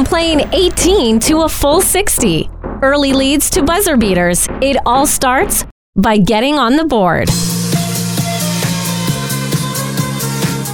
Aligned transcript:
From 0.00 0.06
playing 0.06 0.48
18 0.54 1.20
to 1.20 1.42
a 1.42 1.48
full 1.50 1.82
60, 1.82 2.48
early 2.80 3.12
leads 3.12 3.50
to 3.50 3.62
buzzer 3.62 3.98
beaters, 3.98 4.48
it 4.62 4.78
all 4.86 5.06
starts 5.06 5.66
by 5.94 6.16
getting 6.16 6.58
on 6.58 6.76
the 6.76 6.86
board. 6.86 7.28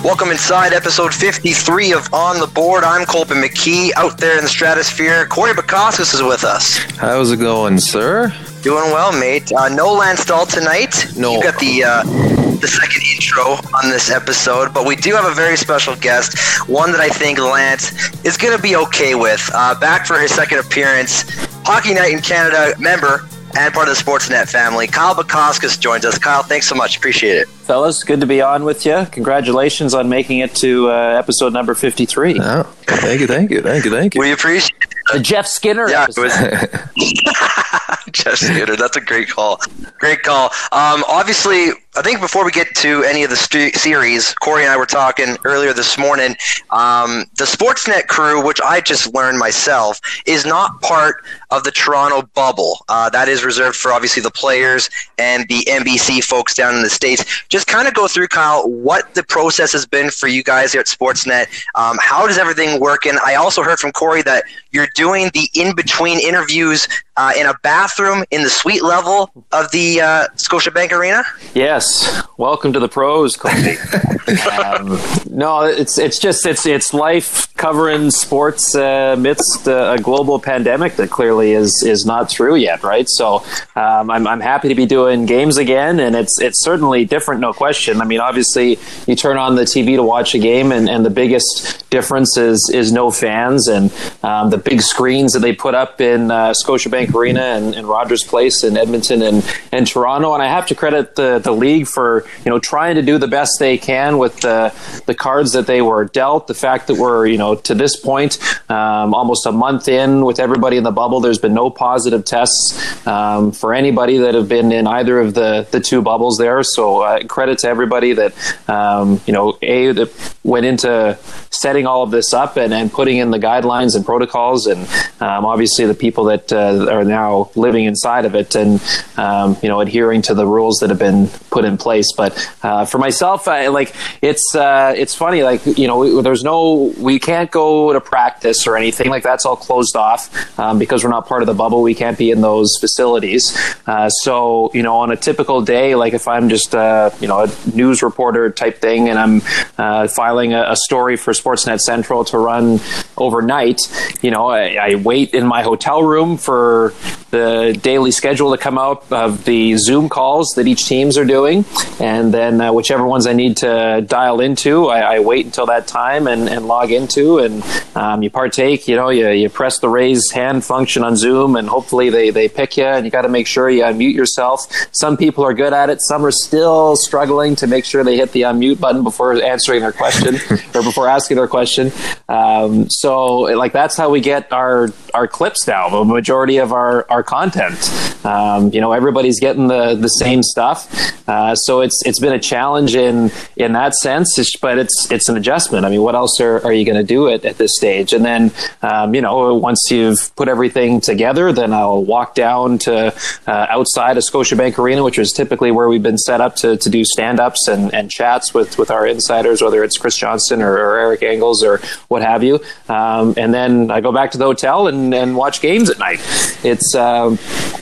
Welcome 0.05 0.31
inside 0.31 0.73
episode 0.73 1.13
53 1.13 1.93
of 1.93 2.15
On 2.15 2.39
the 2.39 2.47
Board. 2.47 2.85
I'm 2.85 3.05
Colton 3.05 3.39
McKee 3.39 3.91
out 3.97 4.17
there 4.17 4.39
in 4.39 4.45
the 4.45 4.49
stratosphere. 4.49 5.27
Corey 5.27 5.55
Bukauskas 5.55 6.15
is 6.15 6.23
with 6.23 6.45
us. 6.45 6.77
How's 6.97 7.33
it 7.33 7.39
going, 7.39 7.81
sir? 7.81 8.33
Doing 8.63 8.93
well, 8.93 9.11
mate. 9.11 9.51
Uh, 9.53 9.69
no 9.71 9.93
Lance 9.93 10.25
Dahl 10.25 10.47
tonight. 10.47 11.05
No. 11.17 11.35
You 11.35 11.43
got 11.43 11.59
the 11.59 11.83
uh, 11.83 12.46
the 12.61 12.69
second 12.69 13.03
intro 13.15 13.43
on 13.75 13.91
this 13.91 14.11
episode, 14.11 14.73
but 14.73 14.87
we 14.87 14.97
do 14.97 15.15
have 15.15 15.25
a 15.25 15.35
very 15.35 15.57
special 15.57 15.97
guest, 15.97 16.39
one 16.69 16.93
that 16.93 17.01
I 17.01 17.09
think 17.09 17.39
Lance 17.39 17.93
is 18.25 18.37
going 18.37 18.57
to 18.57 18.63
be 18.63 18.77
okay 18.77 19.15
with. 19.15 19.49
Uh, 19.55 19.79
back 19.79 20.07
for 20.07 20.19
his 20.19 20.35
second 20.35 20.59
appearance, 20.59 21.25
Hockey 21.65 21.95
Night 21.95 22.13
in 22.13 22.21
Canada 22.21 22.75
member 22.79 23.29
and 23.57 23.73
part 23.73 23.89
of 23.89 23.97
the 23.97 24.03
Sportsnet 24.03 24.49
family. 24.49 24.87
Kyle 24.87 25.15
Bukauskas 25.15 25.79
joins 25.79 26.05
us. 26.05 26.19
Kyle, 26.19 26.43
thanks 26.43 26.69
so 26.69 26.75
much. 26.75 26.97
Appreciate 26.97 27.37
it. 27.37 27.49
Fellas, 27.67 28.05
good 28.05 28.21
to 28.21 28.27
be 28.27 28.41
on 28.41 28.63
with 28.63 28.87
you. 28.87 29.09
Congratulations 29.11 29.93
on 29.93 30.09
making 30.09 30.39
it 30.39 30.55
to 30.55 30.89
uh, 30.89 31.19
episode 31.19 31.53
number 31.53 31.75
53. 31.75 32.39
Oh, 32.41 32.63
thank 32.85 33.21
you, 33.21 33.27
thank 33.27 33.51
you, 33.51 33.61
thank 33.61 33.85
you, 33.85 33.91
thank 33.91 34.15
you. 34.15 34.21
We 34.21 34.31
appreciate 34.31 34.87
The 35.13 35.19
Jeff 35.19 35.49
Skinner 35.49 35.89
Yeah, 35.89 36.07
it 36.09 36.17
was 36.17 36.33
Jeff 38.13 38.37
Skinner. 38.37 38.77
That's 38.77 38.97
a 38.97 39.01
great 39.01 39.29
call. 39.29 39.61
Great 39.99 40.23
call. 40.23 40.47
Um, 40.71 41.03
obviously, 41.09 41.71
I 41.97 42.03
think 42.03 42.21
before 42.21 42.45
we 42.45 42.51
get 42.53 42.69
to 42.77 43.03
any 43.05 43.25
of 43.25 43.31
the 43.31 43.37
stu- 43.37 43.71
series, 43.71 44.33
Corey 44.35 44.63
and 44.63 44.71
I 44.71 44.77
were 44.77 44.87
talking 44.87 45.37
earlier 45.45 45.73
this 45.73 45.99
morning. 45.99 46.37
Um, 46.71 47.25
the 47.37 47.45
Sportsnet 47.45 48.07
crew, 48.07 48.45
which 48.45 48.61
I 48.61 48.81
just 48.83 49.13
learned 49.15 49.39
myself, 49.39 49.99
is 50.27 50.45
not 50.45 50.81
part 50.83 51.25
of 51.51 51.65
the 51.65 51.71
Toronto 51.71 52.29
bubble. 52.35 52.85
Uh, 52.89 53.09
that 53.11 53.29
is 53.29 53.45
reserved 53.45 53.77
for 53.77 53.93
obviously 53.93 54.23
the 54.23 54.31
players 54.31 54.91
and 55.19 55.49
the 55.49 55.65
NBC 55.69 56.23
folks 56.23 56.55
down 56.55 56.75
in 56.75 56.83
the 56.83 56.91
states. 56.91 57.25
Just 57.49 57.56
kind 57.65 57.89
of 57.89 57.95
go 57.95 58.09
through, 58.09 58.29
Kyle, 58.29 58.69
what 58.69 59.15
the 59.15 59.23
process 59.23 59.73
has 59.73 59.87
been 59.87 60.11
for 60.11 60.29
you 60.29 60.43
guys 60.43 60.73
here 60.73 60.81
at 60.81 60.87
Sportsnet. 60.87 61.47
Um, 61.75 61.99
how 62.01 62.27
does 62.27 62.39
everything 62.39 62.81
work? 62.81 63.07
And 63.07 63.19
I 63.21 63.35
also 63.37 63.63
heard 63.63 63.79
from 63.79 63.93
Corey 63.93 64.23
that 64.23 64.45
you're 64.77 64.87
doing 64.95 65.31
the 65.33 65.49
in 65.55 65.75
between 65.75 66.21
interviews 66.21 66.87
uh, 67.17 67.33
in 67.37 67.47
a 67.47 67.55
bathroom 67.63 68.25
in 68.31 68.43
the 68.43 68.51
suite 68.51 68.83
level 68.83 69.31
of 69.53 69.71
the 69.71 70.01
uh, 70.03 70.27
Scotiabank 70.37 70.93
Arena. 70.93 71.25
Yes, 71.55 72.23
welcome 72.37 72.75
to 72.75 72.79
the 72.79 72.89
pros, 72.89 73.37
Cody. 73.37 73.79
um, 74.63 75.01
no, 75.31 75.63
it's 75.63 75.99
it's 75.99 76.19
just 76.19 76.45
it's 76.45 76.67
it's 76.67 76.93
life 76.93 77.53
covering 77.55 78.11
sports 78.11 78.75
uh, 78.75 79.15
amidst 79.17 79.67
uh, 79.67 79.97
a 79.99 80.03
global 80.03 80.39
pandemic 80.39 80.97
that 80.97 81.11
clearly 81.11 81.53
is 81.53 81.83
is 81.87 82.05
not 82.05 82.29
through 82.29 82.57
yet, 82.57 82.83
right? 82.83 83.09
So 83.09 83.43
um, 83.77 84.11
I'm 84.11 84.27
I'm 84.27 84.41
happy 84.41 84.69
to 84.69 84.75
be 84.75 84.85
doing 84.85 85.25
games 85.25 85.57
again, 85.57 86.01
and 86.01 86.15
it's 86.15 86.39
it's 86.41 86.63
certainly 86.63 87.07
different, 87.07 87.41
no 87.41 87.55
question. 87.55 88.03
I 88.03 88.05
mean, 88.05 88.21
obviously, 88.21 88.79
you 89.07 89.17
turn 89.17 89.39
on 89.39 89.55
the 89.55 89.63
TV 89.63 89.97
to 89.97 90.03
watch 90.03 90.35
a 90.35 90.39
game, 90.39 90.71
and, 90.71 90.87
and 90.89 91.05
the 91.05 91.11
biggest 91.11 91.89
difference 91.89 92.37
is 92.37 92.71
is 92.75 92.93
no 92.93 93.11
fans 93.11 93.69
and 93.69 93.91
um, 94.23 94.51
the 94.51 94.59
big 94.67 94.83
screens 94.83 95.33
that 95.33 95.39
they 95.39 95.55
put 95.55 95.75
up 95.77 96.01
in 96.01 96.29
uh, 96.29 96.53
Scotiabank 96.53 97.15
Arena 97.15 97.41
and, 97.41 97.75
and 97.75 97.89
Rogers 97.89 98.25
Place 98.25 98.65
in 98.65 98.77
Edmonton 98.77 99.23
and, 99.23 99.49
and 99.71 99.87
Toronto. 99.87 100.35
And 100.35 100.43
I 100.43 100.49
have 100.49 100.67
to 100.67 100.75
credit 100.75 101.15
the, 101.15 101.39
the 101.39 101.53
league 101.53 101.87
for 101.87 102.25
you 102.45 102.51
know 102.51 102.59
trying 102.59 102.97
to 102.97 103.03
do 103.03 103.17
the 103.17 103.29
best 103.29 103.53
they 103.61 103.79
can 103.79 104.19
with 104.19 104.41
the 104.41 104.75
the 105.07 105.15
cards 105.15 105.53
that 105.53 105.69
they 105.69 105.83
were 105.83 106.07
dealt. 106.07 106.49
The 106.49 106.55
fact 106.55 106.89
that 106.89 106.97
we're 106.97 107.27
you 107.27 107.39
know 107.39 107.55
to 107.55 107.75
this 107.75 107.97
point 107.97 108.39
um, 108.69 109.15
almost 109.15 109.47
a 109.47 109.53
month 109.53 109.87
in 109.87 110.25
with 110.25 110.41
everybody 110.41 110.77
in 110.77 110.83
the 110.83 110.91
bubble, 110.91 111.21
there's 111.21 111.39
been 111.39 111.55
no 111.55 111.71
positive 111.71 112.25
tests 112.25 113.07
um, 113.07 113.53
for 113.53 113.73
anybody 113.73 114.19
that 114.19 114.35
have 114.35 114.49
been 114.49 114.73
in 114.73 114.87
either 114.89 115.21
of 115.21 115.35
the 115.35 115.67
the 115.71 115.81
two 115.81 116.03
bubbles 116.03 116.39
there. 116.39 116.63
So 116.65 117.03
uh, 117.03 117.25
credit 117.25 117.59
to 117.61 117.69
everybody 117.69 118.15
that 118.15 118.35
um, 118.69 119.21
you 119.27 119.33
know 119.33 119.59
a 119.63 119.93
that 119.93 120.37
went 120.43 120.67
into 120.67 121.17
setting 121.51 121.87
all 121.87 122.03
of 122.03 122.11
this 122.11 122.35
up 122.35 122.57
and, 122.57 122.75
and 122.75 122.93
putting 122.93 123.19
in 123.19 123.31
the 123.31 123.39
guidelines 123.39 123.95
and 123.95 124.05
protocols 124.05 124.56
and 124.65 124.81
um, 125.21 125.45
obviously 125.45 125.85
the 125.85 125.95
people 125.95 126.25
that 126.25 126.51
uh, 126.51 126.91
are 126.91 127.05
now 127.05 127.51
living 127.55 127.85
inside 127.85 128.25
of 128.25 128.35
it 128.35 128.55
and 128.55 128.83
um, 129.19 129.59
you 129.63 129.69
know 129.69 129.81
adhering 129.81 130.23
to 130.23 130.33
the 130.33 130.47
rules 130.47 130.79
that 130.79 130.89
have 130.89 130.99
been 130.99 131.29
put 131.51 131.67
in 131.67 131.77
place. 131.77 132.11
But 132.17 132.33
uh, 132.63 132.87
for 132.87 132.97
myself 132.97 133.47
I, 133.49 133.67
like 133.67 133.95
it's 134.23 134.55
uh, 134.55 134.95
it's 134.97 135.15
funny 135.15 135.43
like 135.43 135.67
you 135.67 135.87
know 135.87 136.23
there's 136.23 136.43
no 136.43 136.95
we 136.99 137.19
can't 137.19 137.51
go 137.51 137.93
to 137.93 138.01
practice 138.01 138.67
or 138.67 138.77
anything. 138.77 139.11
Like 139.11 139.23
that's 139.23 139.45
all 139.45 139.57
closed 139.57 139.97
off 139.97 140.59
um, 140.59 140.79
because 140.79 141.05
we're 141.05 141.11
not 141.11 141.27
part 141.27 141.43
of 141.43 141.47
the 141.47 141.55
bubble. 141.55 141.83
We 141.83 141.95
can't 141.95 142.17
be 142.17 142.31
in 142.31 142.41
those 142.41 142.77
facilities. 142.81 143.57
Uh, 143.87 144.09
so 144.09 144.71
you 144.73 144.83
know 144.83 144.97
on 144.97 145.11
a 145.11 145.17
typical 145.17 145.61
day 145.61 145.95
like 145.95 146.15
if 146.15 146.27
I'm 146.27 146.49
just 146.49 146.75
uh, 146.75 147.11
you 147.21 147.29
know 147.29 147.43
a 147.43 147.49
news 147.75 148.03
reporter 148.03 148.51
type 148.51 148.81
thing 148.81 149.09
and 149.09 149.19
I'm 149.19 149.43
uh, 149.77 150.09
filing 150.09 150.55
a, 150.55 150.71
a 150.71 150.77
story 150.77 151.17
for 151.17 151.33
Sportsnet 151.33 151.81
Central 151.81 152.25
to 152.27 152.39
run 152.39 152.81
overnight, 153.17 153.81
you 154.23 154.31
know, 154.31 154.36
I, 154.45 154.77
I, 154.77 154.95
wait 154.97 155.35
in 155.35 155.47
my 155.47 155.63
hotel 155.63 156.03
room 156.03 156.37
for 156.37 156.93
the 157.31 157.79
daily 157.83 158.11
schedule 158.11 158.53
to 158.53 158.59
come 158.59 158.79
out 158.79 159.05
of 159.11 159.45
the 159.45 159.77
Zoom 159.77 160.09
calls 160.09 160.51
that 160.57 160.67
each 160.67 160.87
teams 160.87 161.19
are 161.19 161.25
doing, 161.25 161.65
and 162.01 162.33
then 162.33 162.61
uh, 162.61 162.73
whichever 162.73 163.05
ones 163.05 163.27
I 163.27 163.33
need 163.33 163.57
to 163.59 164.05
dial 164.07 164.41
into, 164.41 164.87
I, 164.87 165.17
I 165.17 165.19
wait 165.21 165.47
until 165.47 165.67
that 165.67 165.87
time 165.87 166.27
and, 166.27 166.49
and 166.49 166.67
log 166.67 166.93
into, 166.93 167.39
and 167.39 167.65
um, 167.95 168.23
you 168.23 168.31
partake. 168.31 168.87
You 168.89 168.97
know, 168.97 169.09
you, 169.09 169.29
you 169.31 169.49
press 169.49 169.79
the 169.81 169.89
raise 169.89 170.31
hand 170.31 170.65
function 170.65 171.03
on 171.03 171.17
Zoom, 171.17 171.57
and 171.57 171.69
hopefully 171.69 172.11
they, 172.11 172.31
they 172.31 172.49
pick 172.49 172.77
you, 172.77 172.85
and 172.85 173.05
you 173.05 173.11
got 173.11 173.23
to 173.23 173.29
make 173.29 173.47
sure 173.47 173.69
you 173.69 173.83
unmute 173.83 174.15
yourself. 174.15 174.67
Some 174.93 175.17
people 175.17 175.45
are 175.45 175.55
good 175.55 175.73
at 175.73 175.91
it, 175.91 176.01
some 176.03 176.25
are 176.25 176.31
still 176.31 176.97
struggling 176.97 177.57
to 177.57 177.67
make 177.67 177.85
sure 177.85 178.05
they 178.05 178.17
hit 178.17 178.33
the 178.33 178.43
unmute 178.43 178.81
button 178.81 179.03
before 179.03 179.43
answering 179.43 179.81
their 179.81 179.93
question 179.93 180.37
or 180.75 180.83
before 180.83 181.09
asking 181.09 181.37
their 181.37 181.49
question. 181.49 181.91
Um, 182.29 182.89
so, 182.89 183.39
like 183.57 183.73
that's 183.73 183.97
how 183.97 184.11
we 184.11 184.21
get 184.21 184.53
our 184.53 184.91
our 185.13 185.27
clips 185.27 185.67
now. 185.67 185.89
The 185.89 186.05
majority 186.05 186.59
of 186.59 186.73
our 186.73 187.07
our 187.11 187.16
content. 187.23 187.93
Um, 188.25 188.73
you 188.73 188.81
know, 188.81 188.93
everybody's 188.93 189.41
getting 189.41 189.69
the 189.69 189.95
the 189.95 190.09
same 190.09 190.43
stuff. 190.43 190.89
Uh, 191.29 191.55
so 191.55 191.81
it's 191.81 192.03
it's 192.05 192.19
been 192.19 192.33
a 192.33 192.39
challenge 192.39 192.95
in 192.95 193.31
in 193.57 193.73
that 193.73 193.95
sense, 193.95 194.37
but 194.61 194.79
it's 194.79 195.11
it's 195.11 195.29
an 195.29 195.37
adjustment. 195.37 195.85
I 195.85 195.91
mean, 195.91 196.03
what 196.03 196.15
else 196.15 196.41
are, 196.41 196.65
are 196.65 196.73
you 196.73 196.85
going 196.85 196.97
to 196.97 197.05
do 197.05 197.29
it 197.29 197.45
at 197.45 197.59
this 197.59 197.77
stage? 197.77 198.13
And 198.13 198.25
then, 198.25 198.53
um, 198.83 199.15
you 199.15 199.21
know, 199.21 199.55
once 199.55 199.91
you've 199.91 200.35
put 200.37 200.49
everything 200.49 201.01
together, 201.01 201.53
then 201.53 201.73
I'll 201.73 202.05
walk 202.05 202.35
down 202.35 202.79
to 202.79 203.15
uh, 203.47 203.67
outside 203.69 204.17
of 204.17 204.25
Scotiabank 204.25 204.79
Arena, 204.79 205.03
which 205.03 205.19
is 205.19 205.33
typically 205.33 205.71
where 205.71 205.89
we've 205.89 206.03
been 206.03 206.19
set 206.19 206.41
up 206.41 206.57
to, 206.57 206.77
to 206.77 206.91
do 206.91 207.05
stand 207.05 207.41
ups 207.41 207.69
and, 207.69 207.93
and 207.95 208.11
chats 208.11 208.55
with 208.55 208.79
with 208.79 208.91
our 208.91 209.07
insiders, 209.07 209.63
whether 209.63 209.83
it's 209.85 209.97
Chris 209.99 210.17
Johnston 210.17 210.63
or, 210.63 210.73
or 210.73 210.99
Eric 210.99 211.23
Engels 211.23 211.63
or 211.63 211.81
what 212.09 212.23
have 212.23 212.43
you. 212.43 212.61
Um, 212.89 213.35
and 213.37 213.53
then 213.53 213.91
I 213.91 214.01
go 214.01 214.13
back 214.13 214.31
to 214.33 214.39
the 214.39 214.45
hotel 214.45 214.89
and, 214.89 215.15
and 215.15 215.37
watch 215.37 215.61
games 215.61 215.91
at 215.91 215.99
night. 215.99 216.21
It's 216.65 216.95
um, 217.07 217.39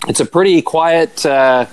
it's 0.06 0.20
a 0.20 0.26
pretty 0.26 0.60
quiet. 0.62 1.24
Uh, 1.24 1.66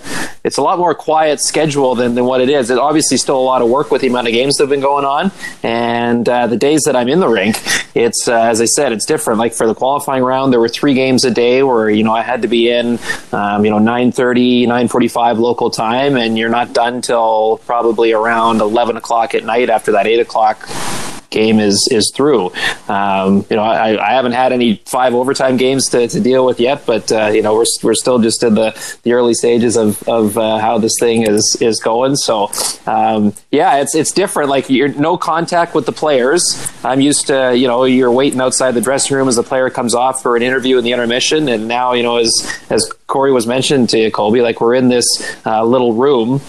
it's 0.44 0.58
a 0.58 0.62
lot 0.62 0.80
more 0.80 0.96
quiet 0.96 1.40
schedule 1.40 1.94
than, 1.94 2.16
than 2.16 2.26
what 2.26 2.42
it 2.42 2.50
is. 2.50 2.70
It 2.70 2.80
obviously 2.80 3.18
still 3.18 3.38
a 3.38 3.42
lot 3.42 3.62
of 3.62 3.70
work 3.70 3.92
with 3.92 4.02
the 4.02 4.08
amount 4.08 4.28
of 4.28 4.34
games 4.34 4.56
that 4.56 4.64
have 4.64 4.70
been 4.70 4.82
going 4.82 5.06
on, 5.06 5.32
and 5.64 6.28
uh, 6.28 6.48
the 6.48 6.58
days 6.58 6.82
that 6.86 6.96
I'm 6.96 7.08
in 7.08 7.20
the 7.20 7.28
rink, 7.28 7.58
it's 7.94 8.28
uh, 8.28 8.42
as 8.42 8.62
I 8.62 8.66
said, 8.66 8.92
it's 8.92 9.06
different. 9.06 9.40
Like 9.40 9.54
for 9.54 9.68
the 9.68 9.76
qualifying 9.76 10.24
round, 10.24 10.52
there 10.52 10.60
were 10.60 10.70
three 10.70 10.94
games 10.94 11.26
a 11.26 11.32
day 11.32 11.62
where 11.64 11.90
you 11.90 12.04
know 12.04 12.14
I 12.14 12.24
had 12.24 12.42
to 12.42 12.48
be 12.48 12.70
in, 12.70 13.00
um, 13.32 13.66
you 13.66 13.72
know, 13.72 13.80
9:30, 13.80 14.68
9:45 14.68 15.38
local 15.38 15.70
time, 15.70 16.16
and 16.16 16.38
you're 16.38 16.50
not 16.50 16.74
done 16.74 17.02
till 17.02 17.60
probably 17.66 18.14
around 18.14 18.62
11 18.62 18.98
o'clock 18.98 19.36
at 19.36 19.44
night 19.44 19.70
after 19.70 19.92
that 19.92 20.08
eight 20.08 20.20
o'clock 20.20 20.68
game 21.32 21.60
is 21.60 21.88
is 21.92 22.12
through. 22.14 22.52
Um, 22.88 23.46
you 23.50 23.56
know, 23.56 23.64
I, 23.64 23.98
I, 24.06 24.12
haven't 24.12 24.34
had 24.34 24.52
any 24.52 24.76
five 24.86 25.14
overtime 25.16 25.58
games 25.58 25.90
to, 25.90 26.08
to 26.08 26.20
deal 26.20 26.46
with 26.46 26.60
yet, 26.60 26.86
but 26.86 27.12
uh, 27.12 27.28
you 27.28 27.42
know, 27.42 27.56
we're, 27.56 27.66
we're 27.82 27.96
still 27.96 28.20
just 28.20 28.44
in 28.44 28.54
the, 28.54 28.98
the 29.04 29.14
early 29.14 29.34
stages 29.34 29.78
of, 29.78 30.04
of 30.08 30.38
uh, 30.38 30.60
how 30.60 30.78
this 30.78 30.94
thing 31.00 31.24
is 31.24 31.58
is 31.62 31.80
going. 31.80 32.16
So 32.18 32.52
um, 32.86 33.34
yeah, 33.50 33.78
it's 33.78 33.96
it's 33.96 34.12
different. 34.12 34.50
Like 34.50 34.70
you're 34.70 34.90
no 34.90 35.18
contact 35.18 35.74
with 35.74 35.86
the 35.86 35.94
players. 35.94 36.44
I'm 36.84 37.02
used 37.02 37.28
to 37.28 37.56
you 37.56 37.68
know 37.68 37.86
you're 37.86 38.12
waiting 38.12 38.42
outside 38.42 38.72
the 38.72 38.82
dressing 38.82 39.16
room 39.16 39.28
as 39.28 39.38
the 39.38 39.44
player 39.44 39.70
comes 39.70 39.96
off 39.96 40.22
for 40.22 40.36
an 40.36 40.44
interview 40.44 40.78
in 40.78 40.84
the 40.84 40.92
intermission, 40.92 41.48
and 41.48 41.68
now 41.68 41.94
you 41.94 42.04
know 42.04 42.18
as 42.18 42.32
as 42.70 42.92
Corey 43.08 43.32
was 43.32 43.48
mentioned 43.48 43.90
to 43.90 44.00
you, 44.00 44.12
Colby, 44.12 44.42
like 44.42 44.62
we're 44.62 44.76
in 44.76 44.90
this 44.90 45.06
uh, 45.46 45.64
little 45.64 45.94
room 45.94 46.42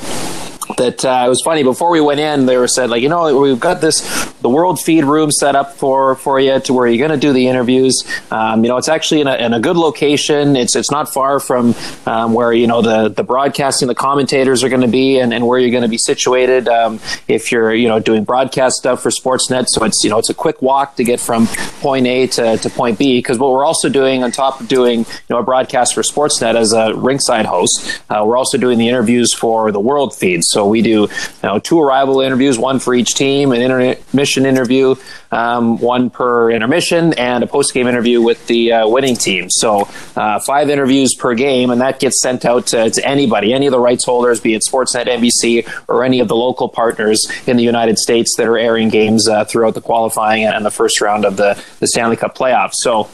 that 0.78 1.04
uh, 1.04 1.24
it 1.26 1.28
was 1.28 1.42
funny 1.44 1.62
before 1.62 1.90
we 1.90 2.00
went 2.00 2.20
in 2.20 2.46
they 2.46 2.56
were 2.56 2.68
said 2.68 2.90
like 2.90 3.02
you 3.02 3.08
know 3.08 3.38
we've 3.40 3.60
got 3.60 3.80
this 3.80 4.00
the 4.42 4.48
world 4.48 4.80
feed 4.80 5.04
room 5.04 5.30
set 5.30 5.54
up 5.54 5.74
for 5.74 6.16
for 6.16 6.38
you 6.40 6.60
to 6.60 6.72
where 6.72 6.86
you're 6.86 7.06
going 7.06 7.18
to 7.18 7.26
do 7.26 7.32
the 7.32 7.48
interviews. 7.48 8.02
Um, 8.30 8.64
you 8.64 8.68
know, 8.68 8.76
it's 8.76 8.88
actually 8.88 9.20
in 9.20 9.28
a, 9.28 9.36
in 9.36 9.54
a, 9.54 9.60
good 9.60 9.76
location. 9.76 10.56
It's 10.56 10.74
it's 10.74 10.90
not 10.90 11.12
far 11.12 11.38
from 11.38 11.74
um, 12.06 12.34
where 12.34 12.52
you 12.52 12.66
know 12.66 12.82
the 12.82 13.08
the 13.08 13.22
broadcasting, 13.22 13.88
the 13.88 13.94
commentators 13.94 14.64
are 14.64 14.68
going 14.68 14.82
to 14.82 14.88
be, 14.88 15.18
and, 15.18 15.32
and 15.32 15.46
where 15.46 15.58
you're 15.58 15.70
going 15.70 15.84
to 15.84 15.88
be 15.88 15.98
situated. 15.98 16.68
Um, 16.68 17.00
if 17.28 17.52
you're 17.52 17.72
you 17.72 17.88
know 17.88 18.00
doing 18.00 18.24
broadcast 18.24 18.76
stuff 18.76 19.02
for 19.02 19.10
Sportsnet, 19.10 19.66
so 19.68 19.84
it's 19.84 20.02
you 20.02 20.10
know 20.10 20.18
it's 20.18 20.30
a 20.30 20.34
quick 20.34 20.60
walk 20.60 20.96
to 20.96 21.04
get 21.04 21.20
from 21.20 21.46
point 21.80 22.06
A 22.06 22.26
to, 22.26 22.58
to 22.58 22.70
point 22.70 22.98
B. 22.98 23.18
Because 23.18 23.38
what 23.38 23.52
we're 23.52 23.64
also 23.64 23.88
doing 23.88 24.24
on 24.24 24.32
top 24.32 24.60
of 24.60 24.68
doing 24.68 25.00
you 25.00 25.30
know 25.30 25.38
a 25.38 25.42
broadcast 25.42 25.94
for 25.94 26.02
Sportsnet 26.02 26.56
as 26.56 26.72
a 26.72 26.94
ringside 26.94 27.46
host, 27.46 28.02
uh, 28.10 28.24
we're 28.26 28.36
also 28.36 28.58
doing 28.58 28.78
the 28.78 28.88
interviews 28.88 29.32
for 29.32 29.70
the 29.70 29.80
world 29.80 30.14
feed. 30.14 30.42
So 30.52 30.66
we 30.66 30.82
do 30.82 30.90
you 30.90 31.08
know 31.42 31.58
two 31.58 31.80
arrival 31.80 32.20
interviews, 32.20 32.58
one 32.58 32.78
for 32.78 32.94
each 32.94 33.14
team, 33.14 33.52
an 33.52 33.62
intermission 33.62 34.46
interview, 34.46 34.94
um, 35.32 35.78
one 35.78 36.10
per 36.10 36.50
intermission, 36.50 37.14
and 37.14 37.42
a 37.42 37.46
post 37.46 37.74
game 37.74 37.88
interview 37.88 38.22
with 38.22 38.46
the 38.46 38.72
uh, 38.72 38.88
winning 38.88 39.16
team. 39.16 39.50
So 39.50 39.88
uh, 40.14 40.38
five 40.40 40.70
interviews 40.70 41.14
per 41.14 41.34
game, 41.34 41.70
and 41.70 41.80
that 41.80 41.98
gets 41.98 42.20
sent 42.20 42.44
out 42.44 42.68
to, 42.68 42.90
to, 42.90 43.06
anybody, 43.06 43.52
any 43.52 43.66
of 43.66 43.72
the 43.72 43.80
rights 43.80 44.04
holders, 44.04 44.40
be 44.40 44.54
it 44.54 44.62
Sportsnet, 44.68 45.06
NBC, 45.06 45.68
or 45.88 46.04
any 46.04 46.20
of 46.20 46.28
the 46.28 46.36
local 46.36 46.68
partners 46.68 47.26
in 47.46 47.56
the 47.56 47.64
United 47.64 47.98
States 47.98 48.34
that 48.36 48.46
are 48.46 48.58
airing 48.58 48.88
games 48.88 49.28
uh, 49.28 49.44
throughout 49.44 49.74
the 49.74 49.80
qualifying 49.80 50.44
and 50.44 50.64
the 50.64 50.70
first 50.70 51.00
round 51.00 51.24
of 51.24 51.36
the, 51.36 51.62
the 51.80 51.86
Stanley 51.88 52.16
Cup 52.16 52.36
playoffs. 52.36 52.74
So 52.74 53.08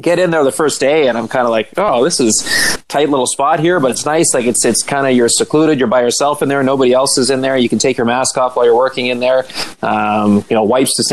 get 0.00 0.18
in 0.18 0.30
there 0.30 0.44
the 0.44 0.52
first 0.52 0.80
day, 0.80 1.08
and 1.08 1.16
I'm 1.16 1.28
kind 1.28 1.44
of 1.44 1.50
like, 1.50 1.70
oh, 1.76 2.04
this 2.04 2.20
is 2.20 2.78
tight 2.88 3.08
little 3.08 3.26
spot 3.26 3.60
here, 3.60 3.80
but 3.80 3.90
it's 3.90 4.04
nice. 4.04 4.34
Like 4.34 4.46
it's 4.46 4.64
it's 4.64 4.82
kind 4.82 5.06
of 5.06 5.16
you're 5.16 5.28
secluded, 5.28 5.78
you're 5.78 5.88
by 5.88 6.02
yourself 6.02 6.42
in 6.42 6.48
there, 6.48 6.62
nobody 6.62 6.92
else 6.92 7.18
is 7.18 7.30
in 7.30 7.40
there. 7.40 7.56
You 7.56 7.68
can 7.68 7.78
take 7.78 7.96
your 7.96 8.06
mask 8.06 8.36
off 8.36 8.56
while 8.56 8.66
you're 8.66 8.76
working 8.76 9.06
in 9.06 9.20
there. 9.20 9.46
Um, 9.82 10.44
you 10.48 10.54
know, 10.54 10.64
wipes 10.64 10.94
to 10.96 11.04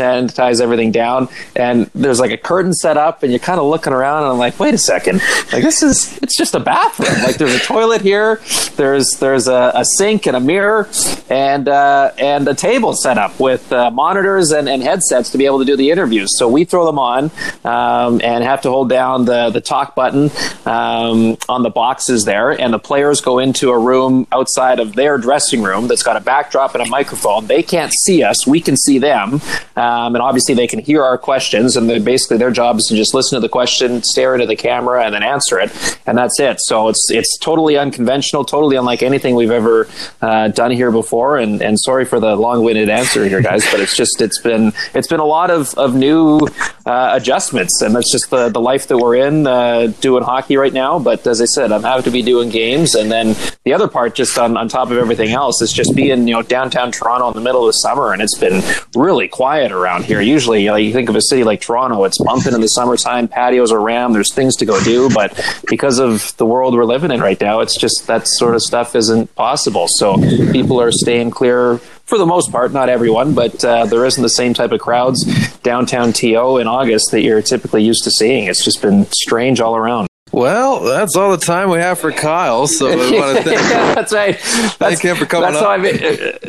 everything 0.60 0.92
down, 0.92 1.28
and 1.56 1.90
there's 1.94 2.20
like 2.20 2.30
a 2.30 2.36
curtain 2.36 2.72
set 2.72 2.96
up, 2.96 3.22
and 3.22 3.32
you're 3.32 3.38
kind 3.38 3.60
of 3.60 3.66
looking 3.66 3.92
around, 3.92 4.24
and 4.24 4.32
I'm 4.32 4.38
like, 4.38 4.58
wait 4.58 4.74
a 4.74 4.78
second, 4.78 5.20
like 5.52 5.62
this 5.62 5.82
is 5.82 6.18
it's 6.18 6.36
just 6.36 6.54
a 6.54 6.60
bathroom. 6.60 7.22
Like 7.22 7.36
there's 7.36 7.54
a 7.54 7.60
toilet 7.60 8.02
here, 8.02 8.40
there's 8.76 9.18
there's 9.18 9.48
a, 9.48 9.72
a 9.74 9.84
sink 9.84 10.26
and 10.26 10.36
a 10.36 10.40
mirror, 10.40 10.88
and 11.30 11.68
uh, 11.68 12.12
and 12.18 12.46
a 12.48 12.54
table 12.54 12.92
set 12.94 13.18
up 13.18 13.38
with 13.40 13.72
uh, 13.72 13.90
monitors 13.90 14.50
and, 14.50 14.68
and 14.68 14.82
headsets 14.82 15.30
to 15.30 15.38
be 15.38 15.46
able 15.46 15.58
to 15.58 15.64
do 15.64 15.76
the 15.76 15.90
interviews. 15.90 16.38
So 16.38 16.48
we 16.48 16.64
throw 16.64 16.86
them 16.86 16.98
on 16.98 17.30
um, 17.64 18.20
and 18.22 18.44
have 18.44 18.62
to 18.62 18.70
hold 18.70 18.88
down 18.88 19.24
the 19.24 19.50
the 19.50 19.60
talk 19.60 19.94
button 19.94 20.30
um, 20.66 21.36
on 21.48 21.62
the 21.62 21.70
boxes 21.70 22.24
there, 22.24 22.50
and 22.50 22.72
the 22.72 22.78
players 22.78 23.20
go 23.20 23.38
into 23.38 23.70
a 23.70 23.78
room 23.78 24.26
outside 24.32 24.80
of 24.80 24.94
their 24.94 25.18
dressing 25.18 25.62
room 25.62 25.88
that's 25.88 26.02
got 26.02 26.16
a 26.16 26.20
backdrop 26.20 26.74
and 26.74 26.82
a 26.82 26.86
microphone. 26.86 27.46
They 27.46 27.62
can't 27.62 27.92
see 27.92 28.22
us; 28.22 28.46
we 28.46 28.60
can 28.60 28.76
see 28.76 28.98
them, 28.98 29.40
um, 29.76 30.14
and 30.14 30.22
obviously 30.32 30.54
they 30.54 30.66
can 30.66 30.78
hear 30.78 31.04
our 31.04 31.18
questions. 31.18 31.76
And 31.76 31.86
basically, 32.02 32.38
their 32.38 32.50
job 32.50 32.78
is 32.78 32.86
to 32.86 32.96
just 32.96 33.12
listen 33.12 33.36
to 33.36 33.40
the 33.40 33.50
question, 33.50 34.02
stare 34.02 34.34
into 34.34 34.46
the 34.46 34.56
camera, 34.56 35.04
and 35.04 35.14
then 35.14 35.22
answer 35.22 35.60
it, 35.60 35.70
and 36.06 36.16
that's 36.16 36.40
it. 36.40 36.56
So 36.60 36.88
it's 36.88 37.10
it's 37.10 37.36
totally 37.36 37.76
unconventional, 37.76 38.42
totally 38.46 38.76
unlike 38.76 39.02
anything 39.02 39.34
we've 39.34 39.50
ever 39.50 39.88
uh, 40.22 40.48
done 40.48 40.70
here 40.70 40.90
before. 40.90 41.36
And 41.36 41.60
and 41.60 41.78
sorry 41.78 42.06
for 42.06 42.18
the 42.18 42.34
long-winded 42.34 42.88
answer 42.88 43.26
here, 43.26 43.42
guys, 43.42 43.70
but 43.70 43.80
it's 43.80 43.94
just 43.94 44.22
it's 44.22 44.40
been 44.40 44.72
it's 44.94 45.06
been 45.06 45.20
a 45.20 45.26
lot 45.26 45.50
of 45.50 45.74
of 45.74 45.94
new 45.94 46.40
uh, 46.86 47.10
adjustments, 47.12 47.82
and 47.82 47.94
that's 47.94 48.10
just 48.10 48.30
the 48.30 48.48
the 48.48 48.60
life 48.60 48.86
that 48.88 48.96
we're 48.96 49.16
in 49.16 49.46
uh, 49.46 49.88
doing 50.00 50.22
hockey 50.22 50.56
right 50.56 50.72
now. 50.72 50.98
But 50.98 51.26
as 51.26 51.42
I 51.42 51.46
said, 51.46 51.72
I'm 51.72 51.82
happy 51.82 52.04
to 52.04 52.10
be 52.10 52.22
doing 52.22 52.48
games, 52.48 52.94
and 52.94 53.10
then 53.10 53.36
the 53.64 53.74
other 53.74 53.88
part, 53.88 54.14
just 54.14 54.38
on, 54.38 54.56
on 54.56 54.68
top 54.68 54.90
of 54.90 54.96
everything 54.96 55.30
else, 55.30 55.60
is 55.60 55.72
just 55.72 55.94
being 55.94 56.26
you 56.26 56.34
know 56.34 56.42
downtown 56.42 56.90
Toronto 56.90 57.28
in 57.28 57.34
the 57.34 57.40
middle 57.42 57.60
of 57.60 57.66
the 57.66 57.78
summer, 57.84 58.12
and 58.12 58.22
it's 58.22 58.38
been 58.38 58.62
really 58.94 59.28
quiet 59.28 59.72
around 59.72 60.04
here. 60.04 60.11
Usually, 60.20 60.62
you, 60.62 60.70
know, 60.70 60.76
you 60.76 60.92
think 60.92 61.08
of 61.08 61.16
a 61.16 61.22
city 61.22 61.44
like 61.44 61.60
Toronto, 61.60 62.04
it's 62.04 62.18
bumping 62.18 62.54
in 62.54 62.60
the 62.60 62.68
summertime, 62.68 63.28
patios 63.28 63.72
are 63.72 63.80
rammed, 63.80 64.14
there's 64.14 64.32
things 64.32 64.56
to 64.56 64.66
go 64.66 64.82
do, 64.82 65.08
but 65.10 65.38
because 65.68 65.98
of 65.98 66.36
the 66.36 66.46
world 66.46 66.74
we're 66.74 66.84
living 66.84 67.10
in 67.10 67.20
right 67.20 67.40
now, 67.40 67.60
it's 67.60 67.78
just 67.78 68.06
that 68.06 68.26
sort 68.26 68.54
of 68.54 68.62
stuff 68.62 68.94
isn't 68.94 69.34
possible. 69.34 69.86
So 69.88 70.16
people 70.52 70.80
are 70.80 70.92
staying 70.92 71.30
clear 71.30 71.78
for 72.04 72.18
the 72.18 72.26
most 72.26 72.52
part, 72.52 72.72
not 72.72 72.88
everyone, 72.88 73.34
but 73.34 73.64
uh, 73.64 73.86
there 73.86 74.04
isn't 74.04 74.22
the 74.22 74.28
same 74.28 74.54
type 74.54 74.72
of 74.72 74.80
crowds 74.80 75.24
downtown 75.62 76.12
TO 76.12 76.58
in 76.58 76.66
August 76.66 77.10
that 77.12 77.22
you're 77.22 77.42
typically 77.42 77.82
used 77.82 78.04
to 78.04 78.10
seeing. 78.10 78.44
It's 78.44 78.64
just 78.64 78.82
been 78.82 79.06
strange 79.12 79.60
all 79.60 79.76
around. 79.76 80.08
Well, 80.32 80.80
that's 80.80 81.14
all 81.14 81.30
the 81.30 81.44
time 81.44 81.68
we 81.68 81.78
have 81.78 81.98
for 81.98 82.10
Kyle. 82.10 82.66
So 82.66 82.88
we 82.88 83.18
want 83.18 83.36
to 83.36 83.42
thank 83.44 83.60
yeah, 83.60 83.94
that's 83.94 84.12
right. 84.14 84.38
That's, 84.38 84.74
thank 84.76 85.00
him 85.02 85.16
for 85.16 85.26
coming 85.26 85.52
that's 85.52 85.62
up. 85.62 85.68
I 85.68 85.76
mean, 85.76 85.98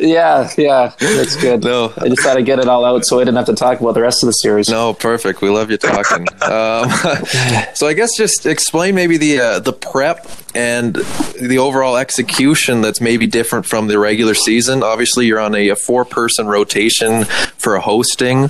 yeah, 0.00 0.50
yeah, 0.56 0.92
that's 0.98 1.36
good. 1.36 1.62
No, 1.62 1.92
I 1.98 2.08
just 2.08 2.22
had 2.22 2.34
to 2.34 2.42
get 2.42 2.58
it 2.58 2.66
all 2.66 2.86
out 2.86 3.04
so 3.04 3.20
I 3.20 3.24
didn't 3.24 3.36
have 3.36 3.46
to 3.46 3.54
talk 3.54 3.80
about 3.80 3.92
the 3.92 4.00
rest 4.00 4.22
of 4.22 4.28
the 4.28 4.32
series. 4.32 4.70
No, 4.70 4.94
perfect. 4.94 5.42
We 5.42 5.50
love 5.50 5.70
you 5.70 5.76
talking. 5.76 6.26
um, 6.42 6.90
so 7.74 7.86
I 7.86 7.92
guess 7.94 8.16
just 8.16 8.46
explain 8.46 8.94
maybe 8.94 9.18
the 9.18 9.38
uh, 9.38 9.58
the 9.58 9.74
prep 9.74 10.26
and 10.54 10.94
the 11.38 11.58
overall 11.58 11.98
execution 11.98 12.80
that's 12.80 13.02
maybe 13.02 13.26
different 13.26 13.66
from 13.66 13.88
the 13.88 13.98
regular 13.98 14.34
season. 14.34 14.82
Obviously, 14.82 15.26
you're 15.26 15.40
on 15.40 15.54
a, 15.54 15.68
a 15.68 15.76
four 15.76 16.06
person 16.06 16.46
rotation 16.46 17.24
for 17.58 17.74
a 17.74 17.80
hosting. 17.82 18.48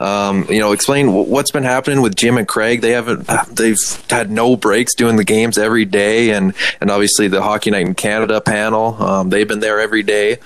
Um, 0.00 0.46
you 0.48 0.60
know, 0.60 0.72
explain 0.72 1.12
what's 1.12 1.50
been 1.50 1.64
happening 1.64 2.02
with 2.02 2.14
Jim 2.14 2.38
and 2.38 2.46
Craig. 2.46 2.80
They 2.82 2.92
haven't, 2.92 3.26
they've 3.56 3.76
had 4.08 4.30
no 4.30 4.56
breaks 4.56 4.94
doing 4.94 5.16
the 5.16 5.24
games 5.24 5.58
every 5.58 5.84
day, 5.84 6.30
and 6.30 6.54
and 6.80 6.90
obviously 6.90 7.28
the 7.28 7.42
Hockey 7.42 7.70
Night 7.70 7.86
in 7.86 7.94
Canada 7.94 8.40
panel. 8.40 8.94
Um, 9.02 9.30
they've 9.30 9.48
been 9.48 9.60
there 9.60 9.80
every 9.80 10.04
day, 10.04 10.38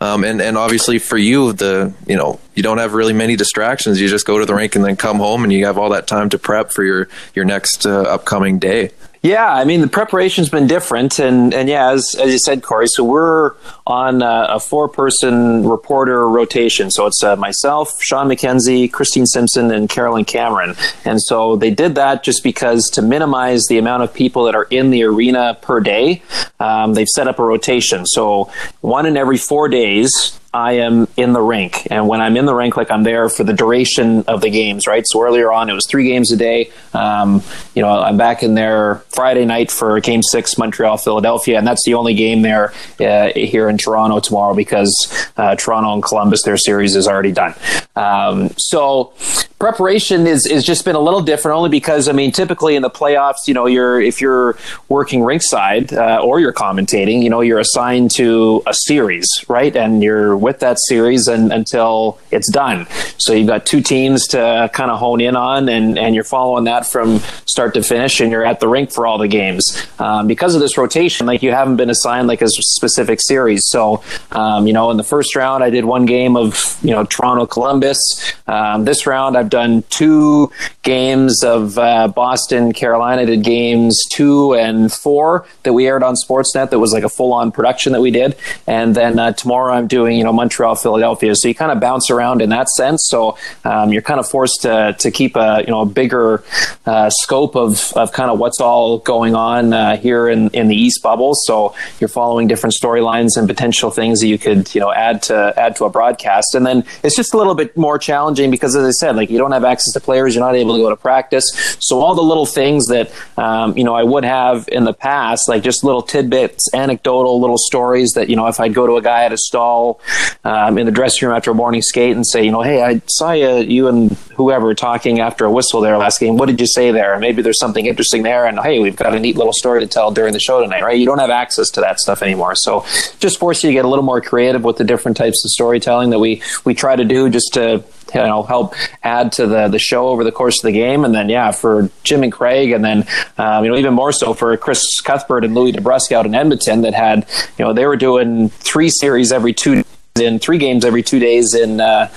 um, 0.00 0.24
and 0.24 0.40
and 0.40 0.56
obviously 0.56 0.98
for 0.98 1.18
you, 1.18 1.52
the 1.52 1.92
you 2.06 2.16
know 2.16 2.40
you 2.54 2.62
don't 2.62 2.78
have 2.78 2.94
really 2.94 3.12
many 3.12 3.36
distractions. 3.36 4.00
You 4.00 4.08
just 4.08 4.26
go 4.26 4.38
to 4.38 4.46
the 4.46 4.54
rink 4.54 4.74
and 4.74 4.84
then 4.84 4.96
come 4.96 5.18
home, 5.18 5.44
and 5.44 5.52
you 5.52 5.66
have 5.66 5.78
all 5.78 5.90
that 5.90 6.06
time 6.06 6.28
to 6.30 6.38
prep 6.38 6.72
for 6.72 6.82
your 6.82 7.08
your 7.34 7.44
next 7.44 7.86
uh, 7.86 8.02
upcoming 8.02 8.58
day. 8.58 8.90
Yeah, 9.26 9.52
I 9.52 9.64
mean 9.64 9.80
the 9.80 9.88
preparation's 9.88 10.48
been 10.48 10.68
different, 10.68 11.18
and 11.18 11.52
and 11.52 11.68
yeah, 11.68 11.90
as 11.90 12.14
as 12.20 12.30
you 12.30 12.38
said, 12.38 12.62
Corey. 12.62 12.86
So 12.86 13.02
we're 13.02 13.54
on 13.84 14.22
a, 14.22 14.46
a 14.50 14.60
four-person 14.60 15.68
reporter 15.68 16.28
rotation. 16.28 16.92
So 16.92 17.06
it's 17.06 17.24
uh, 17.24 17.34
myself, 17.34 18.00
Shawn 18.00 18.28
McKenzie, 18.28 18.92
Christine 18.92 19.26
Simpson, 19.26 19.72
and 19.72 19.88
Carolyn 19.88 20.24
Cameron. 20.24 20.76
And 21.04 21.20
so 21.20 21.56
they 21.56 21.72
did 21.72 21.96
that 21.96 22.22
just 22.22 22.44
because 22.44 22.88
to 22.90 23.02
minimize 23.02 23.64
the 23.68 23.78
amount 23.78 24.04
of 24.04 24.14
people 24.14 24.44
that 24.44 24.54
are 24.54 24.68
in 24.70 24.90
the 24.90 25.02
arena 25.02 25.58
per 25.60 25.80
day, 25.80 26.22
um, 26.60 26.94
they've 26.94 27.08
set 27.08 27.26
up 27.26 27.40
a 27.40 27.44
rotation. 27.44 28.06
So 28.06 28.48
one 28.80 29.06
in 29.06 29.16
every 29.16 29.38
four 29.38 29.68
days, 29.68 30.38
I 30.52 30.72
am 30.74 31.06
in 31.16 31.32
the 31.32 31.40
rink. 31.40 31.86
And 31.90 32.08
when 32.08 32.20
I'm 32.20 32.36
in 32.36 32.46
the 32.46 32.54
rink, 32.54 32.76
like 32.76 32.90
I'm 32.90 33.02
there 33.02 33.28
for 33.28 33.44
the 33.44 33.52
duration 33.52 34.24
of 34.26 34.40
the 34.40 34.50
games, 34.50 34.86
right? 34.86 35.04
So 35.06 35.22
earlier 35.22 35.52
on, 35.52 35.68
it 35.68 35.74
was 35.74 35.86
three 35.86 36.08
games 36.08 36.32
a 36.32 36.36
day. 36.36 36.70
Um, 36.94 37.42
you 37.74 37.82
know, 37.82 37.90
I'm 37.90 38.16
back 38.16 38.42
in 38.42 38.54
there 38.54 38.96
Friday 39.10 39.44
night 39.44 39.70
for 39.70 40.00
game 40.00 40.22
six, 40.22 40.56
Montreal, 40.56 40.96
Philadelphia. 40.98 41.58
And 41.58 41.66
that's 41.66 41.84
the 41.84 41.94
only 41.94 42.14
game 42.14 42.42
there 42.42 42.72
uh, 43.00 43.30
here 43.34 43.68
in 43.68 43.76
Toronto 43.78 44.20
tomorrow 44.20 44.54
because 44.54 44.94
uh, 45.36 45.56
Toronto 45.56 45.92
and 45.92 46.02
Columbus, 46.02 46.42
their 46.42 46.56
series 46.56 46.96
is 46.96 47.06
already 47.06 47.32
done. 47.32 47.54
Um, 47.94 48.50
so 48.56 49.12
preparation 49.58 50.26
is, 50.26 50.46
is 50.46 50.64
just 50.64 50.84
been 50.84 50.96
a 50.96 51.00
little 51.00 51.22
different 51.22 51.56
only 51.56 51.70
because, 51.70 52.08
I 52.08 52.12
mean, 52.12 52.30
typically 52.30 52.76
in 52.76 52.82
the 52.82 52.90
playoffs, 52.90 53.46
you 53.46 53.54
know, 53.54 53.66
you're, 53.66 54.00
if 54.00 54.20
you're 54.20 54.58
working 54.88 55.20
rinkside 55.20 55.92
uh, 55.92 56.22
or 56.22 56.40
you're 56.40 56.52
commentating, 56.52 57.22
you 57.22 57.30
know, 57.30 57.40
you're 57.40 57.58
assigned 57.58 58.10
to 58.12 58.62
a 58.66 58.74
series, 58.74 59.26
right? 59.48 59.74
And 59.74 60.02
you're 60.02 60.36
with 60.36 60.60
that 60.60 60.78
series 60.78 61.26
and, 61.26 61.52
until 61.52 62.18
it's 62.30 62.50
done. 62.50 62.86
So 63.18 63.32
you've 63.32 63.46
got 63.46 63.64
two 63.64 63.80
teams 63.80 64.26
to 64.28 64.70
kind 64.72 64.90
of 64.90 64.98
hone 64.98 65.20
in 65.20 65.36
on, 65.36 65.68
and, 65.68 65.98
and 65.98 66.14
you're 66.14 66.24
following 66.24 66.64
that 66.64 66.86
from 66.86 67.20
start 67.46 67.74
to 67.74 67.82
finish, 67.82 68.20
and 68.20 68.30
you're 68.30 68.44
at 68.44 68.60
the 68.60 68.68
rink 68.68 68.92
for 68.92 69.06
all 69.06 69.18
the 69.18 69.28
games. 69.28 69.86
Um, 69.98 70.26
because 70.26 70.54
of 70.54 70.60
this 70.60 70.76
rotation, 70.76 71.26
like 71.26 71.42
you 71.42 71.52
haven't 71.52 71.76
been 71.76 71.90
assigned 71.90 72.28
like 72.28 72.42
a 72.42 72.48
specific 72.48 73.20
series. 73.22 73.66
So, 73.66 74.02
um, 74.32 74.66
you 74.66 74.72
know, 74.72 74.90
in 74.90 74.96
the 74.98 75.04
first 75.04 75.34
round, 75.34 75.64
I 75.64 75.70
did 75.70 75.84
one 75.84 76.04
game 76.04 76.36
of, 76.36 76.76
you 76.82 76.90
know, 76.90 77.04
Toronto 77.04 77.46
Columbus. 77.46 77.98
Um, 78.46 78.84
this 78.84 79.06
round, 79.06 79.36
I've 79.36 79.45
done 79.50 79.82
two 79.90 80.50
games 80.82 81.42
of 81.42 81.78
uh, 81.78 82.08
Boston 82.08 82.72
Carolina. 82.72 83.26
Did 83.26 83.42
games 83.42 84.02
two 84.10 84.54
and 84.54 84.92
four 84.92 85.46
that 85.62 85.72
we 85.72 85.86
aired 85.86 86.02
on 86.02 86.14
Sportsnet 86.14 86.70
that 86.70 86.78
was 86.78 86.92
like 86.92 87.04
a 87.04 87.08
full 87.08 87.32
on 87.32 87.52
production 87.52 87.92
that 87.92 88.00
we 88.00 88.10
did. 88.10 88.36
And 88.66 88.94
then 88.94 89.18
uh, 89.18 89.32
tomorrow, 89.32 89.74
I'm 89.74 89.86
doing, 89.86 90.16
you 90.16 90.24
know, 90.24 90.32
Montreal, 90.32 90.76
Philadelphia. 90.76 91.34
So 91.34 91.48
you 91.48 91.54
kind 91.54 91.72
of 91.72 91.80
bounce 91.80 92.10
around 92.10 92.42
in 92.42 92.50
that 92.50 92.68
sense. 92.68 93.06
So 93.08 93.36
um, 93.64 93.92
you're 93.92 94.02
kind 94.02 94.20
of 94.20 94.28
forced 94.28 94.62
to, 94.62 94.96
to 94.98 95.10
keep 95.10 95.36
a 95.36 95.62
you 95.66 95.70
know 95.70 95.82
a 95.82 95.86
bigger 95.86 96.42
uh, 96.86 97.10
scope 97.10 97.56
of, 97.56 97.92
of 97.94 98.12
kind 98.12 98.30
of 98.30 98.38
what's 98.38 98.60
all 98.60 98.98
going 98.98 99.34
on 99.34 99.72
uh, 99.72 99.96
here 99.96 100.28
in, 100.28 100.48
in 100.50 100.68
the 100.68 100.76
East 100.76 101.02
bubble. 101.02 101.34
So 101.34 101.74
you're 102.00 102.08
following 102.08 102.46
different 102.46 102.74
storylines 102.80 103.36
and 103.36 103.48
potential 103.48 103.90
things 103.90 104.20
that 104.20 104.28
you 104.28 104.38
could 104.38 104.74
you 104.74 104.80
know 104.80 104.92
add 104.92 105.22
to 105.24 105.54
add 105.56 105.76
to 105.76 105.84
a 105.84 105.90
broadcast. 105.90 106.54
And 106.54 106.66
then 106.66 106.84
it's 107.02 107.16
just 107.16 107.34
a 107.34 107.36
little 107.36 107.54
bit 107.54 107.76
more 107.76 107.98
challenging 107.98 108.50
because, 108.50 108.76
as 108.76 108.86
I 108.86 108.90
said, 108.90 109.16
like 109.16 109.30
you 109.36 109.42
don't 109.42 109.52
have 109.52 109.64
access 109.64 109.92
to 109.92 110.00
players, 110.00 110.34
you're 110.34 110.44
not 110.44 110.56
able 110.56 110.74
to 110.76 110.82
go 110.82 110.88
to 110.88 110.96
practice. 110.96 111.44
So 111.80 112.00
all 112.00 112.14
the 112.14 112.22
little 112.22 112.46
things 112.46 112.86
that 112.86 113.12
um, 113.36 113.76
you 113.76 113.84
know 113.84 113.94
I 113.94 114.02
would 114.02 114.24
have 114.24 114.68
in 114.68 114.84
the 114.84 114.94
past, 114.94 115.48
like 115.48 115.62
just 115.62 115.84
little 115.84 116.02
tidbits, 116.02 116.72
anecdotal 116.74 117.40
little 117.40 117.58
stories 117.58 118.12
that 118.12 118.30
you 118.30 118.36
know 118.36 118.46
if 118.46 118.58
I'd 118.58 118.74
go 118.74 118.86
to 118.86 118.96
a 118.96 119.02
guy 119.02 119.24
at 119.24 119.32
a 119.32 119.38
stall 119.38 120.00
um, 120.44 120.78
in 120.78 120.86
the 120.86 120.92
dressing 120.92 121.28
room 121.28 121.36
after 121.36 121.50
a 121.50 121.54
morning 121.54 121.82
skate 121.82 122.16
and 122.16 122.26
say, 122.26 122.44
you 122.44 122.50
know, 122.50 122.62
hey, 122.62 122.82
I 122.82 123.02
saw 123.06 123.32
you, 123.32 123.56
you 123.58 123.88
and 123.88 124.12
whoever 124.36 124.74
talking 124.74 125.20
after 125.20 125.44
a 125.44 125.50
whistle 125.50 125.80
there 125.80 125.98
last 125.98 126.20
game. 126.20 126.36
What 126.36 126.46
did 126.46 126.60
you 126.60 126.66
say 126.66 126.90
there? 126.92 127.18
maybe 127.18 127.42
there's 127.42 127.58
something 127.58 127.86
interesting 127.86 128.22
there, 128.22 128.46
and 128.46 128.58
hey, 128.60 128.78
we've 128.78 128.96
got 128.96 129.14
a 129.14 129.18
neat 129.18 129.36
little 129.36 129.52
story 129.52 129.80
to 129.80 129.86
tell 129.86 130.10
during 130.12 130.32
the 130.32 130.40
show 130.40 130.60
tonight, 130.60 130.82
right? 130.82 130.98
You 130.98 131.06
don't 131.06 131.18
have 131.18 131.30
access 131.30 131.70
to 131.70 131.80
that 131.80 131.98
stuff 131.98 132.22
anymore, 132.22 132.54
so 132.54 132.84
just 133.18 133.38
force 133.38 133.62
you 133.64 133.70
to 133.70 133.74
get 133.74 133.84
a 133.84 133.88
little 133.88 134.04
more 134.04 134.20
creative 134.20 134.62
with 134.62 134.76
the 134.76 134.84
different 134.84 135.16
types 135.16 135.44
of 135.44 135.50
storytelling 135.50 136.10
that 136.10 136.18
we 136.18 136.42
we 136.64 136.74
try 136.74 136.94
to 136.94 137.04
do 137.04 137.28
just 137.28 137.54
to 137.54 137.82
you 138.14 138.20
know 138.20 138.42
help 138.42 138.74
add 139.02 139.32
to 139.32 139.46
the 139.46 139.68
the 139.68 139.78
show 139.78 140.08
over 140.08 140.24
the 140.24 140.32
course 140.32 140.58
of 140.58 140.62
the 140.62 140.72
game. 140.72 141.04
And 141.04 141.14
then 141.14 141.28
yeah 141.28 141.50
for 141.50 141.90
Jim 142.04 142.22
and 142.22 142.32
Craig 142.32 142.72
and 142.72 142.84
then 142.84 143.06
um, 143.38 143.64
you 143.64 143.70
know 143.70 143.76
even 143.76 143.94
more 143.94 144.12
so 144.12 144.34
for 144.34 144.56
Chris 144.56 145.00
Cuthbert 145.00 145.44
and 145.44 145.54
Louis 145.54 145.72
DeBrusk 145.72 146.12
out 146.12 146.26
in 146.26 146.34
Edmonton 146.34 146.82
that 146.82 146.94
had 146.94 147.26
you 147.58 147.64
know 147.64 147.72
they 147.72 147.86
were 147.86 147.96
doing 147.96 148.48
three 148.48 148.88
series 148.88 149.32
every 149.32 149.52
two 149.52 149.84
in 150.20 150.38
three 150.38 150.58
games 150.58 150.84
every 150.84 151.02
two 151.02 151.18
days 151.18 151.54
in 151.54 151.80
uh, 151.80 152.10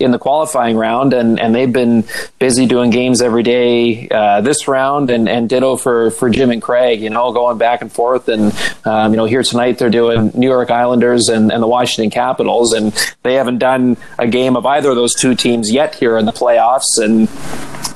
in 0.00 0.12
the 0.12 0.18
qualifying 0.18 0.78
round, 0.78 1.12
and, 1.12 1.38
and 1.38 1.54
they've 1.54 1.72
been 1.72 2.04
busy 2.38 2.64
doing 2.64 2.88
games 2.88 3.20
every 3.20 3.42
day 3.42 4.08
uh, 4.08 4.40
this 4.40 4.66
round, 4.66 5.10
and, 5.10 5.28
and 5.28 5.46
ditto 5.46 5.76
for, 5.76 6.10
for 6.12 6.30
Jim 6.30 6.50
and 6.50 6.62
Craig, 6.62 7.02
you 7.02 7.10
know, 7.10 7.32
going 7.32 7.58
back 7.58 7.82
and 7.82 7.92
forth. 7.92 8.26
And, 8.28 8.54
um, 8.86 9.12
you 9.12 9.18
know, 9.18 9.26
here 9.26 9.42
tonight 9.42 9.76
they're 9.76 9.90
doing 9.90 10.32
New 10.34 10.48
York 10.48 10.70
Islanders 10.70 11.28
and, 11.28 11.52
and 11.52 11.62
the 11.62 11.66
Washington 11.66 12.10
Capitals, 12.10 12.72
and 12.72 12.94
they 13.22 13.34
haven't 13.34 13.58
done 13.58 13.98
a 14.18 14.26
game 14.26 14.56
of 14.56 14.64
either 14.64 14.88
of 14.88 14.96
those 14.96 15.14
two 15.14 15.34
teams 15.34 15.70
yet 15.70 15.94
here 15.94 16.16
in 16.16 16.24
the 16.24 16.32
playoffs. 16.32 16.96
And 16.96 17.28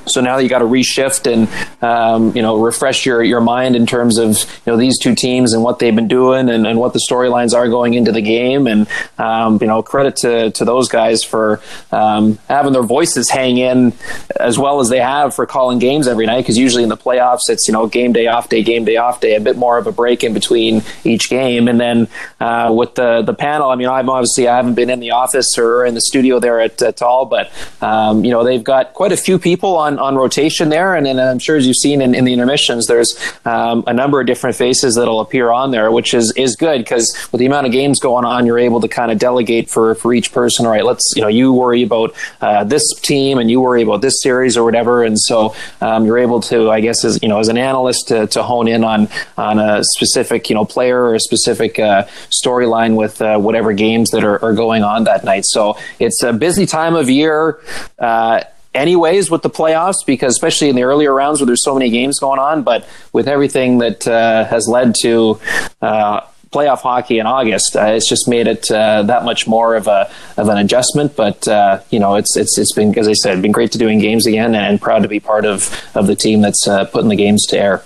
so 0.07 0.21
now 0.21 0.39
you 0.39 0.49
got 0.49 0.59
to 0.59 0.65
reshift 0.65 1.31
and 1.31 1.49
um, 1.83 2.35
you 2.37 2.43
know 2.43 2.61
refresh 2.61 3.07
your, 3.07 3.23
your 3.23 3.41
mind 3.41 3.77
in 3.77 3.87
terms 3.87 4.19
of 4.19 4.39
you 4.67 4.73
know 4.73 4.77
these 4.77 4.99
two 4.99 5.15
teams 5.15 5.53
and 5.53 5.63
what 5.63 5.79
they've 5.79 5.95
been 5.95 6.09
doing 6.09 6.49
and, 6.49 6.67
and 6.67 6.79
what 6.79 6.93
the 6.93 7.01
storylines 7.11 7.55
are 7.55 7.69
going 7.69 7.95
into 7.95 8.13
the 8.13 8.23
game. 8.23 8.67
And 8.67 8.87
um, 9.19 9.59
you 9.61 9.67
know 9.67 9.83
credit 9.83 10.17
to, 10.17 10.51
to 10.51 10.65
those 10.65 10.89
guys 10.89 11.25
for 11.25 11.61
um, 11.93 12.39
having 12.49 12.73
their 12.73 12.83
voices 12.83 13.31
hang 13.31 13.57
in 13.57 13.93
as 14.39 14.59
well 14.59 14.81
as 14.81 14.89
they 14.89 15.01
have 15.01 15.35
for 15.35 15.47
calling 15.47 15.79
games 15.79 16.09
every 16.09 16.27
night. 16.27 16.43
Because 16.43 16.59
usually 16.59 16.83
in 16.83 16.89
the 16.89 16.97
playoffs, 16.97 17.49
it's 17.49 17.67
you 17.69 17.73
know 17.73 17.87
game 17.87 18.13
day 18.13 18.27
off 18.27 18.49
day, 18.49 18.63
game 18.63 18.85
day 18.85 18.97
off 18.97 19.21
day, 19.21 19.35
a 19.37 19.41
bit 19.41 19.57
more 19.57 19.79
of 19.79 19.87
a 19.87 19.93
break 19.93 20.25
in 20.25 20.35
between 20.35 20.83
each 21.05 21.29
game. 21.31 21.69
And 21.69 21.81
then 21.81 22.09
uh, 22.41 22.73
with 22.77 22.95
the 22.95 23.23
the 23.23 23.35
panel, 23.35 23.71
I 23.71 23.77
mean, 23.77 23.89
I'm 23.89 24.09
obviously 24.09 24.49
I 24.49 24.57
haven't 24.57 24.75
been 24.75 24.91
in 24.91 25.01
the 25.01 25.13
office 25.13 25.57
or 25.59 25.85
in 25.85 25.95
the 25.95 26.01
studio 26.01 26.39
there 26.41 26.61
at, 26.61 26.81
at 26.83 27.03
all, 27.03 27.27
but 27.27 27.51
um, 27.81 28.25
you 28.25 28.31
know 28.31 28.45
they've 28.45 28.65
got 28.65 28.95
quite 28.95 29.13
a 29.13 29.17
few 29.17 29.39
people 29.39 29.77
on 29.77 29.94
on 29.99 30.17
rotation 30.17 30.69
there. 30.69 30.95
And, 30.95 31.07
and 31.07 31.21
I'm 31.21 31.39
sure 31.39 31.57
as 31.57 31.67
you've 31.67 31.77
seen 31.77 32.01
in, 32.01 32.15
in 32.15 32.25
the 32.25 32.33
intermissions, 32.33 32.87
there's 32.87 33.15
um, 33.45 33.85
a 33.87 33.93
number 33.93 34.21
of 34.21 34.27
different 34.27 34.57
faces 34.57 34.95
that'll 34.95 35.21
appear 35.21 35.51
on 35.51 35.71
there, 35.71 35.91
which 35.91 36.15
is 36.15 36.33
is 36.37 36.57
good 36.57 36.79
because 36.79 37.13
with 37.33 37.39
the 37.39 37.47
amount 37.47 37.67
of 37.67 37.73
games 37.73 38.01
going 38.01 38.25
on, 38.25 38.47
you're 38.47 38.59
able 38.59 38.81
to 38.81 38.89
kind 38.89 39.11
of 39.11 39.19
delegate 39.19 39.69
for 39.71 39.95
for 39.95 40.13
each 40.15 40.33
person. 40.33 40.67
All 40.67 40.73
right, 40.73 40.85
let's 40.85 41.13
you 41.17 41.23
know 41.23 41.29
you 41.29 41.53
worry 41.53 41.83
about 41.83 42.15
uh, 42.41 42.65
this 42.65 42.83
team 43.01 43.39
and 43.39 43.51
you 43.51 43.61
worry 43.61 43.83
about 43.83 44.01
this 44.01 44.21
series 44.23 44.57
or 44.57 44.65
whatever, 44.65 45.05
and 45.05 45.19
so 45.19 45.55
um, 45.81 46.05
you're 46.05 46.19
able 46.19 46.41
to, 46.41 46.71
I 46.71 46.81
guess, 46.81 47.05
as 47.05 47.21
you 47.23 47.29
know, 47.29 47.39
as 47.39 47.49
an 47.49 47.59
analyst, 47.59 48.09
to, 48.09 48.27
to 48.29 48.43
hone 48.43 48.69
in 48.69 48.85
on 48.85 49.09
on 49.37 49.59
a 49.59 49.83
specific 49.85 50.49
you 50.49 50.55
know 50.55 50.65
player 50.65 51.03
or 51.03 51.15
a 51.15 51.21
specific 51.21 51.79
uh, 51.79 52.05
storyline 52.31 52.97
with 52.97 53.21
uh, 53.21 53.39
whatever 53.39 53.73
games 53.73 54.11
that 54.11 54.25
are, 54.25 54.43
are, 54.45 54.55
going 54.55 54.85
on 54.85 55.05
that 55.05 55.25
night. 55.25 55.45
So 55.45 55.77
it's 55.99 56.23
a 56.23 56.33
busy 56.33 56.67
time 56.67 56.95
of 56.95 57.11
year. 57.11 57.61
Uh, 57.99 58.45
anyways 58.75 59.31
with 59.31 59.43
the 59.43 59.51
playoffs 59.51 60.05
because 60.07 60.33
especially 60.33 60.69
in 60.69 60.77
the 60.77 60.83
earlier 60.83 61.15
rounds 61.15 61.41
where 61.41 61.47
there's 61.47 61.65
so 61.65 61.75
many 61.75 61.91
games 61.91 62.19
going 62.19 62.39
on 62.39 62.63
but 62.63 62.89
with 63.13 63.29
everything 63.29 63.79
that 63.79 64.07
uh, 64.07 64.45
has 64.45 64.67
led 64.69 64.95
to 65.01 65.39
uh, 65.83 66.21
playoff 66.55 66.83
hockey 66.83 67.19
in 67.19 67.27
August. 67.27 67.75
Uh, 67.77 67.87
it's 67.87 68.09
just 68.09 68.29
made 68.29 68.47
it 68.47 68.71
uh, 68.71 69.03
that 69.03 69.25
much 69.25 69.47
more 69.47 69.75
of 69.75 69.89
a 69.89 70.11
of 70.37 70.49
an 70.49 70.57
adjustment. 70.57 71.17
But 71.17 71.47
uh, 71.49 71.81
you 71.91 71.99
know, 71.99 72.15
it's 72.15 72.37
it's 72.37 72.57
it's 72.57 72.73
been 72.73 72.97
as 72.97 73.09
I 73.09 73.13
said, 73.13 73.43
been 73.43 73.53
great 73.53 73.73
to 73.73 73.79
doing 73.79 73.99
games 73.99 74.27
again, 74.27 74.55
and, 74.55 74.81
proud 74.81 75.03
to 75.03 75.09
be 75.09 75.21
part 75.21 75.45
of 75.45 75.69
of 75.95 76.07
the 76.07 76.15
team 76.15 76.41
that's 76.41 76.69
uh, 76.69 76.85
putting 76.87 77.09
the 77.09 77.17
games 77.17 77.45
to 77.47 77.59
air. 77.59 77.83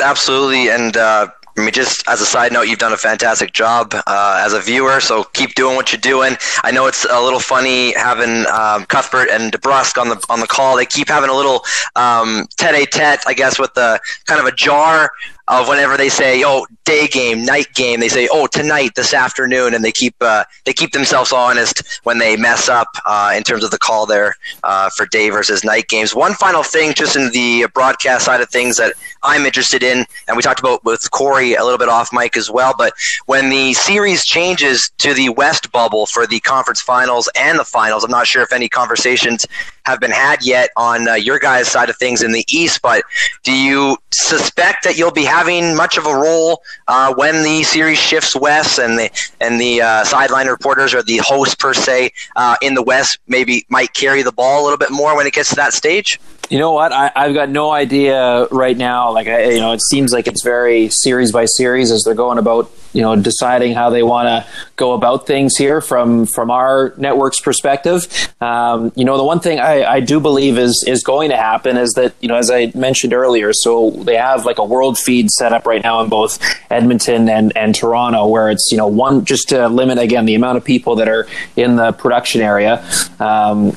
Absolutely, 0.00 0.68
and 0.68 0.96
uh, 0.96 1.28
I 1.58 1.60
mean, 1.64 1.72
just 1.72 2.06
as 2.08 2.20
a 2.20 2.24
side 2.24 2.52
note, 2.52 2.62
you've 2.62 2.78
done 2.78 2.92
a 2.92 2.96
fantastic 2.96 3.52
job 3.52 3.92
uh, 4.06 4.42
as 4.44 4.52
a 4.52 4.60
viewer, 4.60 5.00
so 5.00 5.24
keep 5.24 5.54
doing 5.54 5.74
what 5.74 5.92
you're 5.92 6.00
doing. 6.00 6.36
I 6.62 6.70
know 6.70 6.86
it's 6.86 7.04
a 7.04 7.20
little 7.20 7.40
funny 7.40 7.92
having 7.94 8.46
um, 8.46 8.86
Cuthbert 8.86 9.28
and 9.28 9.52
DeBrusk 9.52 10.00
on 10.00 10.08
the 10.08 10.24
on 10.28 10.38
the 10.38 10.46
call. 10.46 10.76
They 10.76 10.86
keep 10.86 11.08
having 11.08 11.30
a 11.30 11.34
little 11.34 11.64
um, 11.96 12.46
tete-a-tete, 12.56 13.20
I 13.26 13.34
guess, 13.34 13.58
with 13.58 13.74
the 13.74 13.98
kind 14.26 14.40
of 14.40 14.46
a 14.46 14.52
jar 14.52 15.10
of 15.48 15.68
whenever 15.68 15.96
they 15.96 16.08
say, 16.08 16.42
"Oh, 16.44 16.66
day 16.84 17.06
game, 17.08 17.44
night 17.44 17.72
game," 17.74 18.00
they 18.00 18.08
say, 18.08 18.28
"Oh, 18.30 18.46
tonight, 18.46 18.92
this 18.96 19.14
afternoon," 19.14 19.74
and 19.74 19.84
they 19.84 19.92
keep 19.92 20.14
uh, 20.20 20.44
they 20.64 20.72
keep 20.72 20.92
themselves 20.92 21.32
honest 21.32 22.00
when 22.04 22.18
they 22.18 22.36
mess 22.36 22.68
up 22.68 22.88
uh, 23.06 23.32
in 23.36 23.42
terms 23.42 23.64
of 23.64 23.70
the 23.70 23.78
call 23.78 24.06
there 24.06 24.36
uh, 24.64 24.90
for 24.90 25.06
day 25.06 25.30
versus 25.30 25.64
night 25.64 25.88
games. 25.88 26.14
One 26.14 26.34
final 26.34 26.62
thing, 26.62 26.94
just 26.94 27.16
in 27.16 27.30
the 27.30 27.66
broadcast 27.74 28.24
side 28.24 28.40
of 28.40 28.50
things 28.50 28.76
that 28.76 28.94
I'm 29.22 29.46
interested 29.46 29.82
in, 29.82 30.04
and 30.26 30.36
we 30.36 30.42
talked 30.42 30.60
about 30.60 30.84
with 30.84 31.10
Corey 31.10 31.54
a 31.54 31.62
little 31.62 31.78
bit 31.78 31.88
off 31.88 32.12
mic 32.12 32.36
as 32.36 32.50
well. 32.50 32.74
But 32.76 32.92
when 33.26 33.50
the 33.50 33.72
series 33.74 34.24
changes 34.24 34.90
to 34.98 35.14
the 35.14 35.30
West 35.30 35.72
bubble 35.72 36.06
for 36.06 36.26
the 36.26 36.40
conference 36.40 36.80
finals 36.80 37.28
and 37.36 37.58
the 37.58 37.64
finals, 37.64 38.04
I'm 38.04 38.10
not 38.10 38.26
sure 38.26 38.42
if 38.42 38.52
any 38.52 38.68
conversations 38.68 39.46
have 39.88 40.00
been 40.00 40.10
had 40.10 40.44
yet 40.44 40.70
on 40.76 41.08
uh, 41.08 41.14
your 41.14 41.38
guys' 41.38 41.68
side 41.68 41.88
of 41.88 41.96
things 41.96 42.22
in 42.22 42.32
the 42.32 42.44
East. 42.48 42.80
But 42.82 43.02
do 43.42 43.52
you 43.52 43.96
suspect 44.12 44.84
that 44.84 44.98
you'll 44.98 45.10
be 45.10 45.24
having 45.24 45.74
much 45.74 45.96
of 45.96 46.06
a 46.06 46.14
role 46.14 46.62
uh, 46.88 47.14
when 47.14 47.42
the 47.42 47.62
series 47.62 47.98
shifts 47.98 48.36
west 48.36 48.78
and 48.78 48.98
the 48.98 49.10
and 49.40 49.60
the 49.60 49.80
uh, 49.80 50.04
sideline 50.04 50.48
reporters 50.48 50.92
or 50.94 51.02
the 51.02 51.18
host 51.18 51.58
per 51.58 51.72
se 51.72 52.12
uh, 52.36 52.56
in 52.60 52.74
the 52.74 52.82
West 52.82 53.18
maybe 53.26 53.64
might 53.68 53.92
carry 53.94 54.22
the 54.22 54.32
ball 54.32 54.62
a 54.62 54.64
little 54.64 54.78
bit 54.78 54.90
more 54.90 55.16
when 55.16 55.26
it 55.26 55.32
gets 55.32 55.48
to 55.50 55.56
that 55.56 55.72
stage? 55.72 56.20
You 56.48 56.58
know 56.58 56.72
what? 56.72 56.92
I, 56.92 57.10
have 57.14 57.34
got 57.34 57.50
no 57.50 57.70
idea 57.70 58.46
right 58.46 58.76
now. 58.76 59.12
Like, 59.12 59.28
I, 59.28 59.50
you 59.50 59.60
know, 59.60 59.72
it 59.72 59.82
seems 59.82 60.14
like 60.14 60.26
it's 60.26 60.42
very 60.42 60.88
series 60.88 61.30
by 61.30 61.44
series 61.44 61.90
as 61.90 62.04
they're 62.04 62.14
going 62.14 62.38
about, 62.38 62.70
you 62.94 63.02
know, 63.02 63.14
deciding 63.16 63.74
how 63.74 63.90
they 63.90 64.02
want 64.02 64.28
to 64.28 64.50
go 64.76 64.94
about 64.94 65.26
things 65.26 65.56
here 65.56 65.82
from 65.82 66.24
from 66.24 66.50
our 66.50 66.94
network's 66.96 67.38
perspective. 67.38 68.08
Um, 68.40 68.92
you 68.96 69.04
know, 69.04 69.18
the 69.18 69.24
one 69.24 69.40
thing 69.40 69.60
I, 69.60 69.84
I 69.84 70.00
do 70.00 70.20
believe 70.20 70.56
is 70.56 70.86
is 70.88 71.02
going 71.02 71.28
to 71.30 71.36
happen 71.36 71.76
is 71.76 71.92
that 71.94 72.14
you 72.20 72.28
know, 72.28 72.36
as 72.36 72.50
I 72.50 72.72
mentioned 72.74 73.12
earlier, 73.12 73.52
so 73.52 73.90
they 73.90 74.16
have 74.16 74.46
like 74.46 74.56
a 74.56 74.64
world 74.64 74.96
feed 74.96 75.30
set 75.30 75.52
up 75.52 75.66
right 75.66 75.82
now 75.82 76.00
in 76.00 76.08
both 76.08 76.38
Edmonton 76.70 77.28
and 77.28 77.54
and 77.58 77.74
Toronto, 77.74 78.26
where 78.26 78.50
it's 78.50 78.70
you 78.72 78.78
know 78.78 78.86
one 78.86 79.26
just 79.26 79.50
to 79.50 79.68
limit 79.68 79.98
again 79.98 80.24
the 80.24 80.34
amount 80.34 80.56
of 80.56 80.64
people 80.64 80.96
that 80.96 81.08
are 81.08 81.28
in 81.56 81.76
the 81.76 81.92
production 81.92 82.40
area. 82.40 82.82
Um, 83.20 83.76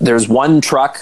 there's 0.00 0.28
one 0.28 0.62
truck 0.62 0.98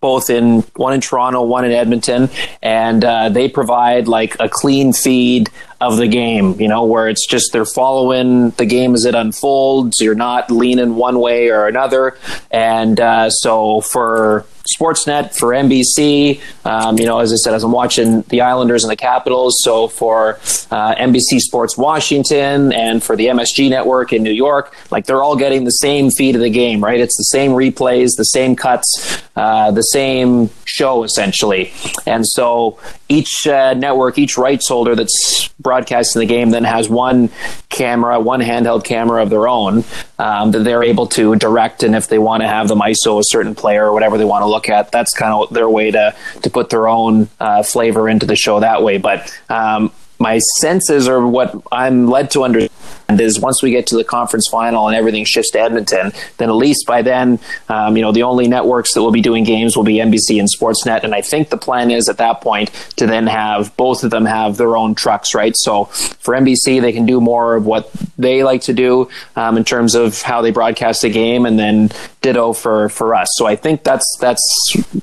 both 0.00 0.30
in 0.30 0.60
one 0.76 0.92
in 0.92 1.00
Toronto, 1.00 1.42
one 1.42 1.64
in 1.64 1.72
Edmonton, 1.72 2.28
and 2.62 3.04
uh, 3.04 3.28
they 3.28 3.48
provide 3.48 4.08
like 4.08 4.36
a 4.40 4.48
clean 4.48 4.92
feed 4.92 5.48
of 5.80 5.96
the 5.96 6.06
game, 6.06 6.58
you 6.60 6.68
know, 6.68 6.84
where 6.84 7.08
it's 7.08 7.26
just 7.26 7.52
they're 7.52 7.64
following 7.64 8.50
the 8.50 8.66
game 8.66 8.94
as 8.94 9.04
it 9.04 9.14
unfolds. 9.14 10.00
You're 10.00 10.14
not 10.14 10.50
leaning 10.50 10.96
one 10.96 11.18
way 11.20 11.50
or 11.50 11.66
another. 11.66 12.16
And 12.50 12.98
uh, 13.00 13.30
so 13.30 13.80
for 13.80 14.44
Sportsnet, 14.66 15.36
for 15.36 15.48
NBC, 15.48 16.40
um, 16.64 16.98
you 16.98 17.06
know, 17.06 17.18
as 17.18 17.32
I 17.32 17.36
said, 17.36 17.54
as 17.54 17.62
I'm 17.62 17.72
watching 17.72 18.22
the 18.22 18.40
Islanders 18.40 18.84
and 18.84 18.90
the 18.90 18.96
Capitals, 18.96 19.56
so 19.62 19.88
for 19.88 20.34
uh, 20.70 20.94
NBC 20.94 21.40
Sports 21.40 21.76
Washington 21.76 22.72
and 22.72 23.02
for 23.02 23.16
the 23.16 23.26
MSG 23.26 23.70
network 23.70 24.12
in 24.12 24.22
New 24.22 24.32
York, 24.32 24.74
like 24.90 25.06
they're 25.06 25.22
all 25.22 25.36
getting 25.36 25.64
the 25.64 25.70
same 25.70 26.10
feed 26.10 26.34
of 26.34 26.40
the 26.40 26.50
game, 26.50 26.82
right? 26.82 27.00
It's 27.00 27.16
the 27.16 27.24
same 27.24 27.50
replays, 27.50 28.10
the 28.16 28.24
same 28.24 28.56
cuts, 28.56 29.22
uh, 29.36 29.70
the 29.70 29.82
same 29.82 30.48
show 30.64 31.04
essentially. 31.04 31.72
And 32.06 32.26
so 32.26 32.78
each 33.08 33.46
uh, 33.46 33.74
network, 33.74 34.18
each 34.18 34.38
rights 34.38 34.68
holder 34.68 34.94
that's 34.94 35.48
broadcasting 35.58 36.20
the 36.20 36.26
game 36.26 36.50
then 36.50 36.64
has 36.64 36.88
one 36.88 37.28
camera, 37.68 38.20
one 38.20 38.40
handheld 38.40 38.84
camera 38.84 39.22
of 39.22 39.30
their 39.30 39.48
own 39.48 39.84
um, 40.18 40.52
that 40.52 40.60
they're 40.60 40.82
able 40.82 41.06
to 41.08 41.36
direct. 41.36 41.82
And 41.82 41.94
if 41.94 42.08
they 42.08 42.18
want 42.18 42.42
to 42.42 42.48
have 42.48 42.68
them 42.68 42.78
ISO 42.78 43.18
a 43.18 43.24
certain 43.24 43.54
player 43.54 43.86
or 43.86 43.92
whatever 43.92 44.16
they 44.16 44.24
want 44.24 44.42
to 44.42 44.46
look 44.46 44.55
at, 44.68 44.90
that's 44.90 45.12
kind 45.12 45.32
of 45.32 45.52
their 45.52 45.68
way 45.68 45.90
to 45.90 46.14
to 46.42 46.50
put 46.50 46.70
their 46.70 46.88
own 46.88 47.28
uh, 47.40 47.62
flavor 47.62 48.08
into 48.08 48.26
the 48.26 48.36
show 48.36 48.60
that 48.60 48.82
way. 48.82 48.98
But 48.98 49.32
um, 49.48 49.92
my 50.18 50.38
senses 50.58 51.08
are 51.08 51.26
what 51.26 51.54
I'm 51.70 52.06
led 52.06 52.30
to 52.32 52.44
understand 52.44 52.72
is 53.08 53.40
once 53.40 53.62
we 53.62 53.70
get 53.70 53.86
to 53.88 53.96
the 53.96 54.04
conference 54.04 54.48
final 54.50 54.88
and 54.88 54.96
everything 54.96 55.24
shifts 55.24 55.50
to 55.52 55.60
Edmonton, 55.60 56.12
then 56.38 56.48
at 56.48 56.54
least 56.54 56.86
by 56.86 57.02
then, 57.02 57.38
um, 57.68 57.96
you 57.96 58.02
know, 58.02 58.12
the 58.12 58.22
only 58.22 58.48
networks 58.48 58.94
that 58.94 59.02
will 59.02 59.12
be 59.12 59.20
doing 59.20 59.44
games 59.44 59.76
will 59.76 59.84
be 59.84 59.96
NBC 59.96 60.38
and 60.38 60.48
Sportsnet. 60.48 61.04
And 61.04 61.14
I 61.14 61.20
think 61.20 61.50
the 61.50 61.56
plan 61.56 61.90
is 61.90 62.08
at 62.08 62.18
that 62.18 62.40
point 62.40 62.70
to 62.96 63.06
then 63.06 63.26
have 63.26 63.76
both 63.76 64.04
of 64.04 64.10
them 64.10 64.24
have 64.24 64.56
their 64.56 64.76
own 64.76 64.94
trucks, 64.94 65.34
right? 65.34 65.56
So 65.56 65.84
for 65.84 66.34
NBC, 66.34 66.80
they 66.80 66.92
can 66.92 67.06
do 67.06 67.20
more 67.20 67.56
of 67.56 67.66
what 67.66 67.90
they 68.18 68.42
like 68.42 68.62
to 68.62 68.72
do 68.72 69.08
um, 69.36 69.56
in 69.56 69.64
terms 69.64 69.94
of 69.94 70.22
how 70.22 70.42
they 70.42 70.50
broadcast 70.50 71.04
a 71.04 71.10
game, 71.10 71.46
and 71.46 71.58
then 71.58 71.90
ditto 72.22 72.52
for 72.52 72.88
for 72.88 73.14
us. 73.14 73.28
So 73.34 73.46
I 73.46 73.56
think 73.56 73.84
that's 73.84 74.04
that's 74.20 74.42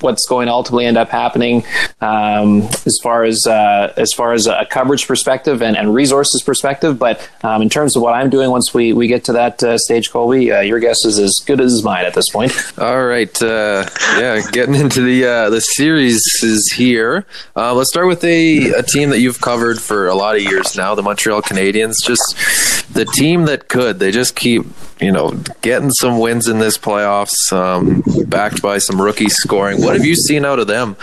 what's 0.01 0.27
going 0.27 0.47
to 0.47 0.53
ultimately 0.53 0.85
end 0.85 0.97
up 0.97 1.09
happening 1.09 1.63
um, 2.01 2.63
as 2.85 2.99
far 3.01 3.23
as 3.23 3.45
uh, 3.47 3.93
as 3.97 4.11
far 4.13 4.33
as 4.33 4.47
a 4.47 4.67
coverage 4.69 5.07
perspective 5.07 5.61
and, 5.61 5.77
and 5.77 5.93
resources 5.93 6.41
perspective. 6.43 6.99
But 6.99 7.27
um, 7.43 7.61
in 7.61 7.69
terms 7.69 7.92
of 7.95 8.01
what 8.01 8.13
I'm 8.13 8.29
doing 8.29 8.49
once 8.49 8.73
we, 8.73 8.93
we 8.93 9.07
get 9.07 9.23
to 9.25 9.33
that 9.33 9.61
uh, 9.63 9.77
stage, 9.77 10.11
Colby, 10.11 10.51
uh, 10.51 10.61
your 10.61 10.79
guess 10.79 11.05
is 11.05 11.19
as 11.19 11.41
good 11.45 11.61
as 11.61 11.83
mine 11.83 12.05
at 12.05 12.13
this 12.13 12.29
point. 12.29 12.51
All 12.77 13.05
right, 13.05 13.41
uh, 13.41 13.85
yeah, 14.17 14.41
getting 14.51 14.75
into 14.75 15.01
the 15.01 15.25
uh, 15.25 15.49
the 15.49 15.61
series 15.61 16.21
is 16.43 16.73
here. 16.75 17.25
Uh, 17.55 17.73
let's 17.73 17.89
start 17.89 18.07
with 18.07 18.23
a, 18.23 18.71
a 18.71 18.83
team 18.83 19.09
that 19.09 19.19
you've 19.19 19.41
covered 19.41 19.79
for 19.79 20.07
a 20.07 20.15
lot 20.15 20.35
of 20.35 20.41
years 20.41 20.75
now, 20.75 20.95
the 20.95 21.03
Montreal 21.03 21.41
Canadiens. 21.41 21.95
Just 22.03 22.93
the 22.93 23.05
team 23.05 23.45
that 23.45 23.67
could. 23.67 23.99
They 23.99 24.11
just 24.11 24.35
keep 24.35 24.65
you 25.03 25.11
know, 25.11 25.31
getting 25.61 25.91
some 25.91 26.19
wins 26.19 26.47
in 26.47 26.59
this 26.59 26.77
playoffs, 26.77 27.51
um, 27.51 28.03
backed 28.27 28.61
by 28.61 28.77
some 28.77 29.01
rookie 29.01 29.29
scoring. 29.29 29.81
What 29.81 29.95
have 29.95 30.05
you 30.05 30.15
seen 30.15 30.45
out 30.45 30.59
of 30.59 30.67
them 30.67 30.95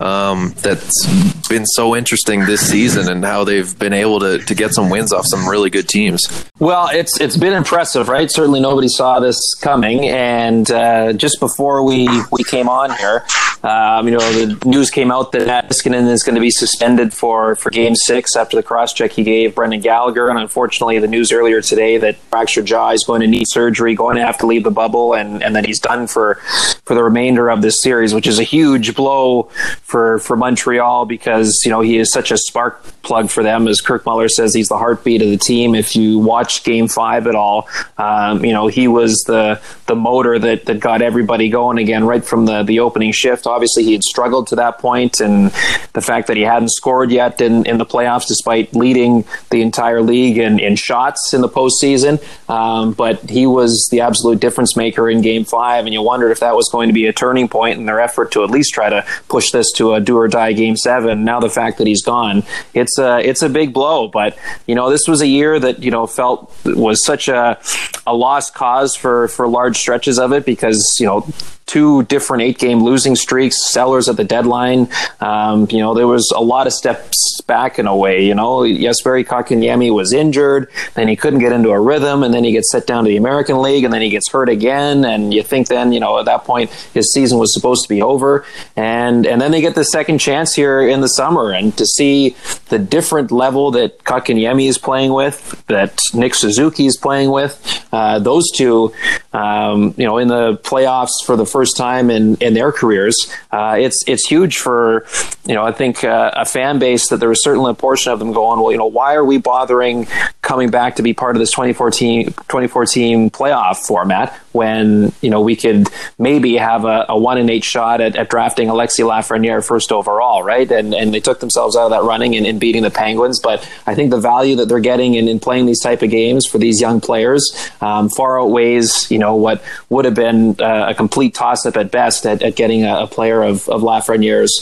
um, 0.00 0.52
that's 0.58 1.06
been 1.48 1.64
so 1.64 1.96
interesting 1.96 2.40
this 2.40 2.60
season, 2.60 3.08
and 3.08 3.24
how 3.24 3.44
they've 3.44 3.78
been 3.78 3.94
able 3.94 4.20
to, 4.20 4.38
to 4.38 4.54
get 4.54 4.74
some 4.74 4.90
wins 4.90 5.12
off 5.12 5.24
some 5.26 5.48
really 5.48 5.70
good 5.70 5.88
teams? 5.88 6.26
Well, 6.58 6.88
it's 6.90 7.20
it's 7.20 7.36
been 7.36 7.52
impressive, 7.52 8.08
right? 8.08 8.30
Certainly, 8.30 8.60
nobody 8.60 8.88
saw 8.88 9.20
this 9.20 9.54
coming, 9.60 10.08
and 10.08 10.70
uh, 10.70 11.12
just 11.12 11.38
before 11.38 11.82
we 11.82 12.08
we 12.32 12.44
came 12.44 12.66
on 12.68 12.96
here, 12.96 13.26
um, 13.62 14.06
you 14.06 14.16
know, 14.16 14.32
the 14.32 14.58
news 14.64 14.90
came 14.90 15.10
out 15.10 15.32
that 15.32 15.68
Niskanen 15.68 16.08
is 16.10 16.22
going 16.22 16.34
to 16.34 16.40
be 16.40 16.50
suspended 16.50 17.12
for 17.12 17.56
for 17.56 17.70
Game 17.70 17.94
Six 17.94 18.36
after 18.36 18.56
the 18.56 18.62
cross 18.62 18.92
check 18.92 19.12
he 19.12 19.22
gave 19.22 19.54
Brendan 19.54 19.80
Gallagher, 19.80 20.28
and 20.28 20.38
unfortunately, 20.38 20.98
the 20.98 21.08
news 21.08 21.32
earlier 21.32 21.60
today 21.60 21.98
that 21.98 22.16
fractured 22.30 22.66
jaw 22.66 22.90
is 22.90 23.04
going 23.04 23.20
to 23.22 23.26
need 23.26 23.46
surgery, 23.48 23.94
going 23.94 24.16
to 24.16 24.24
have 24.24 24.38
to 24.38 24.46
leave 24.46 24.64
the 24.64 24.70
bubble, 24.70 25.14
and, 25.14 25.42
and 25.42 25.54
then 25.54 25.64
he's 25.64 25.80
done 25.80 26.06
for 26.06 26.36
for 26.84 26.94
the 26.94 27.02
remainder 27.02 27.50
of 27.50 27.60
this 27.60 27.82
series, 27.82 28.14
which 28.14 28.26
is 28.26 28.38
a 28.38 28.44
huge 28.44 28.94
blow 28.94 29.44
for 29.82 30.20
for 30.20 30.36
Montreal 30.36 31.04
because 31.04 31.60
you 31.64 31.70
know 31.70 31.80
he 31.80 31.98
is 31.98 32.12
such 32.12 32.30
a 32.30 32.38
spark 32.38 32.82
plug 33.02 33.30
for 33.30 33.42
them. 33.42 33.66
As 33.68 33.80
Kirk 33.80 34.06
Muller 34.06 34.28
says, 34.28 34.54
he's 34.54 34.68
the 34.68 34.78
heartbeat 34.78 35.22
of 35.22 35.28
the 35.28 35.38
team. 35.38 35.74
If 35.74 35.96
you 35.96 36.18
watch 36.26 36.64
Game 36.64 36.88
Five 36.88 37.26
at 37.26 37.34
all, 37.34 37.68
um, 37.96 38.44
you 38.44 38.52
know 38.52 38.66
he 38.66 38.88
was 38.88 39.24
the 39.26 39.60
the 39.86 39.96
motor 39.96 40.38
that 40.38 40.66
that 40.66 40.80
got 40.80 41.02
everybody 41.02 41.48
going 41.48 41.78
again 41.78 42.04
right 42.04 42.24
from 42.24 42.46
the 42.46 42.62
the 42.62 42.80
opening 42.80 43.12
shift. 43.12 43.46
Obviously, 43.46 43.84
he 43.84 43.92
had 43.92 44.02
struggled 44.02 44.48
to 44.48 44.56
that 44.56 44.78
point, 44.78 45.20
and 45.20 45.52
the 45.92 46.02
fact 46.02 46.26
that 46.26 46.36
he 46.36 46.42
hadn't 46.42 46.70
scored 46.70 47.10
yet 47.10 47.40
in, 47.40 47.66
in 47.66 47.78
the 47.78 47.86
playoffs, 47.86 48.26
despite 48.26 48.74
leading 48.74 49.24
the 49.50 49.62
entire 49.62 50.02
league 50.02 50.38
in, 50.38 50.58
in 50.58 50.76
shots 50.76 51.32
in 51.32 51.40
the 51.40 51.48
postseason. 51.48 52.22
Um, 52.48 52.92
but 52.92 53.28
he 53.30 53.46
was 53.46 53.88
the 53.90 54.00
absolute 54.00 54.40
difference 54.40 54.76
maker 54.76 55.08
in 55.08 55.20
Game 55.20 55.44
Five, 55.44 55.84
and 55.84 55.94
you 55.94 56.02
wondered 56.02 56.30
if 56.30 56.40
that 56.40 56.54
was 56.54 56.68
going 56.70 56.88
to 56.88 56.92
be 56.92 57.06
a 57.06 57.12
turning 57.12 57.48
point 57.48 57.78
in 57.78 57.86
their 57.86 58.00
effort 58.00 58.32
to 58.32 58.44
at 58.44 58.50
least 58.50 58.74
try 58.74 58.90
to 58.90 59.04
push 59.28 59.50
this 59.50 59.70
to 59.72 59.94
a 59.94 60.00
do 60.00 60.16
or 60.16 60.28
die 60.28 60.52
Game 60.52 60.76
Seven. 60.76 61.24
Now 61.24 61.40
the 61.40 61.50
fact 61.50 61.78
that 61.78 61.86
he's 61.86 62.02
gone, 62.02 62.42
it's 62.74 62.98
a 62.98 63.18
it's 63.18 63.42
a 63.42 63.48
big 63.48 63.72
blow. 63.72 64.08
But 64.08 64.36
you 64.66 64.74
know, 64.74 64.90
this 64.90 65.08
was 65.08 65.20
a 65.20 65.26
year 65.26 65.58
that 65.58 65.82
you 65.82 65.90
know 65.90 66.06
felt 66.16 66.52
was 66.64 67.04
such 67.04 67.28
a 67.28 67.60
a 68.06 68.14
lost 68.14 68.54
cause 68.54 68.96
for 68.96 69.28
for 69.28 69.46
large 69.46 69.76
stretches 69.76 70.18
of 70.18 70.32
it 70.32 70.44
because 70.44 70.96
you 70.98 71.06
know 71.06 71.28
two 71.66 72.04
different 72.04 72.42
eight 72.42 72.58
game 72.58 72.82
losing 72.82 73.16
streaks, 73.16 73.70
sellers 73.70 74.08
at 74.08 74.16
the 74.16 74.24
deadline. 74.24 74.88
Um, 75.20 75.66
you 75.70 75.78
know, 75.78 75.94
there 75.94 76.06
was 76.06 76.32
a 76.34 76.40
lot 76.40 76.66
of 76.66 76.72
steps 76.72 77.40
back 77.46 77.78
in 77.78 77.86
a 77.86 77.96
way. 77.96 78.24
You 78.24 78.34
know, 78.34 78.62
yes, 78.62 78.96
Jesperi 78.96 79.24
Kotkaniemi 79.24 79.94
was 79.94 80.12
injured, 80.12 80.70
then 80.94 81.08
he 81.08 81.16
couldn't 81.16 81.40
get 81.40 81.52
into 81.52 81.70
a 81.70 81.80
rhythm, 81.80 82.22
and 82.22 82.32
then 82.32 82.44
he 82.44 82.52
gets 82.52 82.70
sent 82.70 82.86
down 82.86 83.04
to 83.04 83.08
the 83.08 83.16
American 83.16 83.60
League, 83.60 83.84
and 83.84 83.92
then 83.92 84.02
he 84.02 84.10
gets 84.10 84.30
hurt 84.30 84.48
again. 84.48 85.04
And 85.04 85.32
you 85.34 85.42
think 85.42 85.68
then, 85.68 85.92
you 85.92 86.00
know, 86.00 86.18
at 86.18 86.24
that 86.26 86.44
point 86.44 86.70
his 86.94 87.12
season 87.12 87.38
was 87.38 87.52
supposed 87.52 87.82
to 87.82 87.88
be 87.88 88.02
over, 88.02 88.44
and 88.76 89.26
and 89.26 89.40
then 89.40 89.50
they 89.50 89.60
get 89.60 89.74
the 89.74 89.84
second 89.84 90.18
chance 90.18 90.54
here 90.54 90.86
in 90.86 91.00
the 91.00 91.08
summer, 91.08 91.52
and 91.52 91.76
to 91.76 91.86
see 91.86 92.36
the 92.68 92.78
different 92.78 93.30
level 93.30 93.70
that 93.72 94.04
Kotkaniemi 94.04 94.68
is 94.68 94.78
playing 94.78 95.12
with, 95.12 95.64
that 95.66 95.98
Nick 96.14 96.34
Suzuki 96.34 96.86
is 96.86 96.96
playing 96.96 97.30
with, 97.30 97.84
uh, 97.92 98.18
those 98.18 98.50
two, 98.50 98.92
um, 99.32 99.94
you 99.96 100.04
know, 100.04 100.18
in 100.18 100.28
the 100.28 100.58
playoffs 100.64 101.24
for 101.24 101.36
the 101.36 101.46
first 101.56 101.74
time 101.74 102.10
in, 102.10 102.36
in 102.36 102.52
their 102.52 102.70
careers. 102.70 103.16
Uh, 103.50 103.76
it's 103.78 104.04
it's 104.06 104.28
huge 104.28 104.58
for 104.58 105.06
you 105.46 105.54
know 105.54 105.64
I 105.64 105.72
think 105.72 106.04
uh, 106.04 106.30
a 106.34 106.44
fan 106.44 106.78
base 106.78 107.08
that 107.08 107.16
there 107.18 107.30
was 107.30 107.42
certainly 107.42 107.70
a 107.70 107.74
portion 107.74 108.12
of 108.12 108.18
them 108.18 108.32
going 108.34 108.60
well 108.60 108.72
you 108.72 108.76
know 108.76 108.92
why 108.98 109.14
are 109.14 109.24
we 109.24 109.38
bothering 109.38 110.06
coming 110.42 110.68
back 110.68 110.96
to 110.96 111.02
be 111.02 111.14
part 111.14 111.34
of 111.34 111.40
this 111.40 111.50
2014 111.52 112.26
2014 112.26 113.30
playoff 113.30 113.78
format 113.78 114.34
when 114.52 115.12
you 115.22 115.30
know 115.30 115.40
we 115.40 115.56
could 115.56 115.88
maybe 116.18 116.56
have 116.56 116.84
a, 116.84 117.06
a 117.08 117.18
one 117.18 117.38
in 117.38 117.48
eight 117.48 117.64
shot 117.64 118.02
at, 118.02 118.16
at 118.16 118.28
drafting 118.28 118.68
Alexi 118.68 119.02
Lafreniere 119.02 119.66
first 119.66 119.92
overall 119.92 120.42
right 120.42 120.70
and 120.70 120.92
and 120.92 121.14
they 121.14 121.20
took 121.20 121.40
themselves 121.40 121.74
out 121.74 121.86
of 121.86 121.90
that 121.90 122.02
running 122.02 122.36
and, 122.36 122.46
in 122.46 122.58
beating 122.58 122.82
the 122.82 122.90
Penguins 122.90 123.40
but 123.40 123.66
I 123.86 123.94
think 123.94 124.10
the 124.10 124.20
value 124.20 124.56
that 124.56 124.66
they're 124.68 124.80
getting 124.80 125.14
in, 125.14 125.26
in 125.26 125.40
playing 125.40 125.64
these 125.64 125.80
type 125.80 126.02
of 126.02 126.10
games 126.10 126.46
for 126.46 126.58
these 126.58 126.82
young 126.82 127.00
players 127.00 127.42
um, 127.80 128.10
far 128.10 128.38
outweighs 128.40 129.10
you 129.10 129.18
know 129.18 129.34
what 129.36 129.62
would 129.88 130.04
have 130.04 130.14
been 130.14 130.56
uh, 130.60 130.88
a 130.90 130.94
complete 130.94 131.34
toss 131.46 131.64
up 131.66 131.76
at 131.76 131.90
best 131.90 132.26
at, 132.26 132.42
at 132.42 132.56
getting 132.56 132.84
a, 132.84 133.02
a, 133.02 133.06
player 133.06 133.42
of, 133.42 133.68
of 133.68 133.82
Lafreniere's 133.82 134.52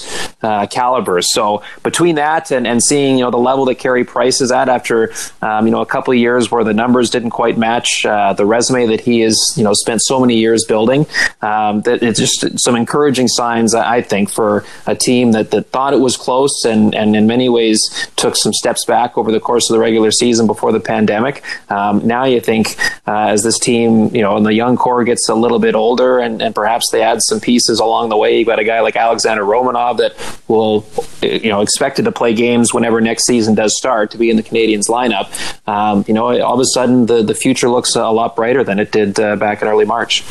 uh, 0.42 0.66
caliber. 0.66 1.22
So 1.22 1.62
between 1.82 2.16
that 2.16 2.50
and, 2.50 2.66
and 2.66 2.82
seeing 2.82 3.18
you 3.18 3.24
know 3.24 3.30
the 3.30 3.38
level 3.38 3.64
that 3.66 3.76
Carey 3.76 4.04
Price 4.04 4.40
is 4.40 4.52
at 4.52 4.68
after 4.68 5.12
um, 5.40 5.66
you 5.66 5.72
know 5.72 5.80
a 5.80 5.86
couple 5.86 6.12
of 6.12 6.18
years 6.18 6.50
where 6.50 6.62
the 6.62 6.74
numbers 6.74 7.08
didn't 7.10 7.30
quite 7.30 7.56
match 7.56 8.04
uh, 8.04 8.34
the 8.34 8.44
resume 8.44 8.86
that 8.86 9.00
he 9.00 9.20
has 9.20 9.38
you 9.56 9.64
know 9.64 9.72
spent 9.72 10.00
so 10.02 10.20
many 10.20 10.36
years 10.36 10.64
building, 10.66 11.06
um, 11.40 11.80
that 11.82 12.02
it's 12.02 12.20
just 12.20 12.60
some 12.60 12.76
encouraging 12.76 13.28
signs 13.28 13.74
I 13.74 14.02
think 14.02 14.30
for 14.30 14.64
a 14.86 14.94
team 14.94 15.32
that, 15.32 15.50
that 15.52 15.70
thought 15.70 15.94
it 15.94 16.00
was 16.00 16.16
close 16.16 16.64
and, 16.64 16.94
and 16.94 17.16
in 17.16 17.26
many 17.26 17.48
ways 17.48 17.80
took 18.16 18.36
some 18.36 18.52
steps 18.52 18.84
back 18.84 19.16
over 19.16 19.32
the 19.32 19.40
course 19.40 19.70
of 19.70 19.74
the 19.74 19.80
regular 19.80 20.10
season 20.10 20.46
before 20.46 20.72
the 20.72 20.80
pandemic. 20.80 21.42
Um, 21.70 22.06
now 22.06 22.24
you 22.24 22.40
think 22.40 22.76
uh, 23.06 23.32
as 23.34 23.42
this 23.42 23.58
team 23.58 24.14
you 24.14 24.22
know 24.22 24.36
and 24.36 24.44
the 24.44 24.52
young 24.52 24.76
core 24.76 25.04
gets 25.04 25.28
a 25.28 25.34
little 25.34 25.58
bit 25.58 25.74
older 25.74 26.18
and, 26.18 26.42
and 26.42 26.54
perhaps 26.54 26.73
perhaps 26.74 26.90
they 26.90 27.02
add 27.02 27.22
some 27.22 27.38
pieces 27.38 27.78
along 27.78 28.08
the 28.08 28.16
way. 28.16 28.36
You've 28.36 28.48
got 28.48 28.58
a 28.58 28.64
guy 28.64 28.80
like 28.80 28.96
Alexander 28.96 29.44
Romanov 29.44 29.98
that 29.98 30.16
will, 30.48 30.84
you 31.22 31.48
know, 31.48 31.60
expected 31.60 32.04
to 32.04 32.10
play 32.10 32.34
games 32.34 32.74
whenever 32.74 33.00
next 33.00 33.26
season 33.26 33.54
does 33.54 33.76
start 33.76 34.10
to 34.10 34.18
be 34.18 34.28
in 34.28 34.36
the 34.36 34.42
Canadiens 34.42 34.88
lineup. 34.88 35.30
Um, 35.68 36.04
you 36.08 36.14
know, 36.14 36.26
all 36.40 36.54
of 36.54 36.60
a 36.60 36.64
sudden 36.64 37.06
the, 37.06 37.22
the 37.22 37.34
future 37.34 37.68
looks 37.68 37.94
a 37.94 38.10
lot 38.10 38.34
brighter 38.34 38.64
than 38.64 38.80
it 38.80 38.90
did 38.90 39.20
uh, 39.20 39.36
back 39.36 39.62
in 39.62 39.68
early 39.68 39.84
March. 39.84 40.24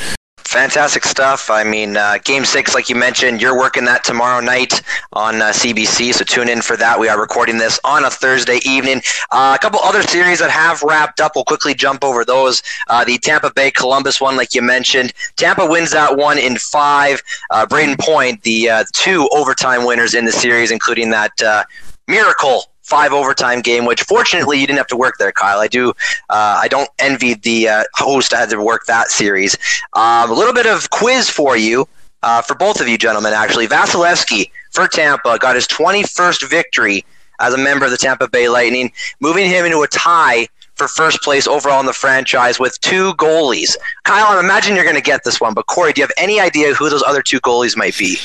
Fantastic 0.54 1.04
stuff. 1.04 1.50
I 1.50 1.64
mean, 1.64 1.98
uh, 1.98 2.20
Game 2.24 2.46
Six, 2.46 2.76
like 2.76 2.88
you 2.88 2.96
mentioned, 2.96 3.42
you're 3.42 3.58
working 3.58 3.86
that 3.86 4.04
tomorrow 4.04 4.40
night 4.40 4.84
on 5.12 5.42
uh, 5.42 5.46
CBC, 5.46 6.14
so 6.14 6.24
tune 6.24 6.48
in 6.48 6.62
for 6.62 6.78
that. 6.78 7.00
We 7.00 7.10
are 7.10 7.20
recording 7.20 7.58
this 7.58 7.80
on 7.84 8.06
a 8.06 8.12
Thursday 8.12 8.60
evening. 8.64 9.02
Uh, 9.32 9.58
a 9.60 9.60
couple 9.60 9.80
other 9.80 10.04
series 10.04 10.38
that 10.38 10.52
have 10.52 10.84
wrapped 10.84 11.20
up. 11.20 11.32
We'll 11.34 11.44
quickly 11.44 11.74
jump 11.74 12.04
over 12.04 12.24
those. 12.24 12.62
Uh, 12.88 13.04
the 13.04 13.18
Tampa 13.18 13.52
Bay 13.52 13.72
Columbus 13.72 14.22
one, 14.22 14.38
like 14.38 14.54
you 14.54 14.62
mentioned, 14.62 15.12
Tampa 15.38 15.66
wins 15.66 15.90
that 15.90 16.18
one 16.18 16.38
in 16.38 16.58
five. 16.58 17.24
Uh, 17.50 17.66
Brayden 17.66 18.00
Point, 18.00 18.44
the 18.44 18.70
uh, 18.70 18.84
two 18.94 19.28
overtime 19.34 19.88
winners 19.88 20.14
in 20.14 20.26
the 20.26 20.32
series, 20.32 20.70
including 20.70 21.10
that 21.10 21.32
miracle 22.08 22.66
five 22.84 23.14
overtime 23.14 23.62
game, 23.62 23.86
which 23.86 24.04
fortunately 24.04 24.60
you 24.60 24.68
didn't 24.68 24.78
have 24.78 24.88
to 24.88 24.98
work 24.98 25.16
there, 25.18 25.32
Kyle. 25.32 25.60
I 25.60 25.68
do. 25.68 25.90
Uh, 26.30 26.60
I 26.62 26.68
don't 26.68 26.90
envy 27.00 27.34
the 27.34 27.70
uh, 27.70 27.84
host. 27.96 28.34
I 28.34 28.42
had 28.42 28.50
to 28.52 28.62
work 28.62 28.86
that 28.86 29.10
series. 29.10 29.58
Um, 29.94 30.30
a 30.30 30.34
little 30.34 30.54
bit 30.54 30.68
of 30.68 30.90
quiz 30.90 31.30
for 31.30 31.58
you, 31.58 31.88
uh, 32.22 32.42
for 32.42 32.56
both 32.56 32.82
of 32.82 32.88
you 32.88 32.98
gentlemen. 32.98 33.34
Actually, 33.34 33.68
Vasilevskiy 33.68 34.52
for 34.72 34.88
Tampa 34.88 35.38
got 35.40 35.56
his 35.56 35.68
21st 35.68 36.50
victory 36.50 37.06
as 37.40 37.54
a 37.54 37.58
member 37.58 37.86
of 37.86 37.92
the 37.92 37.98
Tampa 37.98 38.28
Bay 38.28 38.48
Lightning, 38.48 38.92
moving 39.20 39.48
him 39.48 39.66
into 39.66 39.82
a 39.82 39.88
tie 39.88 40.48
for 40.76 40.88
first 40.88 41.22
place 41.22 41.48
overall 41.48 41.80
in 41.80 41.86
the 41.86 41.94
franchise 41.94 42.60
with 42.60 42.80
two 42.82 43.14
goalies. 43.14 43.76
Kyle, 44.04 44.26
I'm 44.28 44.44
imagining 44.44 44.76
you're 44.76 44.86
going 44.86 44.96
to 44.96 45.02
get 45.02 45.24
this 45.24 45.40
one, 45.40 45.54
but 45.54 45.68
Corey, 45.68 45.94
do 45.94 46.02
you 46.02 46.04
have 46.04 46.14
any 46.18 46.40
idea 46.40 46.74
who 46.74 46.90
those 46.90 47.04
other 47.04 47.22
two 47.22 47.40
goalies 47.42 47.78
might 47.78 47.98
be? 47.98 48.18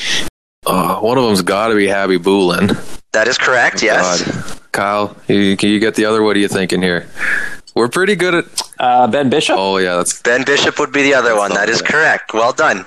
Uh, 0.66 1.00
one 1.00 1.18
of 1.18 1.24
them's 1.24 1.42
got 1.42 1.68
to 1.68 1.74
be 1.74 1.86
Khabibulin. 1.86 2.76
That 3.12 3.28
is 3.28 3.38
correct. 3.38 3.76
Oh, 3.82 3.86
yes. 3.86 4.24
God. 4.24 4.60
Kyle, 4.72 5.16
you, 5.26 5.56
can 5.56 5.70
you 5.70 5.80
get 5.80 5.94
the 5.94 6.04
other? 6.04 6.22
What 6.22 6.36
are 6.36 6.40
you 6.40 6.48
thinking 6.48 6.82
here? 6.82 7.08
We're 7.74 7.88
pretty 7.88 8.16
good 8.16 8.34
at 8.34 8.44
uh, 8.78 9.06
Ben 9.06 9.30
Bishop. 9.30 9.56
Oh 9.58 9.78
yeah, 9.78 9.96
that's 9.96 10.20
Ben 10.22 10.44
Bishop 10.44 10.78
would 10.78 10.92
be 10.92 11.02
the 11.02 11.14
other 11.14 11.36
one. 11.36 11.52
That 11.54 11.68
is 11.68 11.80
correct. 11.80 12.34
Well 12.34 12.52
done. 12.52 12.84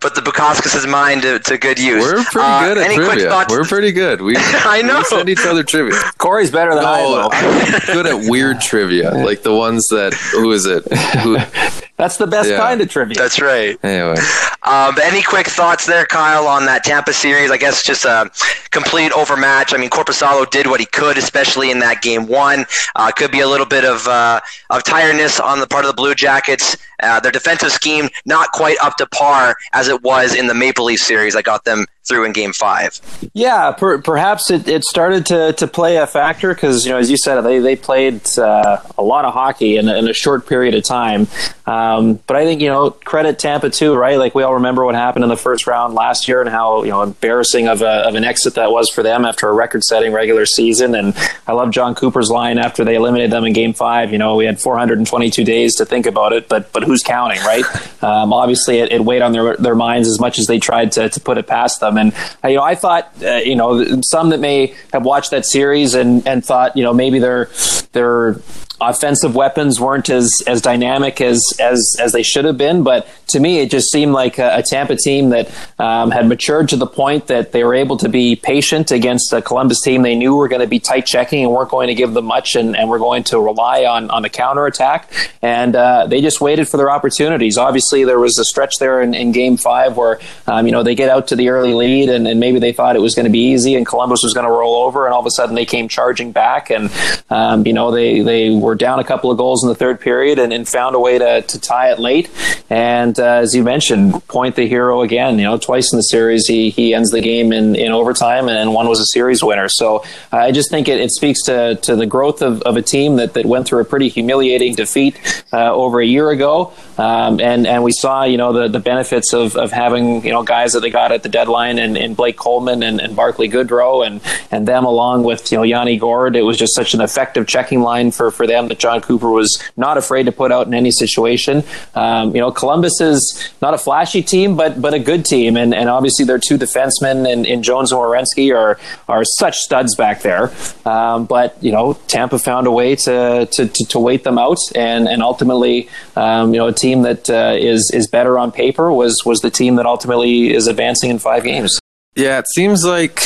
Put 0.00 0.16
the 0.16 0.20
Bukauskas' 0.20 0.88
mind 0.88 1.22
to, 1.22 1.38
to, 1.38 1.58
good 1.58 1.78
use. 1.78 2.02
We're 2.02 2.24
pretty 2.24 2.48
uh, 2.48 2.74
good 2.74 2.78
at 2.78 2.92
trivia. 2.92 3.46
We're 3.48 3.64
pretty 3.64 3.92
good. 3.92 4.20
We 4.20 4.34
I 4.38 4.82
know. 4.82 4.98
We 4.98 5.04
send 5.04 5.28
each 5.28 5.46
other 5.46 5.62
trivia. 5.62 5.96
Corey's 6.18 6.50
better 6.50 6.74
than 6.74 6.82
no, 6.82 7.28
I. 7.30 7.30
I'm 7.32 7.94
good 7.94 8.06
at 8.06 8.28
weird 8.28 8.60
trivia, 8.60 9.12
like 9.12 9.42
the 9.42 9.54
ones 9.54 9.86
that 9.88 10.12
who 10.14 10.50
is 10.50 10.66
it? 10.66 10.84
Who, 11.22 11.38
That's 12.02 12.16
the 12.16 12.26
best 12.26 12.48
Yeah. 12.50 12.56
kind 12.56 12.80
of 12.80 12.90
trivia. 12.90 13.14
That's 13.16 13.40
right. 13.40 13.78
Anyway, 13.84 14.16
Um, 14.64 14.98
any 15.00 15.22
quick 15.22 15.46
thoughts 15.46 15.86
there, 15.86 16.04
Kyle, 16.04 16.48
on 16.48 16.66
that 16.66 16.82
Tampa 16.82 17.12
series? 17.12 17.52
I 17.52 17.56
guess 17.56 17.84
just 17.84 18.04
a 18.04 18.28
complete 18.70 19.12
overmatch. 19.12 19.72
I 19.72 19.76
mean, 19.76 19.88
Korpisalo 19.88 20.50
did 20.50 20.66
what 20.66 20.80
he 20.80 20.86
could, 20.86 21.16
especially 21.16 21.70
in 21.70 21.78
that 21.78 22.02
game 22.02 22.26
one. 22.26 22.66
Uh, 22.96 23.12
could 23.12 23.30
be 23.30 23.38
a 23.38 23.46
little 23.46 23.66
bit 23.66 23.84
of 23.84 24.08
uh, 24.08 24.40
of 24.70 24.82
tiredness 24.82 25.38
on 25.38 25.60
the 25.60 25.66
part 25.68 25.84
of 25.84 25.90
the 25.90 25.94
Blue 25.94 26.14
Jackets. 26.16 26.76
Uh, 27.00 27.20
their 27.20 27.30
defensive 27.32 27.70
scheme 27.70 28.08
not 28.26 28.50
quite 28.50 28.76
up 28.82 28.96
to 28.96 29.06
par 29.06 29.54
as 29.72 29.86
it 29.86 30.02
was 30.02 30.34
in 30.34 30.48
the 30.48 30.54
Maple 30.54 30.86
Leaf 30.86 30.98
series. 31.00 31.36
I 31.36 31.42
got 31.42 31.64
them 31.64 31.86
through 32.08 32.24
in 32.24 32.32
Game 32.32 32.52
Five. 32.52 33.00
Yeah, 33.32 33.72
per, 33.72 33.98
perhaps 33.98 34.50
it, 34.50 34.66
it 34.68 34.84
started 34.84 35.26
to, 35.26 35.52
to 35.54 35.66
play 35.66 35.96
a 35.96 36.06
factor 36.06 36.52
because, 36.54 36.84
you 36.84 36.92
know, 36.92 36.98
as 36.98 37.10
you 37.10 37.16
said, 37.16 37.40
they, 37.42 37.58
they 37.60 37.76
played 37.76 38.20
uh, 38.38 38.78
a 38.98 39.02
lot 39.02 39.24
of 39.24 39.32
hockey 39.32 39.76
in, 39.76 39.88
a- 39.88 39.96
in 39.96 40.08
a 40.08 40.12
short 40.12 40.46
period 40.46 40.74
of 40.74 40.84
time. 40.84 41.26
Um, 41.66 42.14
but 42.26 42.36
I 42.36 42.44
think, 42.44 42.60
you 42.60 42.68
know, 42.68 42.90
credit 42.90 43.38
Tampa 43.38 43.70
too, 43.70 43.94
right? 43.94 44.16
Like 44.18 44.34
we 44.34 44.42
all 44.42 44.54
remember 44.54 44.84
what 44.84 44.94
happened 44.94 45.22
in 45.24 45.28
the 45.28 45.36
first 45.36 45.66
round 45.66 45.94
last 45.94 46.26
year 46.26 46.40
and 46.40 46.50
how, 46.50 46.82
you 46.82 46.90
know, 46.90 47.02
embarrassing 47.02 47.68
of, 47.68 47.82
a, 47.82 48.06
of 48.08 48.14
an 48.16 48.24
exit 48.24 48.54
that 48.54 48.70
was 48.72 48.90
for 48.90 49.02
them 49.02 49.24
after 49.24 49.48
a 49.48 49.52
record 49.52 49.84
setting 49.84 50.12
regular 50.12 50.44
season. 50.44 50.94
And 50.94 51.14
I 51.46 51.52
love 51.52 51.70
Jon 51.70 51.94
Cooper's 51.94 52.30
line 52.30 52.58
after 52.58 52.84
they 52.84 52.96
eliminated 52.96 53.30
them 53.30 53.44
in 53.44 53.52
game 53.52 53.72
five. 53.72 54.10
You 54.12 54.18
know, 54.18 54.34
we 54.36 54.44
had 54.44 54.60
422 54.60 55.44
days 55.44 55.76
to 55.76 55.84
think 55.84 56.06
about 56.06 56.32
it, 56.32 56.48
but 56.48 56.72
but 56.72 56.82
who's 56.82 57.02
counting, 57.02 57.40
right? 57.40 57.64
Um, 58.02 58.32
obviously, 58.32 58.80
it, 58.80 58.90
it 58.90 59.04
weighed 59.04 59.22
on 59.22 59.30
their, 59.30 59.56
their 59.56 59.76
minds 59.76 60.08
as 60.08 60.18
much 60.18 60.36
as 60.40 60.46
they 60.48 60.58
tried 60.58 60.90
to, 60.92 61.08
to 61.08 61.20
put 61.20 61.38
it 61.38 61.46
past 61.46 61.78
them. 61.78 61.91
And, 61.96 62.14
uh, 62.44 62.48
you 62.48 62.56
know, 62.56 62.62
I 62.62 62.74
thought, 62.74 63.12
uh, 63.22 63.36
you 63.36 63.56
know, 63.56 64.00
some 64.02 64.30
that 64.30 64.40
may 64.40 64.74
have 64.92 65.04
watched 65.04 65.30
that 65.30 65.44
series 65.46 65.94
and, 65.94 66.26
and 66.26 66.44
thought, 66.44 66.76
you 66.76 66.82
know, 66.82 66.92
maybe 66.92 67.18
they're, 67.18 67.50
they're, 67.92 68.40
offensive 68.88 69.34
weapons 69.34 69.80
weren't 69.80 70.08
as 70.10 70.30
as 70.46 70.60
dynamic 70.60 71.20
as 71.20 71.42
as 71.60 71.96
as 72.00 72.12
they 72.12 72.22
should 72.22 72.44
have 72.44 72.58
been. 72.58 72.82
But 72.82 73.06
to 73.28 73.40
me, 73.40 73.60
it 73.60 73.70
just 73.70 73.90
seemed 73.90 74.12
like 74.12 74.38
a, 74.38 74.58
a 74.58 74.62
Tampa 74.62 74.96
team 74.96 75.30
that 75.30 75.50
um, 75.78 76.10
had 76.10 76.28
matured 76.28 76.68
to 76.70 76.76
the 76.76 76.86
point 76.86 77.28
that 77.28 77.52
they 77.52 77.64
were 77.64 77.74
able 77.74 77.96
to 77.98 78.08
be 78.08 78.36
patient 78.36 78.90
against 78.90 79.32
a 79.32 79.42
Columbus 79.42 79.80
team 79.80 80.02
they 80.02 80.14
knew 80.14 80.34
were 80.34 80.48
going 80.48 80.60
to 80.60 80.66
be 80.66 80.78
tight 80.78 81.06
checking 81.06 81.44
and 81.44 81.52
weren't 81.52 81.70
going 81.70 81.88
to 81.88 81.94
give 81.94 82.14
them 82.14 82.26
much, 82.26 82.54
and, 82.54 82.76
and 82.76 82.88
were 82.88 82.98
going 82.98 83.24
to 83.24 83.40
rely 83.40 83.84
on 83.84 84.10
on 84.10 84.24
a 84.24 84.28
counter 84.28 84.66
attack. 84.66 85.10
And 85.40 85.74
uh, 85.74 86.06
they 86.06 86.20
just 86.20 86.40
waited 86.40 86.68
for 86.68 86.76
their 86.76 86.90
opportunities. 86.90 87.58
Obviously, 87.58 88.04
there 88.04 88.18
was 88.18 88.38
a 88.38 88.44
stretch 88.44 88.78
there 88.78 89.02
in, 89.02 89.14
in 89.14 89.32
Game 89.32 89.56
Five 89.56 89.96
where 89.96 90.20
um, 90.46 90.66
you 90.66 90.72
know 90.72 90.82
they 90.82 90.94
get 90.94 91.08
out 91.08 91.28
to 91.28 91.36
the 91.36 91.48
early 91.48 91.74
lead, 91.74 92.08
and, 92.08 92.26
and 92.26 92.40
maybe 92.40 92.58
they 92.58 92.72
thought 92.72 92.96
it 92.96 93.00
was 93.02 93.14
going 93.14 93.24
to 93.24 93.30
be 93.30 93.52
easy, 93.52 93.74
and 93.74 93.86
Columbus 93.86 94.20
was 94.22 94.34
going 94.34 94.46
to 94.46 94.52
roll 94.52 94.84
over, 94.84 95.06
and 95.06 95.14
all 95.14 95.20
of 95.20 95.26
a 95.26 95.30
sudden 95.30 95.54
they 95.54 95.66
came 95.66 95.88
charging 95.88 96.32
back, 96.32 96.70
and 96.70 96.90
um, 97.30 97.66
you 97.66 97.72
know 97.72 97.90
they 97.90 98.20
they 98.20 98.50
were 98.50 98.71
down 98.74 98.98
a 98.98 99.04
couple 99.04 99.30
of 99.30 99.38
goals 99.38 99.62
in 99.62 99.68
the 99.68 99.74
third 99.74 100.00
period, 100.00 100.38
and, 100.38 100.52
and 100.52 100.68
found 100.68 100.94
a 100.94 101.00
way 101.00 101.18
to, 101.18 101.42
to 101.42 101.60
tie 101.60 101.90
it 101.90 101.98
late. 101.98 102.30
And 102.70 103.18
uh, 103.18 103.40
as 103.42 103.54
you 103.54 103.62
mentioned, 103.62 104.26
point 104.28 104.56
the 104.56 104.66
hero 104.66 105.02
again. 105.02 105.38
You 105.38 105.44
know, 105.44 105.58
twice 105.58 105.92
in 105.92 105.98
the 105.98 106.02
series 106.02 106.46
he 106.46 106.70
he 106.70 106.94
ends 106.94 107.10
the 107.10 107.20
game 107.20 107.52
in, 107.52 107.74
in 107.76 107.92
overtime, 107.92 108.48
and 108.48 108.72
one 108.72 108.88
was 108.88 109.00
a 109.00 109.06
series 109.06 109.42
winner. 109.42 109.68
So 109.68 110.04
I 110.30 110.52
just 110.52 110.70
think 110.70 110.88
it, 110.88 111.00
it 111.00 111.10
speaks 111.10 111.42
to 111.44 111.76
to 111.76 111.96
the 111.96 112.06
growth 112.06 112.42
of, 112.42 112.62
of 112.62 112.76
a 112.76 112.82
team 112.82 113.16
that, 113.16 113.34
that 113.34 113.46
went 113.46 113.66
through 113.66 113.80
a 113.80 113.84
pretty 113.84 114.08
humiliating 114.08 114.74
defeat 114.74 115.18
uh, 115.52 115.72
over 115.72 116.00
a 116.00 116.06
year 116.06 116.30
ago. 116.30 116.72
Um, 116.98 117.40
and 117.40 117.66
and 117.66 117.82
we 117.82 117.92
saw 117.92 118.24
you 118.24 118.36
know 118.36 118.52
the, 118.52 118.68
the 118.68 118.80
benefits 118.80 119.32
of, 119.32 119.56
of 119.56 119.72
having 119.72 120.24
you 120.24 120.32
know 120.32 120.42
guys 120.42 120.72
that 120.72 120.80
they 120.80 120.90
got 120.90 121.12
at 121.12 121.22
the 121.22 121.28
deadline 121.28 121.78
and, 121.78 121.96
and 121.96 122.16
Blake 122.16 122.36
Coleman 122.36 122.82
and, 122.82 123.00
and 123.00 123.16
Barclay 123.16 123.48
Goodrow 123.48 124.06
and 124.06 124.20
and 124.50 124.66
them 124.66 124.84
along 124.84 125.24
with 125.24 125.50
you 125.50 125.58
know 125.58 125.64
Yanni 125.64 125.96
Gourde. 125.96 126.36
It 126.36 126.42
was 126.42 126.56
just 126.56 126.74
such 126.74 126.94
an 126.94 127.00
effective 127.00 127.46
checking 127.46 127.80
line 127.80 128.10
for, 128.10 128.30
for 128.30 128.46
them 128.46 128.61
that 128.68 128.78
Jon 128.78 129.00
Cooper 129.00 129.30
was 129.30 129.62
not 129.76 129.96
afraid 129.96 130.26
to 130.26 130.32
put 130.32 130.52
out 130.52 130.66
in 130.66 130.74
any 130.74 130.90
situation. 130.90 131.64
Um, 131.94 132.34
you 132.34 132.40
know 132.40 132.50
Columbus 132.50 133.00
is 133.00 133.50
not 133.60 133.74
a 133.74 133.78
flashy 133.78 134.22
team, 134.22 134.56
but 134.56 134.80
but 134.80 134.94
a 134.94 134.98
good 134.98 135.24
team, 135.24 135.56
and, 135.56 135.74
and 135.74 135.88
obviously 135.88 136.24
their 136.24 136.38
two 136.38 136.58
defensemen 136.58 137.46
in 137.46 137.62
Jones 137.62 137.92
and 137.92 138.00
Werenski 138.00 138.54
are 138.54 138.78
are 139.08 139.24
such 139.24 139.56
studs 139.58 139.94
back 139.94 140.22
there. 140.22 140.52
Um, 140.84 141.26
but 141.26 141.56
you 141.60 141.72
know 141.72 141.94
Tampa 142.08 142.38
found 142.38 142.66
a 142.66 142.70
way 142.70 142.96
to 142.96 143.48
to, 143.50 143.66
to, 143.66 143.84
to 143.86 143.98
wait 143.98 144.24
them 144.24 144.38
out, 144.38 144.58
and 144.74 145.08
and 145.08 145.22
ultimately 145.22 145.88
um, 146.16 146.52
you 146.52 146.58
know 146.58 146.68
a 146.68 146.72
team 146.72 147.02
that 147.02 147.28
uh, 147.30 147.54
is 147.56 147.90
is 147.94 148.06
better 148.06 148.38
on 148.38 148.52
paper 148.52 148.92
was 148.92 149.22
was 149.24 149.40
the 149.40 149.50
team 149.50 149.76
that 149.76 149.86
ultimately 149.86 150.52
is 150.54 150.66
advancing 150.66 151.10
in 151.10 151.18
five 151.18 151.44
games. 151.44 151.78
yeah, 152.14 152.38
it 152.38 152.46
seems 152.54 152.84
like 152.84 153.20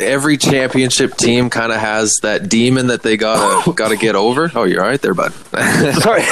every 0.00 0.36
championship 0.36 1.16
team 1.16 1.50
kind 1.50 1.72
of 1.72 1.78
has 1.78 2.14
that 2.22 2.48
demon 2.48 2.88
that 2.88 3.02
they 3.02 3.16
gotta 3.16 3.72
gotta 3.74 3.96
get 3.96 4.14
over. 4.14 4.50
Oh, 4.54 4.64
you're 4.64 4.82
all 4.82 4.88
right 4.88 5.00
there, 5.00 5.14
bud. 5.14 5.32
Sorry, 6.02 6.22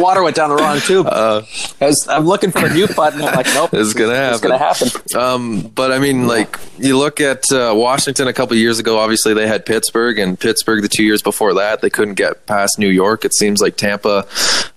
water 0.00 0.22
went 0.22 0.36
down 0.36 0.50
the 0.50 0.56
wrong 0.56 0.80
tube. 0.80 1.06
Uh, 1.06 1.42
I 1.80 1.86
was, 1.86 2.06
I'm 2.08 2.24
looking 2.24 2.50
for 2.50 2.66
a 2.66 2.72
mute 2.72 2.94
button. 2.96 3.22
I'm 3.22 3.34
like, 3.34 3.46
nope, 3.46 3.70
It's 3.72 3.94
gonna 3.94 4.14
happen. 4.14 4.34
It's 4.34 4.42
gonna 4.42 4.58
happen. 4.58 4.88
Um, 5.16 5.60
but 5.74 5.92
I 5.92 5.98
mean, 5.98 6.26
like 6.26 6.58
you 6.78 6.98
look 6.98 7.20
at 7.20 7.50
uh, 7.52 7.72
Washington 7.76 8.28
a 8.28 8.32
couple 8.32 8.56
years 8.56 8.78
ago. 8.78 8.98
Obviously, 8.98 9.34
they 9.34 9.46
had 9.46 9.66
Pittsburgh, 9.66 10.18
and 10.18 10.38
Pittsburgh 10.38 10.82
the 10.82 10.88
two 10.88 11.04
years 11.04 11.22
before 11.22 11.54
that 11.54 11.80
they 11.80 11.90
couldn't 11.90 12.14
get 12.14 12.46
past 12.46 12.78
New 12.78 12.88
York. 12.88 13.24
It 13.24 13.34
seems 13.34 13.60
like 13.60 13.76
Tampa. 13.76 14.26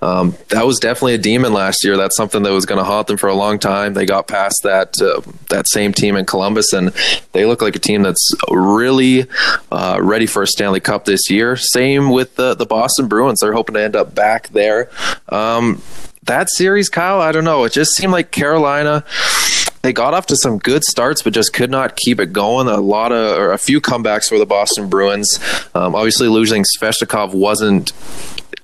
Um, 0.01 0.35
that 0.49 0.65
was 0.65 0.79
definitely 0.79 1.15
a 1.15 1.19
demon 1.19 1.53
last 1.53 1.83
year. 1.83 1.97
That's 1.97 2.15
something 2.15 2.43
that 2.43 2.51
was 2.51 2.65
going 2.65 2.77
to 2.77 2.83
haunt 2.83 3.07
them 3.07 3.17
for 3.17 3.27
a 3.27 3.33
long 3.33 3.57
time. 3.57 3.93
They 3.93 4.05
got 4.05 4.27
past 4.27 4.61
that 4.63 4.93
uh, 5.01 5.21
that 5.49 5.67
same 5.67 5.93
team 5.93 6.15
in 6.15 6.25
Columbus, 6.25 6.73
and 6.73 6.89
they 7.31 7.45
look 7.45 7.61
like 7.61 7.75
a 7.75 7.79
team 7.79 8.03
that's 8.03 8.16
really 8.49 9.27
uh, 9.71 9.99
ready 10.01 10.25
for 10.25 10.43
a 10.43 10.47
Stanley 10.47 10.79
Cup 10.79 11.05
this 11.05 11.29
year. 11.29 11.55
Same 11.55 12.09
with 12.09 12.35
the 12.35 12.55
the 12.55 12.65
Boston 12.65 13.07
Bruins. 13.07 13.39
They're 13.39 13.53
hoping 13.53 13.75
to 13.75 13.81
end 13.81 13.95
up 13.95 14.15
back 14.15 14.49
there. 14.49 14.89
Um, 15.29 15.81
that 16.23 16.49
series, 16.51 16.89
Kyle, 16.89 17.21
I 17.21 17.31
don't 17.31 17.45
know. 17.45 17.63
It 17.63 17.73
just 17.73 17.91
seemed 17.95 18.11
like 18.11 18.31
Carolina. 18.31 19.03
They 19.81 19.93
got 19.93 20.13
off 20.13 20.25
to 20.27 20.35
some 20.35 20.57
good 20.57 20.83
starts, 20.83 21.21
but 21.21 21.33
just 21.33 21.53
could 21.53 21.71
not 21.71 21.95
keep 21.95 22.19
it 22.19 22.33
going. 22.33 22.67
A 22.67 22.77
lot 22.77 23.13
of, 23.13 23.37
or 23.37 23.51
a 23.53 23.57
few 23.57 23.79
comebacks 23.79 24.27
for 24.27 24.37
the 24.37 24.45
Boston 24.45 24.89
Bruins. 24.89 25.39
Um, 25.73 25.95
obviously, 25.95 26.27
losing 26.27 26.65
Svechnikov 26.77 27.33
wasn't 27.33 27.93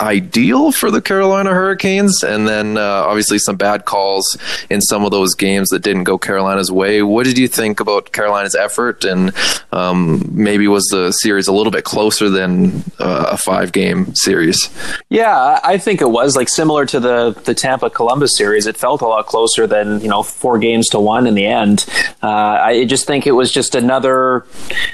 ideal 0.02 0.72
for 0.72 0.92
the 0.92 1.02
Carolina 1.02 1.52
Hurricanes, 1.52 2.24
and 2.24 2.48
then 2.48 2.78
uh, 2.78 2.82
obviously 3.08 3.38
some 3.40 3.56
bad 3.56 3.86
calls 3.86 4.38
in 4.70 4.82
some 4.82 5.06
of 5.06 5.12
those 5.12 5.34
games 5.36 5.70
that 5.70 5.80
didn't 5.84 6.04
go 6.06 6.18
Carolina's 6.18 6.72
way. 6.72 7.02
What 7.04 7.26
did 7.26 7.38
you 7.38 7.48
think 7.48 7.80
about 7.80 8.12
Carolina's 8.12 8.56
effort, 8.56 9.04
and 9.06 9.32
um, 9.72 10.28
maybe 10.32 10.68
was 10.68 10.86
the 10.92 11.12
series 11.12 11.48
a 11.48 11.54
little 11.54 11.72
bit 11.72 11.84
closer 11.84 12.30
than 12.30 12.84
uh, 13.00 13.28
a 13.32 13.38
five-game 13.38 14.16
series? 14.16 14.70
Yeah, 15.10 15.36
I- 15.64 15.74
I 15.74 15.78
think 15.78 16.02
it 16.02 16.10
was 16.10 16.36
like 16.36 16.50
similar 16.50 16.86
to 16.86 17.00
the 17.00 17.32
the 17.46 17.54
Tampa 17.56 17.90
Columbus 17.90 18.38
series. 18.38 18.68
It 18.68 18.78
felt 18.78 19.02
a 19.02 19.08
lot 19.08 19.26
closer 19.26 19.66
than 19.66 20.02
you 20.02 20.08
know 20.08 20.22
four 20.24 20.60
games 20.60 20.88
to 20.90 21.00
one 21.00 21.26
in 21.26 21.34
the 21.36 21.46
end. 21.46 21.86
Uh, 22.22 22.28
I 22.28 22.86
just 22.86 23.08
think 23.08 23.26
it 23.26 23.32
was 23.32 23.52
just 23.52 23.74
another 23.76 24.46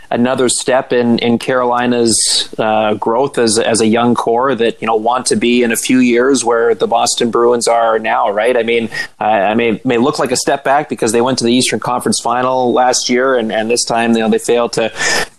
another 0.09 0.47
step 0.47 0.93
in 0.93 1.19
in 1.19 1.37
Carolina's 1.37 2.53
uh, 2.57 2.93
growth 2.95 3.37
as 3.37 3.59
as 3.59 3.81
a 3.81 3.87
young 3.87 4.15
core 4.15 4.55
that 4.55 4.81
you 4.81 4.87
know 4.87 4.88
want 4.95 5.27
to 5.27 5.35
be 5.35 5.63
in 5.63 5.71
a 5.71 5.75
few 5.75 5.99
years 5.99 6.43
where 6.43 6.75
the 6.75 6.87
Boston 6.87 7.31
Bruins 7.31 7.67
are 7.67 7.99
now. 7.99 8.29
Right? 8.29 8.55
I 8.55 8.63
mean, 8.63 8.89
I 9.19 9.53
may 9.53 9.81
may 9.83 9.97
look 9.97 10.19
like 10.19 10.31
a 10.31 10.37
step 10.37 10.63
back 10.63 10.89
because 10.89 11.11
they 11.11 11.21
went 11.21 11.37
to 11.39 11.45
the 11.45 11.53
Eastern 11.53 11.79
Conference 11.79 12.19
Final 12.21 12.73
last 12.73 13.09
year, 13.09 13.35
and, 13.35 13.51
and 13.51 13.69
this 13.69 13.83
time 13.83 14.13
you 14.13 14.19
know 14.19 14.29
they 14.29 14.39
failed 14.39 14.73
to 14.73 14.91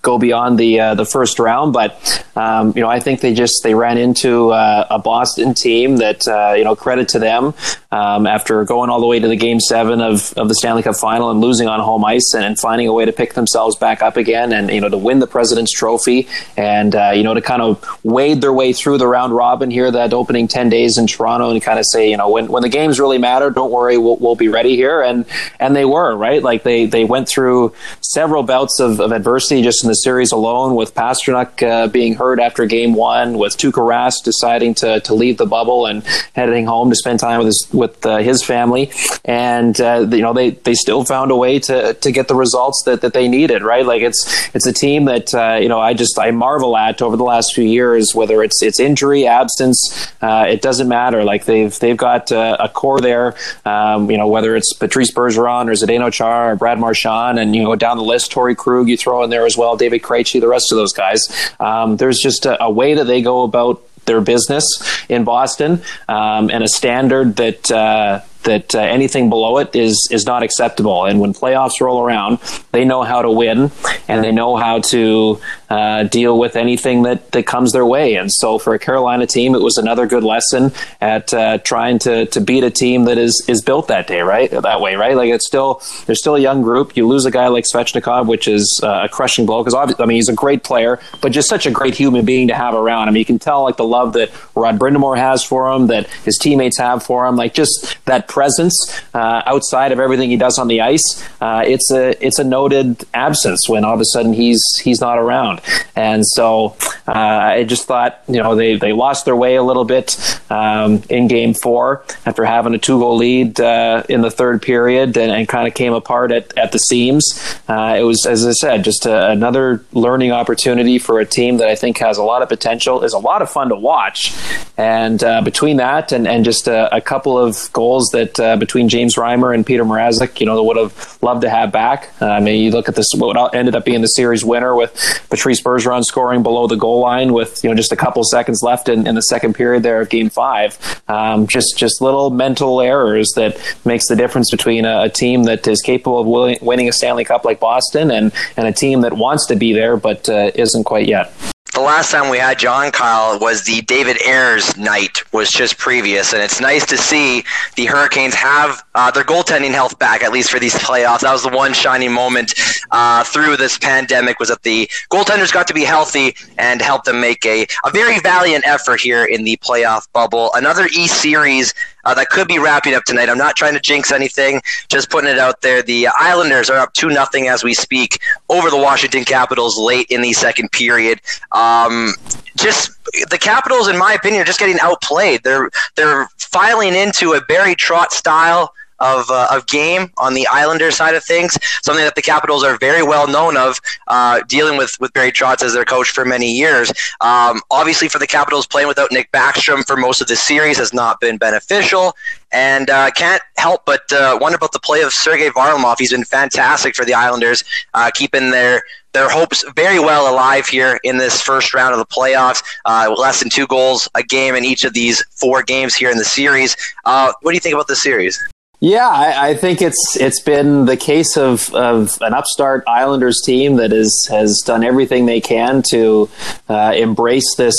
go 0.02 0.18
beyond 0.18 0.58
the 0.58 0.80
uh, 0.80 0.94
the 0.94 1.04
first 1.04 1.38
round. 1.38 1.72
But 1.72 2.24
um, 2.36 2.72
you 2.74 2.82
know, 2.82 2.88
I 2.88 3.00
think 3.00 3.20
they 3.20 3.34
just 3.34 3.62
they 3.62 3.74
ran 3.74 3.98
into 3.98 4.50
uh, 4.50 4.86
a 4.90 4.98
Boston 4.98 5.54
team 5.54 5.96
that 5.98 6.26
uh, 6.26 6.54
you 6.56 6.64
know 6.64 6.74
credit 6.76 7.08
to 7.10 7.18
them 7.18 7.54
um, 7.92 8.26
after 8.26 8.64
going 8.64 8.90
all 8.90 9.00
the 9.00 9.06
way 9.06 9.18
to 9.18 9.28
the 9.28 9.36
game 9.36 9.60
seven 9.60 10.00
of, 10.00 10.32
of 10.34 10.48
the 10.48 10.54
Stanley 10.54 10.82
Cup 10.82 10.96
final 10.96 11.30
and 11.30 11.40
losing 11.40 11.68
on 11.68 11.80
home 11.80 12.04
ice 12.04 12.34
and, 12.34 12.44
and 12.44 12.58
finding 12.58 12.88
a 12.88 12.92
way 12.92 13.04
to 13.04 13.12
pick 13.12 13.34
themselves 13.34 13.76
back 13.76 14.02
up 14.02 14.16
again 14.16 14.52
and 14.52 14.70
you 14.70 14.80
know 14.80 14.88
to 14.88 14.98
win 14.98 15.18
the 15.18 15.26
President's 15.26 15.72
Trophy 15.72 16.28
and 16.56 16.94
uh, 16.94 17.12
you 17.14 17.22
know 17.22 17.34
to 17.34 17.40
kind 17.40 17.62
of 17.62 17.84
wade 18.04 18.40
their 18.40 18.52
way 18.52 18.72
through 18.72 18.98
the 18.98 19.06
round 19.06 19.34
robin 19.34 19.70
here 19.70 19.90
that 19.90 20.12
opening 20.12 20.48
ten 20.48 20.68
days 20.68 20.98
in 20.98 21.06
Toronto 21.06 21.50
and 21.50 21.62
kind 21.62 21.78
of 21.78 21.84
say 21.86 22.10
you 22.10 22.16
know 22.16 22.30
when 22.30 22.48
when 22.48 22.62
the 22.62 22.68
games 22.68 22.98
really 23.00 23.18
matter, 23.18 23.50
don't 23.50 23.70
worry, 23.70 23.98
we'll, 23.98 24.16
we'll 24.16 24.36
be 24.36 24.48
ready 24.48 24.76
here 24.76 25.02
and 25.02 25.24
and 25.58 25.74
they 25.76 25.84
were 25.84 26.16
right 26.16 26.42
like 26.42 26.62
they 26.62 26.86
they 26.86 27.04
went 27.04 27.28
through 27.28 27.74
several 28.00 28.42
bouts 28.42 28.80
of, 28.80 29.00
of 29.00 29.12
adversity 29.12 29.62
just 29.62 29.84
the 29.90 29.94
series 29.96 30.30
alone 30.30 30.76
with 30.76 30.94
Pastrnak 30.94 31.66
uh, 31.66 31.88
being 31.88 32.14
hurt 32.14 32.38
after 32.38 32.64
game 32.64 32.94
one, 32.94 33.38
with 33.38 33.56
Tuukka 33.56 33.82
Rask 33.82 34.22
deciding 34.22 34.74
to, 34.76 35.00
to 35.00 35.14
leave 35.14 35.36
the 35.36 35.46
bubble 35.46 35.86
and 35.86 36.04
heading 36.32 36.64
home 36.64 36.90
to 36.90 36.96
spend 36.96 37.18
time 37.18 37.38
with 37.38 37.46
his 37.46 37.68
with 37.72 38.06
uh, 38.06 38.18
his 38.18 38.44
family, 38.44 38.92
and 39.24 39.80
uh, 39.80 40.06
you 40.08 40.22
know 40.22 40.32
they, 40.32 40.50
they 40.50 40.74
still 40.74 41.04
found 41.04 41.32
a 41.32 41.36
way 41.36 41.58
to, 41.58 41.94
to 41.94 42.12
get 42.12 42.28
the 42.28 42.36
results 42.36 42.84
that, 42.86 43.00
that 43.00 43.14
they 43.14 43.26
needed. 43.26 43.62
Right, 43.62 43.84
like 43.84 44.02
it's 44.02 44.54
it's 44.54 44.66
a 44.66 44.72
team 44.72 45.06
that 45.06 45.34
uh, 45.34 45.58
you 45.60 45.68
know 45.68 45.80
I 45.80 45.92
just 45.92 46.18
I 46.18 46.30
marvel 46.30 46.76
at 46.76 47.02
over 47.02 47.16
the 47.16 47.24
last 47.24 47.52
few 47.52 47.64
years. 47.64 48.14
Whether 48.14 48.44
it's 48.44 48.62
it's 48.62 48.78
injury, 48.78 49.26
absence, 49.26 50.08
uh, 50.22 50.46
it 50.48 50.62
doesn't 50.62 50.88
matter. 50.88 51.24
Like 51.24 51.46
they've 51.46 51.76
they've 51.80 51.96
got 51.96 52.30
a 52.30 52.70
core 52.72 53.00
there. 53.00 53.34
Um, 53.64 54.08
you 54.08 54.18
know 54.18 54.28
whether 54.28 54.54
it's 54.54 54.72
Patrice 54.72 55.10
Bergeron 55.10 55.66
or 55.66 55.72
Zdeno 55.72 56.12
Chara 56.12 56.52
or 56.52 56.56
Brad 56.56 56.78
Marchand, 56.78 57.40
and 57.40 57.56
you 57.56 57.64
know 57.64 57.74
down 57.74 57.96
the 57.96 58.04
list, 58.04 58.30
Torey 58.30 58.56
Krug 58.56 58.88
you 58.88 58.96
throw 58.96 59.24
in 59.24 59.30
there 59.30 59.46
as 59.46 59.56
well, 59.56 59.76
David 59.80 60.02
Krejci, 60.02 60.40
the 60.40 60.46
rest 60.46 60.70
of 60.70 60.76
those 60.76 60.92
guys. 60.92 61.20
Um, 61.58 61.96
there's 61.96 62.18
just 62.18 62.46
a, 62.46 62.62
a 62.62 62.70
way 62.70 62.94
that 62.94 63.04
they 63.04 63.22
go 63.22 63.42
about 63.42 63.82
their 64.04 64.20
business 64.20 64.64
in 65.08 65.24
Boston 65.24 65.82
um, 66.08 66.50
and 66.50 66.62
a 66.62 66.68
standard 66.68 67.36
that. 67.36 67.70
Uh, 67.70 68.20
that 68.44 68.74
uh, 68.74 68.78
anything 68.78 69.28
below 69.28 69.58
it 69.58 69.74
is 69.74 70.08
is 70.10 70.26
not 70.26 70.42
acceptable. 70.42 71.04
And 71.04 71.20
when 71.20 71.32
playoffs 71.32 71.80
roll 71.80 72.02
around, 72.02 72.38
they 72.72 72.84
know 72.84 73.02
how 73.02 73.22
to 73.22 73.30
win 73.30 73.70
and 74.08 74.24
they 74.24 74.32
know 74.32 74.56
how 74.56 74.80
to 74.80 75.40
uh, 75.68 76.04
deal 76.04 76.38
with 76.38 76.56
anything 76.56 77.02
that, 77.02 77.30
that 77.32 77.46
comes 77.46 77.72
their 77.72 77.86
way. 77.86 78.16
And 78.16 78.32
so 78.32 78.58
for 78.58 78.74
a 78.74 78.78
Carolina 78.78 79.26
team, 79.26 79.54
it 79.54 79.60
was 79.60 79.78
another 79.78 80.06
good 80.06 80.24
lesson 80.24 80.72
at 81.00 81.32
uh, 81.32 81.58
trying 81.58 81.98
to, 82.00 82.26
to 82.26 82.40
beat 82.40 82.64
a 82.64 82.70
team 82.70 83.04
that 83.04 83.18
is 83.18 83.44
is 83.46 83.62
built 83.62 83.88
that 83.88 84.06
day, 84.06 84.20
right? 84.20 84.50
That 84.50 84.80
way, 84.80 84.96
right? 84.96 85.16
Like 85.16 85.30
it's 85.30 85.46
still 85.46 85.82
there's 86.06 86.18
still 86.18 86.36
a 86.36 86.40
young 86.40 86.62
group. 86.62 86.96
You 86.96 87.06
lose 87.06 87.24
a 87.26 87.30
guy 87.30 87.48
like 87.48 87.64
Svechnikov, 87.72 88.26
which 88.26 88.48
is 88.48 88.80
uh, 88.82 89.02
a 89.04 89.08
crushing 89.08 89.46
blow 89.46 89.62
because 89.62 89.74
I 89.74 90.04
mean 90.04 90.16
he's 90.16 90.28
a 90.28 90.34
great 90.34 90.64
player, 90.64 90.98
but 91.20 91.32
just 91.32 91.48
such 91.48 91.66
a 91.66 91.70
great 91.70 91.94
human 91.94 92.24
being 92.24 92.48
to 92.48 92.54
have 92.54 92.74
around. 92.74 93.08
I 93.08 93.10
mean 93.12 93.20
you 93.20 93.24
can 93.24 93.38
tell 93.38 93.62
like 93.62 93.76
the 93.76 93.84
love 93.84 94.14
that 94.14 94.30
Rod 94.54 94.78
Brind'Amour 94.78 95.16
has 95.16 95.44
for 95.44 95.70
him, 95.72 95.88
that 95.88 96.08
his 96.24 96.38
teammates 96.38 96.78
have 96.78 97.02
for 97.02 97.26
him, 97.26 97.36
like 97.36 97.54
just 97.54 97.96
that 98.06 98.28
presence 98.30 98.74
uh, 99.12 99.42
outside 99.44 99.92
of 99.92 100.00
everything 100.00 100.30
he 100.30 100.36
does 100.36 100.58
on 100.58 100.68
the 100.68 100.80
ice. 100.80 101.22
Uh, 101.40 101.62
it's 101.66 101.90
a 101.90 102.24
it's 102.24 102.38
a 102.38 102.44
noted 102.44 103.04
absence 103.12 103.68
when 103.68 103.84
all 103.84 103.94
of 103.94 104.00
a 104.00 104.04
sudden 104.04 104.32
he's 104.32 104.62
he's 104.82 105.00
not 105.00 105.18
around, 105.18 105.60
and 105.96 106.24
so 106.26 106.76
uh, 107.08 107.12
I 107.12 107.64
just 107.64 107.86
thought 107.86 108.22
you 108.28 108.42
know 108.42 108.54
they 108.54 108.76
they 108.76 108.92
lost 108.92 109.24
their 109.24 109.36
way 109.36 109.56
a 109.56 109.62
little 109.62 109.84
bit 109.84 110.16
um, 110.50 111.02
in 111.10 111.26
Game 111.26 111.54
Four 111.54 112.04
after 112.24 112.44
having 112.44 112.72
a 112.74 112.78
two 112.78 112.98
goal 113.00 113.16
lead 113.16 113.60
uh, 113.60 114.04
in 114.08 114.22
the 114.22 114.30
third 114.30 114.62
period 114.62 115.16
and, 115.16 115.32
and 115.32 115.48
kind 115.48 115.66
of 115.66 115.74
came 115.74 115.92
apart 115.92 116.30
at, 116.30 116.56
at 116.56 116.72
the 116.72 116.78
seams. 116.78 117.24
Uh, 117.68 117.96
it 117.98 118.02
was 118.02 118.24
as 118.26 118.46
I 118.46 118.52
said 118.52 118.84
just 118.84 119.06
a, 119.06 119.30
another 119.30 119.84
learning 119.92 120.30
opportunity 120.30 120.98
for 120.98 121.18
a 121.18 121.26
team 121.26 121.56
that 121.56 121.68
I 121.68 121.74
think 121.74 121.98
has 121.98 122.16
a 122.16 122.22
lot 122.22 122.42
of 122.42 122.48
potential. 122.48 123.02
is 123.02 123.12
a 123.12 123.18
lot 123.18 123.42
of 123.42 123.50
fun 123.50 123.70
to 123.70 123.76
watch, 123.76 124.32
and 124.76 125.22
uh, 125.24 125.42
between 125.42 125.78
that 125.78 126.12
and 126.12 126.28
and 126.28 126.44
just 126.44 126.68
a, 126.68 126.94
a 126.94 127.00
couple 127.00 127.36
of 127.36 127.72
goals 127.72 128.10
that 128.12 128.19
uh, 128.40 128.56
between 128.56 128.88
James 128.88 129.16
Reimer 129.16 129.54
and 129.54 129.64
Peter 129.64 129.84
Mrazek, 129.84 130.40
you 130.40 130.46
know, 130.46 130.62
would 130.62 130.76
have 130.76 131.18
loved 131.22 131.42
to 131.42 131.50
have 131.50 131.72
back. 131.72 132.10
Uh, 132.20 132.26
I 132.26 132.40
mean, 132.40 132.62
you 132.62 132.70
look 132.70 132.88
at 132.88 132.94
this, 132.94 133.08
what 133.14 133.54
ended 133.54 133.74
up 133.74 133.84
being 133.84 134.00
the 134.00 134.08
series 134.08 134.44
winner 134.44 134.74
with 134.74 134.92
Patrice 135.30 135.62
Bergeron 135.62 136.04
scoring 136.04 136.42
below 136.42 136.66
the 136.66 136.76
goal 136.76 137.00
line 137.00 137.32
with, 137.32 137.62
you 137.64 137.70
know, 137.70 137.76
just 137.76 137.92
a 137.92 137.96
couple 137.96 138.22
seconds 138.24 138.62
left 138.62 138.88
in, 138.88 139.06
in 139.06 139.14
the 139.14 139.22
second 139.22 139.54
period 139.54 139.82
there 139.82 140.00
of 140.00 140.08
game 140.08 140.30
five. 140.30 140.78
Um, 141.08 141.46
just, 141.46 141.78
just 141.78 142.00
little 142.00 142.30
mental 142.30 142.80
errors 142.80 143.32
that 143.36 143.58
makes 143.84 144.08
the 144.08 144.16
difference 144.16 144.50
between 144.50 144.84
a, 144.84 145.02
a 145.02 145.08
team 145.08 145.44
that 145.44 145.66
is 145.66 145.80
capable 145.80 146.20
of 146.20 146.26
willing, 146.26 146.58
winning 146.60 146.88
a 146.88 146.92
Stanley 146.92 147.24
Cup 147.24 147.44
like 147.44 147.60
Boston 147.60 148.10
and, 148.10 148.32
and 148.56 148.66
a 148.66 148.72
team 148.72 149.00
that 149.02 149.12
wants 149.12 149.46
to 149.46 149.56
be 149.56 149.72
there 149.72 149.96
but 149.96 150.28
uh, 150.28 150.50
isn't 150.54 150.84
quite 150.84 151.06
yet 151.06 151.32
the 151.80 151.86
last 151.86 152.10
time 152.10 152.28
we 152.28 152.36
had 152.36 152.58
John 152.58 152.92
Kyle 152.92 153.38
was 153.38 153.64
the 153.64 153.80
David 153.80 154.20
Ayres 154.26 154.76
night 154.76 155.22
was 155.32 155.48
just 155.48 155.78
previous, 155.78 156.34
and 156.34 156.42
it's 156.42 156.60
nice 156.60 156.84
to 156.84 156.98
see 156.98 157.42
the 157.76 157.86
Hurricanes 157.86 158.34
have 158.34 158.84
uh, 158.94 159.10
their 159.10 159.24
goaltending 159.24 159.70
health 159.70 159.98
back 159.98 160.22
at 160.22 160.30
least 160.30 160.50
for 160.50 160.58
these 160.58 160.74
playoffs. 160.74 161.20
That 161.20 161.32
was 161.32 161.42
the 161.42 161.48
one 161.48 161.72
shining 161.72 162.12
moment 162.12 162.52
uh, 162.90 163.24
through 163.24 163.56
this 163.56 163.78
pandemic 163.78 164.38
was 164.38 164.50
that 164.50 164.62
the 164.62 164.90
goaltenders 165.10 165.50
got 165.50 165.66
to 165.68 165.74
be 165.74 165.84
healthy 165.84 166.36
and 166.58 166.82
help 166.82 167.04
them 167.04 167.18
make 167.18 167.46
a, 167.46 167.66
a 167.86 167.90
very 167.90 168.20
valiant 168.20 168.66
effort 168.66 169.00
here 169.00 169.24
in 169.24 169.44
the 169.44 169.56
playoff 169.62 170.06
bubble. 170.12 170.50
Another 170.52 170.86
E 170.92 171.06
series 171.06 171.72
uh, 172.04 172.14
that 172.14 172.30
could 172.30 172.48
be 172.48 172.58
wrapping 172.58 172.94
up 172.94 173.04
tonight. 173.04 173.28
I'm 173.28 173.38
not 173.38 173.56
trying 173.56 173.74
to 173.74 173.80
jinx 173.80 174.12
anything, 174.12 174.60
just 174.88 175.10
putting 175.10 175.30
it 175.30 175.38
out 175.38 175.60
there. 175.62 175.82
The 175.82 176.08
Islanders 176.18 176.70
are 176.70 176.78
up 176.78 176.92
2 176.94 177.08
nothing 177.08 177.48
as 177.48 177.64
we 177.64 177.74
speak 177.74 178.20
over 178.48 178.70
the 178.70 178.76
Washington 178.76 179.24
Capitals 179.24 179.78
late 179.78 180.06
in 180.10 180.20
the 180.22 180.32
second 180.32 180.72
period. 180.72 181.20
Um, 181.52 182.14
just 182.56 182.92
the 183.30 183.38
Capitals, 183.38 183.88
in 183.88 183.98
my 183.98 184.12
opinion, 184.12 184.42
are 184.42 184.46
just 184.46 184.60
getting 184.60 184.78
outplayed. 184.80 185.42
They're 185.42 185.70
they're 185.96 186.28
filing 186.38 186.94
into 186.94 187.32
a 187.32 187.40
Barry 187.42 187.74
Trotz 187.74 188.12
style 188.12 188.72
of, 189.00 189.30
uh, 189.30 189.48
of 189.50 189.66
game 189.66 190.10
on 190.18 190.34
the 190.34 190.46
Islander 190.50 190.90
side 190.90 191.14
of 191.14 191.24
things, 191.24 191.56
something 191.82 192.04
that 192.04 192.14
the 192.14 192.22
Capitals 192.22 192.64
are 192.64 192.76
very 192.78 193.02
well 193.02 193.26
known 193.26 193.56
of, 193.56 193.80
uh, 194.08 194.40
dealing 194.48 194.76
with, 194.76 194.92
with 195.00 195.12
Barry 195.12 195.32
Trotz 195.32 195.62
as 195.62 195.72
their 195.72 195.84
coach 195.84 196.10
for 196.10 196.24
many 196.24 196.50
years. 196.50 196.92
Um, 197.20 197.60
obviously, 197.70 198.08
for 198.08 198.18
the 198.18 198.26
Capitals, 198.26 198.66
playing 198.66 198.88
without 198.88 199.12
Nick 199.12 199.30
Backstrom 199.32 199.86
for 199.86 199.96
most 199.96 200.20
of 200.20 200.28
the 200.28 200.36
series 200.36 200.78
has 200.78 200.92
not 200.92 201.20
been 201.20 201.38
beneficial. 201.38 202.14
And 202.52 202.90
uh, 202.90 203.10
can't 203.12 203.42
help 203.58 203.86
but 203.86 204.10
uh, 204.12 204.36
wonder 204.40 204.56
about 204.56 204.72
the 204.72 204.80
play 204.80 205.02
of 205.02 205.12
Sergei 205.12 205.50
Varlamov. 205.50 205.96
He's 205.98 206.10
been 206.10 206.24
fantastic 206.24 206.96
for 206.96 207.04
the 207.04 207.14
Islanders, 207.14 207.62
uh, 207.94 208.10
keeping 208.12 208.50
their 208.50 208.82
their 209.12 209.28
hopes 209.28 209.64
very 209.74 209.98
well 209.98 210.32
alive 210.32 210.66
here 210.66 210.98
in 211.02 211.18
this 211.18 211.40
first 211.42 211.74
round 211.74 211.92
of 211.92 211.98
the 211.98 212.06
playoffs. 212.06 212.62
Uh, 212.84 213.12
less 213.16 213.40
than 213.40 213.50
two 213.50 213.66
goals 213.66 214.08
a 214.14 214.22
game 214.22 214.54
in 214.54 214.64
each 214.64 214.84
of 214.84 214.94
these 214.94 215.22
four 215.30 215.62
games 215.62 215.94
here 215.94 216.10
in 216.10 216.16
the 216.16 216.24
series. 216.24 216.76
Uh, 217.04 217.32
what 217.42 217.52
do 217.52 217.54
you 217.54 217.60
think 217.60 217.74
about 217.74 217.88
this 217.88 218.02
series? 218.02 218.40
Yeah, 218.82 219.06
I, 219.06 219.50
I, 219.50 219.54
think 219.56 219.82
it's 219.82 220.16
it's 220.18 220.40
been 220.40 220.86
the 220.86 220.96
case 220.96 221.36
of, 221.36 221.68
of 221.74 222.16
an 222.22 222.32
upstart 222.32 222.82
Islanders 222.86 223.42
team 223.44 223.76
that 223.76 223.92
is 223.92 224.26
has 224.30 224.62
done 224.64 224.82
everything 224.82 225.26
they 225.26 225.42
can 225.42 225.82
to 225.90 226.30
uh, 226.66 226.94
embrace 226.96 227.56
this 227.56 227.76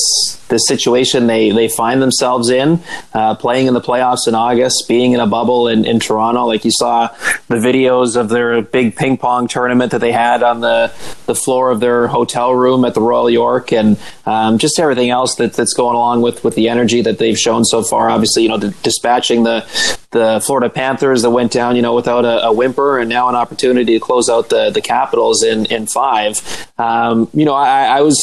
this 0.51 0.67
situation 0.67 1.25
they, 1.25 1.49
they 1.49 1.67
find 1.67 2.01
themselves 2.01 2.51
in, 2.51 2.79
uh, 3.15 3.33
playing 3.33 3.65
in 3.65 3.73
the 3.73 3.81
playoffs 3.81 4.27
in 4.27 4.35
August, 4.35 4.85
being 4.87 5.13
in 5.13 5.19
a 5.19 5.25
bubble 5.25 5.67
in, 5.67 5.85
in 5.85 5.99
Toronto. 5.99 6.45
Like 6.45 6.63
you 6.63 6.71
saw 6.71 7.07
the 7.47 7.55
videos 7.55 8.15
of 8.15 8.29
their 8.29 8.61
big 8.61 8.95
ping 8.95 9.17
pong 9.17 9.47
tournament 9.47 9.91
that 9.93 10.01
they 10.01 10.11
had 10.11 10.43
on 10.43 10.59
the, 10.59 10.93
the 11.25 11.33
floor 11.33 11.71
of 11.71 11.79
their 11.79 12.07
hotel 12.07 12.53
room 12.53 12.85
at 12.85 12.93
the 12.93 13.01
Royal 13.01 13.29
York, 13.29 13.71
and 13.73 13.97
um, 14.27 14.59
just 14.59 14.77
everything 14.79 15.09
else 15.09 15.35
that, 15.35 15.53
that's 15.53 15.73
going 15.73 15.95
along 15.95 16.21
with, 16.21 16.43
with 16.43 16.53
the 16.53 16.69
energy 16.69 17.01
that 17.01 17.17
they've 17.17 17.39
shown 17.39 17.65
so 17.65 17.81
far. 17.81 18.09
Obviously, 18.09 18.43
you 18.43 18.49
know, 18.49 18.57
dispatching 18.57 19.43
the 19.43 19.65
the 20.11 20.43
Florida 20.45 20.69
Panthers 20.69 20.90
that 20.99 21.29
went 21.29 21.51
down, 21.51 21.75
you 21.75 21.81
know, 21.81 21.95
without 21.95 22.25
a, 22.25 22.45
a, 22.45 22.53
whimper, 22.53 22.99
and 22.99 23.09
now 23.09 23.29
an 23.29 23.35
opportunity 23.35 23.93
to 23.93 23.99
close 23.99 24.29
out 24.29 24.49
the 24.49 24.69
the 24.69 24.81
Capitals 24.81 25.43
in 25.43 25.65
in 25.67 25.87
five. 25.87 26.41
Um, 26.77 27.29
you 27.33 27.45
know, 27.45 27.53
I, 27.53 27.97
I 27.97 28.01
was 28.01 28.17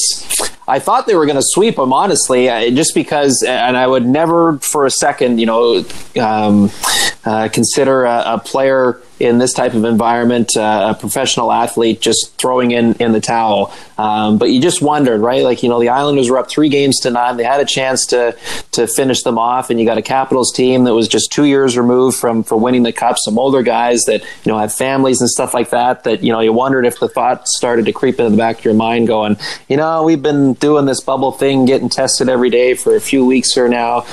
I 0.68 0.78
thought 0.78 1.06
they 1.06 1.14
were 1.14 1.24
going 1.24 1.36
to 1.36 1.42
sweep 1.42 1.76
them, 1.76 1.94
honestly, 1.94 2.50
uh, 2.50 2.70
just 2.70 2.94
because, 2.94 3.42
and 3.46 3.76
I 3.76 3.86
would 3.86 4.06
never 4.06 4.58
for 4.58 4.84
a 4.84 4.90
second, 4.90 5.38
you 5.38 5.46
know, 5.46 5.84
um, 6.20 6.70
uh, 7.24 7.48
consider 7.50 8.04
a, 8.04 8.34
a, 8.34 8.38
player 8.38 9.00
in 9.20 9.38
this 9.38 9.52
type 9.52 9.74
of 9.74 9.84
environment, 9.84 10.56
uh, 10.56 10.94
a 10.96 10.98
professional 10.98 11.52
athlete, 11.52 12.00
just 12.00 12.34
throwing 12.36 12.70
in, 12.70 12.94
in 12.94 13.12
the 13.12 13.20
towel. 13.20 13.72
Um, 13.98 14.38
but 14.38 14.50
you 14.50 14.60
just 14.60 14.80
wondered, 14.80 15.20
right? 15.20 15.42
Like, 15.42 15.62
you 15.62 15.68
know, 15.68 15.80
the 15.80 15.88
Islanders 15.88 16.30
were 16.30 16.38
up 16.38 16.48
three 16.48 16.68
games 16.68 17.00
to 17.00 17.10
none. 17.10 17.36
They 17.36 17.44
had 17.44 17.60
a 17.60 17.64
chance 17.64 18.06
to, 18.06 18.36
to 18.72 18.86
finish 18.86 19.22
them 19.22 19.38
off. 19.38 19.70
And 19.70 19.80
you 19.80 19.86
got 19.86 19.98
a 19.98 20.02
Capitals 20.02 20.52
team 20.52 20.84
that 20.84 20.94
was 20.94 21.08
just 21.08 21.32
two 21.32 21.44
years 21.44 21.76
removed 21.76 22.16
from, 22.16 22.44
from 22.44 22.62
winning 22.62 22.84
the 22.84 22.92
Cup. 22.92 23.16
Some 23.18 23.38
older 23.38 23.62
guys 23.62 24.04
that, 24.04 24.22
you 24.22 24.52
know, 24.52 24.58
have 24.58 24.72
families 24.72 25.20
and 25.20 25.28
stuff 25.28 25.54
like 25.54 25.70
that, 25.70 26.04
that, 26.04 26.22
you 26.22 26.32
know, 26.32 26.40
you 26.40 26.52
wondered 26.52 26.86
if 26.86 27.00
the 27.00 27.08
thought 27.08 27.48
started 27.48 27.86
to 27.86 27.92
creep 27.92 28.20
into 28.20 28.30
the 28.30 28.36
back 28.36 28.60
of 28.60 28.64
your 28.64 28.74
mind 28.74 29.08
going, 29.08 29.36
you 29.68 29.76
know, 29.76 30.04
we've 30.04 30.22
been 30.22 30.54
doing 30.54 30.86
this 30.86 31.00
bubble 31.00 31.32
thing, 31.32 31.64
getting 31.64 31.88
tested 31.88 32.28
every 32.28 32.50
day 32.50 32.74
for 32.74 32.94
a 32.94 33.00
few 33.00 33.24
weeks 33.24 33.52
here 33.52 33.68
now. 33.68 34.06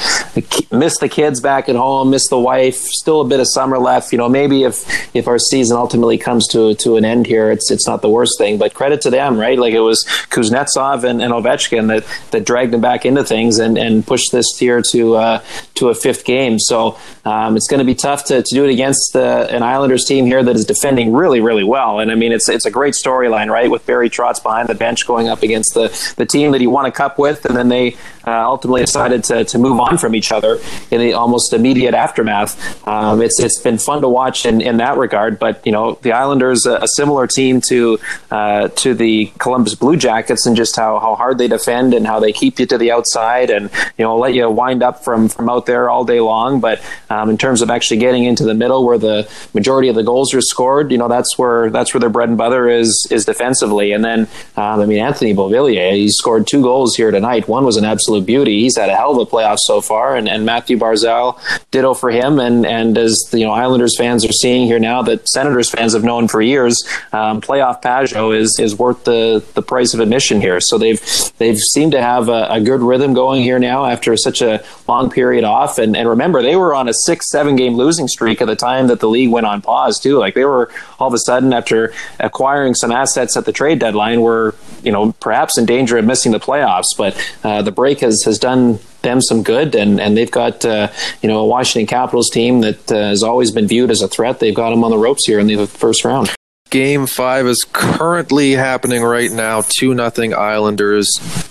Miss 0.72 0.98
the 0.98 1.10
kids 1.10 1.41
back 1.41 1.70
at 1.70 1.76
home, 1.76 2.10
miss 2.10 2.28
the 2.30 2.39
wife, 2.39 2.76
still 2.76 3.22
a 3.22 3.26
bit 3.26 3.39
of 3.39 3.48
summer 3.48 3.78
left. 3.78 4.12
You 4.12 4.18
know, 4.18 4.30
maybe 4.30 4.63
if, 4.63 4.86
if 5.13 5.27
our 5.27 5.39
season 5.39 5.77
ultimately 5.77 6.17
comes 6.17 6.47
to, 6.49 6.75
to 6.75 6.97
an 6.97 7.05
end 7.05 7.27
here, 7.27 7.51
it's, 7.51 7.71
it's 7.71 7.88
not 7.88 8.01
the 8.01 8.10
worst 8.10 8.38
thing, 8.38 8.58
but 8.58 8.73
credit 8.73 9.01
to 9.01 9.10
them, 9.10 9.38
right? 9.38 9.58
Like, 9.58 9.73
it 9.73 9.79
was 9.79 10.03
Kuznetsov 10.29 11.03
and, 11.03 11.21
and 11.21 11.34
Ovechkin 11.34 11.88
that, 11.88 12.05
that 12.31 12.45
dragged 12.45 12.73
them 12.73 12.81
back 12.81 13.05
into 13.05 13.23
things 13.23 13.60
and, 13.60 13.77
and 13.77 14.05
pushed 14.05 14.31
this 14.31 14.45
tier 14.58 14.81
to 14.91 15.15
uh, 15.15 15.43
to 15.75 15.89
a 15.89 15.95
fifth 15.95 16.25
game. 16.25 16.60
So 16.60 16.97
um, 17.25 17.55
it's 17.55 17.67
going 17.67 17.79
to 17.79 17.86
be 17.86 17.95
tough 17.95 18.25
to, 18.25 18.41
to 18.41 18.55
do 18.55 18.65
it 18.65 18.71
against 18.71 19.15
uh, 19.15 19.47
an 19.49 19.63
Islanders 19.63 20.05
team 20.05 20.25
here 20.25 20.43
that 20.43 20.55
is 20.55 20.65
defending 20.65 21.13
really, 21.13 21.41
really 21.41 21.63
well. 21.63 21.99
And 21.99 22.12
I 22.12 22.15
mean, 22.15 22.31
it's 22.31 22.49
it's 22.49 22.65
a 22.65 22.71
great 22.71 22.93
storyline, 22.93 23.49
right? 23.49 23.69
With 23.69 23.86
Barry 23.86 24.10
Trotz 24.10 24.41
behind 24.41 24.69
the 24.69 24.75
bench 24.75 25.05
going 25.05 25.27
up 25.29 25.43
against 25.43 25.73
the, 25.73 26.13
the 26.17 26.25
team 26.25 26.51
that 26.51 26.62
he 26.62 26.67
won 26.67 26.86
a 26.86 26.91
cup 26.91 27.19
with, 27.19 27.45
and 27.45 27.55
then 27.55 27.69
they 27.69 27.95
uh, 28.28 28.46
ultimately 28.46 28.82
decided 28.82 29.24
to, 29.26 29.44
to 29.46 29.58
move 29.58 29.80
on 29.80 29.98
from 29.98 30.16
each 30.16 30.32
other 30.32 30.60
in 30.92 31.00
the 31.00 31.14
almost 31.14 31.54
immediate 31.54 31.94
aftermath. 31.94 32.56
Um, 32.88 33.22
it's 33.22 33.40
it's 33.40 33.60
been 33.60 33.78
fun 33.78 34.02
to 34.02 34.10
watch 34.10 34.46
in, 34.46 34.62
in 34.62 34.78
that 34.78 34.98
regard. 34.98 35.40
But 35.40 35.66
you 35.66 35.72
know, 35.72 35.98
the 36.02 36.12
Islanders, 36.12 36.66
a, 36.66 36.78
a 36.78 36.88
similar 36.96 37.28
team 37.28 37.62
to 37.70 38.00
uh, 38.32 38.68
to 38.70 38.94
the 38.94 39.32
Columbus 39.38 39.76
Blue 39.76 39.96
Jackets, 39.96 40.46
and 40.46 40.56
just 40.56 40.76
how, 40.76 41.00
how 41.00 41.16
hard 41.16 41.38
they 41.38 41.48
defend 41.48 41.94
and 41.94 42.06
how 42.06 42.20
they 42.20 42.32
keep 42.32 42.60
you 42.60 42.66
to 42.66 42.78
the 42.78 42.92
outside, 42.92 43.50
and 43.50 43.70
you 43.98 44.06
know, 44.06 44.18
let 44.18 44.34
you 44.34 44.50
wind 44.50 44.84
up 44.84 45.04
from 45.04 45.30
from 45.30 45.50
out 45.50 45.66
there 45.66 45.90
all 45.90 46.06
day 46.06 46.20
long. 46.20 46.60
But 46.60 46.82
um, 47.10 47.30
in 47.30 47.38
terms 47.38 47.62
of 47.62 47.70
actually 47.70 47.98
getting 47.98 48.24
into 48.24 48.44
the 48.44 48.54
middle 48.54 48.86
where 48.86 48.98
the 48.98 49.30
majority 49.54 49.90
of 49.90 49.96
the 49.96 50.04
goals 50.04 50.34
are 50.34 50.42
scored, 50.42 50.92
you 50.92 50.98
know, 50.98 51.08
that's 51.08 51.38
where 51.38 51.70
that's 51.70 51.94
where 51.94 52.00
their 52.02 52.10
bread 52.10 52.30
and 52.30 52.38
butter 52.38 52.70
is 52.70 53.08
is 53.12 53.26
defensively. 53.26 53.92
And 53.92 54.04
then, 54.04 54.22
um, 54.56 54.80
I 54.82 54.86
mean, 54.86 55.00
Anthony 55.00 55.34
Beauvillier, 55.34 55.94
he 55.94 56.10
scored 56.10 56.48
two 56.48 56.62
goals 56.62 56.96
here 56.96 57.12
tonight. 57.12 57.48
One 57.48 57.66
was 57.66 57.78
an 57.78 57.86
absolute 57.86 58.14
absolute 58.15 58.25
beauty. 58.25 58.62
He's 58.62 58.78
had 58.78 58.89
a 58.89 58.95
hell 58.95 59.12
of 59.12 59.28
a 59.28 59.30
playoff 59.30 59.58
so 59.60 59.82
far, 59.82 60.15
and, 60.15 60.30
and 60.30 60.45
Mathew 60.45 60.78
Barzal, 60.78 61.39
ditto 61.71 61.93
for 61.93 62.10
him. 62.10 62.39
And 62.39 62.65
and 62.65 62.97
as 62.97 63.30
you 63.34 63.45
know, 63.45 63.51
Islanders 63.51 63.97
fans 63.97 64.25
are 64.25 64.32
seeing 64.32 64.67
here 64.67 64.80
now 64.80 65.01
that 65.04 65.28
Senators 65.28 65.69
fans 65.69 65.93
have 65.93 66.04
known 66.04 66.28
for 66.28 66.41
years, 66.41 66.84
um, 67.12 67.41
playoff 67.41 67.82
Pageau 67.82 68.36
is 68.36 68.58
is 68.60 68.78
worth 68.78 69.04
the 69.04 69.43
the 69.54 69.62
price 69.62 69.93
of 69.93 69.99
admission 69.99 70.41
here. 70.41 70.60
So 70.62 70.78
they've 70.78 71.01
they've 71.38 71.58
seemed 71.58 71.91
to 71.93 72.01
have 72.01 72.30
a, 72.30 72.47
a 72.49 72.62
good 72.62 72.82
rhythm 72.82 73.13
going 73.13 73.43
here 73.43 73.60
now 73.60 73.86
after 73.86 74.15
such 74.17 74.41
a 74.41 74.63
long 74.88 75.10
period 75.10 75.43
off. 75.43 75.78
And 75.78 75.95
and 75.95 76.08
remember, 76.08 76.41
they 76.41 76.56
were 76.56 76.73
on 76.73 76.88
a 76.88 76.93
six 76.93 77.30
seven 77.32 77.56
game 77.56 77.75
losing 77.75 78.08
streak 78.08 78.41
at 78.41 78.47
the 78.47 78.56
time 78.56 78.88
that 78.88 78.99
the 78.99 79.10
league 79.10 79.32
went 79.32 79.45
on 79.45 79.62
pause 79.62 79.99
too. 79.99 80.17
Like 80.17 80.36
they 80.36 80.45
were 80.45 80.71
all 80.99 81.08
of 81.08 81.13
a 81.13 81.19
sudden 81.19 81.54
after 81.54 81.93
acquiring 82.19 82.75
some 82.75 82.91
assets 82.91 83.36
at 83.36 83.45
the 83.45 83.51
trade 83.51 83.80
deadline, 83.80 84.21
were 84.21 84.56
you 84.86 84.91
know 84.91 85.12
perhaps 85.13 85.58
in 85.58 85.65
danger 85.65 85.98
of 85.98 86.06
missing 86.06 86.32
the 86.32 86.39
playoffs. 86.39 86.95
But 86.98 87.17
uh, 87.43 87.62
the 87.62 87.71
break 87.71 88.00
has 88.00 88.24
has 88.24 88.39
done 88.39 88.80
them 89.02 89.21
some 89.21 89.43
good, 89.43 89.76
and, 89.76 90.02
and 90.02 90.17
they've 90.17 90.32
got 90.32 90.65
uh, 90.65 90.91
you 91.21 91.30
know 91.30 91.39
a 91.39 91.45
Washington 91.45 91.88
Capitals 91.88 92.30
team 92.30 92.62
that 92.62 92.91
uh, 92.91 92.95
has 92.95 93.24
always 93.24 93.52
been 93.52 93.67
viewed 93.67 93.91
as 93.91 94.02
a 94.02 94.08
threat. 94.08 94.39
They've 94.39 94.56
got 94.56 94.71
them 94.71 94.84
on 94.84 94.91
the 94.91 94.98
ropes 94.98 95.26
here 95.26 95.39
in 95.39 95.48
the 95.48 95.67
first 95.67 96.04
round. 96.04 96.34
Game 96.71 97.06
five 97.06 97.45
is 97.45 97.65
currently 97.71 98.52
happening 98.54 99.02
right 99.02 99.32
now. 99.32 99.62
Two 99.62 99.93
nothing 99.93 100.34
Islanders. 100.34 101.10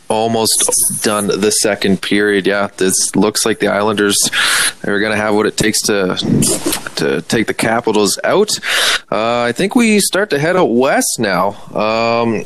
Almost 0.09 1.01
done 1.03 1.29
the 1.29 1.51
second 1.51 2.03
period. 2.03 2.47
Yeah, 2.47 2.69
this 2.77 3.17
looks 3.17 3.47
like 3.47 3.59
the 3.61 3.69
Islanders 3.69 4.19
are 4.85 5.01
going 5.01 5.13
to 5.13 5.17
have 5.17 5.35
what 5.35 5.47
it 5.47 5.57
takes 5.57 5.81
to 5.83 6.17
to 6.97 7.23
take 7.23 7.47
the 7.47 7.55
Capitals 7.55 8.19
out. 8.23 8.59
Uh, 9.11 9.43
I 9.43 9.53
think 9.53 9.75
we 9.75 10.01
start 10.01 10.31
to 10.31 10.39
head 10.39 10.57
out 10.57 10.67
west 10.67 11.17
now. 11.19 11.55
Um, 11.73 12.45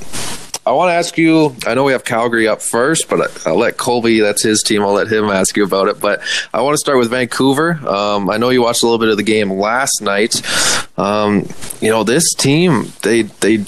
I 0.68 0.72
want 0.72 0.90
to 0.90 0.94
ask 0.94 1.16
you. 1.16 1.56
I 1.66 1.72
know 1.72 1.84
we 1.84 1.92
have 1.92 2.04
Calgary 2.04 2.46
up 2.46 2.60
first, 2.60 3.08
but 3.08 3.46
I'll 3.46 3.56
let 3.56 3.78
Colby. 3.78 4.20
That's 4.20 4.42
his 4.42 4.62
team. 4.62 4.82
I'll 4.82 4.92
let 4.92 5.10
him 5.10 5.24
ask 5.24 5.56
you 5.56 5.64
about 5.64 5.88
it. 5.88 5.98
But 5.98 6.20
I 6.52 6.60
want 6.60 6.74
to 6.74 6.78
start 6.78 6.98
with 6.98 7.08
Vancouver. 7.08 7.80
Um, 7.88 8.28
I 8.28 8.36
know 8.36 8.50
you 8.50 8.60
watched 8.60 8.82
a 8.82 8.86
little 8.86 8.98
bit 8.98 9.08
of 9.08 9.16
the 9.16 9.22
game 9.22 9.50
last 9.50 10.02
night. 10.02 10.42
Um, 10.98 11.48
you 11.80 11.90
know 11.90 12.04
this 12.04 12.34
team. 12.34 12.92
They 13.00 13.22
they 13.22 13.64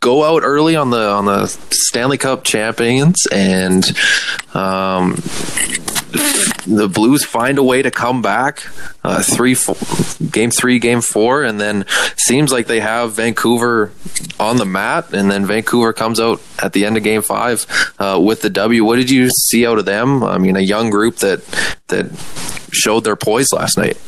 go 0.00 0.24
out 0.24 0.42
early 0.42 0.74
on 0.74 0.88
the 0.88 1.06
on 1.06 1.26
the 1.26 1.48
Stanley 1.70 2.16
Cup 2.16 2.44
champions 2.44 3.26
and 3.30 3.84
um, 4.54 5.16
the 6.66 6.88
Blues 6.88 7.24
find 7.24 7.58
a 7.58 7.62
way 7.62 7.82
to 7.82 7.90
come 7.90 8.22
back 8.22 8.62
uh, 9.04 9.22
three 9.22 9.54
four, 9.54 9.76
game 10.30 10.50
three 10.50 10.78
game 10.78 11.00
four 11.00 11.42
and 11.42 11.60
then 11.60 11.84
seems 12.16 12.52
like 12.52 12.66
they 12.66 12.80
have 12.80 13.14
Vancouver 13.14 13.92
on 14.38 14.56
the 14.56 14.64
mat 14.64 15.12
and 15.12 15.30
then 15.30 15.46
Vancouver 15.46 15.92
comes 15.92 16.20
out 16.20 16.40
at 16.62 16.72
the 16.72 16.84
end 16.84 16.96
of 16.96 17.02
game 17.02 17.22
five 17.22 17.66
uh, 17.98 18.20
with 18.22 18.42
the 18.42 18.50
W 18.50 18.84
what 18.84 18.96
did 18.96 19.10
you 19.10 19.28
see 19.30 19.66
out 19.66 19.78
of 19.78 19.84
them 19.84 20.22
I 20.22 20.38
mean 20.38 20.56
a 20.56 20.60
young 20.60 20.90
group 20.90 21.16
that 21.16 21.44
that 21.88 22.06
showed 22.72 23.04
their 23.04 23.16
poise 23.16 23.52
last 23.52 23.76
night 23.76 23.98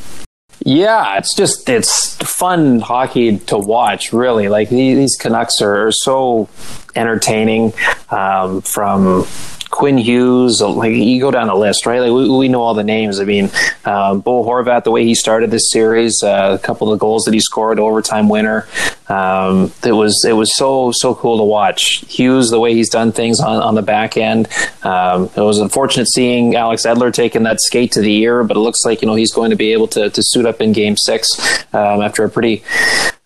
yeah, 0.65 1.17
it's 1.17 1.33
just 1.35 1.69
it's 1.69 2.15
fun 2.17 2.81
hockey 2.81 3.37
to 3.39 3.57
watch. 3.57 4.11
Really, 4.11 4.49
like 4.49 4.69
these 4.69 5.15
Canucks 5.15 5.61
are 5.61 5.91
so 5.91 6.49
entertaining. 6.95 7.73
Um, 8.09 8.61
from 8.61 9.25
Quinn 9.69 9.97
Hughes, 9.97 10.61
like 10.61 10.93
you 10.93 11.19
go 11.21 11.31
down 11.31 11.47
the 11.47 11.55
list, 11.55 11.85
right? 11.85 11.99
Like 11.99 12.11
we, 12.11 12.29
we 12.29 12.47
know 12.47 12.61
all 12.61 12.73
the 12.73 12.83
names. 12.83 13.19
I 13.19 13.23
mean, 13.23 13.51
um, 13.85 14.21
Bo 14.21 14.43
Horvat, 14.43 14.83
the 14.83 14.91
way 14.91 15.05
he 15.05 15.13
started 15.13 15.51
this 15.51 15.69
series, 15.71 16.23
uh, 16.23 16.57
a 16.59 16.63
couple 16.63 16.91
of 16.91 16.99
goals 16.99 17.23
that 17.25 17.33
he 17.33 17.39
scored, 17.39 17.79
overtime 17.79 18.29
winner. 18.29 18.67
Um, 19.07 19.71
it 19.83 19.91
was 19.91 20.23
it 20.27 20.33
was 20.33 20.55
so 20.55 20.91
so 20.91 21.15
cool 21.15 21.37
to 21.37 21.43
watch. 21.43 22.03
Hughes, 22.07 22.49
the 22.49 22.59
way 22.59 22.73
he's 22.73 22.89
done 22.89 23.11
things 23.11 23.39
on, 23.39 23.61
on 23.61 23.75
the 23.75 23.81
back 23.81 24.17
end. 24.17 24.47
Um, 24.83 25.29
it 25.35 25.41
was 25.41 25.59
unfortunate 25.59 26.07
seeing 26.07 26.55
Alex 26.55 26.85
Edler 26.85 27.13
taking 27.13 27.43
that 27.43 27.59
skate 27.61 27.91
to 27.93 28.01
the 28.01 28.17
ear, 28.17 28.43
but 28.43 28.57
it 28.57 28.59
looks 28.59 28.85
like 28.85 29.01
you 29.01 29.07
know 29.07 29.15
he's 29.15 29.31
going 29.31 29.49
to 29.51 29.55
be 29.55 29.71
able 29.73 29.87
to, 29.89 30.09
to 30.09 30.21
suit 30.23 30.45
up 30.45 30.61
in 30.61 30.73
Game 30.73 30.97
Six 30.97 31.27
um, 31.73 32.01
after 32.01 32.23
a 32.23 32.29
pretty 32.29 32.63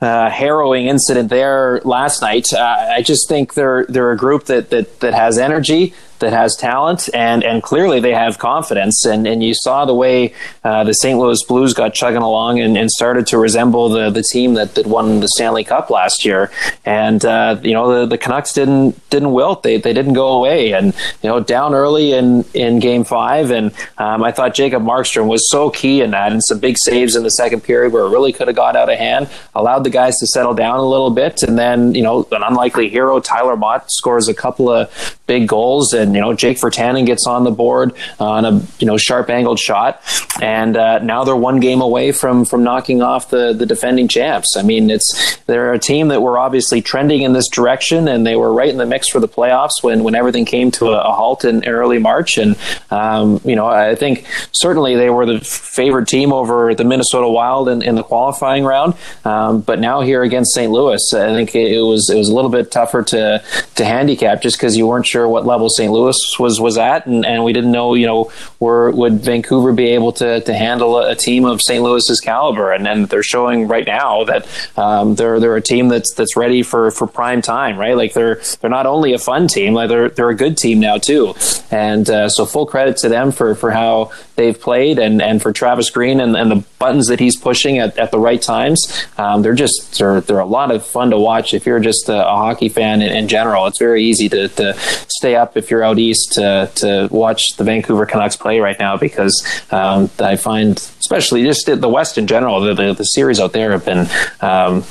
uh, 0.01 0.29
harrowing 0.29 0.87
incident 0.87 1.29
there 1.29 1.81
last 1.83 2.21
night. 2.21 2.51
Uh, 2.53 2.93
I 2.95 3.01
just 3.01 3.27
think 3.27 3.53
they're 3.53 3.85
they're 3.85 4.11
a 4.11 4.17
group 4.17 4.45
that 4.45 4.69
that 4.69 4.99
that 4.99 5.13
has 5.13 5.37
energy 5.37 5.93
that 6.23 6.33
has 6.33 6.55
talent 6.55 7.09
and 7.13 7.43
and 7.43 7.61
clearly 7.61 7.99
they 7.99 8.13
have 8.13 8.39
confidence. 8.39 9.05
And 9.05 9.27
and 9.27 9.43
you 9.43 9.53
saw 9.53 9.85
the 9.85 9.93
way 9.93 10.33
uh, 10.63 10.83
the 10.83 10.93
St. 10.93 11.19
Louis 11.19 11.41
Blues 11.43 11.73
got 11.73 11.93
chugging 11.93 12.21
along 12.21 12.59
and, 12.59 12.77
and, 12.77 12.89
started 12.89 13.27
to 13.27 13.37
resemble 13.37 13.89
the 13.89 14.09
the 14.09 14.23
team 14.23 14.53
that, 14.55 14.75
that 14.75 14.87
won 14.87 15.19
the 15.19 15.27
Stanley 15.27 15.63
Cup 15.63 15.89
last 15.89 16.25
year. 16.25 16.51
And 16.85 17.23
uh, 17.25 17.59
you 17.61 17.73
know 17.73 17.99
the, 17.99 18.05
the 18.05 18.17
Canucks 18.17 18.53
didn't 18.53 19.09
didn't 19.09 19.31
wilt. 19.31 19.63
They 19.63 19.77
they 19.77 19.93
didn't 19.93 20.13
go 20.13 20.29
away. 20.29 20.71
And 20.73 20.93
you 21.21 21.29
know 21.29 21.39
down 21.39 21.73
early 21.73 22.13
in 22.13 22.45
in 22.53 22.79
game 22.79 23.03
5 23.03 23.51
and 23.51 23.73
um, 23.97 24.23
I 24.23 24.31
thought 24.31 24.53
Jacob 24.53 24.83
Markstrom 24.83 25.27
was 25.27 25.49
so 25.49 25.69
key 25.69 26.01
in 26.01 26.11
that 26.11 26.31
and 26.31 26.41
some 26.43 26.59
big 26.59 26.77
saves 26.77 27.15
in 27.15 27.23
the 27.23 27.31
second 27.31 27.61
period 27.61 27.93
where 27.93 28.03
it 28.05 28.09
really 28.09 28.31
could 28.31 28.47
have 28.47 28.55
got 28.55 28.75
out 28.75 28.89
of 28.89 28.97
hand 28.97 29.29
allowed 29.55 29.83
the 29.83 29.89
guys 29.89 30.17
to 30.19 30.27
settle 30.27 30.53
down 30.53 30.79
a 30.79 30.87
little 30.87 31.09
bit. 31.09 31.43
And 31.43 31.57
then 31.57 31.93
you 31.93 32.01
know 32.01 32.27
an 32.31 32.43
unlikely 32.43 32.89
hero 32.89 33.19
Tyler 33.19 33.57
Motte 33.57 33.91
scores 33.91 34.27
a 34.27 34.33
couple 34.33 34.69
of 34.69 35.19
big 35.27 35.47
goals 35.47 35.93
and 35.93 36.12
you 36.13 36.21
know, 36.21 36.33
Jake 36.33 36.57
Virtanen 36.57 37.05
gets 37.05 37.27
on 37.27 37.43
the 37.43 37.51
board 37.51 37.93
on 38.19 38.45
a 38.45 38.61
you 38.79 38.87
know 38.87 38.97
sharp 38.97 39.29
angled 39.29 39.59
shot, 39.59 40.01
and 40.41 40.77
uh, 40.77 40.99
now 40.99 41.23
they're 41.23 41.35
one 41.35 41.59
game 41.59 41.81
away 41.81 42.11
from 42.11 42.45
from 42.45 42.63
knocking 42.63 43.01
off 43.01 43.29
the 43.29 43.53
the 43.53 43.65
defending 43.65 44.07
champs. 44.07 44.55
I 44.57 44.61
mean, 44.61 44.89
it's 44.89 45.37
they're 45.45 45.73
a 45.73 45.79
team 45.79 46.09
that 46.09 46.21
were 46.21 46.37
obviously 46.37 46.81
trending 46.81 47.23
in 47.23 47.33
this 47.33 47.47
direction, 47.47 48.07
and 48.07 48.25
they 48.25 48.35
were 48.35 48.53
right 48.53 48.69
in 48.69 48.77
the 48.77 48.85
mix 48.85 49.09
for 49.09 49.19
the 49.19 49.27
playoffs 49.27 49.81
when 49.81 50.03
when 50.03 50.15
everything 50.15 50.45
came 50.45 50.71
to 50.71 50.89
a, 50.89 51.01
a 51.01 51.11
halt 51.11 51.45
in 51.45 51.65
early 51.65 51.99
March. 51.99 52.37
And 52.37 52.55
um, 52.91 53.41
you 53.43 53.55
know, 53.55 53.65
I 53.65 53.95
think 53.95 54.25
certainly 54.51 54.95
they 54.95 55.09
were 55.09 55.25
the 55.25 55.39
favored 55.39 56.07
team 56.07 56.31
over 56.33 56.75
the 56.75 56.83
Minnesota 56.83 57.27
Wild 57.27 57.69
in, 57.69 57.81
in 57.81 57.95
the 57.95 58.03
qualifying 58.03 58.63
round. 58.63 58.93
Um, 59.25 59.61
but 59.61 59.79
now 59.79 60.01
here 60.01 60.23
against 60.23 60.53
St. 60.53 60.71
Louis, 60.71 61.01
I 61.13 61.33
think 61.33 61.55
it 61.55 61.81
was 61.81 62.09
it 62.09 62.17
was 62.17 62.29
a 62.29 62.33
little 62.33 62.51
bit 62.51 62.71
tougher 62.71 63.03
to 63.03 63.43
to 63.75 63.85
handicap 63.85 64.41
just 64.41 64.57
because 64.57 64.77
you 64.77 64.87
weren't 64.87 65.07
sure 65.07 65.27
what 65.27 65.45
level 65.45 65.69
St. 65.69 65.91
Louis 65.91 66.02
Louis 66.03 66.39
was 66.39 66.59
was 66.59 66.77
at, 66.77 67.05
and, 67.05 67.25
and 67.25 67.43
we 67.43 67.53
didn't 67.53 67.71
know, 67.71 67.93
you 67.93 68.05
know, 68.05 68.31
were 68.59 68.91
would 68.91 69.21
Vancouver 69.21 69.73
be 69.73 69.87
able 69.89 70.11
to 70.13 70.41
to 70.41 70.53
handle 70.53 70.97
a, 70.97 71.11
a 71.11 71.15
team 71.15 71.45
of 71.45 71.61
St. 71.61 71.83
Louis's 71.83 72.19
caliber, 72.19 72.71
and 72.71 72.85
then 72.85 73.05
they're 73.05 73.23
showing 73.23 73.67
right 73.67 73.85
now 73.85 74.23
that 74.25 74.47
um, 74.77 75.15
they're 75.15 75.39
they're 75.39 75.55
a 75.55 75.61
team 75.61 75.87
that's 75.87 76.13
that's 76.13 76.35
ready 76.35 76.63
for 76.63 76.91
for 76.91 77.07
prime 77.07 77.41
time, 77.41 77.77
right? 77.77 77.95
Like 77.95 78.13
they're 78.13 78.41
they're 78.61 78.69
not 78.69 78.85
only 78.85 79.13
a 79.13 79.19
fun 79.19 79.47
team, 79.47 79.73
like 79.73 79.89
they're 79.89 80.09
they're 80.09 80.29
a 80.29 80.35
good 80.35 80.57
team 80.57 80.79
now 80.79 80.97
too, 80.97 81.35
and 81.71 82.09
uh, 82.09 82.29
so 82.29 82.45
full 82.45 82.65
credit 82.65 82.97
to 82.97 83.09
them 83.09 83.31
for 83.31 83.55
for 83.55 83.71
how 83.71 84.11
they've 84.35 84.59
played 84.59 84.99
and, 84.99 85.21
and 85.21 85.41
for 85.41 85.51
Travis 85.51 85.89
Green 85.89 86.19
and, 86.19 86.35
and 86.35 86.49
the 86.49 86.63
buttons 86.79 87.07
that 87.07 87.19
he's 87.19 87.37
pushing 87.37 87.77
at, 87.77 87.97
at 87.97 88.11
the 88.11 88.19
right 88.19 88.41
times. 88.41 89.05
Um, 89.17 89.41
they're 89.41 89.53
just 89.53 89.97
they're, 89.97 90.21
they're 90.21 90.39
a 90.39 90.45
lot 90.45 90.71
of 90.71 90.85
fun 90.85 91.11
to 91.11 91.19
watch 91.19 91.53
if 91.53 91.65
you're 91.65 91.79
just 91.79 92.09
a, 92.09 92.27
a 92.27 92.35
hockey 92.35 92.69
fan 92.69 93.01
in, 93.01 93.11
in, 93.11 93.27
general. 93.27 93.67
It's 93.67 93.79
very 93.79 94.03
easy 94.03 94.29
to, 94.29 94.47
to 94.47 94.73
stay 95.07 95.35
up 95.35 95.55
if 95.55 95.69
you're 95.69 95.82
out 95.83 95.99
east 95.99 96.33
to, 96.33 96.69
to 96.75 97.07
watch 97.11 97.41
the 97.57 97.63
Vancouver 97.63 98.05
Canucks 98.05 98.35
play 98.35 98.59
right 98.59 98.77
now 98.79 98.97
because 98.97 99.45
um, 99.71 100.09
I 100.19 100.35
find 100.35 100.77
especially 100.99 101.43
just 101.43 101.65
the 101.65 101.89
West 101.89 102.17
in 102.17 102.27
general 102.27 102.61
the, 102.61 102.73
the, 102.73 102.93
the 102.93 103.03
series 103.03 103.39
out 103.39 103.53
there 103.53 103.71
have 103.71 103.85
been 103.85 104.07
um, 104.41 104.83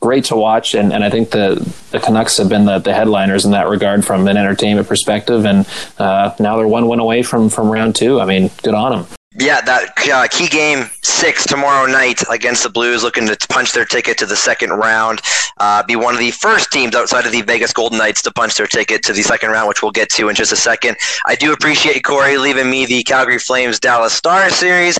great 0.00 0.24
to 0.26 0.36
watch 0.36 0.74
and, 0.74 0.92
and 0.92 1.04
I 1.04 1.10
think 1.10 1.30
the 1.30 1.56
the 1.90 2.00
Canucks 2.00 2.38
have 2.38 2.48
been 2.48 2.64
the, 2.64 2.78
the 2.78 2.94
headliners 2.94 3.44
in 3.44 3.52
that 3.52 3.68
regard 3.68 4.04
from 4.04 4.26
an 4.28 4.36
entertainment 4.36 4.88
perspective 4.88 5.44
and 5.44 5.66
uh, 5.98 6.34
now 6.40 6.56
they're 6.56 6.68
one 6.68 6.88
win 6.88 7.00
away 7.00 7.22
from 7.22 7.48
from 7.48 7.70
round 7.70 7.94
two. 7.94 8.20
I 8.20 8.26
mean 8.26 8.50
good 8.62 8.74
on 8.74 8.92
them. 8.92 9.21
Yeah, 9.38 9.62
that 9.62 9.94
uh, 10.12 10.28
key 10.28 10.46
game 10.46 10.90
six 11.02 11.46
tomorrow 11.46 11.90
night 11.90 12.22
against 12.30 12.62
the 12.62 12.68
Blues, 12.68 13.02
looking 13.02 13.26
to 13.26 13.36
punch 13.48 13.72
their 13.72 13.86
ticket 13.86 14.18
to 14.18 14.26
the 14.26 14.36
second 14.36 14.70
round. 14.70 15.22
Uh, 15.56 15.82
be 15.82 15.96
one 15.96 16.12
of 16.12 16.20
the 16.20 16.32
first 16.32 16.70
teams 16.70 16.94
outside 16.94 17.24
of 17.24 17.32
the 17.32 17.40
Vegas 17.40 17.72
Golden 17.72 17.96
Knights 17.96 18.20
to 18.22 18.30
punch 18.30 18.56
their 18.56 18.66
ticket 18.66 19.02
to 19.04 19.12
the 19.14 19.22
second 19.22 19.50
round, 19.50 19.68
which 19.68 19.82
we'll 19.82 19.90
get 19.90 20.10
to 20.10 20.28
in 20.28 20.34
just 20.34 20.52
a 20.52 20.56
second. 20.56 20.96
I 21.24 21.34
do 21.34 21.52
appreciate 21.52 22.04
Corey 22.04 22.36
leaving 22.36 22.70
me 22.70 22.84
the 22.84 23.02
Calgary 23.04 23.38
Flames 23.38 23.80
Dallas 23.80 24.12
Stars 24.12 24.54
series 24.54 24.98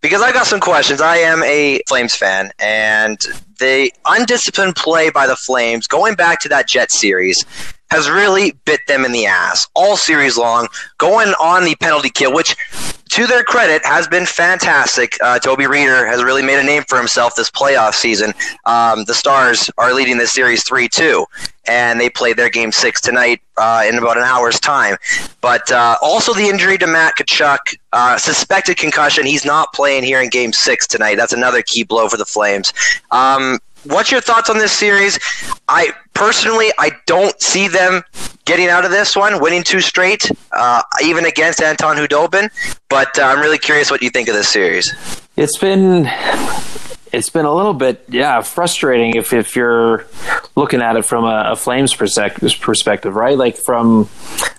because 0.00 0.20
I 0.20 0.32
got 0.32 0.46
some 0.46 0.60
questions. 0.60 1.00
I 1.00 1.18
am 1.18 1.42
a 1.44 1.80
Flames 1.86 2.14
fan, 2.16 2.50
and 2.58 3.18
the 3.60 3.92
undisciplined 4.04 4.74
play 4.74 5.10
by 5.10 5.28
the 5.28 5.36
Flames, 5.36 5.86
going 5.86 6.14
back 6.14 6.40
to 6.40 6.48
that 6.48 6.66
Jet 6.66 6.90
series, 6.90 7.44
has 7.92 8.10
really 8.10 8.52
bit 8.64 8.80
them 8.88 9.04
in 9.04 9.12
the 9.12 9.26
ass 9.26 9.68
all 9.76 9.96
series 9.96 10.36
long, 10.36 10.66
going 10.98 11.28
on 11.40 11.64
the 11.64 11.76
penalty 11.76 12.10
kill, 12.10 12.32
which 12.32 12.56
to 13.20 13.26
their 13.26 13.44
credit, 13.44 13.84
has 13.84 14.08
been 14.08 14.24
fantastic. 14.24 15.18
Uh, 15.22 15.38
Toby 15.38 15.64
Rieder 15.64 16.08
has 16.08 16.24
really 16.24 16.42
made 16.42 16.58
a 16.58 16.62
name 16.62 16.84
for 16.88 16.96
himself 16.96 17.34
this 17.36 17.50
playoff 17.50 17.92
season. 17.92 18.32
Um, 18.64 19.04
the 19.04 19.12
Stars 19.12 19.70
are 19.76 19.92
leading 19.92 20.16
this 20.16 20.32
series 20.32 20.66
3 20.66 20.88
2, 20.88 21.26
and 21.66 22.00
they 22.00 22.08
play 22.08 22.32
their 22.32 22.48
game 22.48 22.72
six 22.72 22.98
tonight 22.98 23.42
uh, 23.58 23.84
in 23.86 23.98
about 23.98 24.16
an 24.16 24.22
hour's 24.22 24.58
time. 24.58 24.96
But 25.42 25.70
uh, 25.70 25.96
also 26.00 26.32
the 26.32 26.48
injury 26.48 26.78
to 26.78 26.86
Matt 26.86 27.12
Tkachuk, 27.18 27.58
uh, 27.92 28.16
suspected 28.16 28.78
concussion. 28.78 29.26
He's 29.26 29.44
not 29.44 29.70
playing 29.74 30.04
here 30.04 30.22
in 30.22 30.30
game 30.30 30.54
six 30.54 30.86
tonight. 30.86 31.16
That's 31.16 31.34
another 31.34 31.62
key 31.62 31.84
blow 31.84 32.08
for 32.08 32.16
the 32.16 32.24
Flames. 32.24 32.72
Um, 33.10 33.58
what's 33.84 34.10
your 34.10 34.20
thoughts 34.20 34.50
on 34.50 34.58
this 34.58 34.72
series? 34.72 35.18
I 35.68 35.92
personally, 36.14 36.70
I 36.78 36.92
don't 37.06 37.40
see 37.40 37.68
them 37.68 38.02
getting 38.44 38.68
out 38.68 38.84
of 38.84 38.90
this 38.90 39.16
one, 39.16 39.40
winning 39.40 39.62
two 39.62 39.80
straight, 39.80 40.30
uh, 40.52 40.82
even 41.04 41.24
against 41.24 41.62
Anton 41.62 41.96
Khudobin. 41.96 42.50
But 42.88 43.18
uh, 43.18 43.22
I'm 43.22 43.40
really 43.40 43.58
curious 43.58 43.90
what 43.90 44.02
you 44.02 44.10
think 44.10 44.28
of 44.28 44.34
this 44.34 44.48
series. 44.48 44.94
It's 45.36 45.56
been 45.56 46.10
it's 47.12 47.28
been 47.28 47.44
a 47.44 47.54
little 47.54 47.74
bit 47.74 48.04
yeah 48.08 48.40
frustrating 48.42 49.16
if, 49.16 49.32
if 49.32 49.56
you're 49.56 50.06
looking 50.60 50.82
at 50.82 50.94
it 50.96 51.06
from 51.06 51.24
a, 51.24 51.52
a 51.52 51.56
flames 51.56 51.94
perspective, 51.94 53.16
right? 53.16 53.36
Like 53.36 53.56
from 53.56 54.10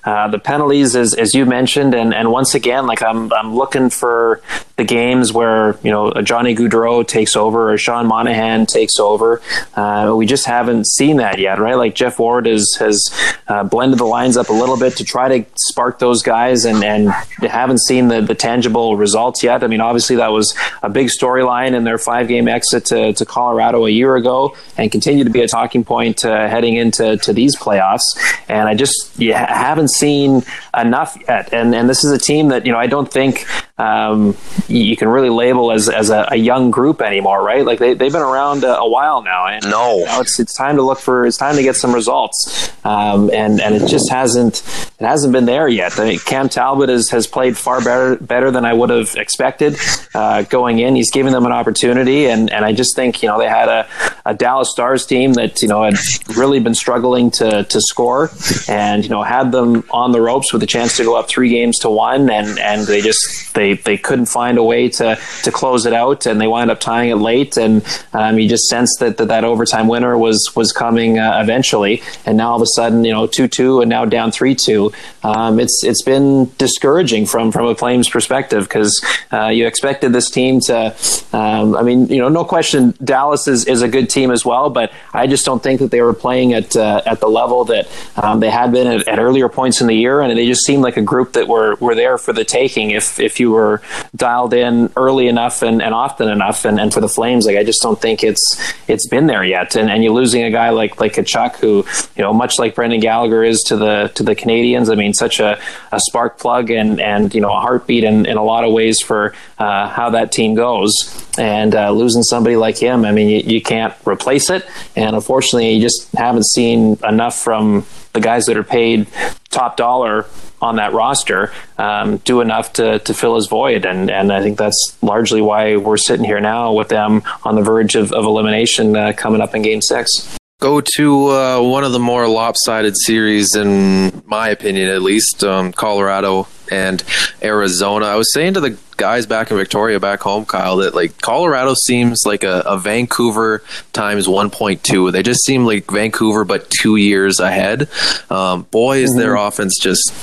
uh, 0.03 0.27
the 0.29 0.39
penalties 0.39 0.95
as, 0.95 1.13
as 1.13 1.35
you 1.35 1.45
mentioned 1.45 1.93
and, 1.93 2.11
and 2.11 2.31
once 2.31 2.55
again 2.55 2.87
like 2.87 3.03
I'm, 3.03 3.31
I'm 3.33 3.53
looking 3.53 3.91
for 3.91 4.41
the 4.77 4.83
games 4.83 5.31
where 5.31 5.77
you 5.83 5.91
know 5.91 6.11
Johnny 6.23 6.55
Gaudreau 6.55 7.07
takes 7.07 7.35
over 7.35 7.71
or 7.71 7.77
Sean 7.77 8.07
Monahan 8.07 8.65
takes 8.65 8.97
over. 8.97 9.43
Uh, 9.75 10.15
we 10.17 10.25
just 10.25 10.47
haven't 10.47 10.87
seen 10.87 11.17
that 11.17 11.37
yet 11.37 11.59
right? 11.59 11.75
Like 11.75 11.93
Geoff 11.93 12.17
Ward 12.17 12.47
is, 12.47 12.75
has 12.79 13.13
uh, 13.47 13.63
blended 13.63 13.99
the 13.99 14.05
lines 14.05 14.37
up 14.37 14.49
a 14.49 14.53
little 14.53 14.77
bit 14.77 14.97
to 14.97 15.03
try 15.03 15.37
to 15.37 15.45
spark 15.55 15.99
those 15.99 16.23
guys 16.23 16.65
and, 16.65 16.83
and 16.83 17.11
haven't 17.41 17.81
seen 17.81 18.07
the, 18.07 18.21
the 18.21 18.33
tangible 18.33 18.97
results 18.97 19.43
yet. 19.43 19.63
I 19.63 19.67
mean 19.67 19.81
obviously 19.81 20.15
that 20.15 20.29
was 20.29 20.55
a 20.81 20.89
big 20.89 21.09
storyline 21.09 21.75
in 21.75 21.83
their 21.83 21.99
five 21.99 22.27
game 22.27 22.47
exit 22.47 22.85
to, 22.85 23.13
to 23.13 23.23
Colorado 23.23 23.85
a 23.85 23.91
year 23.91 24.15
ago 24.15 24.57
and 24.79 24.91
continue 24.91 25.23
to 25.25 25.29
be 25.29 25.41
a 25.41 25.47
talking 25.47 25.83
point 25.83 25.90
uh, 25.91 26.47
heading 26.47 26.75
into 26.75 27.17
to 27.17 27.33
these 27.33 27.55
playoffs. 27.55 28.01
And 28.47 28.67
I 28.67 28.75
just 28.75 29.19
yeah, 29.19 29.51
haven't 29.53 29.89
seen 29.89 30.43
enough 30.77 31.17
yet. 31.27 31.53
And 31.53 31.75
and 31.75 31.89
this 31.89 32.03
is 32.03 32.11
a 32.11 32.17
team 32.17 32.49
that 32.49 32.65
you 32.65 32.71
know 32.71 32.79
I 32.79 32.87
don't 32.87 33.11
think 33.11 33.45
um, 33.81 34.37
you 34.67 34.95
can 34.95 35.07
really 35.07 35.29
label 35.29 35.71
as 35.71 35.89
as 35.89 36.09
a, 36.09 36.27
a, 36.31 36.35
young 36.35 36.69
group 36.69 37.01
anymore, 37.01 37.43
right? 37.43 37.65
Like 37.65 37.79
they 37.79 37.93
they've 37.93 38.11
been 38.11 38.21
around 38.21 38.63
a, 38.63 38.77
a 38.77 38.87
while 38.87 39.23
now, 39.23 39.47
and 39.47 39.63
no, 39.65 39.99
you 39.99 40.05
know, 40.05 40.21
it's 40.21 40.39
it's 40.39 40.53
time 40.55 40.75
to 40.75 40.83
look 40.83 40.99
for 40.99 41.25
it's 41.25 41.37
time 41.37 41.55
to 41.55 41.63
get 41.63 41.75
some 41.75 41.93
results. 41.93 42.71
Um, 42.85 43.31
and 43.33 43.59
and 43.59 43.75
it 43.75 43.87
just 43.87 44.09
hasn't 44.11 44.59
it 44.99 45.05
hasn't 45.05 45.33
been 45.33 45.45
there 45.45 45.67
yet. 45.67 45.99
I 45.99 46.09
mean, 46.09 46.19
Cam 46.19 46.47
Talbot 46.47 46.89
has 46.89 47.09
has 47.09 47.25
played 47.25 47.57
far 47.57 47.83
better 47.83 48.17
better 48.17 48.51
than 48.51 48.65
I 48.65 48.73
would 48.73 48.91
have 48.91 49.15
expected 49.15 49.77
uh, 50.13 50.43
going 50.43 50.79
in. 50.79 50.95
He's 50.95 51.11
given 51.11 51.33
them 51.33 51.45
an 51.45 51.51
opportunity, 51.51 52.27
and 52.27 52.51
and 52.51 52.63
I 52.63 52.73
just 52.73 52.95
think 52.95 53.23
you 53.23 53.29
know 53.29 53.39
they 53.39 53.49
had 53.49 53.67
a, 53.67 53.87
a 54.25 54.33
Dallas 54.35 54.69
Stars 54.69 55.05
team 55.07 55.33
that 55.33 55.61
you 55.61 55.67
know 55.67 55.80
had 55.83 55.95
really 56.35 56.59
been 56.59 56.75
struggling 56.75 57.31
to 57.31 57.63
to 57.63 57.81
score, 57.81 58.29
and 58.67 59.03
you 59.03 59.09
know 59.09 59.23
had 59.23 59.51
them 59.51 59.83
on 59.91 60.11
the 60.11 60.21
ropes 60.21 60.53
with 60.53 60.63
a 60.63 60.67
chance 60.67 60.97
to 60.97 61.03
go 61.03 61.15
up 61.15 61.27
three 61.27 61.49
games 61.49 61.79
to 61.79 61.89
one, 61.89 62.29
and 62.29 62.59
and 62.59 62.87
they 62.87 63.01
just 63.01 63.53
they 63.53 63.73
they 63.73 63.97
couldn't 63.97 64.27
find 64.27 64.57
a 64.57 64.63
way 64.63 64.89
to 64.89 65.17
to 65.43 65.51
close 65.51 65.85
it 65.85 65.93
out, 65.93 66.25
and 66.25 66.39
they 66.39 66.47
wound 66.47 66.71
up 66.71 66.79
tying 66.79 67.09
it 67.09 67.15
late, 67.15 67.57
and 67.57 67.85
um, 68.13 68.39
you 68.39 68.47
just 68.47 68.65
sensed 68.65 68.99
that, 68.99 69.17
that 69.17 69.27
that 69.27 69.43
overtime 69.43 69.87
winner 69.87 70.17
was 70.17 70.51
was 70.55 70.71
coming 70.71 71.19
uh, 71.19 71.39
eventually, 71.41 72.01
and 72.25 72.37
now 72.37 72.51
all 72.51 72.55
of 72.55 72.61
a 72.61 72.67
sudden 72.75 73.03
you 73.03 73.11
know 73.11 73.27
two 73.27 73.47
two 73.47 73.81
and 73.81 73.89
now 73.89 74.05
down 74.05 74.31
three 74.31 74.55
two. 74.55 74.91
Um, 75.23 75.59
it's 75.59 75.83
it's 75.83 76.03
been 76.03 76.51
discouraging 76.57 77.25
from 77.25 77.51
from 77.51 77.67
a 77.67 77.75
Flames 77.75 78.09
perspective 78.09 78.63
because 78.65 79.03
uh, 79.31 79.47
you 79.47 79.65
expected 79.67 80.13
this 80.13 80.29
team 80.29 80.59
to. 80.61 80.95
Um, 81.33 81.75
I 81.75 81.81
mean, 81.81 82.07
you 82.07 82.17
know, 82.17 82.29
no 82.29 82.43
question, 82.43 82.93
Dallas 83.03 83.47
is, 83.47 83.65
is 83.65 83.81
a 83.81 83.87
good 83.87 84.09
team 84.09 84.31
as 84.31 84.45
well, 84.45 84.69
but 84.69 84.91
I 85.13 85.27
just 85.27 85.45
don't 85.45 85.60
think 85.61 85.79
that 85.79 85.91
they 85.91 86.01
were 86.01 86.13
playing 86.13 86.53
at 86.53 86.75
uh, 86.75 87.01
at 87.05 87.19
the 87.19 87.27
level 87.27 87.65
that 87.65 87.87
um, 88.15 88.39
they 88.39 88.49
had 88.49 88.71
been 88.71 88.87
at, 88.87 89.07
at, 89.07 89.19
earlier 89.19 89.49
points 89.49 89.81
in 89.81 89.87
the 89.87 89.95
year, 89.95 90.21
and 90.21 90.37
they 90.37 90.45
just 90.47 90.65
seemed 90.65 90.83
like 90.83 90.97
a 90.97 91.01
group 91.01 91.33
that 91.33 91.47
were, 91.47 91.75
were 91.75 91.95
there 91.95 92.17
for 92.17 92.33
the 92.33 92.43
taking 92.43 92.91
if 92.91 93.19
if 93.19 93.39
you 93.39 93.51
were 93.51 93.81
dialed 94.15 94.53
in 94.53 94.91
early 94.95 95.27
enough 95.27 95.61
and, 95.61 95.81
and 95.81 95.93
often 95.93 96.29
enough. 96.29 96.65
And, 96.65 96.79
and 96.79 96.93
for 96.93 97.01
the 97.01 97.09
Flames, 97.09 97.45
like 97.45 97.57
I 97.57 97.63
just 97.63 97.81
don't 97.81 97.99
think 97.99 98.23
it's 98.23 98.73
it's 98.87 99.07
been 99.07 99.27
there 99.27 99.43
yet. 99.43 99.75
And, 99.75 99.89
and 99.89 100.03
you're 100.03 100.13
losing 100.13 100.43
a 100.43 100.51
guy 100.51 100.69
like 100.69 100.99
like 100.99 101.13
Tkachuk, 101.13 101.57
who 101.57 101.85
you 102.15 102.23
know, 102.23 102.33
much 102.33 102.59
like 102.59 102.75
Brendan 102.75 102.99
Gallagher 102.99 103.43
is 103.43 103.61
to 103.63 103.75
the 103.75 104.11
to 104.15 104.23
the 104.23 104.35
Canadiens. 104.35 104.91
I 104.91 104.95
mean, 104.95 105.13
such 105.13 105.39
a, 105.39 105.59
a 105.91 105.99
spark 105.99 106.39
plug 106.39 106.69
and 106.71 106.99
and 106.99 107.33
you 107.33 107.41
know 107.41 107.51
a 107.51 107.59
heartbeat 107.59 108.03
in, 108.03 108.25
in 108.25 108.37
a 108.37 108.43
lot 108.43 108.63
of 108.63 108.71
ways 108.73 109.01
for 109.01 109.33
uh, 109.57 109.87
how 109.87 110.09
that 110.11 110.31
team 110.31 110.55
goes. 110.55 110.93
And 111.37 111.75
uh, 111.75 111.91
losing 111.91 112.23
somebody 112.23 112.57
like 112.57 112.77
him, 112.77 113.05
I 113.05 113.11
mean, 113.11 113.29
you, 113.29 113.55
you 113.55 113.61
can't 113.61 113.93
replace 114.05 114.49
it. 114.49 114.65
And 114.95 115.15
unfortunately, 115.15 115.50
you 115.59 115.81
just 115.81 116.11
haven't 116.13 116.45
seen 116.45 116.97
enough 117.07 117.35
from 117.35 117.85
the 118.13 118.19
guys 118.19 118.45
that 118.45 118.57
are 118.57 118.63
paid 118.63 119.07
top 119.49 119.77
dollar 119.77 120.25
on 120.61 120.75
that 120.75 120.93
roster 120.93 121.51
um, 121.77 122.17
do 122.17 122.41
enough 122.41 122.73
to, 122.73 122.99
to 122.99 123.13
fill 123.13 123.35
his 123.35 123.47
void. 123.47 123.85
And, 123.85 124.09
and 124.11 124.31
I 124.31 124.41
think 124.41 124.57
that's 124.57 124.97
largely 125.01 125.41
why 125.41 125.77
we're 125.77 125.97
sitting 125.97 126.25
here 126.25 126.39
now 126.39 126.73
with 126.73 126.89
them 126.89 127.23
on 127.43 127.55
the 127.55 127.61
verge 127.61 127.95
of, 127.95 128.11
of 128.11 128.25
elimination 128.25 128.95
uh, 128.95 129.13
coming 129.15 129.41
up 129.41 129.55
in 129.55 129.61
game 129.61 129.81
six. 129.81 130.37
Go 130.59 130.79
to 130.95 131.29
uh, 131.29 131.61
one 131.61 131.83
of 131.83 131.91
the 131.91 131.99
more 131.99 132.27
lopsided 132.27 132.95
series, 132.95 133.55
in 133.55 134.21
my 134.27 134.49
opinion, 134.49 134.89
at 134.89 135.01
least 135.01 135.43
um, 135.43 135.73
Colorado 135.73 136.47
and 136.69 137.03
Arizona. 137.41 138.05
I 138.05 138.15
was 138.15 138.31
saying 138.31 138.53
to 138.53 138.59
the 138.59 138.77
guys 139.01 139.25
back 139.25 139.49
in 139.49 139.57
Victoria, 139.57 139.99
back 139.99 140.19
home, 140.19 140.45
Kyle, 140.45 140.77
that 140.77 140.93
like 140.93 141.19
Colorado 141.21 141.73
seems 141.73 142.21
like 142.23 142.43
a, 142.43 142.61
a 142.67 142.77
Vancouver 142.77 143.63
times 143.93 144.27
1.2. 144.27 145.11
They 145.11 145.23
just 145.23 145.43
seem 145.43 145.65
like 145.65 145.89
Vancouver, 145.89 146.45
but 146.45 146.69
two 146.69 146.97
years 146.97 147.39
ahead. 147.39 147.89
Um, 148.29 148.61
boy, 148.69 148.99
is 148.99 149.09
mm-hmm. 149.09 149.19
their 149.19 149.35
offense 149.37 149.79
just 149.79 150.13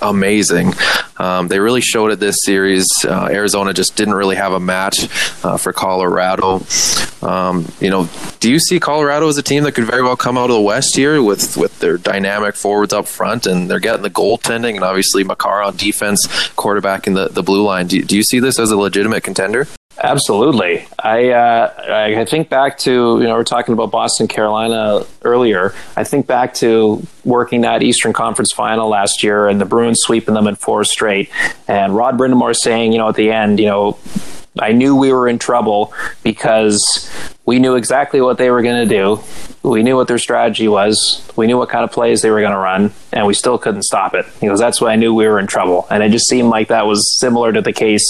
amazing. 0.00 0.72
Um, 1.18 1.48
they 1.48 1.60
really 1.60 1.82
showed 1.82 2.10
it 2.10 2.20
this 2.20 2.38
series. 2.42 2.86
Uh, 3.04 3.28
Arizona 3.30 3.74
just 3.74 3.96
didn't 3.96 4.14
really 4.14 4.36
have 4.36 4.52
a 4.52 4.60
match 4.60 5.04
uh, 5.44 5.58
for 5.58 5.74
Colorado. 5.74 6.62
Um, 7.22 7.70
you 7.80 7.90
know, 7.90 8.08
do 8.40 8.50
you 8.50 8.58
see 8.58 8.80
Colorado 8.80 9.28
as 9.28 9.38
a 9.38 9.42
team 9.42 9.62
that 9.62 9.72
could 9.72 9.84
very 9.84 10.02
well 10.02 10.16
come 10.16 10.36
out 10.36 10.50
of 10.50 10.54
the 10.56 10.60
West 10.60 10.96
here 10.96 11.22
with 11.22 11.56
with 11.56 11.78
their 11.78 11.96
dynamic 11.96 12.56
forwards 12.56 12.92
up 12.92 13.06
front 13.06 13.46
and 13.46 13.70
they're 13.70 13.78
getting 13.78 14.02
the 14.02 14.10
goaltending 14.10 14.74
and 14.74 14.82
obviously 14.82 15.22
Makar 15.22 15.62
on 15.62 15.76
defense, 15.76 16.26
quarterback 16.56 17.06
in 17.06 17.14
the, 17.14 17.28
the 17.28 17.42
blue 17.42 17.62
line. 17.62 17.86
Do, 17.86 18.02
do 18.02 18.16
you 18.16 18.21
see 18.22 18.40
this 18.40 18.58
as 18.58 18.70
a 18.70 18.76
legitimate 18.76 19.22
contender? 19.22 19.66
Absolutely. 19.98 20.86
I 20.98 21.30
uh, 21.30 22.14
I 22.16 22.24
think 22.24 22.48
back 22.48 22.78
to 22.78 22.90
you 22.90 23.24
know 23.24 23.34
we're 23.34 23.44
talking 23.44 23.72
about 23.74 23.90
Boston 23.90 24.26
Carolina 24.26 25.04
earlier. 25.22 25.74
I 25.96 26.04
think 26.04 26.26
back 26.26 26.54
to 26.54 27.06
working 27.24 27.60
that 27.60 27.82
Eastern 27.82 28.12
Conference 28.12 28.52
final 28.52 28.88
last 28.88 29.22
year 29.22 29.48
and 29.48 29.60
the 29.60 29.64
Bruins 29.66 29.98
sweeping 30.00 30.34
them 30.34 30.46
in 30.46 30.56
four 30.56 30.84
straight, 30.84 31.30
and 31.68 31.94
Rod 31.94 32.16
Brind'Amour 32.16 32.54
saying 32.56 32.92
you 32.92 32.98
know 32.98 33.08
at 33.08 33.16
the 33.16 33.30
end 33.30 33.60
you 33.60 33.66
know 33.66 33.98
I 34.58 34.72
knew 34.72 34.96
we 34.96 35.12
were 35.12 35.28
in 35.28 35.38
trouble 35.38 35.92
because 36.22 36.80
we 37.52 37.58
knew 37.58 37.74
exactly 37.74 38.22
what 38.22 38.38
they 38.38 38.50
were 38.50 38.62
going 38.62 38.88
to 38.88 38.94
do. 38.94 39.20
We 39.62 39.82
knew 39.82 39.94
what 39.94 40.08
their 40.08 40.16
strategy 40.16 40.68
was. 40.68 41.22
We 41.36 41.46
knew 41.46 41.58
what 41.58 41.68
kind 41.68 41.84
of 41.84 41.92
plays 41.92 42.22
they 42.22 42.30
were 42.30 42.40
going 42.40 42.54
to 42.54 42.58
run, 42.58 42.92
and 43.12 43.26
we 43.26 43.34
still 43.34 43.58
couldn't 43.58 43.82
stop 43.82 44.14
it. 44.14 44.24
Goes, 44.40 44.58
"That's 44.58 44.80
why 44.80 44.94
I 44.94 44.96
knew 44.96 45.12
we 45.12 45.26
were 45.26 45.38
in 45.38 45.46
trouble." 45.46 45.86
And 45.90 46.02
it 46.02 46.12
just 46.12 46.30
seemed 46.30 46.48
like 46.48 46.68
that 46.68 46.86
was 46.86 47.20
similar 47.20 47.52
to 47.52 47.60
the 47.60 47.74
case 47.74 48.06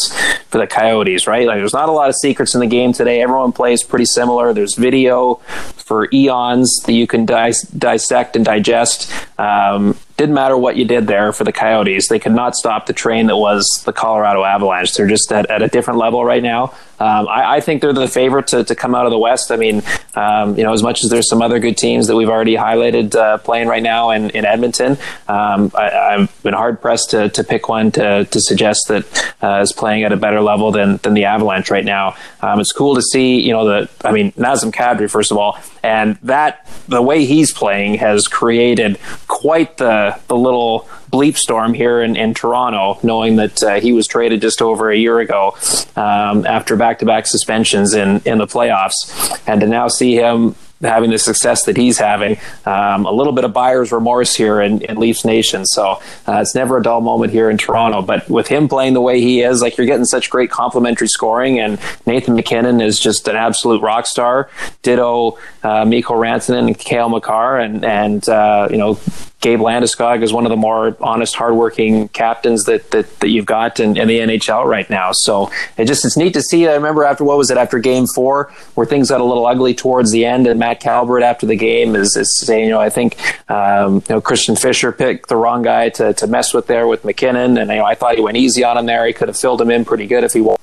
for 0.48 0.58
the 0.58 0.68
Coyotes, 0.68 1.26
right? 1.26 1.44
Like, 1.44 1.58
there's 1.58 1.72
not 1.72 1.88
a 1.88 1.92
lot 1.92 2.08
of 2.08 2.14
secrets 2.14 2.54
in 2.54 2.60
the 2.60 2.68
game 2.68 2.92
today. 2.92 3.20
Everyone 3.20 3.50
plays 3.50 3.82
pretty 3.82 4.04
similar. 4.04 4.52
There's 4.52 4.76
video 4.76 5.40
for 5.76 6.08
eons 6.12 6.80
that 6.86 6.92
you 6.92 7.08
can 7.08 7.26
dis- 7.26 7.62
dissect 7.62 8.36
and 8.36 8.44
digest. 8.44 9.12
Um, 9.40 9.98
didn't 10.16 10.36
matter 10.36 10.56
what 10.56 10.76
you 10.76 10.84
did 10.84 11.08
there 11.08 11.32
for 11.32 11.42
the 11.42 11.52
Coyotes. 11.52 12.08
They 12.08 12.20
could 12.20 12.32
not 12.32 12.54
stop 12.54 12.86
the 12.86 12.92
train 12.92 13.26
that 13.26 13.36
was 13.36 13.66
the 13.84 13.92
Colorado 13.92 14.44
Avalanche. 14.44 14.94
They're 14.94 15.08
just 15.08 15.32
at, 15.32 15.50
at 15.50 15.62
a 15.62 15.68
different 15.68 15.98
level 15.98 16.24
right 16.24 16.42
now. 16.42 16.74
Um, 17.02 17.26
I, 17.26 17.56
I, 17.56 17.60
think 17.60 17.82
they're 17.82 17.92
the 17.92 18.06
favorite 18.06 18.46
to, 18.48 18.62
to 18.62 18.76
come 18.76 18.94
out 18.94 19.06
of 19.06 19.10
the 19.10 19.18
West. 19.18 19.50
I 19.50 19.56
mean, 19.56 19.82
um, 20.14 20.56
you 20.56 20.62
know, 20.62 20.72
as 20.72 20.84
much 20.84 21.02
as 21.02 21.10
there's 21.10 21.28
some 21.28 21.42
other 21.42 21.58
good 21.58 21.76
teams 21.76 22.06
that 22.06 22.14
we've 22.14 22.28
already 22.28 22.54
highlighted 22.54 23.16
uh, 23.16 23.38
playing 23.38 23.66
right 23.66 23.82
now 23.82 24.10
in, 24.10 24.30
in 24.30 24.44
Edmonton, 24.44 24.92
um, 25.26 25.72
I, 25.74 26.18
have 26.18 26.42
been 26.44 26.54
hard 26.54 26.80
pressed 26.80 27.10
to, 27.10 27.28
to 27.30 27.42
pick 27.42 27.68
one 27.68 27.90
to, 27.92 28.24
to 28.24 28.40
suggest 28.40 28.86
that 28.86 29.34
uh, 29.42 29.60
is 29.62 29.72
playing 29.72 30.04
at 30.04 30.12
a 30.12 30.16
better 30.16 30.40
level 30.40 30.70
than, 30.70 30.98
than 30.98 31.14
the 31.14 31.24
Avalanche 31.24 31.72
right 31.72 31.84
now. 31.84 32.14
Um, 32.40 32.60
it's 32.60 32.70
cool 32.70 32.94
to 32.94 33.02
see, 33.02 33.40
you 33.40 33.52
know, 33.52 33.64
the, 33.64 33.90
I 34.04 34.12
mean, 34.12 34.30
Nazem 34.32 34.72
Kadri, 34.72 35.10
first 35.10 35.32
of 35.32 35.38
all, 35.38 35.58
and 35.82 36.18
that, 36.22 36.68
the 36.86 37.02
way 37.02 37.24
he's 37.24 37.52
playing 37.52 37.94
has 37.94 38.28
created 38.28 39.00
quite 39.26 39.76
the, 39.78 40.20
the 40.28 40.36
little 40.36 40.88
bleep 41.12 41.36
storm 41.36 41.74
here 41.74 42.02
in, 42.02 42.16
in 42.16 42.34
Toronto, 42.34 42.98
knowing 43.02 43.36
that 43.36 43.62
uh, 43.62 43.80
he 43.80 43.92
was 43.92 44.06
traded 44.06 44.40
just 44.40 44.62
over 44.62 44.90
a 44.90 44.96
year 44.96 45.20
ago 45.20 45.56
um, 45.94 46.46
after 46.46 46.76
back 46.76 46.98
to 47.00 47.06
back 47.06 47.26
suspensions 47.26 47.94
in, 47.94 48.20
in 48.24 48.38
the 48.38 48.46
playoffs. 48.46 49.38
And 49.46 49.60
to 49.60 49.66
now 49.66 49.88
see 49.88 50.14
him 50.14 50.56
having 50.82 51.10
the 51.10 51.18
success 51.18 51.64
that 51.64 51.76
he's 51.76 51.98
having. 51.98 52.38
Um, 52.66 53.06
a 53.06 53.12
little 53.12 53.32
bit 53.32 53.44
of 53.44 53.52
buyer's 53.52 53.92
remorse 53.92 54.34
here 54.34 54.60
in, 54.60 54.82
in 54.82 54.98
Leafs 54.98 55.24
Nation. 55.24 55.64
So 55.64 56.00
uh, 56.26 56.40
it's 56.40 56.54
never 56.54 56.78
a 56.78 56.82
dull 56.82 57.00
moment 57.00 57.32
here 57.32 57.50
in 57.50 57.58
Toronto. 57.58 58.02
But 58.02 58.28
with 58.28 58.48
him 58.48 58.68
playing 58.68 58.94
the 58.94 59.00
way 59.00 59.20
he 59.20 59.42
is, 59.42 59.62
like 59.62 59.76
you're 59.76 59.86
getting 59.86 60.04
such 60.04 60.30
great 60.30 60.50
complementary 60.50 61.08
scoring, 61.08 61.60
and 61.60 61.78
Nathan 62.06 62.34
MacKinnon 62.34 62.80
is 62.80 62.98
just 62.98 63.28
an 63.28 63.36
absolute 63.36 63.82
rock 63.82 64.06
star. 64.06 64.50
Ditto 64.82 65.38
uh, 65.62 65.84
Mikko 65.84 66.14
Rantanen 66.14 66.66
and 66.66 66.78
Cale 66.78 67.08
Makar, 67.08 67.58
and 67.58 67.84
and 67.84 68.28
uh, 68.28 68.68
you 68.70 68.76
know 68.76 68.98
Gabe 69.42 69.58
Landeskog 69.58 70.22
is 70.22 70.32
one 70.32 70.46
of 70.46 70.50
the 70.50 70.56
more 70.56 70.96
honest, 71.00 71.34
hardworking 71.34 72.08
captains 72.08 72.64
that 72.64 72.90
that, 72.92 73.20
that 73.20 73.28
you've 73.28 73.44
got 73.44 73.80
in, 73.80 73.96
in 73.96 74.06
the 74.06 74.20
NHL 74.20 74.64
right 74.64 74.88
now. 74.88 75.10
So 75.12 75.50
it 75.76 75.86
just 75.86 76.04
it's 76.04 76.16
neat 76.16 76.32
to 76.34 76.40
see. 76.40 76.68
I 76.68 76.74
remember 76.74 77.04
after 77.04 77.24
what 77.24 77.36
was 77.36 77.50
it 77.50 77.58
after 77.58 77.80
Game 77.80 78.06
Four, 78.06 78.52
where 78.74 78.86
things 78.86 79.10
got 79.10 79.20
a 79.20 79.24
little 79.24 79.44
ugly 79.44 79.74
towards 79.74 80.12
the 80.12 80.24
end, 80.24 80.46
and 80.46 80.60
Matt 80.60 80.80
Calvert 80.80 81.24
after 81.24 81.44
the 81.44 81.56
game 81.56 81.96
is, 81.96 82.16
is 82.16 82.38
saying, 82.38 82.66
you 82.66 82.70
know, 82.70 82.80
I 82.80 82.88
think 82.88 83.18
um, 83.50 83.96
you 84.08 84.14
know 84.14 84.20
Christian 84.20 84.54
Fischer 84.54 84.92
picked 84.92 85.28
the 85.28 85.36
wrong 85.36 85.62
guy 85.62 85.88
to, 85.90 86.14
to 86.14 86.26
mess 86.28 86.54
with 86.54 86.68
there 86.68 86.86
with 86.86 87.04
MacKinnon, 87.04 87.58
and 87.58 87.68
you 87.68 87.76
know 87.76 87.84
I 87.84 87.96
thought 87.96 88.14
he 88.14 88.22
went 88.22 88.36
easy 88.36 88.62
on 88.62 88.78
him 88.78 88.86
there. 88.86 89.04
He 89.06 89.12
could 89.12 89.28
have 89.28 89.36
filled 89.36 89.60
him 89.60 89.70
in 89.70 89.84
pretty 89.84 90.06
good 90.06 90.22
if 90.22 90.32
he 90.32 90.40
wanted 90.40 90.62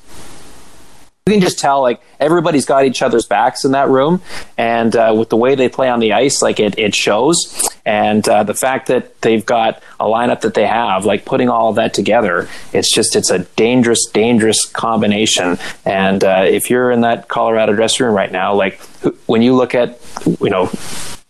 you 1.29 1.35
can 1.35 1.41
just 1.41 1.59
tell 1.59 1.81
like 1.81 2.01
everybody's 2.19 2.65
got 2.65 2.85
each 2.85 3.01
other's 3.01 3.25
backs 3.25 3.63
in 3.63 3.71
that 3.73 3.87
room 3.87 4.21
and 4.57 4.95
uh, 4.95 5.13
with 5.17 5.29
the 5.29 5.37
way 5.37 5.55
they 5.55 5.69
play 5.69 5.87
on 5.87 5.99
the 5.99 6.13
ice 6.13 6.41
like 6.41 6.59
it, 6.59 6.77
it 6.77 6.95
shows. 6.95 7.69
And 7.85 8.27
uh, 8.27 8.43
the 8.43 8.53
fact 8.53 8.87
that 8.87 9.21
they've 9.21 9.45
got 9.45 9.81
a 9.99 10.05
lineup 10.05 10.41
that 10.41 10.55
they 10.55 10.65
have 10.65 11.05
like 11.05 11.25
putting 11.25 11.49
all 11.49 11.69
of 11.69 11.75
that 11.75 11.93
together 11.93 12.47
it's 12.73 12.93
just 12.93 13.15
it's 13.15 13.29
a 13.29 13.39
dangerous 13.39 14.07
dangerous 14.07 14.65
combination. 14.65 15.57
And 15.85 16.23
uh, 16.23 16.45
if 16.47 16.69
you're 16.69 16.91
in 16.91 17.01
that 17.01 17.27
colorado 17.27 17.73
dressing 17.73 18.05
room 18.05 18.15
right 18.15 18.31
now 18.31 18.55
like 18.55 18.81
when 19.27 19.41
you 19.41 19.55
look 19.55 19.75
at 19.75 19.99
you 20.41 20.49
know 20.49 20.71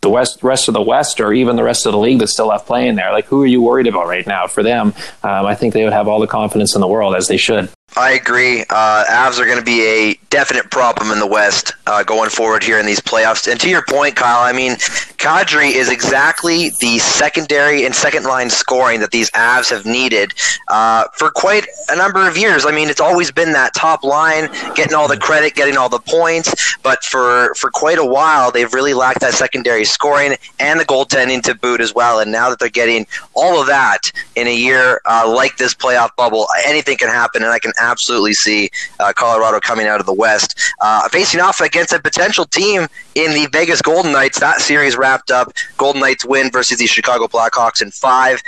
the 0.01 0.09
west 0.09 0.41
rest 0.43 0.69
of 0.69 0.73
the 0.73 0.81
west 0.81 1.19
or 1.19 1.33
even 1.33 1.57
the 1.57 1.63
rest 1.63 1.85
of 1.85 1.91
the 1.91 1.97
league 1.97 2.19
that 2.19 2.29
still 2.29 2.51
have 2.51 2.65
playing 2.65 2.95
there 2.95 3.11
like 3.11 3.25
who 3.25 3.43
are 3.43 3.47
you 3.47 3.61
worried 3.61 3.87
about 3.87 4.07
right 4.07 4.25
now? 4.25 4.47
For 4.47 4.63
them 4.63 4.93
um, 5.23 5.45
i 5.45 5.55
think 5.55 5.73
they 5.73 5.83
would 5.83 5.93
have 5.93 6.07
all 6.07 6.19
the 6.19 6.27
confidence 6.27 6.73
in 6.73 6.81
the 6.81 6.87
world 6.87 7.15
as 7.15 7.27
they 7.27 7.37
should 7.37 7.69
I 7.97 8.11
agree. 8.11 8.61
Uh, 8.69 9.05
Avs 9.05 9.39
are 9.39 9.45
going 9.45 9.57
to 9.57 9.63
be 9.63 9.81
a 9.85 10.13
definite 10.29 10.71
problem 10.71 11.11
in 11.11 11.19
the 11.19 11.27
West 11.27 11.73
uh, 11.87 12.03
going 12.03 12.29
forward 12.29 12.63
here 12.63 12.79
in 12.79 12.85
these 12.85 13.01
playoffs. 13.01 13.51
And 13.51 13.59
to 13.59 13.69
your 13.69 13.83
point, 13.83 14.15
Kyle, 14.15 14.41
I 14.41 14.53
mean, 14.53 14.77
Kadri 15.19 15.73
is 15.73 15.89
exactly 15.89 16.71
the 16.79 16.97
secondary 16.97 17.85
and 17.85 17.93
second 17.93 18.23
line 18.23 18.49
scoring 18.49 19.01
that 19.01 19.11
these 19.11 19.29
Avs 19.31 19.69
have 19.69 19.85
needed 19.85 20.33
uh, 20.69 21.05
for 21.13 21.29
quite 21.29 21.67
a 21.89 21.95
number 21.95 22.25
of 22.27 22.37
years. 22.37 22.65
I 22.65 22.71
mean, 22.71 22.89
it's 22.89 23.01
always 23.01 23.29
been 23.29 23.51
that 23.51 23.73
top 23.75 24.05
line, 24.05 24.49
getting 24.75 24.93
all 24.93 25.09
the 25.09 25.17
credit, 25.17 25.55
getting 25.55 25.75
all 25.75 25.89
the 25.89 25.99
points. 25.99 26.55
But 26.83 27.03
for, 27.03 27.53
for 27.55 27.69
quite 27.69 27.97
a 27.97 28.05
while, 28.05 28.49
they've 28.49 28.73
really 28.73 28.93
lacked 28.93 29.19
that 29.19 29.33
secondary 29.33 29.83
scoring 29.83 30.37
and 30.59 30.79
the 30.79 30.85
goaltending 30.85 31.43
to 31.43 31.53
boot 31.53 31.81
as 31.81 31.93
well. 31.93 32.19
And 32.19 32.31
now 32.31 32.49
that 32.49 32.59
they're 32.59 32.69
getting 32.69 33.05
all 33.33 33.59
of 33.59 33.67
that 33.67 33.99
in 34.35 34.47
a 34.47 34.55
year 34.55 35.01
uh, 35.05 35.29
like 35.29 35.57
this 35.57 35.73
playoff 35.73 36.15
bubble, 36.15 36.47
anything 36.65 36.97
can 36.97 37.09
happen. 37.09 37.43
And 37.43 37.51
I 37.51 37.59
can 37.59 37.73
absolutely 37.81 38.33
see 38.33 38.69
uh, 39.01 39.11
Colorado 39.13 39.59
coming 39.59 39.87
out 39.87 39.99
of 39.99 40.05
the 40.05 40.13
West, 40.13 40.57
uh, 40.79 41.09
facing 41.09 41.41
off 41.41 41.59
against 41.59 41.91
a 41.91 41.99
potential 41.99 42.45
team 42.45 42.87
in 43.15 43.33
the 43.33 43.49
Vegas 43.51 43.81
Golden 43.81 44.13
Knights. 44.13 44.39
That 44.39 44.61
series 44.61 44.95
up. 45.31 45.51
Golden 45.77 46.01
Knights 46.01 46.25
win 46.25 46.51
versus 46.51 46.77
the 46.77 46.87
Chicago 46.87 47.27
Blackhawks 47.27 47.81
in 47.81 47.91
five. 47.91 48.41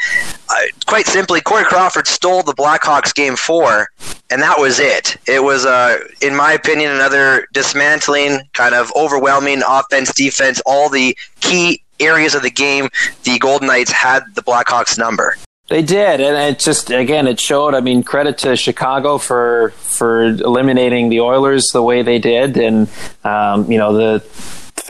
Uh, 0.49 0.55
quite 0.85 1.05
simply, 1.07 1.41
Corey 1.41 1.63
Crawford 1.63 2.07
stole 2.07 2.43
the 2.43 2.53
Blackhawks 2.53 3.13
game 3.13 3.35
four, 3.35 3.87
and 4.29 4.41
that 4.41 4.59
was 4.59 4.79
it. 4.79 5.17
It 5.27 5.43
was, 5.43 5.65
uh, 5.65 5.99
in 6.21 6.35
my 6.35 6.53
opinion, 6.53 6.91
another 6.91 7.47
dismantling, 7.53 8.41
kind 8.53 8.75
of 8.75 8.91
overwhelming 8.95 9.61
offense, 9.67 10.13
defense, 10.13 10.61
all 10.65 10.89
the 10.89 11.17
key 11.39 11.83
areas 11.99 12.35
of 12.35 12.41
the 12.41 12.51
game. 12.51 12.89
The 13.23 13.39
Golden 13.39 13.67
Knights 13.67 13.91
had 13.91 14.23
the 14.35 14.41
Blackhawks 14.41 14.97
number. 14.97 15.35
They 15.71 15.81
did, 15.81 16.19
and 16.19 16.35
it 16.35 16.59
just 16.59 16.89
again 16.91 17.27
it 17.27 17.39
showed. 17.39 17.75
I 17.75 17.79
mean, 17.79 18.03
credit 18.03 18.37
to 18.39 18.57
Chicago 18.57 19.17
for 19.17 19.69
for 19.77 20.23
eliminating 20.23 21.07
the 21.07 21.21
Oilers 21.21 21.67
the 21.71 21.81
way 21.81 22.01
they 22.01 22.19
did, 22.19 22.57
and 22.57 22.89
um, 23.23 23.71
you 23.71 23.77
know 23.77 23.93
the 23.93 24.19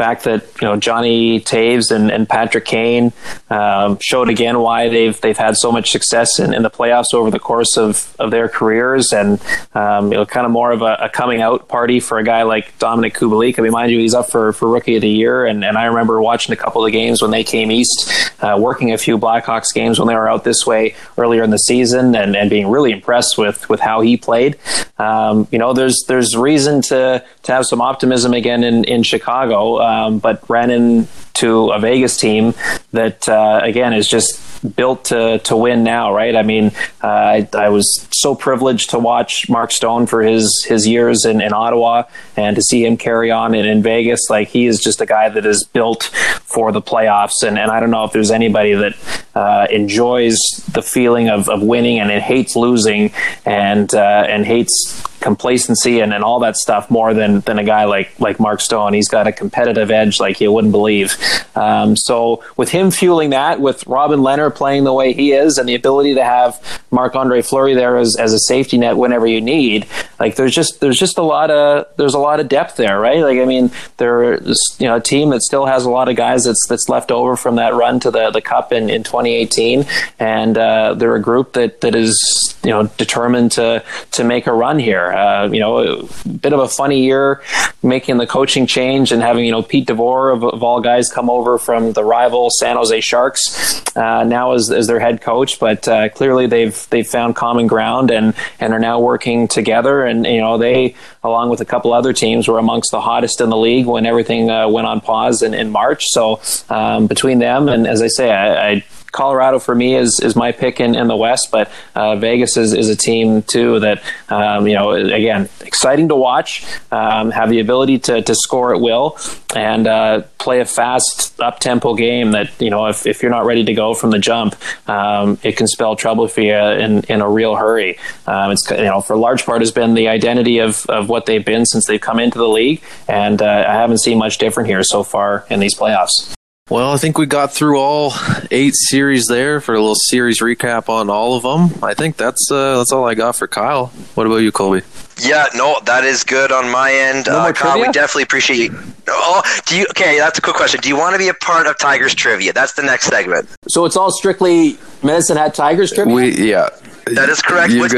fact 0.01 0.23
that 0.23 0.43
you 0.59 0.67
know 0.67 0.77
Johnny 0.77 1.39
Toews 1.39 1.91
and, 1.91 2.09
and 2.09 2.27
Patrick 2.27 2.65
Kane 2.65 3.13
um, 3.51 3.99
showed 4.01 4.29
again 4.29 4.59
why 4.59 4.89
they've 4.89 5.19
they've 5.21 5.37
had 5.37 5.55
so 5.57 5.71
much 5.71 5.91
success 5.91 6.39
in, 6.39 6.55
in 6.55 6.63
the 6.63 6.71
playoffs 6.71 7.13
over 7.13 7.29
the 7.29 7.39
course 7.39 7.77
of, 7.77 8.15
of 8.17 8.31
their 8.31 8.49
careers, 8.49 9.13
and 9.13 9.39
um, 9.75 10.11
you 10.11 10.17
know 10.17 10.25
kind 10.25 10.45
of 10.45 10.51
more 10.51 10.71
of 10.71 10.81
a, 10.81 10.97
a, 11.01 11.09
coming 11.09 11.41
out 11.41 11.67
party 11.67 11.99
for 11.99 12.17
a 12.17 12.23
guy 12.23 12.41
like 12.43 12.77
Dominik 12.79 13.13
Kubalik. 13.13 13.59
I 13.59 13.61
mean, 13.61 13.71
mind 13.71 13.91
you, 13.91 13.99
he's 13.99 14.15
up 14.15 14.31
for, 14.31 14.53
for 14.53 14.67
Rookie 14.67 14.95
of 14.95 15.01
the 15.01 15.09
Year, 15.09 15.45
and, 15.45 15.63
and 15.63 15.77
I 15.77 15.85
remember 15.85 16.19
watching 16.19 16.51
a 16.53 16.55
couple 16.57 16.83
of 16.83 16.91
games 16.91 17.21
when 17.21 17.29
they 17.29 17.43
came 17.43 17.71
east, 17.71 18.33
uh, 18.41 18.57
working 18.59 18.91
a 18.93 18.97
few 18.97 19.19
Blackhawks 19.19 19.71
games 19.73 19.99
when 19.99 20.07
they 20.07 20.15
were 20.15 20.27
out 20.27 20.43
this 20.43 20.65
way 20.65 20.95
earlier 21.17 21.43
in 21.43 21.51
the 21.51 21.59
season, 21.59 22.15
and, 22.15 22.35
and 22.35 22.49
being 22.49 22.67
really 22.69 22.91
impressed 22.91 23.37
with 23.37 23.69
with 23.69 23.79
how 23.79 24.01
he 24.01 24.17
played. 24.17 24.57
Um, 24.97 25.47
you 25.51 25.59
know, 25.59 25.73
there's 25.73 26.03
there's 26.07 26.35
reason 26.35 26.81
to 26.83 27.23
to 27.43 27.51
have 27.51 27.65
some 27.65 27.81
optimism 27.81 28.33
again 28.33 28.63
in 28.63 28.83
in 28.85 29.03
Chicago 29.03 29.79
um, 29.91 30.19
but 30.19 30.47
ran 30.49 30.69
into 30.71 31.71
a 31.71 31.79
Vegas 31.79 32.17
team 32.17 32.53
that 32.91 33.27
uh, 33.27 33.59
again 33.63 33.93
is 33.93 34.07
just 34.07 34.39
built 34.61 35.05
to 35.05 35.39
to 35.39 35.55
win 35.55 35.83
now, 35.83 36.13
right? 36.13 36.35
I 36.35 36.43
mean, 36.43 36.71
uh, 37.03 37.07
I, 37.07 37.49
I, 37.53 37.69
was 37.69 38.07
so 38.11 38.35
privileged 38.35 38.91
to 38.91 38.99
watch 38.99 39.49
Mark 39.49 39.71
Stone 39.71 40.07
for 40.07 40.21
his 40.21 40.65
his 40.67 40.87
years 40.87 41.25
in, 41.25 41.41
in 41.41 41.53
Ottawa 41.53 42.03
and 42.37 42.55
to 42.55 42.61
see 42.61 42.85
him 42.85 42.97
carry 42.97 43.31
on 43.31 43.55
in, 43.55 43.65
in 43.65 43.81
Vegas. 43.81 44.29
Like 44.29 44.49
he 44.49 44.67
is 44.67 44.79
just 44.79 45.01
a 45.01 45.05
guy 45.05 45.29
that 45.29 45.45
is 45.45 45.63
built 45.63 46.03
for 46.43 46.71
the 46.71 46.81
playoffs, 46.81 47.43
and, 47.43 47.57
and 47.57 47.71
I 47.71 47.79
don't 47.79 47.91
know 47.91 48.03
if 48.03 48.11
there's 48.11 48.31
anybody 48.31 48.73
that 48.73 48.95
uh, 49.35 49.67
enjoys 49.69 50.37
the 50.73 50.81
feeling 50.81 51.29
of, 51.29 51.49
of 51.49 51.61
winning 51.61 51.99
and 51.99 52.11
it 52.11 52.21
hates 52.21 52.55
losing 52.55 53.11
and 53.45 53.93
uh, 53.93 54.25
and 54.27 54.45
hates 54.45 55.03
complacency 55.21 55.99
and, 55.99 56.13
and 56.13 56.23
all 56.23 56.39
that 56.39 56.57
stuff 56.57 56.89
more 56.89 57.13
than 57.13 57.39
than 57.41 57.59
a 57.59 57.63
guy 57.63 57.85
like 57.85 58.19
like 58.19 58.39
Mark 58.39 58.59
Stone. 58.59 58.93
He's 58.93 59.07
got 59.07 59.27
a 59.27 59.31
competitive 59.31 59.89
edge 59.89 60.19
like 60.19 60.41
you 60.41 60.51
wouldn't 60.51 60.71
believe. 60.71 61.15
Um, 61.55 61.95
so 61.95 62.43
with 62.57 62.69
him 62.69 62.91
fueling 62.91 63.29
that, 63.29 63.61
with 63.61 63.85
Robin 63.87 64.19
Lehner 64.19 64.50
playing 64.51 64.83
the 64.83 64.93
way 64.93 65.13
he 65.13 65.31
is, 65.31 65.57
and 65.57 65.67
the 65.67 65.75
ability 65.75 66.15
to 66.15 66.23
have 66.23 66.81
Marc 66.91 67.15
Andre 67.15 67.41
Fleury 67.41 67.73
there 67.73 67.97
as, 67.97 68.15
as 68.17 68.33
a 68.33 68.39
safety 68.39 68.77
net 68.77 68.97
whenever 68.97 69.27
you 69.27 69.41
need, 69.41 69.87
like 70.19 70.35
there's 70.35 70.53
just 70.53 70.79
there's 70.79 70.99
just 70.99 71.17
a 71.17 71.23
lot 71.23 71.49
of 71.49 71.87
there's 71.97 72.13
a 72.13 72.19
lot 72.19 72.39
of 72.39 72.47
depth 72.47 72.77
there, 72.77 72.99
right? 72.99 73.21
Like 73.21 73.39
I 73.39 73.45
mean, 73.45 73.71
there's 73.97 74.59
you 74.77 74.87
know 74.87 74.97
a 74.97 75.01
team 75.01 75.29
that 75.31 75.41
still 75.41 75.65
has 75.65 75.85
a 75.85 75.89
lot 75.89 76.09
of 76.09 76.15
guys 76.15 76.43
that's 76.43 76.65
that's 76.67 76.89
left 76.89 77.11
over 77.11 77.35
from 77.35 77.55
that 77.55 77.73
run 77.73 77.99
to 78.01 78.11
the 78.11 78.29
the 78.29 78.41
cup 78.41 78.71
in, 78.71 78.89
in 78.89 79.03
2018, 79.03 79.85
and 80.19 80.57
uh, 80.57 80.93
they're 80.93 81.15
a 81.15 81.21
group 81.21 81.53
that 81.53 81.81
that 81.81 81.95
is 81.95 82.55
you 82.63 82.69
know 82.69 82.87
determined 82.97 83.51
to 83.53 83.83
to 84.11 84.23
make 84.23 84.47
a 84.47 84.53
run 84.53 84.79
here. 84.79 85.11
Uh, 85.11 85.47
you 85.47 85.59
know, 85.59 85.79
a 85.79 86.29
bit 86.29 86.53
of 86.53 86.59
a 86.59 86.67
funny 86.67 87.03
year 87.03 87.41
making 87.83 88.17
the 88.17 88.27
coaching 88.27 88.67
change 88.67 89.11
and 89.11 89.21
having 89.21 89.45
you 89.45 89.51
know 89.51 89.63
Pete 89.63 89.87
DeBoer 89.87 90.33
of, 90.33 90.43
of 90.43 90.63
all 90.63 90.81
guys 90.81 91.09
come 91.09 91.29
over 91.29 91.57
from 91.57 91.93
the 91.93 92.03
rival 92.03 92.49
San 92.51 92.75
Jose 92.75 93.01
Sharks 93.01 93.81
uh, 93.95 94.23
now 94.23 94.40
as, 94.49 94.71
as 94.71 94.87
their 94.87 94.99
head 94.99 95.21
coach. 95.21 95.59
But 95.59 95.87
uh, 95.87 96.09
clearly 96.09 96.47
they've 96.47 96.87
they've 96.89 97.07
found 97.07 97.35
common 97.35 97.67
ground 97.67 98.09
and 98.09 98.33
and 98.59 98.73
are 98.73 98.79
now 98.79 98.99
working 98.99 99.47
together. 99.47 100.03
And 100.03 100.25
you 100.25 100.41
know 100.41 100.57
they 100.57 100.95
along 101.23 101.49
with 101.49 101.61
a 101.61 101.65
couple 101.65 101.93
other 101.93 102.13
teams 102.13 102.47
were 102.47 102.57
amongst 102.57 102.89
the 102.91 103.01
hottest 103.01 103.39
in 103.41 103.49
the 103.49 103.57
league 103.57 103.85
when 103.85 104.05
everything 104.07 104.49
uh, 104.49 104.67
went 104.67 104.87
on 104.87 105.01
pause 105.01 105.43
in, 105.43 105.53
in 105.53 105.69
March. 105.69 106.05
So 106.07 106.41
um, 106.69 107.05
between 107.05 107.37
them 107.37 107.69
and 107.69 107.85
as 107.85 108.01
I 108.01 108.07
say, 108.07 108.31
I, 108.31 108.71
I 108.71 108.83
Colorado 109.11 109.59
for 109.59 109.75
me 109.75 109.95
is 109.95 110.19
is 110.19 110.35
my 110.35 110.51
pick 110.51 110.79
in, 110.79 110.95
in 110.95 111.07
the 111.07 111.15
West, 111.15 111.49
but 111.51 111.71
uh, 111.95 112.15
Vegas 112.15 112.57
is, 112.57 112.73
is 112.73 112.89
a 112.89 112.95
team 112.95 113.41
too 113.43 113.79
that 113.79 114.01
um, 114.29 114.67
you 114.67 114.73
know 114.73 114.91
again 114.91 115.49
exciting 115.61 116.07
to 116.09 116.15
watch, 116.15 116.65
um, 116.91 117.31
have 117.31 117.49
the 117.49 117.59
ability 117.59 117.99
to, 117.99 118.21
to 118.21 118.35
score 118.35 118.73
at 118.73 118.81
will, 118.81 119.17
and 119.55 119.87
uh, 119.87 120.21
play 120.37 120.61
a 120.61 120.65
fast 120.65 121.39
up 121.41 121.59
tempo 121.59 121.93
game 121.93 122.31
that 122.31 122.49
you 122.61 122.69
know 122.69 122.87
if, 122.87 123.05
if 123.05 123.21
you're 123.21 123.31
not 123.31 123.45
ready 123.45 123.65
to 123.65 123.73
go 123.73 123.93
from 123.93 124.11
the 124.11 124.19
jump, 124.19 124.55
um, 124.89 125.37
it 125.43 125.57
can 125.57 125.67
spell 125.67 125.95
trouble 125.95 126.27
for 126.27 126.41
you 126.41 126.55
in, 126.55 127.03
in 127.03 127.21
a 127.21 127.29
real 127.29 127.55
hurry. 127.55 127.97
Um, 128.27 128.51
it's 128.51 128.69
you 128.71 128.77
know 128.77 129.01
for 129.01 129.13
a 129.13 129.19
large 129.19 129.45
part 129.45 129.61
has 129.61 129.71
been 129.71 129.93
the 129.93 130.07
identity 130.07 130.59
of, 130.59 130.85
of 130.87 131.09
what 131.09 131.25
they've 131.25 131.45
been 131.45 131.65
since 131.65 131.85
they've 131.85 132.01
come 132.01 132.19
into 132.19 132.37
the 132.37 132.47
league, 132.47 132.81
and 133.07 133.41
uh, 133.41 133.65
I 133.67 133.73
haven't 133.73 133.99
seen 133.99 134.17
much 134.17 134.37
different 134.37 134.69
here 134.69 134.83
so 134.83 135.03
far 135.03 135.45
in 135.49 135.59
these 135.59 135.75
playoffs. 135.75 136.33
Well, 136.71 136.93
I 136.93 136.97
think 136.97 137.17
we 137.17 137.25
got 137.25 137.51
through 137.51 137.77
all 137.77 138.13
eight 138.49 138.75
series 138.75 139.27
there 139.27 139.59
for 139.59 139.75
a 139.75 139.79
little 139.81 139.93
series 139.93 140.39
recap 140.39 140.87
on 140.87 141.09
all 141.09 141.35
of 141.35 141.43
them. 141.43 141.83
I 141.83 141.93
think 141.93 142.15
that's 142.15 142.49
uh, 142.49 142.77
that's 142.77 142.93
all 142.93 143.05
I 143.05 143.13
got 143.13 143.35
for 143.35 143.45
Kyle. 143.45 143.87
What 144.15 144.25
about 144.25 144.37
you, 144.37 144.53
Colby? 144.53 144.83
Yeah, 145.19 145.47
no, 145.53 145.81
that 145.83 146.05
is 146.05 146.23
good 146.23 146.49
on 146.49 146.71
my 146.71 146.93
end. 146.93 147.25
No 147.27 147.39
uh, 147.39 147.51
Kyle, 147.51 147.77
we 147.77 147.91
definitely 147.91 148.23
appreciate 148.23 148.71
you. 148.71 148.79
Oh, 149.09 149.41
do 149.65 149.79
you? 149.79 149.85
Okay, 149.89 150.17
that's 150.17 150.39
a 150.39 150.41
quick 150.41 150.55
question. 150.55 150.79
Do 150.79 150.87
you 150.87 150.95
want 150.95 151.13
to 151.13 151.19
be 151.19 151.27
a 151.27 151.33
part 151.33 151.67
of 151.67 151.77
Tigers 151.77 152.15
trivia? 152.15 152.53
That's 152.53 152.71
the 152.71 152.83
next 152.83 153.07
segment. 153.07 153.49
So 153.67 153.83
it's 153.83 153.97
all 153.97 154.09
strictly 154.09 154.77
Medicine 155.03 155.35
Hat 155.35 155.53
Tigers 155.53 155.91
trivia. 155.91 156.13
We 156.13 156.51
yeah. 156.51 156.69
That 157.05 157.29
is 157.29 157.41
correct. 157.41 157.73
Which, 157.73 157.91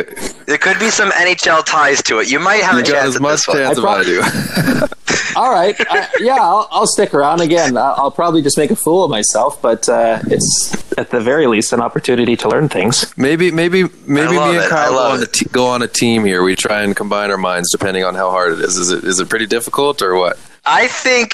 there 0.46 0.58
could 0.58 0.80
be 0.80 0.90
some 0.90 1.12
NHL 1.12 1.66
ties 1.66 2.02
to 2.04 2.20
it. 2.20 2.32
You 2.32 2.40
might 2.40 2.64
have 2.64 2.76
you 2.76 2.82
a 2.82 2.84
chance. 2.84 3.16
as 3.16 3.22
much 3.22 3.44
chance 3.46 3.78
as 3.78 3.84
I 3.84 4.04
do. 4.04 4.22
All 5.36 5.52
right. 5.52 5.76
I, 5.90 6.08
yeah, 6.20 6.38
I'll, 6.40 6.68
I'll, 6.72 6.88
stick 6.88 7.14
around 7.14 7.42
again. 7.42 7.78
I'll, 7.78 8.12
probably 8.12 8.42
just 8.42 8.58
make 8.58 8.72
a 8.72 8.76
fool 8.76 9.04
of 9.04 9.10
myself, 9.10 9.62
but 9.62 9.88
uh, 9.90 10.20
it's 10.28 10.94
at 10.98 11.10
the 11.10 11.20
very 11.20 11.48
least 11.48 11.74
an 11.74 11.82
opportunity 11.82 12.36
to 12.38 12.50
learn 12.50 12.70
things. 12.70 13.16
Maybe, 13.18 13.50
maybe, 13.52 13.84
maybe 14.06 14.32
me 14.32 14.58
and 14.58 14.70
Kyle 14.70 14.92
go 14.92 14.98
on, 15.00 15.26
t- 15.28 15.46
go 15.52 15.66
on, 15.68 15.82
a 15.82 15.88
team 15.88 16.24
here. 16.26 16.44
We 16.44 16.56
try 16.56 16.84
and 16.84 16.96
combine 16.96 17.32
our 17.32 17.38
minds 17.38 17.72
depending 17.72 18.04
on 18.04 18.14
how 18.16 18.30
hard 18.30 18.54
it 18.54 18.60
is. 18.60 18.78
Is 18.78 18.92
it 18.92 19.04
is 19.04 19.20
it 19.20 19.30
pretty 19.30 19.48
difficult 19.48 20.02
or 20.02 20.16
what? 20.16 20.38
I 20.66 20.88
think 20.88 21.34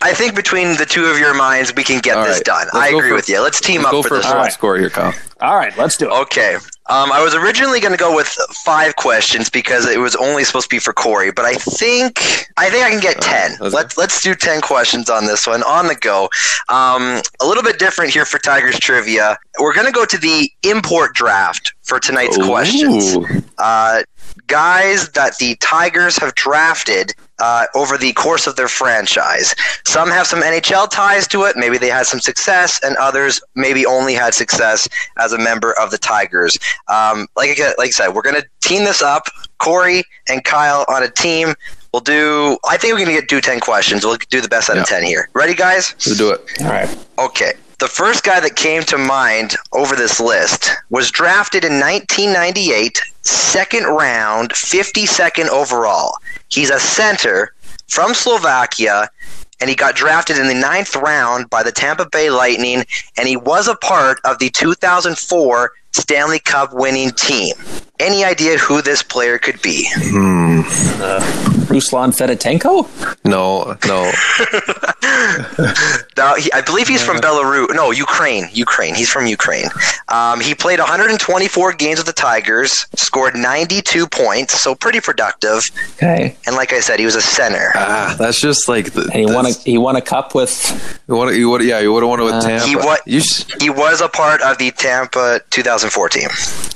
I 0.00 0.14
think 0.14 0.34
between 0.36 0.76
the 0.76 0.86
two 0.86 1.06
of 1.06 1.18
your 1.18 1.34
minds, 1.34 1.74
we 1.74 1.82
can 1.82 2.00
get 2.00 2.16
All 2.16 2.24
this 2.24 2.36
right. 2.36 2.44
done. 2.44 2.66
Let's 2.72 2.76
I 2.76 2.88
agree 2.88 3.08
for- 3.10 3.14
with 3.16 3.28
you. 3.28 3.40
Let's 3.40 3.60
team 3.60 3.82
Let's 3.82 3.86
up 3.88 3.92
go 3.92 4.02
for 4.02 4.08
for 4.10 4.14
a 4.14 4.18
this 4.18 4.26
final 4.26 4.42
one. 4.42 4.50
score 4.52 4.78
here, 4.78 4.90
Kyle. 4.90 5.14
All 5.40 5.56
right, 5.56 5.76
let's 5.76 5.96
do 5.96 6.06
it. 6.08 6.12
Okay. 6.22 6.56
Um, 6.90 7.12
I 7.12 7.22
was 7.22 7.36
originally 7.36 7.78
going 7.78 7.92
to 7.92 7.98
go 7.98 8.14
with 8.14 8.26
five 8.64 8.96
questions 8.96 9.48
because 9.48 9.86
it 9.86 10.00
was 10.00 10.16
only 10.16 10.42
supposed 10.42 10.68
to 10.68 10.74
be 10.74 10.80
for 10.80 10.92
Corey, 10.92 11.30
but 11.30 11.44
I 11.44 11.54
think 11.54 12.18
I 12.56 12.68
think 12.68 12.84
I 12.84 12.90
can 12.90 12.98
get 12.98 13.20
ten. 13.20 13.56
let's 13.60 13.74
let's 13.74 13.96
let's 13.96 14.22
do 14.22 14.34
ten 14.34 14.60
questions 14.60 15.08
on 15.08 15.26
this 15.26 15.46
one 15.46 15.62
on 15.62 15.86
the 15.86 15.94
go. 15.94 16.28
Um, 16.68 17.22
a 17.40 17.46
little 17.46 17.62
bit 17.62 17.78
different 17.78 18.12
here 18.12 18.24
for 18.24 18.38
Tigers 18.38 18.78
trivia. 18.80 19.38
We're 19.60 19.72
going 19.72 19.86
to 19.86 19.92
go 19.92 20.04
to 20.04 20.18
the 20.18 20.50
import 20.64 21.14
draft 21.14 21.72
for 21.82 22.00
tonight's 22.00 22.36
questions. 22.36 23.16
Uh, 23.58 24.02
guys 24.48 25.10
that 25.10 25.36
the 25.38 25.54
Tigers 25.56 26.16
have 26.18 26.34
drafted 26.34 27.14
uh, 27.40 27.66
over 27.74 27.96
the 27.96 28.12
course 28.12 28.46
of 28.46 28.56
their 28.56 28.68
franchise. 28.68 29.54
Some 29.86 30.10
have 30.10 30.26
some 30.26 30.40
NHL 30.42 30.90
ties 30.90 31.26
to 31.28 31.44
it. 31.44 31.56
Maybe 31.56 31.78
they 31.78 31.88
had 31.88 32.06
some 32.06 32.20
success, 32.20 32.80
and 32.82 32.96
others 32.96 33.40
maybe 33.54 33.86
only 33.86 34.14
had 34.14 34.34
success 34.34 34.88
as 35.18 35.32
a 35.32 35.38
member 35.38 35.72
of 35.78 35.90
the 35.90 35.98
Tigers. 35.98 36.56
Um, 36.88 37.26
like, 37.36 37.60
I, 37.60 37.74
like 37.78 37.88
I 37.88 37.90
said, 37.90 38.08
we're 38.08 38.22
going 38.22 38.40
to 38.40 38.46
team 38.62 38.84
this 38.84 39.02
up. 39.02 39.24
Corey 39.58 40.02
and 40.28 40.44
Kyle 40.44 40.84
on 40.88 41.02
a 41.02 41.10
team. 41.10 41.54
We'll 41.92 42.00
do. 42.00 42.56
I 42.68 42.76
think 42.76 42.92
we're 42.92 43.04
going 43.04 43.14
to 43.16 43.20
get 43.20 43.28
do 43.28 43.40
ten 43.40 43.58
questions. 43.60 44.04
We'll 44.04 44.16
do 44.30 44.40
the 44.40 44.48
best 44.48 44.70
out 44.70 44.78
of 44.78 44.86
ten 44.86 45.02
here. 45.02 45.28
Ready, 45.34 45.54
guys? 45.54 45.92
Let's 46.06 46.16
do 46.16 46.30
it. 46.30 46.40
All 46.60 46.68
right. 46.68 47.06
Okay. 47.18 47.54
The 47.80 47.88
first 47.88 48.24
guy 48.24 48.40
that 48.40 48.56
came 48.56 48.82
to 48.84 48.98
mind 48.98 49.56
over 49.72 49.96
this 49.96 50.20
list 50.20 50.70
was 50.90 51.10
drafted 51.10 51.64
in 51.64 51.80
1998, 51.80 52.98
second 53.22 53.84
round, 53.84 54.50
52nd 54.50 55.48
overall. 55.48 56.12
He's 56.50 56.70
a 56.70 56.80
center 56.80 57.54
from 57.88 58.14
Slovakia, 58.14 59.08
and 59.60 59.70
he 59.70 59.76
got 59.76 59.94
drafted 59.94 60.38
in 60.38 60.48
the 60.48 60.54
ninth 60.54 60.96
round 60.96 61.50
by 61.50 61.62
the 61.62 61.72
Tampa 61.72 62.06
Bay 62.06 62.30
Lightning, 62.30 62.84
and 63.16 63.28
he 63.28 63.36
was 63.36 63.68
a 63.68 63.76
part 63.76 64.18
of 64.24 64.38
the 64.38 64.50
2004 64.50 65.72
Stanley 65.92 66.38
Cup 66.38 66.70
winning 66.72 67.10
team. 67.12 67.54
Any 67.98 68.24
idea 68.24 68.58
who 68.58 68.80
this 68.82 69.02
player 69.02 69.38
could 69.38 69.60
be? 69.60 69.88
Hmm. 69.92 71.49
Ruslan 71.70 72.10
Fedotenko? 72.12 72.86
No, 73.24 73.76
no. 73.86 74.10
Now, 76.16 76.34
he, 76.34 76.52
I 76.52 76.60
believe 76.60 76.88
he's 76.88 77.02
from 77.02 77.16
Belarus. 77.18 77.74
No, 77.74 77.90
Ukraine. 77.90 78.44
Ukraine. 78.52 78.94
He's 78.94 79.08
from 79.08 79.26
Ukraine. 79.26 79.68
Um, 80.08 80.40
he 80.40 80.54
played 80.54 80.78
124 80.78 81.72
games 81.74 81.98
with 81.98 82.06
the 82.06 82.12
Tigers, 82.12 82.86
scored 82.94 83.34
92 83.34 84.06
points, 84.06 84.60
so 84.60 84.74
pretty 84.74 85.00
productive. 85.00 85.62
Okay. 85.96 86.36
And 86.46 86.56
like 86.56 86.72
I 86.72 86.80
said, 86.80 86.98
he 86.98 87.06
was 87.06 87.14
a 87.16 87.22
center. 87.22 87.72
Ah, 87.74 88.14
that's 88.18 88.40
just 88.40 88.68
like 88.68 88.92
the, 88.92 89.10
he 89.12 89.24
won 89.26 89.46
a 89.46 89.52
he 89.52 89.78
won 89.78 89.96
a 89.96 90.02
cup 90.02 90.34
with 90.34 90.54
You 91.08 91.16
would, 91.16 91.34
you 91.36 91.48
would, 91.50 91.62
yeah, 91.64 91.78
you 91.80 91.92
would 91.92 92.02
have 92.02 92.10
won 92.10 92.20
it 92.20 92.24
with 92.24 92.34
Uh, 92.34 92.40
Tampa. 92.42 92.66
He 92.66 92.76
wa- 92.76 92.96
You 93.06 93.18
s- 93.20 93.46
He 93.60 93.70
was 93.70 94.00
a 94.00 94.08
part 94.08 94.42
of 94.42 94.58
the 94.58 94.70
Tampa 94.72 95.40
2004 95.50 96.08
team. 96.10 96.28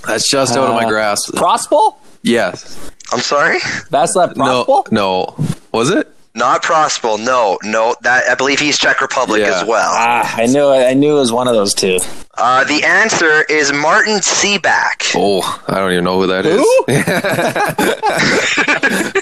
that's 0.07 0.31
just 0.31 0.57
out 0.57 0.69
of 0.71 0.75
my 0.75 0.85
Uh, 0.85 0.89
grasp. 0.89 1.35
Prospal? 1.35 1.97
Yes. 2.25 2.91
I'm 3.13 3.21
sorry, 3.21 3.59
That's 3.91 4.17
not 4.17 4.37
No. 4.37 4.85
No. 4.91 5.37
Was 5.73 5.91
it? 5.91 6.14
Not 6.37 6.63
Prospal. 6.65 7.25
No, 7.25 7.59
no. 7.63 7.95
That 8.03 8.25
I 8.29 8.35
believe 8.35 8.59
he's 8.59 8.77
Czech 8.77 9.01
Republic 9.01 9.41
Yeah. 9.43 9.61
as 9.61 9.65
well. 9.69 9.91
Ah, 9.93 10.35
I 10.37 10.47
knew 10.47 10.73
it. 10.73 10.85
I 10.85 10.93
knew 10.95 11.13
it 11.17 11.21
was 11.21 11.31
one 11.33 11.47
of 11.47 11.55
those 11.55 11.73
two. 11.75 11.99
Uh, 12.37 12.65
the 12.65 12.83
answer 12.83 13.43
is 13.49 13.73
Martin 13.73 14.19
Cibak. 14.19 15.13
Oh, 15.15 15.63
I 15.69 15.75
don't 15.79 15.93
even 15.93 16.03
know 16.05 16.21
who 16.21 16.27
that 16.27 16.45
is. 16.45 16.65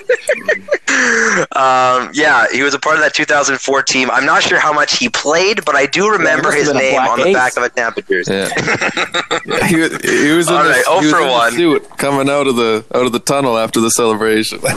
Um, 1.53 2.11
yeah, 2.13 2.47
he 2.53 2.63
was 2.63 2.75
a 2.75 2.79
part 2.79 2.97
of 2.97 3.03
that 3.03 3.15
2004 3.15 3.83
team. 3.85 4.11
I'm 4.11 4.27
not 4.27 4.43
sure 4.43 4.59
how 4.61 4.73
much 4.73 4.99
he 4.99 5.09
played, 5.09 5.65
but 5.65 5.75
I 5.75 5.87
do 5.87 6.09
remember 6.11 6.45
must 6.49 6.59
have 6.59 6.67
his 6.67 6.75
name 6.75 6.93
black 6.95 7.09
on 7.11 7.19
the 7.21 7.27
ace. 7.29 7.35
back 7.35 7.57
of 7.57 7.63
a 7.63 7.69
Tampa 7.71 8.03
jersey. 8.03 8.33
Yeah. 8.35 8.49
Yeah, 9.47 9.67
he, 9.67 9.77
was- 9.81 10.03
he 10.03 10.31
was 10.33 10.49
in, 10.49 10.55
All 10.55 10.63
the, 10.65 10.71
right, 10.71 10.85
oh 10.87 11.01
he 11.01 11.07
was 11.07 11.15
for 11.15 11.21
in 11.21 11.27
the 11.27 11.33
one. 11.33 11.53
suit 11.53 11.89
coming 11.97 12.29
out 12.29 12.47
of 12.47 12.57
the 12.57 12.85
out 12.95 13.07
of 13.07 13.13
the 13.13 13.19
tunnel 13.21 13.57
after 13.59 13.81
the 13.81 13.91
celebration. 13.91 14.61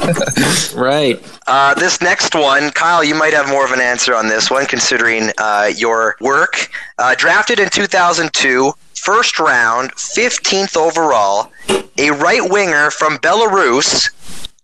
Right. 0.75 1.21
Uh, 1.47 1.73
this 1.75 2.01
next 2.01 2.24
one, 2.33 2.71
Kyle, 2.71 3.03
you 3.03 3.13
might 3.13 3.33
have 3.33 3.47
more 3.49 3.65
of 3.65 3.71
an 3.71 3.81
answer 3.81 4.15
on 4.15 4.27
this 4.27 4.49
one, 4.49 4.65
considering 4.65 5.31
uh, 5.37 5.71
your 5.75 6.15
work. 6.21 6.69
Uh, 6.97 7.13
drafted 7.15 7.59
in 7.59 7.69
2002, 7.69 8.71
first 8.95 9.37
round, 9.37 9.93
15th 9.95 10.77
overall, 10.77 11.51
a 11.97 12.11
right 12.11 12.49
winger 12.49 12.89
from 12.89 13.17
Belarus. 13.17 14.09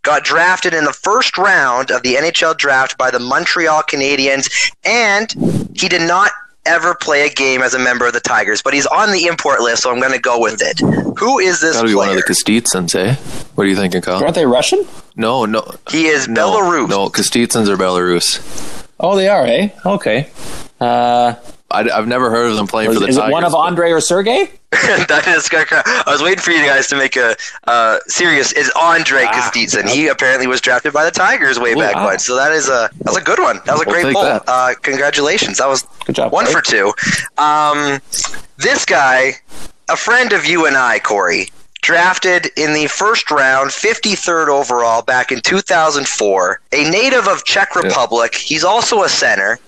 Got 0.04 0.24
drafted 0.24 0.74
in 0.74 0.86
the 0.86 0.94
first 0.94 1.38
round 1.38 1.92
of 1.92 2.02
the 2.02 2.16
NHL 2.16 2.58
draft 2.58 2.98
by 2.98 3.12
the 3.12 3.20
Montreal 3.20 3.84
Canadiens, 3.84 4.50
and 4.84 5.32
he 5.76 5.88
did 5.88 6.02
not 6.02 6.32
ever 6.66 6.96
play 6.96 7.26
a 7.28 7.30
game 7.34 7.62
as 7.62 7.74
a 7.74 7.80
member 7.80 8.06
of 8.08 8.14
the 8.14 8.20
Tigers, 8.20 8.62
but 8.62 8.74
he's 8.74 8.86
on 8.88 9.12
the 9.12 9.26
import 9.26 9.62
list, 9.62 9.84
so 9.84 9.92
I'm 9.92 10.00
going 10.00 10.12
to 10.14 10.20
go 10.20 10.40
with 10.40 10.62
it. 10.62 10.80
Who 11.20 11.40
is 11.40 11.60
this 11.60 11.76
Gotta 11.76 11.88
be 11.88 11.94
player? 11.94 12.10
one 12.10 12.10
of 12.10 12.16
the 12.16 12.24
Kostitsyns, 12.24 12.96
eh? 12.96 13.16
What 13.56 13.66
are 13.66 13.68
you 13.68 13.76
thinking, 13.76 14.02
Kyle? 14.02 14.22
Aren't 14.24 14.36
they 14.36 14.46
Russian? 14.46 14.86
No, 15.16 15.46
no. 15.46 15.64
he 15.90 16.08
is 16.08 16.28
No, 16.28 16.52
Belarus. 16.52 16.90
No, 16.90 17.10
Kostitsyns 17.10 17.68
are 17.68 17.78
Belarus. 17.78 18.88
Oh, 19.00 19.16
they 19.16 19.28
are, 19.28 19.46
eh? 19.46 19.70
Okay. 19.86 20.30
Uh, 20.82 21.36
I, 21.70 21.84
have 21.84 22.08
never 22.08 22.30
heard 22.32 22.50
of 22.50 22.56
them 22.58 22.68
playing 22.68 22.90
is, 22.90 22.96
for 22.98 23.02
the 23.02 23.08
is 23.08 23.16
Tigers. 23.16 23.30
it 23.30 23.32
one 23.32 23.44
of 23.44 23.52
but- 23.54 23.60
Andre 23.60 23.92
or 23.92 24.02
Sergey? 24.02 24.50
that 24.72 25.26
is 25.28 25.48
correct. 25.50 25.72
I 25.74 26.04
was 26.08 26.22
waiting 26.24 26.40
for 26.40 26.52
you 26.52 26.66
guys 26.66 26.88
to 26.88 26.96
make 26.96 27.16
a 27.18 27.36
uh, 27.68 28.00
serious. 28.08 28.52
Is 28.54 28.72
Andre 28.80 29.26
Ah, 29.26 29.32
Kostitsyn? 29.34 29.88
He 29.90 30.08
apparently 30.08 30.48
was 30.48 30.60
drafted 30.62 30.94
by 30.94 31.04
the 31.06 31.12
Tigers 31.12 31.60
way 31.60 31.76
back 31.76 31.96
wow. 31.96 32.08
when. 32.08 32.20
So 32.20 32.36
that 32.36 32.52
is 32.54 32.68
a 32.70 32.90
that 33.00 33.08
was 33.08 33.18
a 33.18 33.22
good 33.22 33.40
one. 33.40 33.58
That 33.66 33.74
was 33.74 33.82
a 33.82 33.86
We'll 33.86 34.02
great 34.02 34.06
take 34.06 34.16
poll. 34.16 34.40
Uh, 34.48 34.74
congratulations. 34.82 35.58
That 35.58 35.68
was 35.68 35.84
Good 36.06 36.16
job. 36.16 36.32
one 36.32 36.46
Corey. 36.46 36.56
for 36.56 36.62
two. 36.62 36.94
Um, 37.38 38.00
this 38.58 38.86
guy, 38.86 39.34
a 39.90 39.98
friend 39.98 40.32
of 40.34 40.46
you 40.46 40.66
and 40.66 40.78
I, 40.78 41.00
Corey, 41.00 41.50
drafted 41.82 42.48
in 42.56 42.74
the 42.74 42.88
first 42.88 43.30
round, 43.30 43.72
53rd 43.72 44.48
overall 44.48 45.02
back 45.02 45.32
in 45.34 45.42
2004. 45.42 46.62
A 46.72 46.90
native 46.90 47.28
of 47.28 47.44
Czech 47.44 47.76
Republic. 47.76 48.36
He's 48.36 48.64
also 48.64 49.04
a 49.04 49.10
center. 49.10 49.60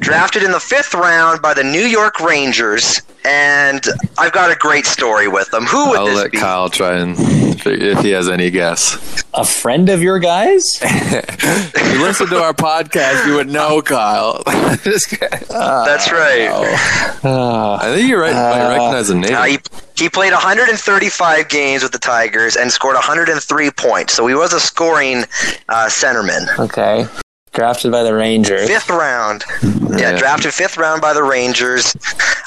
Drafted 0.00 0.42
in 0.42 0.52
the 0.52 0.60
fifth 0.60 0.94
round 0.94 1.42
by 1.42 1.52
the 1.52 1.64
New 1.64 1.82
York 1.84 2.20
Rangers, 2.20 3.02
and 3.24 3.84
I've 4.16 4.32
got 4.32 4.50
a 4.50 4.54
great 4.54 4.86
story 4.86 5.26
with 5.28 5.50
them. 5.50 5.64
Who 5.64 5.90
would 5.90 5.98
I'll 5.98 6.06
this 6.06 6.16
let 6.16 6.30
be? 6.32 6.38
Kyle 6.38 6.70
try 6.70 6.96
and 6.98 7.16
if 7.18 7.98
he 8.00 8.10
has 8.10 8.28
any 8.28 8.50
guess. 8.50 9.22
A 9.34 9.44
friend 9.44 9.88
of 9.88 10.00
your 10.02 10.18
guys? 10.18 10.64
If 11.80 11.94
you 11.94 12.02
listen 12.02 12.26
to 12.28 12.40
our 12.42 12.52
podcast, 12.54 13.26
you 13.26 13.34
would 13.34 13.48
know 13.48 13.80
Kyle. 13.82 14.42
That's 14.46 16.10
right. 16.12 16.48
Uh, 17.24 17.78
I 17.80 17.94
think 17.94 18.08
you're 18.08 18.20
right. 18.20 18.34
I 18.34 18.60
Uh, 18.60 18.68
recognize 18.70 19.08
the 19.08 19.14
name. 19.16 19.34
Uh, 19.34 19.44
he, 19.44 19.58
he 19.96 20.08
played 20.08 20.32
135 20.32 21.48
games 21.48 21.82
with 21.82 21.92
the 21.92 21.98
Tigers 21.98 22.56
and 22.56 22.70
scored 22.70 22.94
103 22.94 23.70
points. 23.72 24.12
So 24.14 24.26
he 24.26 24.34
was 24.34 24.52
a 24.52 24.60
scoring 24.60 25.24
uh, 25.68 25.86
centerman. 25.88 26.46
okay. 26.58 27.06
Drafted 27.58 27.90
by 27.90 28.04
the 28.04 28.14
Rangers. 28.14 28.68
Fifth 28.68 28.88
round. 28.88 29.44
Yeah, 29.90 29.96
Yeah. 30.12 30.16
drafted 30.18 30.54
fifth 30.54 30.76
round 30.76 31.02
by 31.02 31.12
the 31.12 31.24
Rangers. 31.24 31.96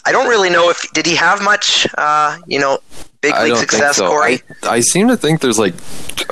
I 0.06 0.14
don't 0.14 0.30
really 0.30 0.50
know 0.50 0.70
if 0.70 0.90
did 0.94 1.06
he 1.06 1.16
have 1.16 1.42
much, 1.44 1.86
uh, 1.98 2.38
you 2.48 2.60
know, 2.60 2.80
big 3.20 3.34
I 3.34 3.44
league 3.44 3.52
don't 3.56 3.60
success, 3.60 3.98
think 3.98 4.08
so. 4.08 4.10
Corey. 4.10 4.42
I, 4.64 4.76
I 4.76 4.80
seem 4.80 5.10
to 5.10 5.18
think 5.18 5.42
there's 5.42 5.60
like 5.60 5.74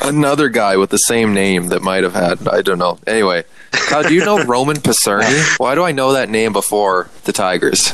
another 0.02 0.48
guy 0.48 0.78
with 0.78 0.92
the 0.92 0.98
same 0.98 1.34
name 1.34 1.68
that 1.68 1.82
might 1.82 2.04
have 2.04 2.14
had. 2.14 2.48
I 2.48 2.62
don't 2.62 2.78
know. 2.80 2.98
Anyway, 3.06 3.44
Kyle, 3.72 4.04
do 4.04 4.14
you 4.14 4.24
know 4.24 4.42
Roman 4.46 4.78
Pacerni? 4.78 5.60
Why 5.60 5.76
do 5.76 5.84
I 5.84 5.92
know 5.92 6.14
that 6.14 6.30
name 6.30 6.54
before 6.54 7.10
the 7.26 7.34
Tigers? 7.34 7.92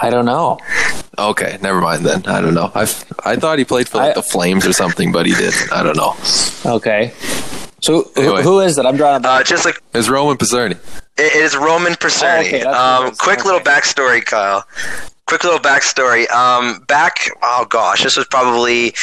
I 0.00 0.10
don't 0.10 0.26
know. 0.26 0.58
Okay, 1.18 1.58
never 1.60 1.80
mind 1.80 2.06
then. 2.06 2.24
I 2.26 2.40
don't 2.40 2.54
know. 2.54 2.70
I 2.72 2.82
I 3.24 3.34
thought 3.34 3.58
he 3.58 3.64
played 3.64 3.88
for 3.88 3.98
like 3.98 4.10
I- 4.12 4.14
the 4.14 4.22
Flames 4.22 4.64
or 4.64 4.72
something, 4.72 5.10
but 5.10 5.26
he 5.26 5.34
didn't. 5.34 5.72
I 5.72 5.82
don't 5.82 5.96
know. 5.96 6.14
Okay. 6.76 7.12
So 7.84 8.04
who, 8.14 8.20
Anyway. 8.22 8.42
who 8.42 8.60
is 8.60 8.78
it? 8.78 8.86
I'm 8.86 8.96
drawing 8.96 9.16
a 9.16 9.20
blank. 9.20 9.40
Uh, 9.42 9.44
just 9.44 9.66
like 9.66 9.78
It's 9.92 10.08
Roman 10.08 10.38
Pacerni. 10.38 10.78
It 11.18 11.34
is 11.36 11.54
Roman 11.54 11.92
Pacerni. 11.92 12.44
Oh, 12.44 12.56
okay, 12.56 12.62
that's 12.62 12.64
what 12.64 13.04
it 13.04 13.08
um, 13.10 13.14
quick 13.16 13.38
Okay. 13.40 13.44
little 13.48 13.60
backstory, 13.60 14.24
Kyle. 14.24 14.64
Quick 15.26 15.44
little 15.44 15.58
backstory. 15.60 16.30
Um, 16.30 16.80
back, 16.88 17.18
oh 17.42 17.66
gosh, 17.68 18.02
this 18.02 18.16
was 18.16 18.26
probably 18.30 18.94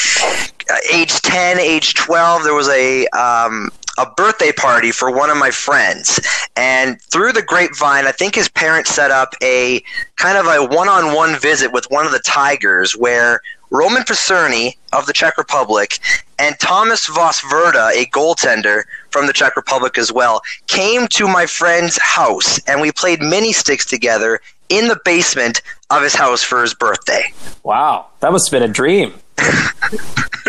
uh, 0.70 0.76
age 0.92 1.14
10, 1.22 1.60
age 1.60 1.94
12. 1.94 2.44
There 2.44 2.56
was 2.56 2.70
a 2.70 3.06
um, 3.08 3.70
a 4.00 4.10
birthday 4.18 4.52
party 4.52 4.92
for 4.92 5.12
one 5.12 5.30
of 5.30 5.38
my 5.38 5.52
friends, 5.52 6.20
and 6.56 7.00
through 7.12 7.34
the 7.34 7.42
grapevine, 7.44 8.08
I 8.08 8.12
think 8.12 8.34
his 8.36 8.50
parents 8.50 8.90
set 8.90 9.12
up 9.12 9.36
a 9.44 9.84
kind 10.16 10.38
of 10.40 10.46
a 10.48 10.66
one-on-one 10.76 11.38
visit 11.40 11.72
with 11.72 11.86
one 11.92 12.06
of 12.08 12.12
the 12.12 12.22
Tigers, 12.26 12.94
where 12.94 13.42
Roman 13.72 14.04
Pacerni 14.04 14.76
of 14.94 15.06
the 15.08 15.14
Czech 15.14 15.38
Republic 15.38 15.98
and 16.38 16.60
Thomas 16.60 17.08
Vosverda, 17.10 17.92
a 17.94 18.06
goaltender 18.08 18.84
from 19.10 19.28
the 19.28 19.34
Czech 19.34 19.56
Republic 19.56 19.98
as 19.98 20.12
well, 20.12 20.42
came 20.68 21.08
to 21.16 21.28
my 21.28 21.46
friend's 21.46 21.98
house 22.02 22.60
and 22.68 22.82
we 22.82 22.92
played 22.92 23.22
mini 23.22 23.54
sticks 23.54 23.86
together 23.86 24.40
in 24.70 24.88
the 24.88 25.00
basement 25.06 25.62
of 25.90 26.04
his 26.04 26.14
house 26.16 26.44
for 26.44 26.62
his 26.62 26.74
birthday. 26.74 27.24
wow. 27.64 28.08
That 28.20 28.32
must 28.32 28.52
have 28.52 28.60
been 28.62 28.70
a 28.70 28.74
dream. 28.74 29.14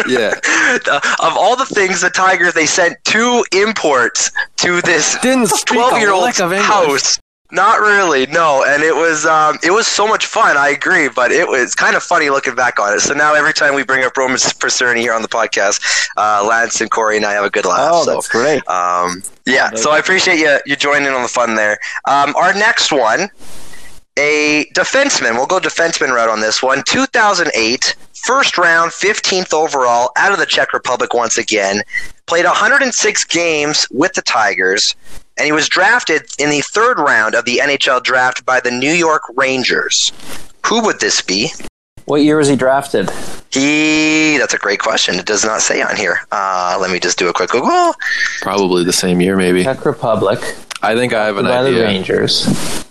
yeah. 0.09 0.35
of 1.21 1.37
all 1.37 1.57
the 1.57 1.67
things 1.67 2.01
the 2.03 2.11
Tigers 2.11 2.55
they 2.55 2.67
sent 2.67 2.97
two 3.05 3.45
imports 3.53 4.31
to 4.57 4.81
this 4.83 5.17
Didn't 5.21 5.47
speak 5.49 5.77
a 5.79 5.89
12 5.89 5.99
year 6.01 6.13
old's 6.13 6.39
lick 6.39 6.41
of 6.41 6.53
English. 6.53 6.67
house. 6.69 7.19
Not 7.53 7.81
really, 7.81 8.25
no. 8.29 8.65
And 8.67 8.83
it 8.83 8.97
was 8.97 9.27
um, 9.27 9.59
it 9.63 9.71
was 9.71 9.87
so 9.87 10.09
much 10.09 10.25
fun. 10.25 10.57
I 10.57 10.71
agree, 10.71 11.11
but 11.11 11.31
it 11.31 11.47
was 11.47 11.75
kind 11.75 11.95
of 11.95 12.03
funny 12.03 12.31
looking 12.31 12.55
back 12.55 12.81
on 12.81 12.95
it. 12.95 13.01
So 13.01 13.13
now 13.13 13.35
every 13.35 13.53
time 13.53 13.75
we 13.75 13.85
bring 13.85 14.05
up 14.05 14.17
Roman 14.17 14.39
Percerni 14.39 15.01
here 15.01 15.13
on 15.13 15.21
the 15.21 15.29
podcast, 15.29 15.83
uh, 16.17 16.47
Lance 16.49 16.81
and 16.81 16.91
Corey 16.91 17.19
and 17.19 17.27
I 17.27 17.33
have 17.33 17.45
a 17.45 17.51
good 17.51 17.67
laugh. 17.67 17.91
Oh, 17.93 18.05
so, 18.05 18.15
that's 18.15 18.29
great. 18.29 18.67
um, 18.69 19.23
yeah, 19.45 19.71
so 19.75 19.91
I 19.91 19.99
appreciate 19.99 20.39
you 20.39 20.59
you 20.65 20.77
joining 20.77 21.09
on 21.09 21.21
the 21.21 21.29
fun 21.29 21.55
there. 21.55 21.79
Um, 22.07 22.35
our 22.37 22.55
next 22.55 22.91
one, 22.91 23.29
a 24.17 24.65
defenseman. 24.75 25.35
We'll 25.35 25.47
go 25.47 25.61
defenseman 25.61 26.15
route 26.15 26.31
on 26.31 26.41
this 26.41 26.63
one. 26.63 26.83
2008, 26.87 27.97
first 28.25 28.57
round, 28.57 28.93
15th 28.93 29.53
overall, 29.53 30.11
out 30.17 30.33
of 30.33 30.39
the 30.39 30.47
Czech 30.47 30.73
Republic 30.73 31.13
once 31.13 31.37
again. 31.37 31.83
Played 32.27 32.47
106 32.47 33.25
games 33.25 33.87
with 33.91 34.15
the 34.15 34.23
Tigers, 34.23 34.95
and 35.37 35.47
he 35.47 35.53
was 35.53 35.69
drafted 35.69 36.23
in 36.39 36.51
the 36.51 36.61
third 36.61 36.99
round 36.99 37.35
of 37.35 37.45
the 37.45 37.59
NHL 37.59 38.03
draft 38.03 38.45
by 38.45 38.61
the 38.61 38.71
New 38.71 38.93
York 38.93 39.23
Rangers. 39.35 40.13
Who 40.67 40.83
would 40.85 41.01
this 41.01 41.21
be? 41.21 41.51
What 42.05 42.23
year 42.23 42.37
was 42.37 42.49
he 42.49 42.57
drafted? 42.57 43.11
He. 43.51 44.37
That's 44.39 44.55
a 44.55 44.59
great 44.59 44.81
question. 44.81 45.17
It 45.17 45.27
does 45.27 45.45
not 45.45 45.61
say 45.61 45.83
on 45.83 45.97
here. 45.97 46.21
Uh, 46.33 46.77
let 46.81 46.91
me 46.91 46.99
just 46.99 47.19
do 47.19 47.29
a 47.29 47.33
quick 47.33 47.51
Google. 47.51 47.95
Probably 48.41 48.85
the 48.85 48.93
same 48.93 49.21
year, 49.21 49.37
maybe. 49.37 49.63
Czech 49.63 49.85
Republic. 49.85 50.41
I 50.83 50.95
think 50.95 51.13
I 51.13 51.27
have 51.27 51.37
an 51.37 51.45
by 51.45 51.63
the 51.63 51.69
idea. 51.69 51.85
Rangers. 51.85 52.47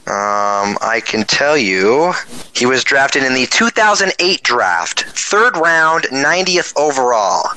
Um, 0.08 0.78
I 0.82 1.02
can 1.06 1.24
tell 1.26 1.58
you 1.58 2.14
he 2.54 2.66
was 2.66 2.84
drafted 2.84 3.24
in 3.24 3.34
the 3.34 3.46
2008 3.48 4.44
draft, 4.44 5.04
third 5.04 5.58
round, 5.58 6.06
90th 6.06 6.74
overall. 6.78 7.50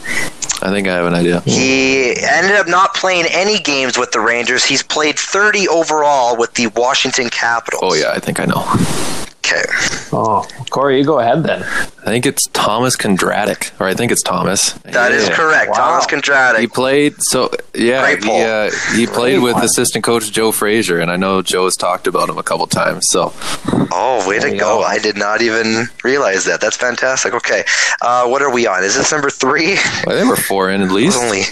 I 0.62 0.70
think 0.70 0.88
I 0.88 0.94
have 0.94 1.06
an 1.06 1.14
idea. 1.14 1.40
He 1.40 2.14
ended 2.20 2.56
up 2.56 2.68
not 2.68 2.94
playing 2.94 3.26
any 3.30 3.58
games 3.60 3.96
with 3.98 4.12
the 4.12 4.20
Rangers. 4.20 4.64
He's 4.64 4.82
played 4.82 5.18
30 5.18 5.68
overall 5.68 6.36
with 6.36 6.54
the 6.54 6.68
Washington 6.68 7.30
Capitals. 7.30 7.82
Oh 7.84 7.94
yeah, 7.94 8.12
I 8.12 8.18
think 8.18 8.40
I 8.40 8.44
know. 8.44 8.64
Okay. 9.44 9.62
Oh, 10.12 10.46
Corey, 10.70 10.98
you 10.98 11.04
go 11.04 11.18
ahead 11.20 11.42
then. 11.42 11.62
I 11.62 12.06
think 12.06 12.24
it's 12.24 12.46
Thomas 12.52 12.96
Kundratek, 12.96 13.72
or 13.78 13.86
I 13.86 13.92
think 13.94 14.10
it's 14.10 14.22
Thomas. 14.22 14.72
that 14.84 15.12
is 15.12 15.28
Yeah. 15.28 15.34
correct. 15.34 15.70
Wow. 15.70 15.76
Thomas 15.76 16.06
Kundratek. 16.06 16.60
He 16.60 16.66
played 16.66 17.14
so 17.18 17.50
yeah. 17.74 18.02
Great 18.02 18.24
he, 18.24 18.42
uh, 18.42 18.70
he 18.94 19.06
played 19.06 19.40
with 19.42 19.54
one. 19.54 19.64
assistant 19.64 20.02
coach 20.04 20.30
Joe 20.32 20.50
Frazier, 20.50 20.98
and 20.98 21.10
I 21.10 21.16
know 21.16 21.42
Joe 21.42 21.64
has 21.64 21.76
talked 21.76 22.06
about 22.06 22.28
him 22.30 22.38
a 22.38 22.42
couple 22.42 22.66
times. 22.66 23.04
So 23.10 23.32
Oh, 23.92 24.26
way 24.28 24.38
to 24.40 24.50
go. 24.52 24.58
go. 24.58 24.82
I 24.82 24.98
did 24.98 25.16
not 25.18 25.42
even 25.42 25.88
realize 26.02 26.44
that. 26.46 26.60
That's 26.60 26.76
fantastic. 26.76 27.34
Okay. 27.34 27.64
Uh, 28.00 28.26
what 28.26 28.40
are 28.40 28.50
we 28.50 28.66
on? 28.66 28.82
Is 28.82 28.96
this 28.96 29.12
number 29.12 29.28
three? 29.30 29.72
I 29.74 29.76
think 30.12 30.28
we're 30.28 30.36
four 30.36 30.70
in 30.70 30.80
at 30.80 30.90
least. 30.90 31.18
Only 31.18 31.42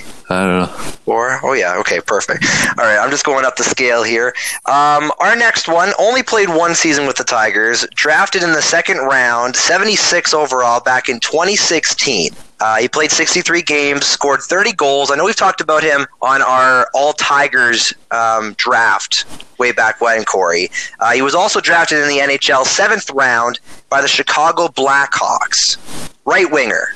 Don't 0.41 0.59
know. 0.61 0.67
Four? 0.67 1.41
Oh, 1.43 1.53
yeah. 1.53 1.77
Okay, 1.79 2.01
perfect. 2.01 2.45
All 2.79 2.85
right, 2.85 2.99
I'm 2.99 3.11
just 3.11 3.25
going 3.25 3.45
up 3.45 3.57
the 3.57 3.65
scale 3.65 4.03
here. 4.03 4.35
Um, 4.67 5.13
our 5.21 5.37
next 5.37 5.69
one 5.69 5.93
only 5.99 6.23
played 6.23 6.49
one 6.49 6.75
season 6.75 7.07
with 7.07 7.17
the 7.17 7.25
Tigers, 7.25 7.87
drafted 7.95 8.43
in 8.43 8.53
the 8.53 8.63
second 8.63 8.99
round, 8.99 9.57
76 9.57 10.33
overall 10.35 10.81
back 10.81 11.09
in 11.09 11.19
2016. 11.21 12.31
Uh, 12.61 12.77
he 12.77 12.87
played 12.87 13.11
63 13.11 13.63
games, 13.63 14.07
scored 14.07 14.41
30 14.41 14.73
goals. 14.75 15.11
I 15.11 15.17
know 15.17 15.25
we've 15.25 15.35
talked 15.35 15.61
about 15.61 15.83
him 15.83 16.07
on 16.21 16.43
our 16.43 16.87
All 16.95 17.13
Tigers 17.13 17.93
um, 18.13 18.55
draft 18.57 19.27
way 19.59 19.73
back 19.73 20.01
when, 20.01 20.25
Corey. 20.25 20.71
Uh, 21.01 21.13
he 21.13 21.23
was 21.23 21.35
also 21.35 21.61
drafted 21.61 21.99
in 21.99 22.09
the 22.09 22.19
NHL 22.19 22.65
seventh 22.65 23.11
round 23.11 23.59
by 23.89 24.01
the 24.01 24.07
Chicago 24.07 24.69
Blackhawks. 24.69 25.77
Right 26.25 26.49
winger, 26.49 26.95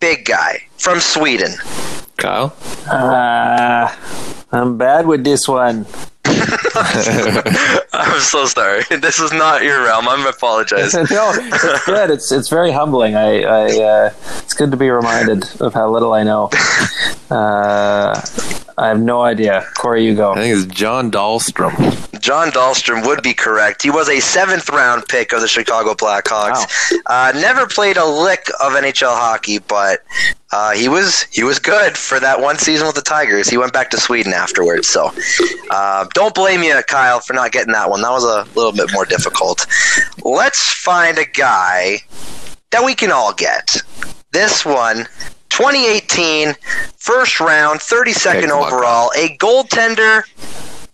big 0.00 0.24
guy 0.24 0.66
from 0.78 1.00
Sweden. 1.00 1.52
Kyle. 2.18 2.52
Uh, 2.90 3.94
I'm 4.50 4.76
bad 4.76 5.06
with 5.06 5.22
this 5.22 5.46
one. 5.46 5.86
I'm 7.92 8.20
so 8.20 8.46
sorry. 8.46 8.82
This 9.08 9.20
is 9.20 9.32
not 9.32 9.62
your 9.62 9.84
realm. 9.84 10.08
I'm 10.08 10.26
apologize. 10.26 10.92
no, 11.10 11.32
it's 11.34 11.84
good. 11.86 12.10
It's 12.10 12.32
it's 12.32 12.48
very 12.48 12.72
humbling. 12.72 13.14
I, 13.14 13.42
I 13.42 13.64
uh, 13.82 14.10
it's 14.38 14.54
good 14.54 14.70
to 14.70 14.76
be 14.76 14.90
reminded 14.90 15.48
of 15.60 15.72
how 15.72 15.90
little 15.90 16.12
I 16.12 16.24
know. 16.24 16.50
Uh, 17.30 18.20
I 18.76 18.88
have 18.88 19.00
no 19.00 19.22
idea. 19.22 19.66
Corey, 19.76 20.04
you 20.04 20.14
go. 20.14 20.32
I 20.32 20.36
think 20.36 20.56
it's 20.56 20.72
John 20.72 21.10
Dahlstrom. 21.10 22.20
John 22.20 22.50
Dahlstrom 22.50 23.06
would 23.06 23.22
be 23.22 23.34
correct. 23.34 23.82
He 23.82 23.90
was 23.90 24.08
a 24.08 24.20
seventh 24.20 24.68
round 24.68 25.06
pick 25.08 25.32
of 25.32 25.40
the 25.40 25.48
Chicago 25.48 25.94
Blackhawks. 25.94 26.92
Uh, 27.06 27.32
never 27.34 27.66
played 27.66 27.96
a 27.96 28.04
lick 28.04 28.48
of 28.60 28.72
NHL 28.72 29.16
hockey, 29.16 29.58
but 29.58 30.04
uh, 30.50 30.72
he 30.72 30.88
was 30.88 31.22
he 31.30 31.42
was 31.42 31.58
good 31.58 31.96
for 31.96 32.18
that 32.20 32.40
one 32.40 32.56
season 32.56 32.86
with 32.86 32.96
the 32.96 33.02
Tigers. 33.02 33.48
He 33.48 33.58
went 33.58 33.72
back 33.72 33.90
to 33.90 33.98
Sweden 33.98 34.32
afterwards. 34.32 34.88
So 34.88 35.12
uh, 35.70 36.06
don't 36.18 36.34
blame 36.34 36.64
you, 36.64 36.74
Kyle, 36.88 37.20
for 37.20 37.32
not 37.32 37.52
getting 37.52 37.72
that 37.74 37.88
one. 37.88 38.02
That 38.02 38.10
was 38.10 38.24
a 38.24 38.42
little 38.58 38.72
bit 38.72 38.92
more 38.92 39.04
difficult. 39.04 39.64
Let's 40.24 40.60
find 40.82 41.16
a 41.16 41.24
guy 41.24 41.98
that 42.70 42.84
we 42.84 42.96
can 42.96 43.12
all 43.12 43.32
get. 43.32 43.68
This 44.32 44.66
one. 44.66 45.06
2018, 45.50 46.54
first 46.96 47.38
round, 47.38 47.78
32nd 47.78 48.28
Okay, 48.36 48.46
come 48.48 48.58
on, 48.58 48.66
overall, 48.72 49.12
a 49.16 49.36
goaltender 49.38 50.24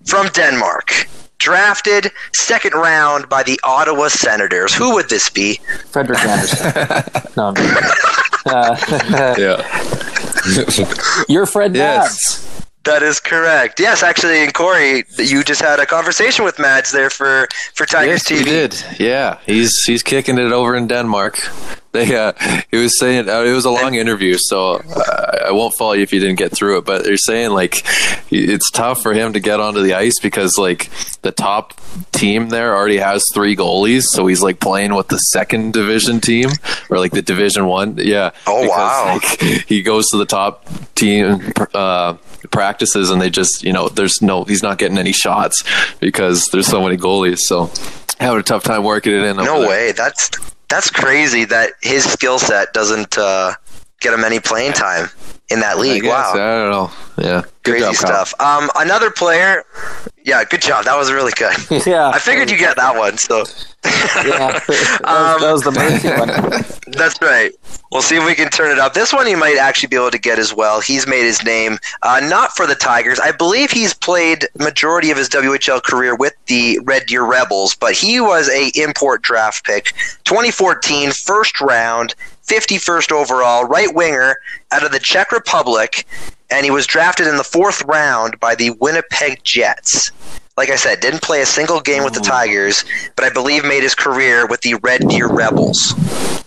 from 0.04 0.28
Denmark, 0.28 1.08
drafted 1.38 2.10
second 2.34 2.72
round 2.74 3.26
by 3.30 3.42
the 3.42 3.58
Ottawa 3.64 4.08
Senators. 4.08 4.74
Who 4.74 4.92
would 4.92 5.08
this 5.08 5.30
be? 5.30 5.58
Frederik 5.90 6.20
Andersen. 6.20 6.66
no, 7.36 7.48
I'm 7.48 7.54
uh, 8.46 9.34
Yeah. 9.38 11.24
you're 11.28 11.46
Fred 11.46 11.74
Yes. 11.74 12.44
Nabs. 12.44 12.50
That 12.84 13.02
is 13.02 13.18
correct. 13.20 13.80
Yes, 13.80 14.02
actually, 14.02 14.42
and 14.44 14.52
Corey, 14.52 15.04
you 15.18 15.42
just 15.42 15.60
had 15.62 15.80
a 15.80 15.86
conversation 15.86 16.44
with 16.44 16.58
Mads 16.58 16.92
there 16.92 17.10
for 17.10 17.48
for 17.74 17.86
Tigers 17.86 18.28
Yes, 18.30 18.40
TV. 18.42 18.44
he 18.44 18.44
did. 18.44 18.84
Yeah, 18.98 19.38
he's 19.46 19.72
he's 19.86 20.02
kicking 20.02 20.38
it 20.38 20.52
over 20.52 20.76
in 20.76 20.86
Denmark. 20.88 21.38
They, 21.94 22.12
uh, 22.16 22.32
he 22.72 22.76
was 22.78 22.98
saying 22.98 23.28
uh, 23.28 23.42
it 23.44 23.52
was 23.52 23.64
a 23.64 23.70
long 23.70 23.94
interview, 23.94 24.36
so 24.36 24.82
uh, 24.96 25.46
I 25.46 25.52
won't 25.52 25.74
fault 25.78 25.96
you 25.96 26.02
if 26.02 26.12
you 26.12 26.18
didn't 26.18 26.38
get 26.38 26.50
through 26.50 26.78
it. 26.78 26.84
But 26.84 27.04
they're 27.04 27.16
saying 27.16 27.50
like 27.50 27.84
it's 28.32 28.68
tough 28.72 29.00
for 29.00 29.14
him 29.14 29.32
to 29.32 29.38
get 29.38 29.60
onto 29.60 29.80
the 29.80 29.94
ice 29.94 30.18
because 30.20 30.58
like 30.58 30.90
the 31.22 31.30
top 31.30 31.72
team 32.10 32.48
there 32.48 32.74
already 32.74 32.96
has 32.98 33.24
three 33.32 33.54
goalies, 33.54 34.02
so 34.10 34.26
he's 34.26 34.42
like 34.42 34.58
playing 34.58 34.96
with 34.96 35.06
the 35.06 35.18
second 35.18 35.72
division 35.72 36.20
team 36.20 36.50
or 36.90 36.98
like 36.98 37.12
the 37.12 37.22
division 37.22 37.66
one. 37.66 37.96
Yeah. 37.96 38.32
Oh, 38.48 38.62
Because, 38.62 38.76
wow. 38.76 39.20
Like, 39.22 39.40
he 39.68 39.80
goes 39.82 40.08
to 40.10 40.16
the 40.16 40.26
top 40.26 40.66
team. 40.96 41.52
Uh, 41.72 42.14
practices 42.50 43.10
and 43.10 43.20
they 43.20 43.30
just 43.30 43.62
you 43.62 43.72
know 43.72 43.88
there's 43.88 44.20
no 44.22 44.44
he's 44.44 44.62
not 44.62 44.78
getting 44.78 44.98
any 44.98 45.12
shots 45.12 45.62
because 46.00 46.46
there's 46.52 46.66
so 46.66 46.82
many 46.82 46.96
goalies. 46.96 47.38
So 47.38 47.70
having 48.18 48.40
a 48.40 48.42
tough 48.42 48.64
time 48.64 48.84
working 48.84 49.12
it 49.12 49.22
in 49.22 49.36
No 49.36 49.60
way. 49.60 49.92
That's 49.92 50.30
that's 50.68 50.90
crazy 50.90 51.44
that 51.46 51.72
his 51.82 52.04
skill 52.04 52.38
set 52.38 52.72
doesn't 52.72 53.16
uh, 53.18 53.54
get 54.00 54.12
him 54.12 54.24
any 54.24 54.40
playing 54.40 54.72
time 54.72 55.08
in 55.50 55.60
that 55.60 55.76
I 55.76 55.80
league. 55.80 56.02
guess, 56.02 56.10
Wow. 56.10 56.32
I 56.34 56.36
don't 56.36 56.70
know. 56.70 56.90
Yeah. 57.18 57.42
Good 57.62 57.72
Crazy 57.72 57.84
job, 57.86 57.94
stuff. 57.96 58.34
Um, 58.40 58.70
another 58.76 59.10
player. 59.10 59.64
Yeah, 60.24 60.42
good 60.44 60.60
job. 60.62 60.84
That 60.86 60.96
was 60.96 61.12
really 61.12 61.32
good. 61.36 61.54
Yeah, 61.86 62.08
I 62.08 62.18
figured 62.18 62.50
you 62.50 62.56
get 62.58 62.76
that 62.76 62.96
one. 62.96 63.16
So 63.18 63.44
Yeah, 63.84 64.58
that 64.58 64.64
was, 64.68 64.90
Um, 65.04 65.40
that 65.40 65.52
was 65.52 65.62
the 65.62 65.70
mercy 65.70 66.08
one. 66.08 66.64
That's 66.96 67.20
right. 67.22 67.52
We'll 67.92 68.02
see 68.02 68.16
if 68.16 68.24
we 68.26 68.34
can 68.34 68.48
turn 68.50 68.70
it 68.72 68.78
up. 68.78 68.94
This 68.94 69.12
one 69.12 69.26
you 69.28 69.36
might 69.36 69.56
actually 69.58 69.88
be 69.88 69.96
able 69.96 70.10
to 70.10 70.18
get 70.18 70.38
as 70.38 70.52
well. 70.54 70.80
He's 70.80 71.06
made 71.06 71.22
his 71.24 71.42
name 71.44 71.78
uh, 72.02 72.20
not 72.24 72.52
for 72.56 72.66
the 72.66 72.74
Tigers. 72.74 73.20
I 73.20 73.32
believe 73.32 73.70
he's 73.70 73.94
played 73.94 74.46
majority 74.58 75.10
of 75.10 75.16
his 75.18 75.28
WHL 75.28 75.82
career 75.82 76.16
with 76.16 76.34
the 76.46 76.80
Red 76.84 77.06
Deer 77.06 77.24
Rebels, 77.24 77.74
but 77.74 77.92
he 77.92 78.20
was 78.20 78.48
a 78.50 78.72
import 78.74 79.22
draft 79.22 79.64
pick, 79.64 79.92
2014 80.24 81.12
first 81.12 81.60
round, 81.60 82.14
51st 82.46 83.12
overall, 83.12 83.64
right 83.64 83.94
winger 83.94 84.36
out 84.72 84.84
of 84.84 84.92
the 84.92 84.98
Czech 84.98 85.32
Republic, 85.32 86.06
and 86.50 86.64
he 86.64 86.70
was 86.70 86.86
drafted 86.86 87.26
in 87.26 87.36
the 87.36 87.44
fourth 87.44 87.82
round 87.84 88.38
by 88.40 88.54
the 88.54 88.70
Winnipeg 88.80 89.42
Jets. 89.44 90.10
Like 90.56 90.70
I 90.70 90.76
said, 90.76 91.00
didn't 91.00 91.22
play 91.22 91.40
a 91.40 91.46
single 91.46 91.80
game 91.80 92.04
with 92.04 92.14
the 92.14 92.20
Tigers, 92.20 92.84
but 93.16 93.24
I 93.24 93.30
believe 93.30 93.64
made 93.64 93.82
his 93.82 93.94
career 93.94 94.46
with 94.46 94.60
the 94.60 94.74
Red 94.74 95.08
Deer 95.08 95.26
Rebels. 95.26 95.94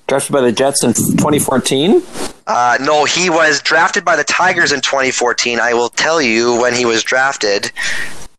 Drafted 0.08 0.32
by 0.32 0.40
the 0.40 0.54
Jets 0.54 0.82
in 0.82 0.94
2014. 0.94 2.02
Uh, 2.48 2.78
no, 2.80 3.04
he 3.04 3.30
was 3.30 3.62
drafted 3.62 4.06
by 4.06 4.16
the 4.16 4.24
Tigers 4.24 4.72
in 4.72 4.80
2014. 4.80 5.60
I 5.60 5.74
will 5.74 5.90
tell 5.90 6.22
you 6.22 6.58
when 6.62 6.74
he 6.74 6.86
was 6.86 7.04
drafted 7.04 7.74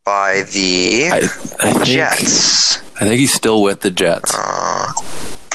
by 0.07 0.45
the 0.55 1.11
I, 1.13 1.19
I 1.19 1.73
think, 1.73 1.85
Jets. 1.85 2.79
I 2.95 3.01
think 3.01 3.21
he's 3.21 3.35
still 3.35 3.63
with 3.63 3.83
the 3.83 3.91
Jets. 3.91 4.35
Uh, 4.35 4.91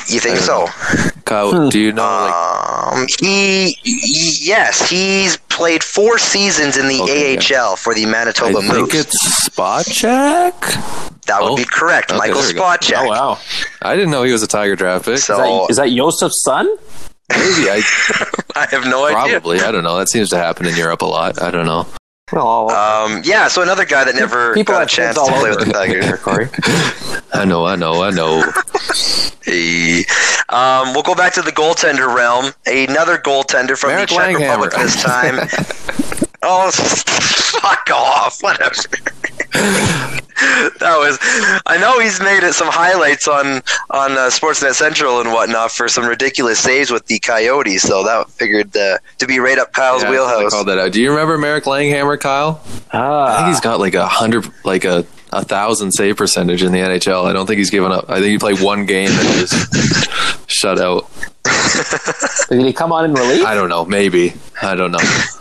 you 0.08 0.20
think 0.20 0.38
so? 0.38 0.68
Kyle, 1.26 1.70
do 1.70 1.80
you 1.80 1.92
know? 1.94 2.02
Like, 2.04 2.94
Um, 2.98 3.08
he, 3.20 3.78
he- 3.84 4.38
yes, 4.48 4.88
he's 4.90 5.38
played 5.50 5.84
four 5.84 6.18
seasons 6.18 6.78
in 6.78 6.88
the 6.88 7.02
Okay, 7.02 7.38
AHL 7.38 7.76
for 7.76 7.94
the 7.94 8.04
I 8.06 8.10
Manitoba 8.10 8.62
think 8.62 8.74
Moose. 8.94 8.94
it's 9.06 9.44
Spot 9.46 9.86
Check. 9.86 10.60
that 11.28 11.42
would 11.42 11.52
oh, 11.52 11.56
be 11.56 11.66
correct, 11.66 12.10
okay, 12.12 12.18
Michael 12.18 12.42
there 12.42 12.48
we 12.48 12.54
go. 12.54 12.62
Spacek. 12.62 12.94
Oh 12.98 13.08
wow, 13.08 13.40
I 13.82 13.96
didn't 13.96 14.12
know 14.12 14.24
he 14.24 14.32
was 14.32 14.44
a 14.44 14.48
Tiger 14.48 14.76
draft 14.76 15.06
pick. 15.06 15.20
So 15.20 15.34
is 15.34 15.38
that, 15.38 15.72
is 15.72 15.78
that 15.78 15.92
Yosef's 15.92 16.44
son? 16.44 16.68
Maybe 17.30 17.70
I 17.70 17.82
I 18.56 18.68
have 18.72 18.86
no 18.86 19.06
idea. 19.06 19.40
probably. 19.40 19.62
I 19.62 19.72
don't 19.72 19.84
know. 19.84 19.98
That 19.98 20.10
seems 20.10 20.30
to 20.32 20.38
happen 20.38 20.66
in 20.66 20.76
Europe 20.76 21.02
a 21.02 21.06
lot. 21.06 21.42
I 21.42 21.50
don't 21.52 21.66
know. 21.66 21.88
Well, 22.34 22.72
Um, 22.72 23.22
yeah, 23.24 23.48
so 23.48 23.62
another 23.62 23.86
guy 23.86 24.04
that 24.06 24.16
never 24.16 24.54
people 24.56 24.74
got 24.74 24.84
a 24.84 24.86
chance 24.88 25.18
kids 25.18 25.28
to 25.30 25.34
play 25.40 25.50
with 25.52 25.60
the 25.66 25.72
Tigers. 25.74 26.06
there, 26.06 26.18
Corey. 26.18 26.50
I 27.34 27.46
know. 27.46 27.66
I 27.66 27.76
know. 27.76 28.02
I 28.04 28.10
know. 28.10 28.44
Hey. 29.44 30.06
Um, 30.50 30.94
we'll 30.94 31.04
go 31.04 31.14
back 31.16 31.34
to 31.34 31.42
the 31.42 31.52
goaltender 31.52 32.14
realm. 32.14 32.52
Another 32.66 33.18
goaltender 33.18 33.78
from 33.78 33.92
Marek 33.92 34.10
the 34.10 34.16
Czech 34.16 34.36
Langhamer. 34.36 34.40
Republic 34.40 34.72
this 34.74 35.02
time. 35.04 35.36
oh, 36.44 36.72
fuck 37.62 37.90
off! 37.94 38.42
Whatever. 38.42 38.74
that 40.80 40.96
was. 40.98 41.18
I 41.66 41.78
know 41.80 42.00
he's 42.00 42.20
made 42.20 42.44
it 42.44 42.54
some 42.54 42.68
highlights 42.70 43.28
on 43.28 43.46
on 43.90 44.12
uh, 44.14 44.30
Sportsnet 44.30 44.74
Central 44.74 45.20
and 45.22 45.32
whatnot 45.32 45.72
for 45.72 45.88
some 45.88 46.06
ridiculous 46.06 46.60
saves 46.60 46.92
with 46.92 47.06
the 47.08 47.20
Coyotes. 47.20 47.82
So 47.84 48.04
that 48.04 48.30
figured 48.32 48.76
uh, 48.76 48.98
to 49.20 49.28
be 49.28 49.40
right 49.40 49.58
up 49.58 49.74
Kyle's 49.74 50.04
Yeah, 50.04 50.10
I 50.10 50.12
wheelhouse. 50.12 50.52
called 50.52 50.68
that 50.68 50.78
out. 50.80 50.92
Do 50.92 51.02
you 51.02 51.10
remember 51.12 51.38
Marek 51.38 51.66
Langhamer, 51.66 52.20
Kyle? 52.20 52.62
I 52.92 52.98
Ah, 52.98 53.36
think 53.38 53.48
he's 53.50 53.60
got 53.62 53.80
like 53.80 53.94
a 53.96 54.08
hundred, 54.08 54.48
like 54.64 54.86
a 54.86 55.06
a 55.32 55.44
thousand 55.44 55.92
save 55.94 56.18
percentage 56.18 56.62
in 56.62 56.72
the 56.72 56.78
NHL. 56.80 57.26
I 57.26 57.34
don't 57.34 57.48
think 57.48 57.58
he's 57.58 57.72
given 57.72 57.92
up. 57.92 58.06
I 58.10 58.16
think 58.20 58.28
he 58.28 58.38
played 58.38 58.60
one 58.62 58.86
game 58.86 59.10
and 59.12 59.28
just 59.40 60.48
shut 60.52 60.80
out. 60.80 61.10
did 62.50 62.66
he 62.66 62.74
come 62.74 62.92
on 62.92 63.06
in 63.06 63.14
relief? 63.14 63.46
I 63.46 63.56
don't 63.56 63.70
know. 63.70 63.86
Maybe. 63.86 64.34
I 64.62 64.76
don't 64.76 64.92
know. 64.92 65.00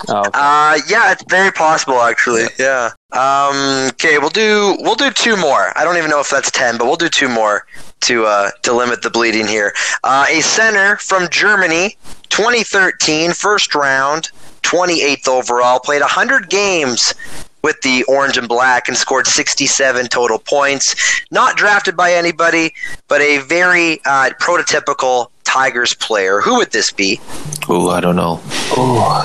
Oh, 0.09 0.21
okay. 0.21 0.31
Uh, 0.35 0.79
yeah, 0.89 1.13
it's 1.13 1.25
very 1.29 1.53
possible 1.53 2.01
actually. 2.01 2.45
Yeah. 2.59 2.91
Um, 3.13 3.89
okay, 3.91 4.19
we'll 4.19 4.31
do 4.31 4.77
we'll 4.81 4.95
do 4.95 5.11
two 5.11 5.37
more. 5.37 5.77
I 5.77 5.85
don't 5.85 5.97
even 5.97 6.11
know 6.11 6.21
if 6.21 6.31
that's 6.31 6.51
ten, 6.51 6.79
but 6.79 6.87
we'll 6.87 6.97
do 6.97 7.09
two 7.09 7.29
more 7.29 7.67
to 8.03 8.25
uh, 8.25 8.51
to 8.63 8.73
limit 8.73 9.03
the 9.03 9.11
bleeding 9.11 9.47
here. 9.47 9.75
Uh, 10.03 10.27
a 10.31 10.41
center 10.41 10.97
from 10.97 11.29
Germany, 11.31 11.97
2013, 12.31 13.33
first 13.33 13.75
round, 13.75 14.31
28th 14.63 15.29
overall, 15.29 15.79
played 15.79 16.01
100 16.01 16.49
games 16.49 17.15
with 17.63 17.81
the 17.83 18.03
orange 18.05 18.37
and 18.37 18.49
black 18.49 18.89
and 18.89 18.97
scored 18.97 19.27
67 19.27 20.07
total 20.09 20.39
points. 20.39 21.23
Not 21.31 21.57
drafted 21.57 21.97
by 21.97 22.13
anybody, 22.13 22.75
but 23.09 23.21
a 23.21 23.39
very 23.39 24.01
uh, 24.05 24.31
prototypical 24.41 25.29
Tigers 25.53 25.93
player. 25.95 26.41
Who 26.41 26.57
would 26.57 26.71
this 26.73 26.91
be? 26.93 27.21
Oh, 27.69 27.91
I 27.91 28.01
don't 28.01 28.17
know. 28.17 28.41
Oh. 28.75 29.23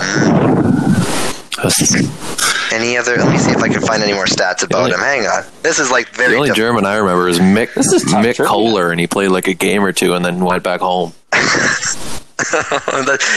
Any 2.74 2.98
other? 2.98 3.16
Let 3.18 3.32
me 3.32 3.38
see 3.38 3.52
if 3.52 3.58
I 3.64 3.70
can 3.70 3.82
find 3.82 4.04
any 4.04 4.12
more 4.14 4.26
stats 4.26 4.62
about 4.62 4.80
only- 4.84 4.92
him. 4.92 5.00
Hang 5.00 5.26
on. 5.26 5.44
This 5.64 5.80
is 5.80 5.90
like 5.90 6.12
The 6.14 6.36
only 6.36 6.50
diff- 6.50 6.58
German 6.58 6.86
I 6.86 6.98
remember 6.98 7.30
is 7.30 7.40
Mick 7.40 7.74
This 7.74 7.94
is 7.94 8.04
Mick 8.06 8.36
trivia. 8.36 8.46
Kohler, 8.46 8.92
and 8.92 9.00
he 9.00 9.08
played 9.08 9.30
like 9.30 9.48
a 9.48 9.54
game 9.54 9.84
or 9.84 9.94
two, 9.94 10.14
and 10.16 10.26
then 10.26 10.44
went 10.44 10.64
back 10.64 10.82
home. 10.82 11.14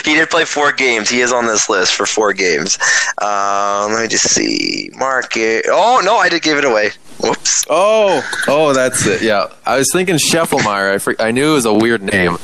he 0.05 0.15
did 0.15 0.29
play 0.29 0.45
four 0.45 0.73
games. 0.73 1.09
He 1.09 1.21
is 1.21 1.33
on 1.33 1.47
this 1.47 1.69
list 1.69 1.95
for 1.95 2.07
four 2.07 2.33
games. 2.33 2.77
Um, 3.23 3.93
let 3.93 4.03
me 4.03 4.09
just 4.09 4.29
see. 4.31 4.91
Market. 4.97 5.67
Oh 5.69 6.03
no, 6.05 6.17
I 6.17 6.29
did 6.29 6.43
give 6.43 6.59
it 6.59 6.65
away. 6.65 6.91
Whoops. 7.23 7.65
Oh, 7.69 8.23
oh, 8.49 8.73
that's 8.73 9.07
it. 9.07 9.23
Yeah, 9.23 9.49
I 9.67 9.77
was 9.79 9.91
thinking 9.93 10.17
Scheffelmeyer. 10.17 10.95
I 10.95 10.99
fr- 10.99 11.13
I 11.19 11.31
knew 11.31 11.53
it 11.53 11.55
was 11.55 11.67
a 11.67 11.75
weird 11.75 12.03
name, 12.03 12.39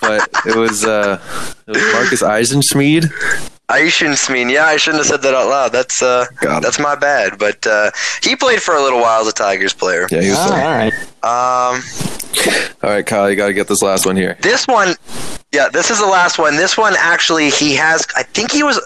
but 0.00 0.28
it 0.46 0.56
was 0.56 0.84
uh, 0.84 1.20
it 1.66 1.70
was 1.70 1.92
Markus 1.92 2.22
Eisenschmid. 2.22 3.10
I. 3.68 3.78
Yeah, 3.78 4.66
I 4.66 4.76
shouldn't 4.76 5.00
have 5.00 5.06
said 5.06 5.22
that 5.22 5.34
out 5.34 5.48
loud. 5.48 5.72
That's 5.72 6.02
uh, 6.02 6.26
Got 6.40 6.62
that's 6.62 6.78
my 6.78 6.94
bad. 6.94 7.38
But 7.38 7.66
uh, 7.66 7.90
he 8.22 8.36
played 8.36 8.60
for 8.62 8.74
a 8.74 8.82
little 8.82 9.00
while 9.00 9.22
as 9.22 9.28
a 9.28 9.32
Tigers 9.32 9.72
player. 9.72 10.06
Yeah, 10.10 10.20
he 10.20 10.28
was. 10.30 10.38
Ah, 10.38 10.52
all 10.52 10.60
right. 10.60 11.74
Um, 11.74 11.82
All 12.82 12.90
right, 12.90 13.06
Kyle, 13.06 13.30
you 13.30 13.36
got 13.36 13.46
to 13.46 13.54
get 13.54 13.68
this 13.68 13.80
last 13.80 14.04
one 14.06 14.16
here. 14.16 14.36
This 14.42 14.66
one, 14.66 14.94
yeah, 15.52 15.68
this 15.68 15.90
is 15.90 15.98
the 16.00 16.06
last 16.06 16.38
one. 16.38 16.56
This 16.56 16.76
one 16.76 16.94
actually, 16.98 17.48
he 17.48 17.74
has. 17.76 18.04
I 18.16 18.22
think 18.24 18.50
he 18.50 18.62
was 18.62 18.78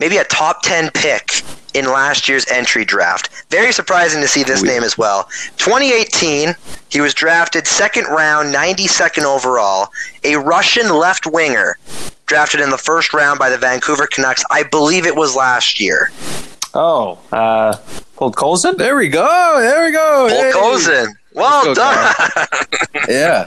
maybe 0.00 0.16
a 0.16 0.24
top 0.24 0.62
ten 0.62 0.90
pick 0.90 1.42
in 1.74 1.86
last 1.86 2.28
year's 2.28 2.46
entry 2.48 2.84
draft. 2.84 3.28
Very 3.50 3.72
surprising 3.72 4.20
to 4.22 4.28
see 4.28 4.42
this 4.44 4.62
Weird. 4.62 4.74
name 4.74 4.82
as 4.84 4.96
well. 4.96 5.24
2018, 5.58 6.54
he 6.88 7.00
was 7.00 7.12
drafted 7.14 7.66
second 7.66 8.04
round, 8.06 8.54
92nd 8.54 9.24
overall. 9.24 9.88
A 10.24 10.36
Russian 10.36 10.88
left 10.94 11.26
winger, 11.26 11.76
drafted 12.26 12.60
in 12.60 12.70
the 12.70 12.78
first 12.78 13.12
round 13.12 13.38
by 13.38 13.50
the 13.50 13.58
Vancouver 13.58 14.06
Canucks. 14.06 14.42
I 14.50 14.62
believe 14.62 15.04
it 15.06 15.16
was 15.16 15.34
last 15.36 15.80
year. 15.80 16.10
Oh, 16.74 17.18
uh, 17.32 17.76
Podkolzin? 18.16 18.76
There 18.78 18.96
we 18.96 19.08
go. 19.08 19.56
There 19.60 19.84
we 19.86 19.92
go. 19.92 20.28
Hey. 20.28 20.52
Volkozin. 20.54 21.08
Well 21.34 21.64
go, 21.64 21.74
done. 21.74 22.14
Yeah, 23.08 23.44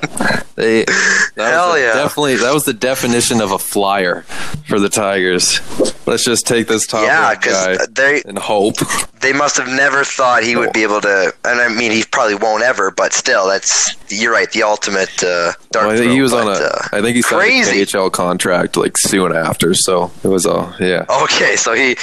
they, 0.55 0.83
that 0.83 1.53
Hell 1.53 1.69
was 1.69 1.75
the- 1.75 1.81
yeah. 1.81 1.93
Definitely, 1.93 2.35
that 2.35 2.53
was 2.53 2.65
the 2.65 2.73
definition 2.73 3.39
of 3.41 3.51
a 3.53 3.57
flyer 3.57 4.23
for 4.67 4.77
the 4.79 4.89
Tigers. 4.89 5.61
Let's 6.07 6.23
just 6.23 6.47
take 6.47 6.67
this 6.67 6.87
top 6.87 7.03
yeah, 7.03 7.35
because 7.35 7.87
they 7.89 8.21
and 8.25 8.39
hope. 8.39 8.75
they 9.19 9.33
must 9.33 9.57
have 9.57 9.67
never 9.67 10.05
thought 10.05 10.41
he 10.41 10.55
would 10.55 10.71
be 10.71 10.83
able 10.83 11.01
to. 11.01 11.33
And 11.43 11.59
I 11.59 11.67
mean, 11.67 11.91
he 11.91 12.05
probably 12.09 12.35
won't 12.35 12.63
ever. 12.63 12.91
But 12.91 13.11
still, 13.11 13.45
that's 13.45 13.93
you're 14.09 14.31
right. 14.31 14.49
The 14.49 14.63
ultimate 14.63 15.21
uh, 15.21 15.51
dark. 15.71 15.87
Well, 15.87 15.89
I 15.89 15.97
think 15.97 16.05
throw, 16.07 16.13
he 16.15 16.21
was 16.21 16.31
on 16.33 16.47
a. 16.47 16.51
uh, 16.51 16.87
I 16.93 17.01
think 17.01 17.17
he 17.17 17.21
signed 17.21 17.41
crazy. 17.41 17.81
a 17.81 17.85
KHL 17.85 18.11
contract 18.13 18.77
like 18.77 18.97
soon 18.97 19.35
after. 19.35 19.73
So 19.73 20.09
it 20.23 20.29
was 20.29 20.45
all 20.45 20.73
yeah. 20.79 21.05
Okay, 21.23 21.57
so 21.57 21.73
he, 21.73 21.95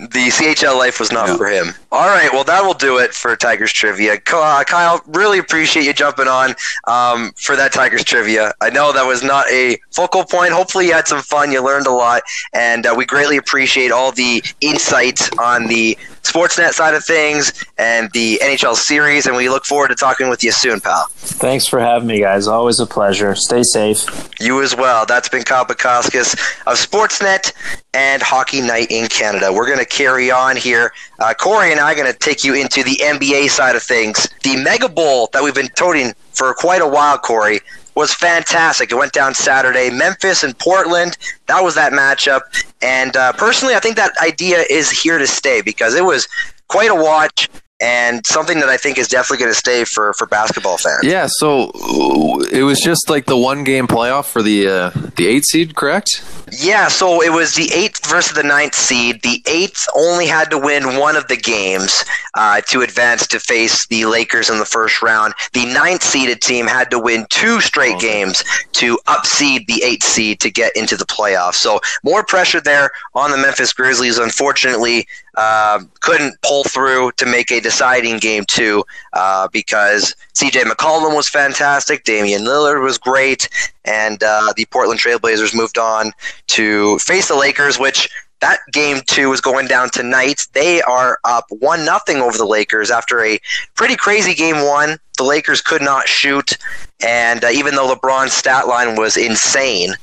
the 0.00 0.30
CHL 0.32 0.76
life 0.76 0.98
was 0.98 1.12
not 1.12 1.28
Yeah. 1.28 1.36
for 1.36 1.46
him. 1.46 1.68
All 1.92 2.08
right, 2.08 2.32
well 2.32 2.44
that 2.44 2.64
will 2.64 2.74
do 2.74 2.98
it 2.98 3.14
for 3.14 3.36
Tigers 3.36 3.72
trivia. 3.72 4.14
Uh, 4.32 4.64
Kyle, 4.64 5.00
really 5.06 5.38
appreciate 5.38 5.84
you 5.84 5.92
jumping 5.92 6.26
on 6.26 6.56
um, 6.88 7.32
for 7.36 7.54
that 7.54 7.72
Tigers 7.72 8.02
trivia. 8.02 8.52
I 8.60 8.70
know 8.70 8.92
that 8.92 9.06
was 9.06 9.22
not 9.22 9.46
a 9.52 9.78
focal 9.92 10.24
point. 10.24 10.52
Hopefully, 10.52 10.86
you 10.88 10.94
had 10.94 11.06
some 11.06 11.22
fun. 11.22 11.52
You 11.52 11.62
learned 11.64 11.86
a 11.86 11.92
lot, 11.92 12.22
and 12.52 12.86
uh, 12.86 12.94
we 12.96 13.04
greatly 13.06 13.36
appreciate 13.36 13.51
all 13.92 14.12
the 14.12 14.42
insight 14.60 15.20
on 15.38 15.66
the 15.66 15.96
Sportsnet 16.22 16.72
side 16.72 16.94
of 16.94 17.04
things 17.04 17.52
and 17.78 18.10
the 18.12 18.38
NHL 18.42 18.74
series. 18.74 19.26
And 19.26 19.36
we 19.36 19.48
look 19.48 19.64
forward 19.64 19.88
to 19.88 19.94
talking 19.94 20.30
with 20.30 20.42
you 20.42 20.52
soon, 20.52 20.80
pal. 20.80 21.06
Thanks 21.10 21.66
for 21.66 21.80
having 21.80 22.08
me, 22.08 22.20
guys. 22.20 22.46
Always 22.46 22.80
a 22.80 22.86
pleasure. 22.86 23.34
Stay 23.34 23.62
safe. 23.62 24.06
You 24.40 24.62
as 24.62 24.74
well. 24.74 25.04
That's 25.04 25.28
been 25.28 25.42
Kyle 25.42 25.64
Bukauskas 25.64 26.32
of 26.66 26.78
Sportsnet 26.78 27.52
and 27.92 28.22
Hockey 28.22 28.60
Night 28.60 28.90
in 28.90 29.08
Canada. 29.08 29.52
We're 29.52 29.66
going 29.66 29.78
to 29.78 29.84
carry 29.84 30.30
on 30.30 30.56
here. 30.56 30.92
Uh, 31.18 31.34
Corey 31.34 31.72
and 31.72 31.80
I 31.80 31.92
are 31.92 31.96
going 31.96 32.10
to 32.10 32.18
take 32.18 32.44
you 32.44 32.54
into 32.54 32.82
the 32.82 32.96
NBA 33.02 33.50
side 33.50 33.76
of 33.76 33.82
things. 33.82 34.28
The 34.42 34.56
Mega 34.56 34.88
Bowl 34.88 35.28
that 35.32 35.42
we've 35.42 35.54
been 35.54 35.68
toting 35.70 36.14
for 36.32 36.54
quite 36.54 36.80
a 36.80 36.88
while, 36.88 37.18
Corey, 37.18 37.60
was 37.94 38.14
fantastic. 38.14 38.90
It 38.90 38.94
went 38.94 39.12
down 39.12 39.34
Saturday. 39.34 39.90
Memphis 39.90 40.42
and 40.42 40.58
Portland. 40.58 41.16
That 41.46 41.62
was 41.62 41.74
that 41.74 41.92
matchup. 41.92 42.42
And 42.80 43.16
uh, 43.16 43.32
personally, 43.34 43.74
I 43.74 43.80
think 43.80 43.96
that 43.96 44.12
idea 44.22 44.64
is 44.70 44.90
here 44.90 45.18
to 45.18 45.26
stay 45.26 45.62
because 45.62 45.94
it 45.94 46.04
was 46.04 46.26
quite 46.68 46.90
a 46.90 46.94
watch 46.94 47.48
and 47.82 48.24
something 48.26 48.60
that 48.60 48.68
I 48.68 48.76
think 48.76 48.96
is 48.96 49.08
definitely 49.08 49.38
going 49.38 49.50
to 49.50 49.58
stay 49.58 49.84
for, 49.84 50.14
for 50.14 50.26
basketball 50.26 50.78
fans. 50.78 51.02
Yeah. 51.02 51.26
So 51.28 51.70
uh, 51.74 52.38
it 52.52 52.62
was 52.62 52.80
just 52.80 53.10
like 53.10 53.26
the 53.26 53.36
one 53.36 53.64
game 53.64 53.88
playoff 53.88 54.26
for 54.26 54.40
the 54.40 54.68
uh, 54.68 54.90
the 55.16 55.26
eight 55.26 55.44
seed, 55.44 55.74
correct? 55.74 56.24
Yeah, 56.60 56.88
so 56.88 57.22
it 57.22 57.32
was 57.32 57.54
the 57.54 57.70
eighth 57.72 58.06
versus 58.06 58.34
the 58.34 58.42
ninth 58.42 58.74
seed. 58.74 59.22
The 59.22 59.42
eighth 59.46 59.86
only 59.96 60.26
had 60.26 60.50
to 60.50 60.58
win 60.58 60.98
one 60.98 61.16
of 61.16 61.26
the 61.28 61.36
games 61.36 62.04
uh, 62.34 62.60
to 62.68 62.82
advance 62.82 63.26
to 63.28 63.40
face 63.40 63.86
the 63.86 64.04
Lakers 64.04 64.50
in 64.50 64.58
the 64.58 64.66
first 64.66 65.00
round. 65.00 65.32
The 65.54 65.64
ninth 65.64 66.02
seeded 66.02 66.42
team 66.42 66.66
had 66.66 66.90
to 66.90 66.98
win 66.98 67.26
two 67.30 67.60
straight 67.62 67.98
games 67.98 68.44
to 68.72 68.98
upseed 69.06 69.66
the 69.66 69.82
eighth 69.82 70.04
seed 70.04 70.40
to 70.40 70.50
get 70.50 70.76
into 70.76 70.96
the 70.96 71.06
playoffs. 71.06 71.54
So 71.54 71.80
more 72.04 72.22
pressure 72.22 72.60
there 72.60 72.90
on 73.14 73.30
the 73.30 73.38
Memphis 73.38 73.72
Grizzlies. 73.72 74.18
Unfortunately, 74.18 75.06
uh, 75.36 75.80
couldn't 76.00 76.36
pull 76.42 76.64
through 76.64 77.12
to 77.12 77.26
make 77.26 77.50
a 77.50 77.60
deciding 77.60 78.18
game 78.18 78.44
two 78.48 78.84
uh, 79.12 79.48
because 79.52 80.14
CJ 80.34 80.62
McCollum 80.62 81.14
was 81.14 81.28
fantastic, 81.28 82.04
Damian 82.04 82.42
Lillard 82.42 82.82
was 82.82 82.98
great, 82.98 83.48
and 83.84 84.22
uh, 84.22 84.52
the 84.56 84.66
Portland 84.66 85.00
Trailblazers 85.00 85.54
moved 85.54 85.78
on 85.78 86.12
to 86.48 86.98
face 86.98 87.28
the 87.28 87.36
Lakers, 87.36 87.78
which 87.78 88.08
that 88.42 88.58
game 88.72 88.98
two 89.06 89.32
is 89.32 89.40
going 89.40 89.68
down 89.68 89.88
tonight. 89.88 90.40
They 90.52 90.82
are 90.82 91.18
up 91.24 91.46
one 91.48 91.84
nothing 91.84 92.18
over 92.18 92.36
the 92.36 92.44
Lakers 92.44 92.90
after 92.90 93.24
a 93.24 93.38
pretty 93.76 93.96
crazy 93.96 94.34
game 94.34 94.66
one. 94.66 94.98
The 95.16 95.24
Lakers 95.24 95.60
could 95.60 95.80
not 95.80 96.08
shoot, 96.08 96.58
and 97.04 97.44
uh, 97.44 97.48
even 97.48 97.76
though 97.76 97.94
LeBron's 97.94 98.32
stat 98.32 98.66
line 98.66 98.96
was 98.96 99.16
insane, 99.16 99.94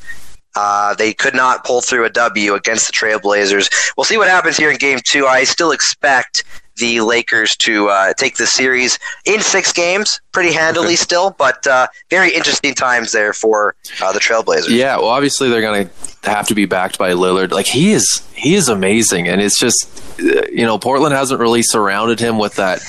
uh, 0.60 0.94
they 0.96 1.14
could 1.14 1.34
not 1.34 1.64
pull 1.64 1.80
through 1.80 2.04
a 2.04 2.10
W 2.10 2.54
against 2.54 2.88
the 2.88 2.94
Trailblazers. 2.94 3.70
We'll 3.96 4.04
see 4.04 4.18
what 4.18 4.28
happens 4.28 4.58
here 4.58 4.70
in 4.70 4.78
game 4.78 5.00
two. 5.06 5.26
I 5.26 5.46
still 5.46 5.72
expect 5.72 6.44
the 6.76 7.00
Lakers 7.02 7.56
to 7.58 7.88
uh, 7.88 8.14
take 8.14 8.36
the 8.36 8.46
series 8.46 9.00
in 9.26 9.42
six 9.42 9.72
games 9.72 10.20
pretty 10.34 10.54
handily 10.54 10.96
still, 10.96 11.32
but 11.32 11.66
uh, 11.68 11.88
very 12.10 12.34
interesting 12.34 12.74
times 12.74 13.12
there 13.12 13.32
for 13.32 13.76
uh, 14.02 14.12
the 14.12 14.20
Trailblazers. 14.20 14.70
Yeah. 14.70 14.98
Well, 14.98 15.08
obviously 15.08 15.50
they're 15.50 15.62
gonna 15.62 15.90
have 16.24 16.48
to 16.48 16.56
be 16.56 16.66
backed 16.66 16.98
by 16.98 17.12
Lillard. 17.12 17.52
Like 17.52 17.68
he 17.68 17.92
is, 17.92 18.26
he 18.36 18.56
is 18.56 18.68
amazing, 18.68 19.30
and 19.30 19.42
it's 19.42 19.60
just 19.60 19.86
uh, 20.20 20.42
you 20.52 20.66
know 20.66 20.78
Portland 20.78 21.16
hasn't 21.16 21.40
really 21.40 21.64
surrounded 21.64 22.20
him 22.20 22.38
with 22.38 22.56
that 22.56 22.80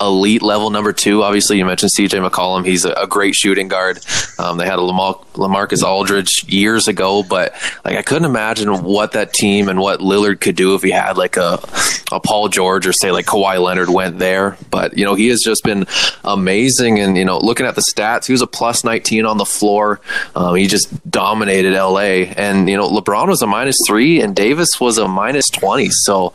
elite 0.00 0.42
level 0.42 0.70
number 0.70 0.92
two. 0.92 1.22
Obviously, 1.22 1.58
you 1.58 1.64
mentioned 1.64 1.92
CJ 1.96 2.28
McCollum. 2.28 2.66
He's 2.66 2.84
a, 2.84 2.92
a 2.92 3.06
great 3.06 3.34
shooting 3.34 3.68
guard. 3.68 4.00
Um, 4.38 4.58
they 4.58 4.66
had 4.66 4.78
a 4.78 4.82
Lamar- 4.82 5.20
LaMarcus 5.34 5.82
Aldridge 5.82 6.44
years 6.48 6.88
ago, 6.88 7.22
but 7.22 7.54
like 7.84 7.96
I 7.96 8.02
couldn't 8.02 8.24
imagine 8.24 8.82
what 8.82 9.12
that 9.12 9.32
team 9.32 9.68
and 9.68 9.78
what 9.78 10.00
Lillard 10.00 10.40
could 10.40 10.56
do 10.56 10.74
if 10.74 10.82
he 10.82 10.90
had 10.90 11.16
like 11.16 11.36
a, 11.36 11.60
a 12.12 12.20
Paul 12.20 12.48
George 12.48 12.86
or 12.86 12.92
say 12.92 13.12
like 13.12 13.26
Kawhi 13.26 13.62
Leonard 13.62 13.88
went 13.88 14.18
there. 14.18 14.56
But 14.70 14.98
you 14.98 15.04
know, 15.04 15.14
he 15.14 15.28
has 15.28 15.40
just 15.40 15.62
been 15.62 15.86
amazing. 16.24 16.98
And 16.98 17.16
you 17.16 17.24
know, 17.24 17.38
looking 17.38 17.66
at 17.66 17.76
the 17.76 17.84
stats, 17.94 18.26
he 18.26 18.32
was 18.32 18.42
a 18.42 18.46
plus 18.46 18.84
19 18.84 19.24
on 19.24 19.38
the 19.38 19.46
floor. 19.46 20.00
Um, 20.34 20.56
he 20.56 20.66
just 20.66 21.10
dominated 21.10 21.74
LA. 21.74 22.32
And 22.36 22.68
you 22.68 22.76
know, 22.76 22.88
LeBron 22.88 23.28
was 23.28 23.42
a 23.42 23.46
minus 23.46 23.76
three, 23.86 24.20
and 24.20 24.34
Davis 24.34 24.80
was 24.80 24.98
a 24.98 25.06
minus 25.06 25.48
20. 25.50 25.88
So 25.90 26.32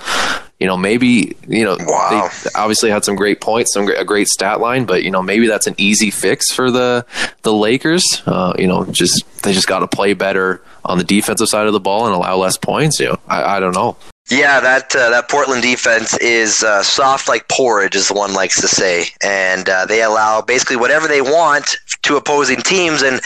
you 0.60 0.68
know, 0.68 0.76
maybe 0.78 1.36
you 1.48 1.64
know 1.64 1.78
Wow. 1.80 2.30
they 2.44 2.50
obviously 2.56 2.90
had 2.90 3.06
some 3.06 3.16
great 3.16 3.40
points, 3.42 3.74
some 3.74 3.86
great, 3.86 4.00
a 4.00 4.06
great 4.06 4.28
stat 4.28 4.60
line, 4.60 4.86
but 4.86 5.04
you 5.04 5.12
know 5.12 5.22
maybe 5.22 5.48
that's 5.48 5.68
an 5.68 5.76
easy 5.78 6.12
fix 6.12 6.52
for 6.54 6.70
the 6.70 7.06
the 7.44 7.54
Lakers. 7.54 8.04
Uh, 8.26 8.54
you 8.60 8.68
know, 8.68 8.86
just 8.86 9.24
they 9.44 9.54
just 9.54 9.68
got 9.68 9.80
to 9.80 9.88
play 9.88 10.14
better 10.14 10.62
on 10.86 10.98
the 10.98 11.04
defensive 11.04 11.48
side 11.50 11.68
of 11.68 11.74
the 11.74 11.80
ball 11.80 12.06
and 12.06 12.14
allow 12.16 12.36
less 12.36 12.58
points. 12.58 13.00
You 13.00 13.08
know, 13.10 13.20
I, 13.28 13.58
I 13.58 13.60
don't 13.60 13.74
know. 13.76 13.96
Yeah, 14.30 14.60
that 14.60 14.96
uh, 14.96 15.10
that 15.10 15.28
Portland 15.28 15.64
defense 15.64 16.16
is 16.18 16.62
uh, 16.62 16.84
soft 16.84 17.28
like 17.28 17.48
porridge, 17.48 17.96
as 17.96 18.10
the 18.10 18.14
one 18.14 18.34
likes 18.34 18.62
to 18.62 18.68
say, 18.68 19.06
and 19.24 19.68
uh, 19.68 19.86
they 19.88 20.04
allow 20.04 20.42
basically 20.42 20.76
whatever 20.76 21.08
they 21.08 21.22
want 21.22 21.78
to 22.04 22.16
opposing 22.16 22.58
teams. 22.62 23.02
And 23.02 23.22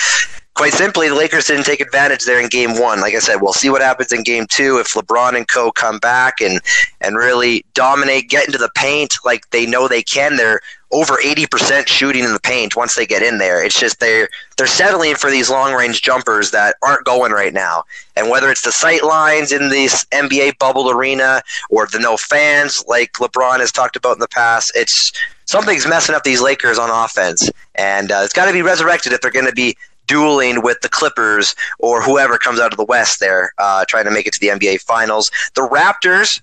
quite 0.53 0.73
simply, 0.73 1.09
the 1.09 1.15
Lakers 1.15 1.45
didn't 1.45 1.65
take 1.65 1.81
advantage 1.81 2.25
there 2.25 2.39
in 2.39 2.47
Game 2.47 2.79
One. 2.79 3.01
Like 3.01 3.15
I 3.15 3.19
said, 3.19 3.37
we'll 3.41 3.53
see 3.53 3.69
what 3.69 3.81
happens 3.81 4.11
in 4.11 4.23
Game 4.23 4.45
Two 4.49 4.77
if 4.77 4.93
LeBron 4.93 5.35
and 5.35 5.47
Co 5.47 5.71
come 5.71 5.99
back 5.99 6.35
and 6.41 6.61
and 7.01 7.15
really 7.17 7.65
dominate, 7.73 8.29
get 8.29 8.45
into 8.45 8.57
the 8.57 8.71
paint 8.75 9.13
like 9.25 9.49
they 9.49 9.65
know 9.65 9.87
they 9.87 10.03
can. 10.03 10.35
They're 10.35 10.61
over 10.91 11.15
80% 11.17 11.87
shooting 11.87 12.23
in 12.23 12.33
the 12.33 12.39
paint 12.39 12.75
once 12.75 12.93
they 12.93 13.07
get 13.07 13.23
in 13.23 13.39
there. 13.39 13.63
It's 13.63 13.79
just 13.79 13.99
they're 13.99 14.29
they're 14.57 14.67
settling 14.67 15.15
for 15.15 15.31
these 15.31 15.49
long 15.49 15.73
range 15.73 16.03
jumpers 16.03 16.51
that 16.51 16.75
aren't 16.83 17.03
going 17.03 17.31
right 17.31 17.53
now. 17.53 17.83
And 18.15 18.29
whether 18.29 18.51
it's 18.51 18.61
the 18.61 18.71
sight 18.71 19.03
lines 19.03 19.51
in 19.51 19.69
this 19.69 20.05
NBA 20.11 20.59
bubble 20.59 20.91
arena 20.91 21.41
or 21.69 21.87
the 21.87 21.99
no 21.99 22.15
fans 22.15 22.83
like 22.87 23.13
LeBron 23.13 23.59
has 23.59 23.71
talked 23.71 23.95
about 23.95 24.13
in 24.13 24.19
the 24.19 24.27
past, 24.27 24.71
it's 24.75 25.11
something's 25.45 25.87
messing 25.87 26.13
up 26.15 26.23
these 26.23 26.41
Lakers 26.41 26.77
on 26.77 26.91
offense. 26.91 27.49
And 27.75 28.11
uh, 28.11 28.21
it's 28.23 28.33
got 28.33 28.45
to 28.45 28.53
be 28.53 28.61
resurrected 28.61 29.13
if 29.13 29.21
they're 29.21 29.31
going 29.31 29.47
to 29.47 29.51
be 29.51 29.75
dueling 30.13 30.61
with 30.61 30.79
the 30.81 30.89
Clippers 30.89 31.55
or 31.79 32.03
whoever 32.03 32.37
comes 32.37 32.59
out 32.59 32.71
of 32.71 32.77
the 32.77 32.85
West 32.85 33.19
there, 33.19 33.51
uh, 33.57 33.83
trying 33.87 34.05
to 34.05 34.11
make 34.11 34.27
it 34.27 34.33
to 34.33 34.39
the 34.39 34.49
NBA 34.49 34.81
Finals. 34.81 35.31
The 35.55 35.61
Raptors, 35.61 36.39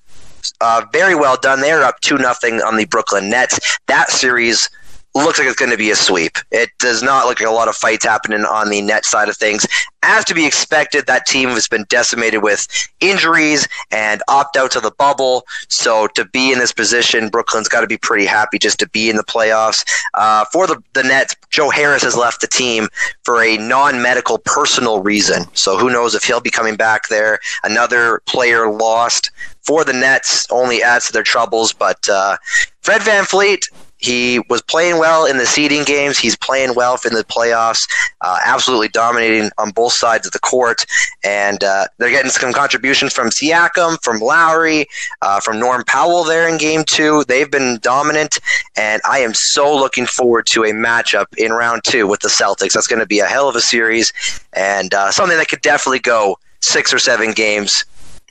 uh, 0.61 0.85
very 0.93 1.15
well 1.15 1.37
done. 1.41 1.61
They're 1.61 1.85
up 1.85 2.01
two 2.01 2.19
nothing 2.19 2.55
on 2.63 2.77
the 2.77 2.87
Brooklyn 2.87 3.31
Nets. 3.31 3.61
That 3.87 4.11
series 4.11 4.69
looks 5.15 5.39
like 5.39 5.49
it's 5.49 5.57
going 5.57 5.71
to 5.71 5.77
be 5.77 5.91
a 5.91 5.97
sweep. 5.97 6.37
It 6.51 6.71
does 6.79 7.03
not 7.03 7.27
look 7.27 7.41
like 7.41 7.49
a 7.49 7.53
lot 7.53 7.69
of 7.69 7.75
fights 7.75 8.05
happening 8.05 8.45
on 8.45 8.71
the 8.71 8.81
net 8.81 9.05
side 9.05 9.29
of 9.29 9.37
things. 9.37 9.67
As 10.03 10.25
to 10.27 10.35
be 10.35 10.47
expected, 10.47 11.07
that 11.07 11.27
team 11.27 11.51
has 11.51 11.69
been 11.69 11.85
decimated 11.89 12.43
with 12.43 12.67
injuries 13.01 13.69
and 13.91 14.23
opt 14.29 14.57
outs 14.57 14.77
of 14.77 14.83
the 14.83 14.93
bubble. 14.93 15.45
So 15.69 16.07
to 16.15 16.25
be 16.25 16.53
in 16.53 16.59
this 16.59 16.73
position, 16.73 17.29
Brooklyn's 17.29 17.69
got 17.69 17.83
to 17.83 17.87
be 17.87 17.99
pretty 17.99 18.25
happy 18.25 18.59
just 18.59 18.79
to 18.79 18.89
be 18.89 19.11
in 19.11 19.17
the 19.17 19.25
playoffs. 19.25 19.85
Uh, 20.15 20.45
for 20.47 20.67
the, 20.67 20.83
the 20.95 21.03
Nets, 21.03 21.35
Joe 21.51 21.71
Harris 21.71 22.03
has 22.03 22.17
left 22.17 22.41
the 22.41 22.47
team 22.47 22.89
for 23.25 23.43
a 23.43 23.59
non 23.59 24.01
medical 24.01 24.39
personal 24.39 25.03
reason. 25.03 25.45
So 25.55 25.77
who 25.77 25.91
knows 25.91 26.15
if 26.15 26.25
he'll 26.25 26.41
be 26.41 26.51
coming 26.51 26.77
back 26.77 27.09
there. 27.09 27.39
Another 27.63 28.23
player 28.27 28.71
lost 28.71 29.31
for 29.63 29.85
the 29.85 29.93
Nets 29.93 30.47
only 30.51 30.83
adds 30.83 31.07
to 31.07 31.13
their 31.13 31.23
troubles. 31.23 31.73
But 31.73 32.09
uh, 32.09 32.39
Fred 32.81 33.03
VanVleet, 33.03 33.65
he 34.01 34.41
was 34.49 34.63
playing 34.63 34.99
well 34.99 35.27
in 35.27 35.37
the 35.37 35.47
seeding 35.47 35.85
games. 35.85 36.19
He's 36.19 36.37
playing 36.37 36.75
well 36.75 36.99
in 37.05 37.15
the 37.15 37.25
playoffs, 37.25 37.89
uh, 38.21 38.39
absolutely 38.45 38.89
dominating 38.89 39.51
on 39.59 39.71
both 39.71 39.93
sides 39.93 40.27
of 40.27 40.33
the 40.33 40.39
court. 40.39 40.85
And 41.23 41.63
uh, 41.63 41.87
they're 41.99 42.11
getting 42.11 42.31
some 42.31 42.53
contributions 42.53 43.13
from 43.13 43.29
Siakam, 43.29 44.03
from 44.03 44.21
Lowry, 44.21 44.87
uh, 45.23 45.41
from 45.41 45.59
Norm 45.59 45.85
Powell 45.87 46.25
there 46.25 46.49
in 46.49 46.59
game 46.59 46.83
two. 46.87 47.25
They've 47.29 47.51
been 47.51 47.79
dominant. 47.83 48.39
And 48.77 49.03
I 49.09 49.21
am 49.21 49.35
so 49.35 49.75
looking 49.75 50.07
forward 50.07 50.47
to 50.47 50.65
a 50.65 50.73
matchup 50.73 51.27
in 51.37 51.53
round 51.53 51.83
two 51.85 52.07
with 52.07 52.21
the 52.21 52.29
Celtics. 52.29 52.73
That's 52.73 52.87
going 52.87 53.01
to 53.01 53.07
be 53.07 53.21
a 53.21 53.27
hell 53.27 53.49
of 53.49 53.57
a 53.57 53.61
series 53.61 54.13
and 54.53 54.93
uh, 54.95 55.11
something 55.11 55.39
that 55.39 55.49
could 55.49 55.61
definitely 55.61 56.01
go 56.01 56.39
six 56.61 56.93
or 56.93 56.99
seven 56.99 57.33
games 57.33 57.85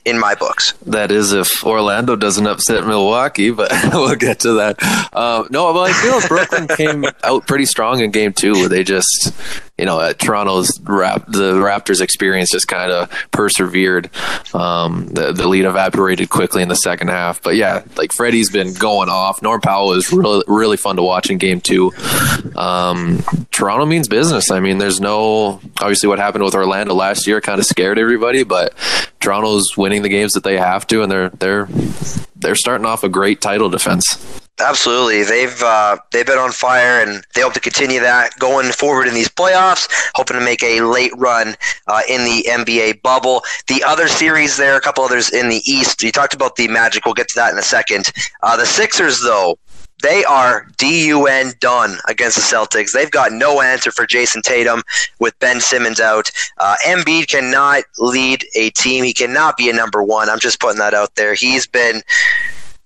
in 0.04 0.18
my 0.18 0.34
books. 0.34 0.72
That 0.86 1.10
is 1.10 1.32
if 1.32 1.64
Orlando 1.64 2.16
doesn't 2.16 2.46
upset 2.46 2.86
Milwaukee, 2.86 3.50
but 3.60 3.70
we'll 3.92 4.16
get 4.16 4.40
to 4.40 4.54
that. 4.54 4.82
Um, 5.14 5.48
no, 5.50 5.72
but 5.72 5.90
I 5.90 5.92
feel 5.92 6.28
Brooklyn 6.28 6.68
came 6.68 7.04
out 7.24 7.46
pretty 7.46 7.66
strong 7.66 8.00
in 8.00 8.10
game 8.10 8.32
two. 8.32 8.52
where 8.52 8.68
They 8.68 8.84
just, 8.84 9.32
you 9.80 9.86
know, 9.86 9.98
at 9.98 10.18
Toronto's 10.18 10.78
rap, 10.82 11.24
the 11.26 11.54
Raptors 11.54 12.02
experience 12.02 12.50
just 12.50 12.68
kind 12.68 12.92
of 12.92 13.10
persevered. 13.30 14.10
Um, 14.52 15.06
the, 15.06 15.32
the 15.32 15.48
lead 15.48 15.64
evaporated 15.64 16.28
quickly 16.28 16.62
in 16.62 16.68
the 16.68 16.76
second 16.76 17.08
half. 17.08 17.40
But 17.40 17.56
yeah, 17.56 17.82
like 17.96 18.12
Freddie's 18.12 18.50
been 18.50 18.74
going 18.74 19.08
off. 19.08 19.40
Norm 19.40 19.62
Powell 19.62 19.92
is 19.92 20.12
really, 20.12 20.44
really 20.46 20.76
fun 20.76 20.96
to 20.96 21.02
watch 21.02 21.30
in 21.30 21.38
game 21.38 21.62
two. 21.62 21.92
Um, 22.56 23.24
Toronto 23.50 23.86
means 23.86 24.06
business. 24.06 24.50
I 24.50 24.60
mean, 24.60 24.76
there's 24.76 25.00
no, 25.00 25.62
obviously, 25.80 26.10
what 26.10 26.18
happened 26.18 26.44
with 26.44 26.54
Orlando 26.54 26.92
last 26.92 27.26
year 27.26 27.40
kind 27.40 27.58
of 27.58 27.64
scared 27.64 27.98
everybody, 27.98 28.42
but 28.42 28.74
Toronto's 29.20 29.78
winning 29.78 30.02
the 30.02 30.10
games 30.10 30.32
that 30.32 30.44
they 30.44 30.58
have 30.58 30.86
to, 30.88 31.02
and 31.02 31.10
they're 31.10 31.30
they're 31.30 31.68
they're 32.40 32.54
starting 32.54 32.86
off 32.86 33.04
a 33.04 33.08
great 33.08 33.40
title 33.40 33.68
defense. 33.68 34.40
Absolutely, 34.58 35.22
they've 35.22 35.62
uh, 35.62 35.96
they've 36.12 36.26
been 36.26 36.38
on 36.38 36.52
fire, 36.52 37.02
and 37.02 37.24
they 37.34 37.40
hope 37.40 37.54
to 37.54 37.60
continue 37.60 38.00
that 38.00 38.38
going 38.38 38.70
forward 38.72 39.08
in 39.08 39.14
these 39.14 39.28
playoffs. 39.28 39.88
Hoping 40.14 40.38
to 40.38 40.44
make 40.44 40.62
a 40.62 40.82
late 40.82 41.12
run 41.16 41.56
uh, 41.86 42.02
in 42.08 42.24
the 42.24 42.44
NBA 42.48 43.00
bubble. 43.02 43.42
The 43.68 43.82
other 43.84 44.06
series 44.06 44.58
there, 44.58 44.76
a 44.76 44.80
couple 44.80 45.02
others 45.02 45.32
in 45.32 45.48
the 45.48 45.62
East. 45.66 46.02
You 46.02 46.12
talked 46.12 46.34
about 46.34 46.56
the 46.56 46.68
Magic. 46.68 47.06
We'll 47.06 47.14
get 47.14 47.28
to 47.28 47.36
that 47.36 47.52
in 47.52 47.58
a 47.58 47.62
second. 47.62 48.12
Uh, 48.42 48.56
the 48.56 48.66
Sixers, 48.66 49.22
though, 49.22 49.58
they 50.02 50.24
are 50.24 50.66
DUN 50.76 51.52
done 51.60 51.98
against 52.08 52.36
the 52.36 52.42
Celtics. 52.42 52.92
They've 52.92 53.10
got 53.10 53.32
no 53.32 53.60
answer 53.60 53.90
for 53.90 54.06
Jayson 54.06 54.42
Tatum 54.42 54.82
with 55.18 55.38
Ben 55.38 55.60
Simmons 55.60 56.00
out. 56.00 56.30
Uh, 56.58 56.76
Embiid 56.86 57.28
cannot 57.28 57.84
lead 57.98 58.44
a 58.56 58.70
team. 58.70 59.04
He 59.04 59.12
cannot 59.12 59.56
be 59.56 59.70
a 59.70 59.74
number 59.74 60.02
one. 60.02 60.28
I'm 60.28 60.40
just 60.40 60.60
putting 60.60 60.78
that 60.78 60.94
out 60.94 61.14
there. 61.16 61.34
He's 61.34 61.66
been 61.66 62.02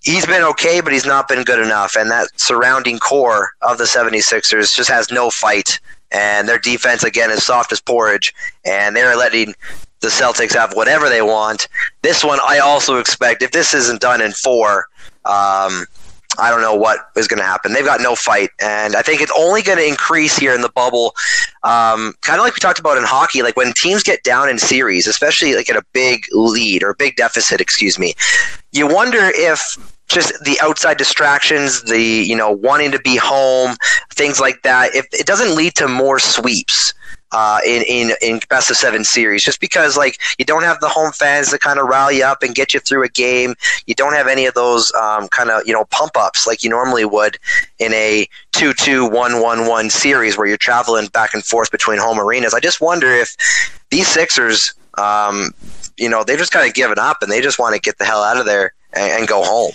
he's 0.05 0.27
been 0.27 0.43
okay, 0.43 0.81
but 0.81 0.93
he's 0.93 1.07
not 1.07 1.29
been 1.29 1.45
good 1.45 1.65
enough. 1.65 1.97
And 1.97 2.11
that 2.11 2.29
surrounding 2.37 2.99
core 2.99 3.51
of 3.63 3.79
the 3.79 3.85
76ers 3.85 4.75
just 4.75 4.91
has 4.91 5.11
no 5.11 5.31
fight. 5.31 5.81
And 6.11 6.49
their 6.49 6.59
defense, 6.59 7.03
again, 7.03 7.31
is 7.31 7.45
soft 7.45 7.73
as 7.73 7.81
porridge. 7.81 8.33
And 8.65 8.95
they're 8.95 9.17
letting 9.17 9.55
the 10.01 10.09
Celtics 10.09 10.55
have 10.55 10.75
whatever 10.75 11.09
they 11.09 11.23
want. 11.23 11.67
This 12.03 12.23
one, 12.23 12.39
I 12.47 12.59
also 12.59 12.99
expect, 12.99 13.43
if 13.43 13.51
this 13.51 13.73
isn't 13.75 14.01
done 14.01 14.21
in 14.21 14.33
four, 14.33 14.87
um, 15.25 15.87
I 16.39 16.51
don't 16.51 16.61
know 16.61 16.75
what 16.75 16.99
is 17.17 17.29
going 17.29 17.39
to 17.39 17.45
happen. 17.45 17.73
They've 17.73 17.85
got 17.85 18.01
no 18.01 18.15
fight, 18.15 18.51
and 18.61 18.97
I 18.97 19.03
think 19.03 19.21
it's 19.21 19.33
only 19.37 19.63
going 19.63 19.79
to 19.79 19.87
increase 19.87 20.37
here 20.37 20.55
in 20.55 20.61
the 20.61 20.69
bubble. 20.69 21.15
Um, 21.63 22.15
kind 22.23 22.39
of 22.39 22.45
like 22.45 22.55
we 22.55 22.61
talked 22.61 22.79
about 22.79 22.99
in 22.99 23.05
hockey, 23.05 23.43
like 23.43 23.57
when 23.57 23.73
teams 23.75 24.03
get 24.03 24.23
down 24.23 24.49
in 24.49 24.59
series, 24.59 25.07
especially 25.07 25.55
like 25.55 25.71
at 25.71 25.77
a 25.77 25.85
big 25.93 26.25
lead 26.33 26.83
or 26.83 26.95
big 26.95 27.17
deficit, 27.17 27.61
excuse 27.61 27.99
me, 27.99 28.15
you 28.73 28.87
wonder 28.87 29.31
if 29.35 29.77
just 30.09 30.33
the 30.45 30.59
outside 30.63 30.97
distractions, 30.97 31.83
the 31.83 32.01
you 32.01 32.37
know 32.37 32.51
wanting 32.51 32.91
to 32.93 33.01
be 33.01 33.17
home, 33.17 33.77
things 34.13 34.41
like 34.41 34.63
that, 34.63 34.95
if 34.95 35.07
it 35.13 35.27
doesn't 35.27 35.55
lead 35.57 35.75
to 35.77 35.89
more 35.89 36.19
sweeps 36.19 36.95
uh, 37.35 37.59
in, 37.67 37.83
in 37.89 38.13
in 38.23 38.41
best 38.49 38.71
of 38.71 38.77
seven 38.77 39.03
series, 39.03 39.43
just 39.43 39.61
because 39.61 39.97
like 39.97 40.21
you 40.39 40.45
don't 40.45 40.63
have 40.63 40.79
the 40.79 40.89
home 40.89 41.11
fans 41.11 41.51
to 41.51 41.59
kind 41.59 41.81
of 41.81 41.89
rally 41.89 42.23
up 42.23 42.45
and 42.45 42.55
get 42.55 42.73
you 42.73 42.79
through 42.79 43.03
a 43.03 43.09
game. 43.09 43.55
You 43.87 43.95
don't 43.97 44.13
have 44.13 44.29
any 44.29 44.47
of 44.47 44.55
those 44.55 44.93
um, 44.93 45.27
kind 45.29 45.51
of 45.51 45.67
you 45.67 45.73
know 45.73 45.85
pump 45.87 46.13
ups 46.17 46.47
like 46.47 46.63
you 46.63 46.71
normally 46.71 47.05
would 47.05 47.37
in 47.81 47.93
a 47.93 48.29
two 48.53 48.73
two 48.73 49.05
one 49.11 49.43
one 49.43 49.67
one 49.67 49.91
series 49.91 50.39
where 50.39 50.47
you're 50.47 50.57
traveling 50.57 51.09
back 51.09 51.35
and 51.35 51.45
forth 51.45 51.73
between 51.73 51.99
home 51.99 52.21
arenas. 52.21 52.55
I 52.55 52.61
just 52.61 52.81
wonder 52.81 53.09
if 53.09 53.35
these 53.91 54.07
Sixers, 54.07 54.73
um, 54.97 55.51
you 55.97 56.09
know, 56.09 56.23
they've 56.23 56.39
just 56.39 56.53
kind 56.53 56.69
of 56.69 56.75
given 56.75 57.01
up 57.01 57.19
and 57.21 57.33
they 57.33 57.41
just 57.41 57.59
want 57.59 57.75
to 57.75 57.81
get 57.81 57.99
the 57.99 58.05
hell 58.05 58.23
out 58.23 58.37
of 58.37 58.47
there 58.47 58.75
and, 58.97 59.13
and 59.13 59.29
go 59.29 59.43
home. 59.43 59.73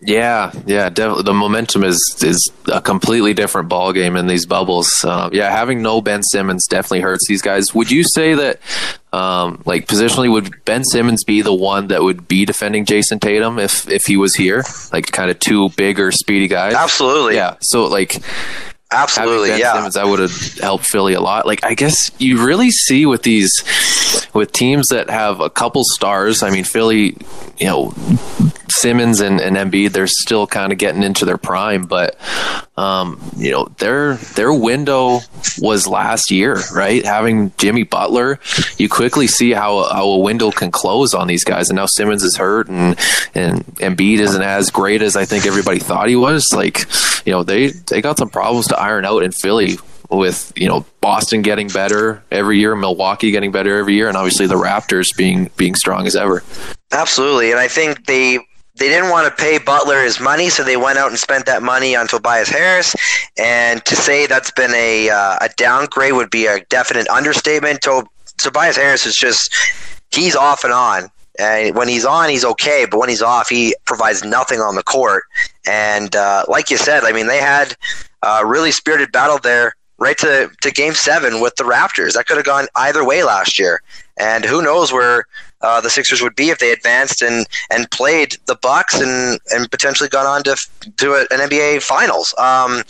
Yeah, 0.00 0.52
yeah, 0.66 0.88
definitely. 0.88 1.22
The 1.22 1.34
momentum 1.34 1.84
is 1.84 2.00
is 2.22 2.50
a 2.72 2.80
completely 2.80 3.34
different 3.34 3.68
ball 3.68 3.92
game 3.92 4.16
in 4.16 4.26
these 4.26 4.46
bubbles. 4.46 5.04
Uh, 5.04 5.30
yeah, 5.32 5.50
having 5.50 5.80
no 5.80 6.00
Ben 6.00 6.22
Simmons 6.22 6.66
definitely 6.66 7.00
hurts 7.00 7.28
these 7.28 7.42
guys. 7.42 7.72
Would 7.74 7.90
you 7.90 8.02
say 8.02 8.34
that, 8.34 8.60
um, 9.12 9.62
like 9.64 9.86
positionally, 9.86 10.30
would 10.30 10.64
Ben 10.64 10.82
Simmons 10.84 11.22
be 11.22 11.40
the 11.42 11.54
one 11.54 11.86
that 11.88 12.02
would 12.02 12.26
be 12.26 12.44
defending 12.44 12.84
Jayson 12.84 13.20
Tatum 13.20 13.58
if 13.60 13.88
if 13.88 14.04
he 14.04 14.16
was 14.16 14.34
here? 14.34 14.64
Like, 14.92 15.12
kind 15.12 15.30
of 15.30 15.38
two 15.38 15.68
bigger, 15.70 16.10
speedy 16.10 16.48
guys. 16.48 16.74
Absolutely. 16.74 17.36
Yeah. 17.36 17.56
So 17.60 17.84
like. 17.86 18.20
Absolutely, 18.92 19.50
ben 19.50 19.60
yeah. 19.60 19.74
Simmons, 19.74 19.94
that 19.94 20.06
would 20.06 20.20
have 20.20 20.58
helped 20.58 20.86
Philly 20.86 21.14
a 21.14 21.20
lot. 21.20 21.46
Like 21.46 21.64
I 21.64 21.74
guess 21.74 22.10
you 22.18 22.44
really 22.44 22.70
see 22.70 23.06
with 23.06 23.22
these 23.22 23.50
with 24.34 24.52
teams 24.52 24.88
that 24.88 25.10
have 25.10 25.40
a 25.40 25.50
couple 25.50 25.82
stars. 25.84 26.42
I 26.42 26.50
mean, 26.50 26.64
Philly, 26.64 27.16
you 27.58 27.66
know, 27.66 27.94
Simmons 28.72 29.20
and, 29.20 29.40
and 29.40 29.56
Embiid, 29.56 29.92
they're 29.92 30.06
still 30.06 30.46
kind 30.46 30.72
of 30.72 30.78
getting 30.78 31.02
into 31.02 31.24
their 31.24 31.38
prime, 31.38 31.84
but 31.84 32.16
um, 32.76 33.20
you 33.36 33.50
know 33.50 33.66
their 33.78 34.14
their 34.34 34.52
window 34.52 35.20
was 35.58 35.86
last 35.86 36.30
year, 36.30 36.58
right? 36.74 37.04
Having 37.04 37.52
Jimmy 37.58 37.82
Butler, 37.84 38.40
you 38.78 38.88
quickly 38.88 39.26
see 39.26 39.52
how 39.52 39.84
how 39.92 40.06
a 40.06 40.18
window 40.18 40.50
can 40.50 40.70
close 40.70 41.14
on 41.14 41.26
these 41.26 41.44
guys, 41.44 41.68
and 41.68 41.76
now 41.76 41.86
Simmons 41.86 42.22
is 42.22 42.36
hurt, 42.36 42.68
and 42.68 42.98
and 43.34 43.64
Embiid 43.76 44.18
isn't 44.18 44.42
as 44.42 44.70
great 44.70 45.02
as 45.02 45.16
I 45.16 45.24
think 45.24 45.46
everybody 45.46 45.78
thought 45.78 46.08
he 46.08 46.16
was. 46.16 46.52
Like 46.52 46.86
you 47.26 47.32
know 47.32 47.42
they 47.42 47.68
they 47.68 48.00
got 48.00 48.18
some 48.18 48.30
problems 48.30 48.68
to 48.68 48.78
iron 48.78 49.04
out 49.04 49.22
in 49.22 49.32
Philly 49.32 49.76
with 50.10 50.52
you 50.56 50.68
know 50.68 50.84
Boston 51.00 51.42
getting 51.42 51.68
better 51.68 52.22
every 52.30 52.58
year, 52.58 52.74
Milwaukee 52.76 53.30
getting 53.30 53.52
better 53.52 53.78
every 53.78 53.94
year, 53.94 54.08
and 54.08 54.16
obviously 54.16 54.46
the 54.46 54.54
Raptors 54.54 55.16
being 55.16 55.50
being 55.56 55.74
strong 55.74 56.06
as 56.06 56.16
ever. 56.16 56.42
Absolutely, 56.90 57.50
and 57.50 57.60
I 57.60 57.68
think 57.68 58.06
they 58.06 58.38
they 58.76 58.88
didn't 58.88 59.10
want 59.10 59.28
to 59.28 59.42
pay 59.42 59.58
Butler 59.58 60.02
his 60.02 60.18
money, 60.18 60.48
so 60.48 60.64
they 60.64 60.76
went 60.76 60.98
out 60.98 61.10
and 61.10 61.18
spent 61.18 61.46
that 61.46 61.62
money 61.62 61.94
on 61.94 62.08
Tobias 62.08 62.48
Harris. 62.48 62.94
And 63.38 63.84
to 63.84 63.94
say 63.94 64.26
that's 64.26 64.50
been 64.50 64.72
a 64.74 65.10
uh, 65.10 65.36
a 65.40 65.48
downgrade 65.56 66.14
would 66.14 66.30
be 66.30 66.46
a 66.46 66.60
definite 66.66 67.08
understatement. 67.08 67.82
To- 67.82 68.06
Tobias 68.38 68.76
Harris 68.76 69.06
is 69.06 69.14
just 69.14 69.54
he's 70.10 70.34
off 70.36 70.64
and 70.64 70.72
on. 70.72 71.10
And 71.38 71.74
when 71.74 71.88
he's 71.88 72.04
on, 72.04 72.28
he's 72.28 72.44
okay, 72.44 72.86
but 72.90 73.00
when 73.00 73.08
he's 73.08 73.22
off, 73.22 73.48
he 73.48 73.74
provides 73.86 74.22
nothing 74.22 74.60
on 74.60 74.74
the 74.74 74.82
court. 74.82 75.24
And 75.66 76.14
uh, 76.14 76.44
like 76.46 76.70
you 76.70 76.76
said, 76.76 77.04
I 77.04 77.12
mean, 77.12 77.26
they 77.26 77.38
had 77.38 77.74
a 78.22 78.44
really 78.44 78.70
spirited 78.70 79.12
battle 79.12 79.38
there 79.38 79.74
right 79.98 80.18
to, 80.18 80.50
to 80.60 80.70
game 80.70 80.92
seven 80.94 81.40
with 81.40 81.54
the 81.56 81.64
Raptors. 81.64 82.14
That 82.14 82.26
could 82.26 82.36
have 82.36 82.44
gone 82.44 82.66
either 82.76 83.04
way 83.04 83.22
last 83.22 83.58
year. 83.58 83.80
And 84.18 84.44
who 84.44 84.60
knows 84.60 84.92
where 84.92 85.24
uh, 85.62 85.80
the 85.80 85.90
Sixers 85.90 86.22
would 86.22 86.36
be 86.36 86.50
if 86.50 86.58
they 86.58 86.72
advanced 86.72 87.22
and, 87.22 87.46
and 87.70 87.90
played 87.90 88.36
the 88.46 88.56
Bucks 88.56 89.00
and, 89.00 89.38
and 89.50 89.70
potentially 89.70 90.08
gone 90.08 90.26
on 90.26 90.42
to, 90.44 90.56
to 90.98 91.14
an 91.30 91.38
NBA 91.38 91.82
Finals. 91.82 92.34
Um, 92.38 92.82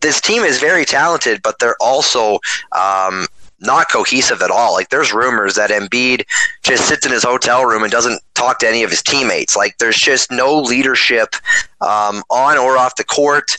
this 0.00 0.20
team 0.20 0.42
is 0.42 0.60
very 0.60 0.84
talented, 0.84 1.42
but 1.42 1.58
they're 1.58 1.76
also 1.80 2.38
um, 2.72 3.26
not 3.60 3.90
cohesive 3.90 4.42
at 4.42 4.50
all. 4.50 4.72
Like 4.72 4.90
there's 4.90 5.12
rumors 5.12 5.54
that 5.54 5.70
Embiid 5.70 6.24
just 6.62 6.88
sits 6.88 7.06
in 7.06 7.12
his 7.12 7.24
hotel 7.24 7.64
room 7.64 7.82
and 7.82 7.90
doesn't 7.90 8.20
talk 8.34 8.58
to 8.60 8.68
any 8.68 8.82
of 8.82 8.90
his 8.90 9.02
teammates. 9.02 9.56
Like 9.56 9.78
there's 9.78 9.96
just 9.96 10.30
no 10.30 10.58
leadership 10.60 11.34
um, 11.80 12.22
on 12.30 12.58
or 12.58 12.76
off 12.76 12.96
the 12.96 13.04
court. 13.04 13.50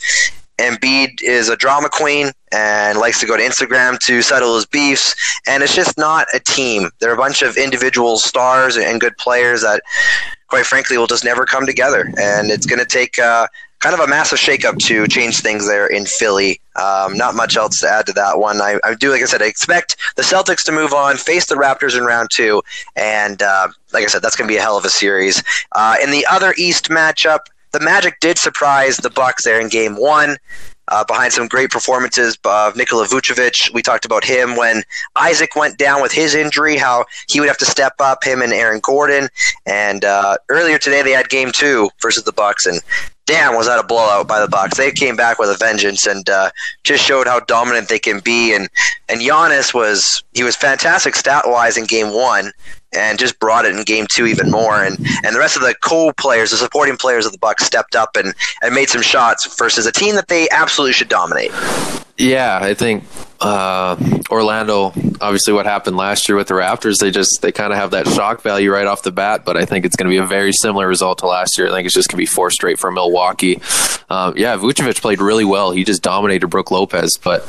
Embiid 0.58 1.22
is 1.22 1.48
a 1.48 1.56
drama 1.56 1.88
queen 1.90 2.32
and 2.52 2.98
likes 2.98 3.20
to 3.20 3.26
go 3.26 3.36
to 3.36 3.42
Instagram 3.42 3.98
to 4.00 4.22
settle 4.22 4.54
his 4.54 4.66
beefs. 4.66 5.14
And 5.46 5.62
it's 5.62 5.74
just 5.74 5.96
not 5.96 6.26
a 6.34 6.40
team. 6.40 6.90
They're 7.00 7.14
a 7.14 7.16
bunch 7.16 7.42
of 7.42 7.56
individual 7.56 8.18
stars 8.18 8.76
and 8.76 9.00
good 9.00 9.16
players 9.18 9.62
that, 9.62 9.82
quite 10.48 10.66
frankly, 10.66 10.98
will 10.98 11.06
just 11.06 11.24
never 11.24 11.46
come 11.46 11.66
together. 11.66 12.12
And 12.18 12.50
it's 12.50 12.66
going 12.66 12.80
to 12.80 12.86
take 12.86 13.18
uh, 13.18 13.46
kind 13.80 13.94
of 13.94 14.00
a 14.00 14.06
massive 14.08 14.38
shakeup 14.38 14.78
to 14.78 15.06
change 15.06 15.40
things 15.40 15.66
there 15.66 15.86
in 15.86 16.06
Philly. 16.06 16.60
Um, 16.76 17.16
not 17.16 17.34
much 17.34 17.56
else 17.56 17.80
to 17.80 17.88
add 17.88 18.06
to 18.06 18.12
that 18.14 18.38
one. 18.38 18.60
I, 18.60 18.78
I, 18.84 18.94
do, 18.94 19.10
like 19.10 19.22
I 19.22 19.26
said, 19.26 19.42
I 19.42 19.46
expect 19.46 19.96
the 20.16 20.22
Celtics 20.22 20.64
to 20.64 20.72
move 20.72 20.92
on, 20.92 21.16
face 21.16 21.46
the 21.46 21.54
Raptors 21.54 21.96
in 21.96 22.04
round 22.04 22.30
two, 22.32 22.62
and 22.96 23.42
uh, 23.42 23.68
like 23.92 24.04
I 24.04 24.06
said, 24.06 24.22
that's 24.22 24.36
going 24.36 24.48
to 24.48 24.52
be 24.52 24.58
a 24.58 24.62
hell 24.62 24.76
of 24.76 24.84
a 24.84 24.90
series. 24.90 25.42
Uh, 25.72 25.96
in 26.02 26.10
the 26.10 26.26
other 26.26 26.54
East 26.56 26.88
matchup, 26.88 27.40
the 27.72 27.80
Magic 27.80 28.20
did 28.20 28.38
surprise 28.38 28.96
the 28.96 29.10
Bucks 29.10 29.44
there 29.44 29.60
in 29.60 29.68
Game 29.68 29.96
One. 29.96 30.36
Uh, 30.90 31.04
behind 31.04 31.30
some 31.34 31.46
great 31.46 31.68
performances 31.68 32.38
of 32.46 32.74
Nikola 32.74 33.06
Vucevic. 33.06 33.70
We 33.74 33.82
talked 33.82 34.06
about 34.06 34.24
him 34.24 34.56
when 34.56 34.82
Isaac 35.16 35.54
went 35.54 35.76
down 35.76 36.00
with 36.00 36.12
his 36.12 36.34
injury, 36.34 36.78
how 36.78 37.04
he 37.28 37.40
would 37.40 37.48
have 37.50 37.58
to 37.58 37.66
step 37.66 37.92
up, 37.98 38.24
him 38.24 38.40
and 38.40 38.54
Aaron 38.54 38.80
Gordon. 38.82 39.28
And 39.66 40.02
uh, 40.02 40.38
earlier 40.48 40.78
today, 40.78 41.02
they 41.02 41.12
had 41.12 41.28
game 41.28 41.50
two 41.52 41.90
versus 42.00 42.24
the 42.24 42.32
Bucks, 42.32 42.64
and 42.64 42.80
damn, 43.26 43.54
was 43.54 43.66
that 43.66 43.78
a 43.78 43.86
blowout 43.86 44.26
by 44.26 44.40
the 44.40 44.48
Bucks? 44.48 44.78
They 44.78 44.90
came 44.90 45.14
back 45.14 45.38
with 45.38 45.50
a 45.50 45.56
vengeance 45.56 46.06
and 46.06 46.28
uh, 46.28 46.50
just 46.82 47.04
showed 47.04 47.26
how 47.28 47.40
dominant 47.40 47.90
they 47.90 47.98
can 47.98 48.20
be. 48.20 48.54
And 48.54 48.68
and 49.10 49.20
Giannis 49.20 49.74
was 49.74 50.24
he 50.32 50.42
was 50.42 50.56
fantastic 50.56 51.14
stat 51.14 51.44
wise 51.46 51.76
in 51.76 51.84
game 51.84 52.14
one 52.14 52.50
and 52.92 53.18
just 53.18 53.38
brought 53.38 53.64
it 53.64 53.74
in 53.74 53.82
game 53.84 54.06
two 54.10 54.26
even 54.26 54.50
more. 54.50 54.84
And 54.84 54.98
and 55.24 55.34
the 55.34 55.38
rest 55.38 55.56
of 55.56 55.62
the 55.62 55.74
co-players, 55.82 56.50
the 56.50 56.56
supporting 56.56 56.96
players 56.96 57.26
of 57.26 57.32
the 57.32 57.38
Bucks, 57.38 57.64
stepped 57.64 57.94
up 57.94 58.16
and, 58.16 58.34
and 58.62 58.74
made 58.74 58.88
some 58.88 59.02
shots 59.02 59.56
versus 59.56 59.86
a 59.86 59.92
team 59.92 60.14
that 60.14 60.28
they 60.28 60.48
absolutely 60.50 60.92
should 60.92 61.08
dominate. 61.08 61.52
Yeah, 62.18 62.58
I 62.60 62.74
think 62.74 63.04
uh, 63.40 63.96
Orlando. 64.28 64.86
Obviously, 65.20 65.52
what 65.52 65.66
happened 65.66 65.96
last 65.96 66.28
year 66.28 66.34
with 66.34 66.48
the 66.48 66.54
Raptors, 66.54 66.98
they 66.98 67.12
just 67.12 67.40
they 67.42 67.52
kind 67.52 67.72
of 67.72 67.78
have 67.78 67.92
that 67.92 68.08
shock 68.08 68.42
value 68.42 68.72
right 68.72 68.86
off 68.88 69.02
the 69.02 69.12
bat. 69.12 69.44
But 69.44 69.56
I 69.56 69.64
think 69.64 69.84
it's 69.84 69.94
going 69.94 70.10
to 70.10 70.10
be 70.10 70.16
a 70.16 70.26
very 70.26 70.52
similar 70.52 70.88
result 70.88 71.18
to 71.18 71.28
last 71.28 71.56
year. 71.56 71.68
I 71.68 71.70
think 71.70 71.86
it's 71.86 71.94
just 71.94 72.08
going 72.08 72.16
to 72.16 72.22
be 72.22 72.26
four 72.26 72.50
straight 72.50 72.80
for 72.80 72.90
Milwaukee. 72.90 73.60
Um, 74.10 74.34
yeah, 74.36 74.56
Vucevic 74.56 75.00
played 75.00 75.20
really 75.20 75.44
well. 75.44 75.70
He 75.70 75.84
just 75.84 76.02
dominated 76.02 76.48
Brook 76.48 76.72
Lopez. 76.72 77.16
But 77.22 77.46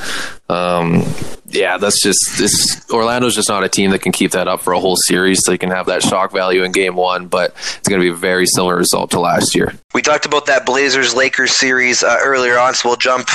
um, 0.49 1.03
yeah, 1.47 1.79
that's 1.79 2.03
just 2.03 2.19
this. 2.37 2.85
Orlando's 2.91 3.33
just 3.33 3.49
not 3.49 3.63
a 3.63 3.69
team 3.69 3.89
that 3.89 4.03
can 4.03 4.11
keep 4.11 4.31
that 4.31 4.47
up 4.47 4.61
for 4.61 4.73
a 4.73 4.79
whole 4.79 4.97
series. 4.97 5.41
They 5.47 5.57
can 5.57 5.71
have 5.71 5.87
that 5.87 6.03
shock 6.03 6.31
value 6.31 6.63
in 6.63 6.71
game 6.71 6.95
one, 6.95 7.25
but 7.25 7.55
it's 7.79 7.87
going 7.89 7.99
to 7.99 8.05
be 8.05 8.11
a 8.11 8.15
very 8.15 8.45
similar 8.45 8.75
result 8.75 9.09
to 9.11 9.19
last 9.19 9.55
year. 9.55 9.73
We 9.95 10.03
talked 10.03 10.27
about 10.27 10.45
that 10.45 10.67
Blazers 10.67 11.15
Lakers 11.15 11.57
series 11.57 12.03
uh, 12.03 12.17
earlier 12.23 12.59
on, 12.59 12.75
so 12.75 12.89
we'll 12.89 12.97
jump 12.97 13.29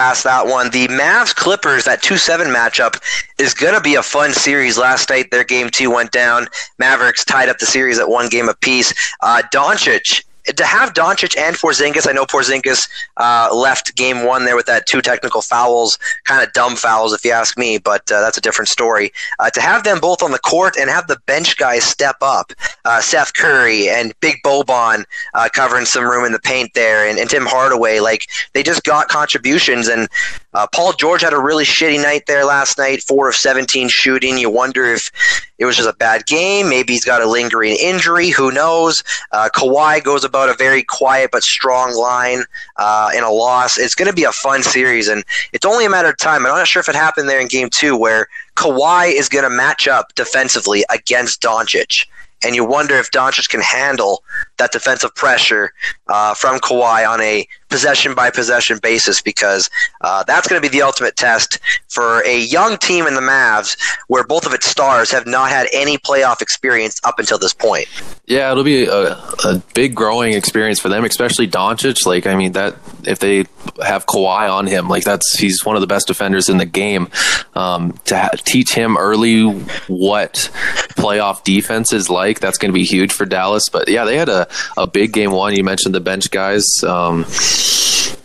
past 0.00 0.24
that 0.24 0.46
one. 0.46 0.70
The 0.70 0.88
Mavs 0.88 1.34
Clippers, 1.34 1.84
that 1.84 2.00
2 2.00 2.16
7 2.16 2.46
matchup, 2.46 2.98
is 3.38 3.52
going 3.52 3.74
to 3.74 3.82
be 3.82 3.96
a 3.96 4.02
fun 4.02 4.32
series. 4.32 4.78
Last 4.78 5.10
night, 5.10 5.30
their 5.30 5.44
game 5.44 5.68
two 5.70 5.90
went 5.90 6.10
down. 6.10 6.46
Mavericks 6.78 7.22
tied 7.22 7.50
up 7.50 7.58
the 7.58 7.66
series 7.66 7.98
at 7.98 8.08
one 8.08 8.30
game 8.30 8.48
apiece. 8.48 8.94
Uh, 9.20 9.42
Doncic 9.52 10.24
to 10.44 10.64
have 10.64 10.94
Doncic 10.94 11.36
and 11.36 11.56
Porzingis, 11.56 12.08
I 12.08 12.12
know 12.12 12.24
Porzingis 12.24 12.88
uh, 13.16 13.54
left 13.54 13.94
game 13.96 14.24
one 14.24 14.44
there 14.44 14.56
with 14.56 14.66
that 14.66 14.86
two 14.86 15.02
technical 15.02 15.42
fouls, 15.42 15.98
kind 16.24 16.42
of 16.42 16.52
dumb 16.52 16.76
fouls 16.76 17.12
if 17.12 17.24
you 17.24 17.30
ask 17.30 17.58
me, 17.58 17.78
but 17.78 18.10
uh, 18.10 18.20
that's 18.20 18.38
a 18.38 18.40
different 18.40 18.68
story. 18.68 19.12
Uh, 19.38 19.50
to 19.50 19.60
have 19.60 19.84
them 19.84 20.00
both 20.00 20.22
on 20.22 20.32
the 20.32 20.38
court 20.38 20.76
and 20.78 20.88
have 20.88 21.06
the 21.06 21.18
bench 21.26 21.56
guys 21.56 21.84
step 21.84 22.16
up, 22.22 22.52
uh, 22.84 23.00
Seth 23.00 23.34
Curry 23.34 23.88
and 23.88 24.14
Big 24.20 24.36
Boban 24.44 25.04
uh, 25.34 25.48
covering 25.52 25.84
some 25.84 26.04
room 26.04 26.24
in 26.24 26.32
the 26.32 26.40
paint 26.40 26.72
there, 26.74 27.08
and, 27.08 27.18
and, 27.18 27.30
Tim 27.30 27.46
Hardaway, 27.46 28.00
like 28.00 28.22
they 28.54 28.62
just 28.62 28.82
got 28.82 29.06
contributions. 29.08 29.86
And 29.86 30.08
uh, 30.52 30.66
Paul 30.74 30.92
George 30.94 31.22
had 31.22 31.32
a 31.32 31.38
really 31.38 31.64
shitty 31.64 32.02
night 32.02 32.24
there 32.26 32.44
last 32.44 32.76
night, 32.76 33.02
four 33.02 33.28
of 33.28 33.36
17 33.36 33.88
shooting. 33.88 34.36
You 34.36 34.50
wonder 34.50 34.84
if 34.86 35.10
it 35.58 35.64
was 35.64 35.76
just 35.76 35.88
a 35.88 35.92
bad 35.92 36.26
game. 36.26 36.68
Maybe 36.68 36.94
he's 36.94 37.04
got 37.04 37.22
a 37.22 37.26
lingering 37.26 37.76
injury. 37.80 38.30
Who 38.30 38.50
knows? 38.50 39.02
Kawhi 39.32 40.02
goes 40.02 40.24
a 40.48 40.54
very 40.54 40.82
quiet 40.82 41.30
but 41.32 41.42
strong 41.42 41.94
line 41.94 42.44
uh, 42.76 43.10
in 43.16 43.22
a 43.22 43.30
loss. 43.30 43.78
It's 43.78 43.94
going 43.94 44.08
to 44.08 44.14
be 44.14 44.24
a 44.24 44.32
fun 44.32 44.62
series, 44.62 45.08
and 45.08 45.24
it's 45.52 45.66
only 45.66 45.84
a 45.84 45.90
matter 45.90 46.08
of 46.08 46.16
time. 46.18 46.44
And 46.44 46.48
I'm 46.48 46.58
not 46.58 46.68
sure 46.68 46.80
if 46.80 46.88
it 46.88 46.94
happened 46.94 47.28
there 47.28 47.40
in 47.40 47.48
game 47.48 47.68
two 47.70 47.96
where 47.96 48.28
Kawhi 48.56 49.12
is 49.12 49.28
going 49.28 49.44
to 49.44 49.50
match 49.50 49.86
up 49.88 50.14
defensively 50.14 50.84
against 50.90 51.42
Doncic 51.42 52.06
and 52.42 52.54
you 52.54 52.64
wonder 52.64 52.94
if 52.94 53.10
Doncic 53.10 53.48
can 53.48 53.60
handle 53.60 54.24
that 54.56 54.72
defensive 54.72 55.14
pressure 55.14 55.72
uh, 56.08 56.34
from 56.34 56.58
Kawhi 56.58 57.08
on 57.08 57.20
a 57.20 57.46
possession 57.70 58.14
by 58.14 58.30
possession 58.30 58.78
basis 58.82 59.22
because 59.22 59.70
uh, 60.02 60.22
that's 60.24 60.48
going 60.48 60.60
to 60.60 60.68
be 60.68 60.76
the 60.76 60.82
ultimate 60.82 61.16
test 61.16 61.58
for 61.88 62.22
a 62.26 62.38
young 62.38 62.76
team 62.76 63.06
in 63.06 63.14
the 63.14 63.20
Mavs 63.20 63.76
where 64.08 64.24
both 64.24 64.46
of 64.46 64.52
its 64.52 64.66
stars 64.66 65.10
have 65.10 65.26
not 65.26 65.50
had 65.50 65.68
any 65.72 65.96
playoff 65.98 66.42
experience 66.42 67.00
up 67.04 67.18
until 67.18 67.38
this 67.38 67.54
point. 67.54 67.86
Yeah, 68.26 68.50
it'll 68.50 68.64
be 68.64 68.84
a, 68.84 69.12
a 69.44 69.62
big 69.74 69.94
growing 69.94 70.34
experience 70.34 70.80
for 70.80 70.88
them, 70.88 71.04
especially 71.04 71.48
Doncic. 71.48 72.06
Like, 72.06 72.26
I 72.26 72.36
mean, 72.36 72.52
that 72.52 72.76
if 73.06 73.18
they 73.18 73.44
have 73.84 74.06
Kawhi 74.06 74.50
on 74.50 74.66
him, 74.66 74.88
like 74.88 75.04
that's 75.04 75.38
he's 75.38 75.64
one 75.64 75.76
of 75.76 75.80
the 75.80 75.86
best 75.86 76.06
defenders 76.06 76.48
in 76.48 76.58
the 76.58 76.66
game. 76.66 77.08
Um, 77.54 77.98
to 78.04 78.16
ha- 78.16 78.30
teach 78.44 78.72
him 78.72 78.96
early 78.96 79.44
what 79.88 80.50
playoff 80.96 81.44
defense 81.44 81.92
is 81.92 82.08
like, 82.08 82.40
that's 82.40 82.58
going 82.58 82.70
to 82.70 82.74
be 82.74 82.84
huge 82.84 83.12
for 83.12 83.24
Dallas. 83.24 83.68
But 83.68 83.88
yeah, 83.88 84.04
they 84.04 84.16
had 84.16 84.28
a, 84.28 84.48
a 84.76 84.86
big 84.86 85.12
game 85.12 85.32
one. 85.32 85.54
You 85.54 85.64
mentioned 85.64 85.94
the 85.94 86.00
bench 86.00 86.30
guys. 86.30 86.66
Um, 86.84 87.24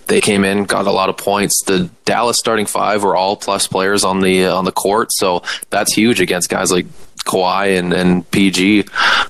they 0.08 0.22
came 0.22 0.44
in, 0.44 0.66
got 0.66 0.88
a 0.88 0.92
lot 0.92 1.10
of 1.10 1.18
points. 1.18 1.64
The 1.64 1.90
Dallas 2.06 2.38
starting 2.38 2.66
five 2.66 3.04
were 3.04 3.16
all 3.16 3.36
plus 3.36 3.68
players 3.68 4.04
on 4.04 4.22
the 4.22 4.46
on 4.46 4.66
the 4.66 4.72
court, 4.72 5.12
so 5.12 5.44
that's 5.70 5.94
huge 5.94 6.22
against 6.22 6.50
guys 6.50 6.72
like 6.72 6.86
Kawhi 7.26 7.78
and, 7.78 7.94
and 7.94 8.30
PG. 8.32 8.86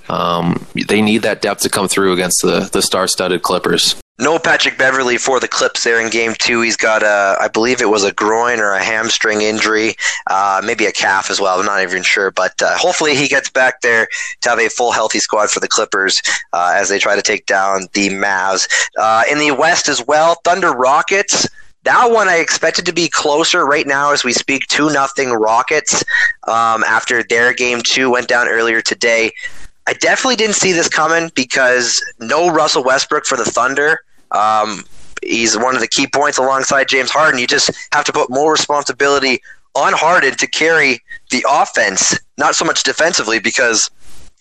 Um, 0.10 0.66
they 0.88 1.01
need 1.01 1.20
that 1.20 1.41
depth 1.41 1.62
to 1.62 1.70
come 1.70 1.88
through 1.88 2.14
against 2.14 2.41
the 2.41 2.70
the 2.72 2.82
star 2.82 3.08
studded 3.08 3.41
Clippers. 3.41 3.95
No 4.18 4.39
Patrick 4.39 4.78
Beverley 4.78 5.18
for 5.18 5.41
the 5.41 5.47
Clips 5.47 5.84
there 5.84 5.99
in 5.99 6.09
game 6.09 6.36
two. 6.39 6.61
He's 6.61 6.78
got 6.78 7.03
a, 7.03 7.36
I 7.38 7.49
believe 7.49 7.82
it 7.82 7.89
was 7.89 8.05
a 8.05 8.13
groin 8.13 8.61
or 8.61 8.72
a 8.72 8.82
hamstring 8.82 9.41
injury, 9.41 9.95
uh, 10.28 10.61
maybe 10.63 10.86
a 10.86 10.93
calf 10.93 11.30
as 11.30 11.41
well. 11.41 11.59
I'm 11.59 11.66
not 11.66 11.82
even 11.82 12.01
sure, 12.01 12.32
but 12.32 12.53
uh, 12.61 12.78
hopefully 12.78 13.13
he 13.13 13.28
gets 13.28 13.49
back 13.49 13.82
there 13.82 14.07
to 14.41 14.49
have 14.49 14.59
a 14.59 14.70
full 14.70 14.93
healthy 14.93 15.20
squad 15.20 15.49
for 15.49 15.59
the 15.59 15.68
Clippers 15.68 16.22
uh, 16.53 16.74
as 16.78 16.88
they 16.88 16.97
try 16.97 17.18
to 17.18 17.22
take 17.22 17.45
down 17.45 17.88
the 17.91 18.07
Mavs. 18.07 18.70
Uh, 18.97 19.24
in 19.30 19.38
the 19.38 19.51
West 19.51 19.89
as 19.89 20.01
well, 20.07 20.39
Thunder 20.45 20.72
Rockets. 20.72 21.49
That 21.84 22.09
one 22.09 22.30
I 22.30 22.38
expected 22.38 22.86
to 22.86 22.93
be 22.93 23.09
closer 23.09 23.66
right 23.66 23.86
now 23.86 24.13
as 24.13 24.24
we 24.24 24.32
speak. 24.32 24.66
Two 24.68 24.91
nothing 24.91 25.32
Rockets 25.32 26.03
um, 26.47 26.84
after 26.86 27.22
their 27.22 27.53
game 27.53 27.82
two 27.84 28.09
went 28.09 28.30
down 28.30 28.47
earlier 28.47 28.82
today. 28.82 29.34
I 29.88 29.94
definitely 29.94 30.36
didn't 30.36 30.56
see 30.56 30.72
this 30.72 30.90
coming 30.90 31.32
because 31.36 32.04
no 32.20 32.50
Russell 32.52 32.84
Westbrook 32.84 33.26
for 33.26 33.38
the 33.38 33.46
Thunder. 33.46 34.00
Um, 34.32 34.84
he's 35.24 35.58
one 35.58 35.76
of 35.76 35.82
the 35.82 35.88
key 35.88 36.08
points 36.08 36.38
alongside 36.38 36.88
James 36.88 37.12
Harden. 37.12 37.40
You 37.40 37.48
just 37.48 37.72
have 37.94 38.06
to 38.06 38.12
put 38.12 38.30
more 38.30 38.52
responsibility 38.52 39.41
on 39.76 39.94
Harden 39.94 40.36
to 40.38 40.48
carry 40.48 41.02
the 41.32 41.45
offense, 41.49 42.18
not 42.38 42.56
so 42.56 42.66
much 42.66 42.84
defensively 42.84 43.40
because 43.40 43.90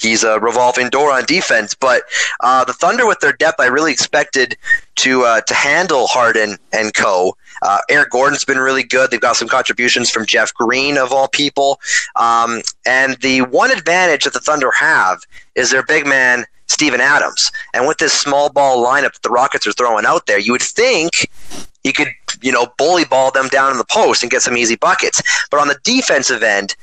he's 0.01 0.25
a 0.25 0.39
revolving 0.41 0.89
door 0.89 1.13
on 1.13 1.25
defense. 1.25 1.75
But 1.75 2.03
uh, 2.41 2.65
the 2.65 2.73
Thunder, 2.73 3.07
with 3.07 3.21
their 3.21 3.33
depth, 3.33 3.61
I 3.61 3.67
really 3.67 3.93
expected 3.93 4.57
to 4.97 5.25
uh, 5.25 5.41
to 5.43 5.55
handle 5.55 6.07
Harden 6.07 6.57
and 6.73 6.95
Co. 6.95 7.37
Uh, 7.65 7.79
Eric 7.89 8.11
Gordon's 8.11 8.45
been 8.45 8.59
really 8.59 8.85
good. 8.85 9.11
They've 9.11 9.21
got 9.21 9.37
some 9.37 9.49
contributions 9.49 10.11
from 10.11 10.27
Jeff 10.27 10.53
Green 10.55 10.99
of 10.99 11.13
all 11.13 11.29
people. 11.29 11.81
Um, 12.15 12.61
and 12.87 13.17
the 13.23 13.41
one 13.41 13.73
advantage 13.73 14.25
that 14.25 14.35
the 14.35 14.41
Thunder 14.41 14.71
have 14.79 15.21
is 15.55 15.71
their 15.71 15.83
big 15.83 16.07
man 16.07 16.45
Steven 16.69 17.01
Adams. 17.01 17.51
And 17.73 17.87
with 17.87 17.99
this 17.99 18.13
small 18.13 18.51
ball 18.51 18.85
lineup 18.85 19.13
that 19.15 19.23
the 19.23 19.31
Rockets 19.31 19.67
are 19.67 19.73
throwing 19.73 20.05
out 20.05 20.27
there, 20.27 20.39
you 20.39 20.53
would 20.53 20.63
think 20.63 21.13
he 21.83 21.93
could, 21.93 22.09
you 22.43 22.53
know, 22.53 22.67
bully 22.79 23.05
ball 23.05 23.31
them 23.31 23.49
down 23.49 23.73
in 23.73 23.79
the 23.79 23.85
post 23.91 24.23
and 24.23 24.31
get 24.31 24.43
some 24.43 24.57
easy 24.57 24.77
buckets. 24.77 25.23
But 25.51 25.61
on 25.61 25.69
the 25.69 25.79
defensive 25.85 26.43
end, 26.43 26.77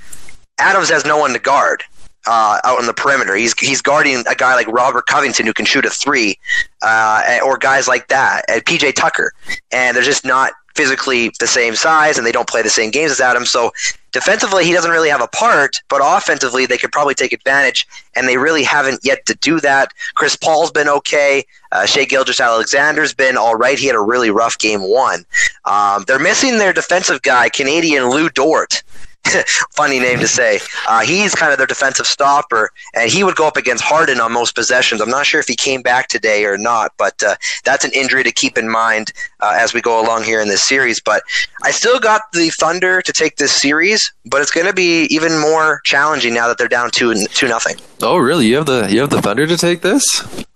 Adams 0.57 0.89
has 0.89 1.05
no 1.05 1.17
one 1.17 1.33
to 1.33 1.39
guard 1.39 1.83
uh, 2.27 2.59
out 2.63 2.79
on 2.79 2.85
the 2.85 2.93
perimeter. 2.93 3.35
He's 3.35 3.57
he's 3.59 3.81
guarding 3.81 4.23
a 4.29 4.35
guy 4.35 4.55
like 4.55 4.67
Robert 4.67 5.05
Covington 5.07 5.45
who 5.45 5.53
can 5.53 5.65
shoot 5.65 5.85
a 5.85 5.89
three, 5.89 6.37
uh, 6.81 7.39
or 7.43 7.57
guys 7.57 7.87
like 7.87 8.07
that, 8.09 8.45
and 8.47 8.63
PJ 8.63 8.93
Tucker, 8.93 9.33
and 9.71 9.95
they're 9.95 10.03
just 10.03 10.25
not 10.25 10.53
physically 10.75 11.31
the 11.39 11.47
same 11.47 11.75
size, 11.75 12.17
and 12.17 12.25
they 12.25 12.31
don't 12.31 12.47
play 12.47 12.61
the 12.61 12.69
same 12.69 12.91
games 12.91 13.11
as 13.11 13.21
Adams. 13.21 13.51
So 13.51 13.71
defensively, 14.11 14.65
he 14.65 14.73
doesn't 14.73 14.91
really 14.91 15.09
have 15.09 15.21
a 15.21 15.27
part, 15.27 15.77
but 15.89 16.01
offensively, 16.03 16.65
they 16.65 16.77
could 16.77 16.91
probably 16.91 17.13
take 17.15 17.33
advantage, 17.33 17.87
and 18.15 18.27
they 18.27 18.37
really 18.37 18.63
haven't 18.63 19.01
yet 19.03 19.25
to 19.25 19.35
do 19.35 19.59
that. 19.61 19.91
Chris 20.15 20.35
Paul's 20.35 20.71
been 20.71 20.89
okay. 20.89 21.45
Uh, 21.71 21.85
Shai 21.85 22.05
Gilgeous-Alexander's 22.05 23.13
been 23.13 23.37
all 23.37 23.55
right. 23.55 23.79
He 23.79 23.87
had 23.87 23.95
a 23.95 24.01
really 24.01 24.29
rough 24.29 24.57
game 24.57 24.81
one. 24.81 25.25
Um, 25.65 26.03
they're 26.07 26.19
missing 26.19 26.57
their 26.57 26.73
defensive 26.73 27.21
guy, 27.21 27.49
Canadian 27.49 28.09
Lu 28.09 28.29
Dort. 28.29 28.83
funny 29.71 29.99
name 29.99 30.19
to 30.19 30.27
say. 30.27 30.59
Uh, 30.87 31.01
he's 31.01 31.35
kind 31.35 31.51
of 31.51 31.57
their 31.57 31.67
defensive 31.67 32.05
stopper, 32.05 32.71
and 32.93 33.11
he 33.11 33.23
would 33.23 33.35
go 33.35 33.47
up 33.47 33.57
against 33.57 33.83
Harden 33.83 34.19
on 34.19 34.31
most 34.31 34.55
possessions. 34.55 35.01
I'm 35.01 35.09
not 35.09 35.25
sure 35.25 35.39
if 35.39 35.47
he 35.47 35.55
came 35.55 35.81
back 35.81 36.07
today 36.07 36.45
or 36.45 36.57
not, 36.57 36.93
but 36.97 37.21
uh, 37.23 37.35
that's 37.63 37.85
an 37.85 37.91
injury 37.93 38.23
to 38.23 38.31
keep 38.31 38.57
in 38.57 38.69
mind 38.69 39.11
uh, 39.39 39.55
as 39.57 39.73
we 39.73 39.81
go 39.81 40.03
along 40.03 40.23
here 40.23 40.41
in 40.41 40.47
this 40.47 40.67
series. 40.67 40.99
But 40.99 41.23
I 41.63 41.71
still 41.71 41.99
got 41.99 42.31
the 42.33 42.49
Thunder 42.49 43.01
to 43.01 43.13
take 43.13 43.37
this 43.37 43.53
series, 43.53 44.11
but 44.25 44.41
it's 44.41 44.51
going 44.51 44.67
to 44.67 44.73
be 44.73 45.05
even 45.05 45.39
more 45.39 45.81
challenging 45.85 46.33
now 46.33 46.47
that 46.47 46.57
they're 46.57 46.67
down 46.67 46.91
two 46.91 47.13
two 47.27 47.47
nothing. 47.47 47.75
Oh, 48.03 48.17
really? 48.17 48.47
You 48.47 48.57
have 48.57 48.65
the 48.65 48.87
you 48.91 48.99
have 49.01 49.09
the 49.09 49.21
Thunder 49.21 49.47
to 49.47 49.57
take 49.57 49.81
this? 49.81 50.03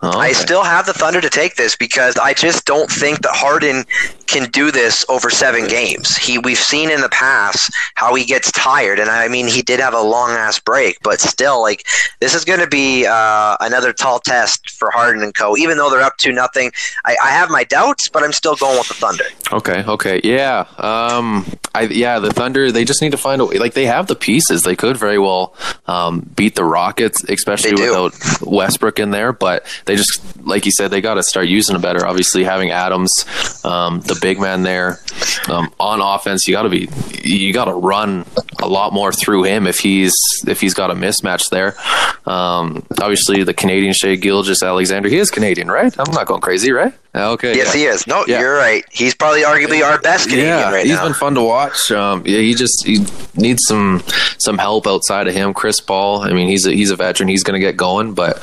Oh, 0.02 0.10
okay. 0.10 0.18
I 0.20 0.32
still 0.34 0.64
have 0.64 0.86
the 0.86 0.94
Thunder 0.94 1.22
to 1.22 1.30
take 1.30 1.56
this 1.56 1.76
because 1.76 2.16
I 2.18 2.34
just 2.34 2.66
don't 2.66 2.92
think 2.92 3.22
that 3.22 3.32
Harden 3.34 3.86
can 4.28 4.50
do 4.52 4.72
this 4.72 5.06
over 5.10 5.30
seven 5.30 5.68
games. 5.68 6.16
He 6.18 6.38
we've 6.38 6.58
seen 6.58 6.90
in 6.90 7.02
the 7.02 7.10
past 7.10 7.72
how 7.96 8.14
he 8.16 8.26
gets 8.26 8.52
tired, 8.52 9.00
and 9.00 9.10
I 9.10 9.28
mean 9.28 9.48
he 9.48 9.62
did 9.62 9.80
have 9.80 9.94
a 9.94 10.02
long 10.02 10.32
ass 10.32 10.60
break, 10.60 10.98
but 11.04 11.20
still, 11.20 11.62
like 11.62 11.86
this 12.20 12.36
is 12.36 12.46
going 12.46 12.60
to 12.60 12.68
be 12.68 13.06
uh, 13.06 13.58
another 13.60 13.94
tall 13.94 14.20
test 14.20 14.72
for 14.72 14.92
Harden 14.92 15.24
and 15.24 15.34
Co. 15.34 15.56
Even 15.58 15.78
though 15.78 15.90
they're 15.90 16.02
up 16.02 16.18
to 16.18 16.32
nothing, 16.32 16.72
I, 17.06 17.16
I, 17.24 17.30
have 17.30 17.50
my 17.50 17.64
doubts, 17.64 18.10
but 18.10 18.24
I'm 18.24 18.32
still 18.32 18.56
going 18.56 18.78
with 18.78 18.88
the 18.88 18.94
Thunder. 18.94 19.26
Okay, 19.52 19.84
okay, 19.88 20.22
yeah, 20.24 20.66
um, 20.78 21.46
I, 21.74 21.84
yeah, 21.84 22.20
the 22.20 22.32
Thunder 22.32 22.72
they 22.72 22.86
just 22.86 23.02
need 23.02 23.12
to 23.12 23.18
find 23.18 23.42
a 23.42 23.46
way. 23.46 23.58
Like 23.58 23.74
they 23.74 23.86
have 23.86 24.08
the 24.08 24.16
pieces, 24.16 24.64
they 24.64 24.76
could 24.76 24.98
very 24.98 25.20
well 25.20 25.56
um, 25.88 26.30
beat 26.36 26.56
the 26.56 26.64
Rockets, 26.64 27.24
especially 27.38 27.74
without 27.74 28.14
Westbrook 28.42 29.00
in 29.00 29.12
there. 29.12 29.34
But 29.34 29.66
they 29.86 29.96
just, 29.96 30.22
like 30.46 30.66
you 30.66 30.72
said, 30.72 30.92
they 30.92 31.02
got 31.02 31.16
to 31.16 31.24
start 31.24 31.48
using 31.48 31.76
it 31.76 31.82
better. 31.82 32.06
Obviously, 32.06 32.44
having 32.44 32.72
Adams, 32.72 33.12
um, 33.64 34.02
the 34.02 34.18
big 34.22 34.40
man 34.40 34.64
there 34.64 35.00
um, 35.48 35.74
on 35.80 36.02
offense, 36.02 36.48
you 36.48 36.54
got 36.54 36.64
to 36.64 36.70
be, 36.70 36.90
you 37.24 37.54
got 37.54 37.66
to 37.66 37.74
run 37.74 38.26
a 38.62 38.68
lot 38.68 38.94
more 38.94 39.12
through 39.12 39.44
him 39.44 39.68
if 39.68 39.80
he's 39.80 40.16
if 40.48 40.62
he's 40.62 40.74
got 40.74 40.92
a 40.92 40.96
mismatch 40.96 41.50
there. 41.50 41.76
Um, 42.26 42.86
obviously, 43.02 43.44
the 43.44 43.54
Canadian 43.54 43.94
Shai 43.94 44.16
Gilgeous-Alexander, 44.16 45.10
he 45.10 45.18
is 45.18 45.30
Canadian, 45.32 45.70
right? 45.70 45.94
I'm 46.00 46.12
not 46.12 46.28
going 46.28 46.42
crazy, 46.42 46.72
right? 46.72 46.94
Okay. 47.16 47.56
Yes, 47.56 47.68
yeah. 47.68 47.80
he 47.80 47.86
is. 47.86 48.08
No, 48.08 48.26
yeah. 48.28 48.40
you're 48.40 48.56
right. 48.56 48.84
He's 48.92 49.16
probably 49.16 49.42
arguably 49.42 49.84
our 49.84 50.00
best 50.02 50.28
Canadian 50.28 50.48
yeah, 50.48 50.72
right 50.72 50.86
he's 50.86 50.96
now. 50.96 51.02
He's 51.02 51.10
been 51.10 51.14
fun 51.14 51.36
to 51.36 51.42
watch. 51.42 51.92
Um, 51.92 52.24
yeah, 52.26 52.40
he 52.40 52.54
just 52.54 52.86
he 52.86 53.06
needs 53.36 53.64
some 53.66 54.04
some 54.38 54.58
help 54.58 54.88
outside 54.88 55.28
of 55.28 55.34
him. 55.34 55.54
Chris 55.54 55.80
Paul. 55.80 56.22
I 56.22 56.34
mean, 56.34 56.48
he's 56.48 56.66
a, 56.66 56.72
he's 56.72 56.92
a 56.92 56.96
veteran. 56.96 57.30
He's 57.30 57.44
going 57.44 57.60
to 57.60 57.66
get 57.66 57.78
going, 57.78 58.14
but 58.14 58.42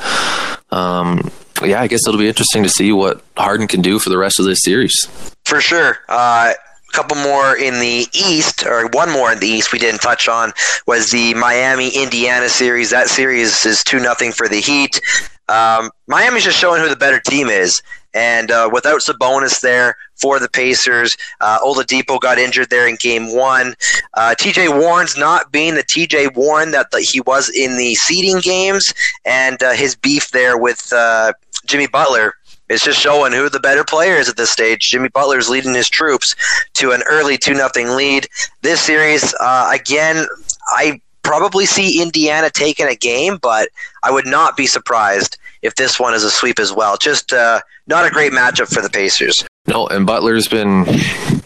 um, 0.71 1.31
yeah, 1.63 1.81
I 1.81 1.87
guess 1.87 2.07
it'll 2.07 2.19
be 2.19 2.27
interesting 2.27 2.63
to 2.63 2.69
see 2.69 2.91
what 2.91 3.23
Harden 3.37 3.67
can 3.67 3.81
do 3.81 3.99
for 3.99 4.09
the 4.09 4.17
rest 4.17 4.39
of 4.39 4.45
this 4.45 4.63
series. 4.63 5.07
For 5.45 5.61
sure. 5.61 5.99
Uh, 6.09 6.53
couple 6.93 7.17
more 7.17 7.57
in 7.57 7.79
the 7.79 8.07
East, 8.13 8.65
or 8.65 8.87
one 8.89 9.11
more 9.11 9.33
in 9.33 9.39
the 9.39 9.47
East 9.47 9.73
we 9.73 9.79
didn't 9.79 9.99
touch 9.99 10.27
on 10.27 10.53
was 10.85 11.09
the 11.09 11.33
Miami 11.33 11.89
Indiana 11.89 12.47
series. 12.47 12.91
That 12.91 13.07
series 13.07 13.65
is 13.65 13.83
two 13.83 13.99
nothing 13.99 14.31
for 14.31 14.47
the 14.47 14.61
Heat. 14.61 15.01
Um, 15.49 15.89
Miami's 16.07 16.43
just 16.43 16.57
showing 16.57 16.81
who 16.81 16.89
the 16.89 16.95
better 16.95 17.19
team 17.19 17.47
is, 17.47 17.81
and 18.13 18.51
uh, 18.51 18.69
without 18.71 19.01
Sabonis 19.01 19.61
there 19.61 19.95
for 20.15 20.39
the 20.39 20.49
Pacers, 20.49 21.15
uh, 21.41 21.59
Oladipo 21.59 22.19
got 22.19 22.37
injured 22.37 22.69
there 22.69 22.87
in 22.87 22.95
Game 22.99 23.35
One. 23.35 23.75
Uh, 24.13 24.35
T.J. 24.35 24.69
Warren's 24.69 25.17
not 25.17 25.51
being 25.51 25.75
the 25.75 25.83
T.J. 25.87 26.29
Warren 26.35 26.71
that 26.71 26.91
the, 26.91 27.01
he 27.01 27.21
was 27.21 27.49
in 27.49 27.77
the 27.77 27.95
seeding 27.95 28.39
games, 28.39 28.93
and 29.25 29.61
uh, 29.63 29.73
his 29.73 29.95
beef 29.95 30.31
there 30.31 30.57
with 30.57 30.91
uh, 30.93 31.33
Jimmy 31.65 31.87
Butler 31.87 32.33
it's 32.69 32.83
just 32.83 32.99
showing 32.99 33.33
who 33.33 33.49
the 33.49 33.59
better 33.59 33.83
player 33.83 34.15
is 34.15 34.29
at 34.29 34.37
this 34.37 34.51
stage. 34.51 34.89
Jimmy 34.89 35.09
Butler's 35.09 35.49
leading 35.49 35.75
his 35.75 35.89
troops 35.89 36.33
to 36.75 36.91
an 36.91 37.03
early 37.09 37.37
2 37.37 37.53
nothing 37.53 37.89
lead. 37.95 38.27
This 38.61 38.81
series, 38.81 39.33
uh, 39.39 39.69
again, 39.71 40.25
I 40.69 41.01
probably 41.23 41.65
see 41.65 42.01
Indiana 42.01 42.49
taking 42.49 42.87
a 42.87 42.95
game, 42.95 43.37
but 43.41 43.69
I 44.01 44.11
would 44.11 44.25
not 44.25 44.55
be 44.55 44.65
surprised 44.65 45.37
if 45.63 45.75
this 45.75 45.99
one 45.99 46.13
is 46.13 46.23
a 46.23 46.29
sweep 46.29 46.59
as 46.59 46.71
well. 46.71 46.97
Just 46.97 47.33
uh, 47.33 47.61
not 47.87 48.05
a 48.05 48.11
great 48.11 48.31
matchup 48.31 48.71
for 48.71 48.81
the 48.81 48.89
Pacers. 48.89 49.43
No, 49.65 49.87
and 49.87 50.05
Butler's 50.05 50.47
been 50.47 50.85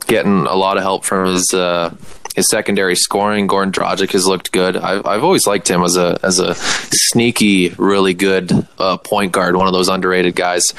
getting 0.07 0.45
a 0.47 0.55
lot 0.55 0.77
of 0.77 0.83
help 0.83 1.05
from 1.05 1.27
his 1.33 1.53
uh, 1.53 1.95
his 2.35 2.49
secondary 2.49 2.95
scoring. 2.95 3.47
Goran 3.47 3.71
Dragic 3.71 4.11
has 4.11 4.25
looked 4.25 4.51
good. 4.51 4.75
I've, 4.75 5.05
I've 5.05 5.23
always 5.23 5.45
liked 5.45 5.69
him 5.69 5.83
as 5.83 5.97
a 5.97 6.19
as 6.23 6.39
a 6.39 6.55
sneaky, 6.55 7.69
really 7.77 8.15
good 8.15 8.51
uh, 8.79 8.97
point 8.97 9.31
guard. 9.31 9.55
One 9.55 9.67
of 9.67 9.73
those 9.73 9.87
underrated 9.87 10.35
guys. 10.35 10.73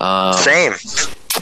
Um, 0.00 0.34
Same. 0.34 0.74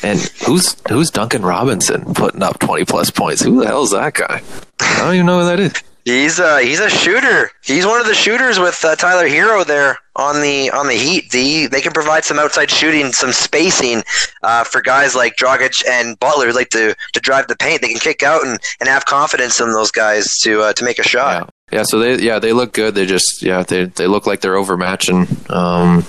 And 0.04 0.20
who's 0.46 0.76
who's 0.88 1.10
Duncan 1.10 1.42
Robinson 1.42 2.14
putting 2.14 2.42
up 2.42 2.60
twenty 2.60 2.84
plus 2.84 3.10
points? 3.10 3.42
Who 3.42 3.60
the 3.60 3.66
hell 3.66 3.82
is 3.82 3.90
that 3.90 4.14
guy? 4.14 4.40
I 4.78 4.98
don't 4.98 5.14
even 5.14 5.26
know 5.26 5.40
who 5.40 5.46
that 5.46 5.60
is. 5.60 5.72
He's 6.04 6.40
uh 6.40 6.58
he's 6.58 6.80
a 6.80 6.88
shooter. 6.88 7.50
He's 7.62 7.84
one 7.84 8.00
of 8.00 8.06
the 8.06 8.14
shooters 8.14 8.58
with 8.58 8.82
uh, 8.84 8.94
Tyler 8.96 9.28
Herro 9.28 9.66
there 9.66 9.98
on 10.16 10.40
the 10.40 10.70
on 10.70 10.86
the 10.86 10.94
Heat. 10.94 11.30
The 11.30 11.66
they 11.66 11.80
can 11.80 11.92
provide 11.92 12.24
some 12.24 12.38
outside 12.38 12.70
shooting, 12.70 13.12
some 13.12 13.32
spacing 13.32 14.02
uh, 14.42 14.64
for 14.64 14.80
guys 14.80 15.14
like 15.14 15.36
Dragic 15.36 15.86
and 15.88 16.18
Butler 16.18 16.48
who 16.48 16.52
like 16.52 16.70
to 16.70 16.94
to 17.12 17.20
drive 17.20 17.48
the 17.48 17.56
paint. 17.56 17.82
They 17.82 17.88
can 17.88 17.98
kick 17.98 18.22
out 18.22 18.44
and, 18.44 18.58
and 18.80 18.88
have 18.88 19.04
confidence 19.06 19.60
in 19.60 19.72
those 19.72 19.90
guys 19.90 20.26
to 20.42 20.62
uh, 20.62 20.72
to 20.74 20.84
make 20.84 20.98
a 20.98 21.04
shot. 21.04 21.42
Yeah. 21.42 21.50
Yeah, 21.72 21.84
so 21.84 22.00
they 22.00 22.18
yeah 22.18 22.40
they 22.40 22.52
look 22.52 22.72
good. 22.72 22.96
They 22.96 23.06
just 23.06 23.42
yeah 23.42 23.62
they 23.62 23.84
they 23.84 24.08
look 24.08 24.26
like 24.26 24.40
they're 24.40 24.56
overmatching 24.56 25.28
um, 25.50 26.04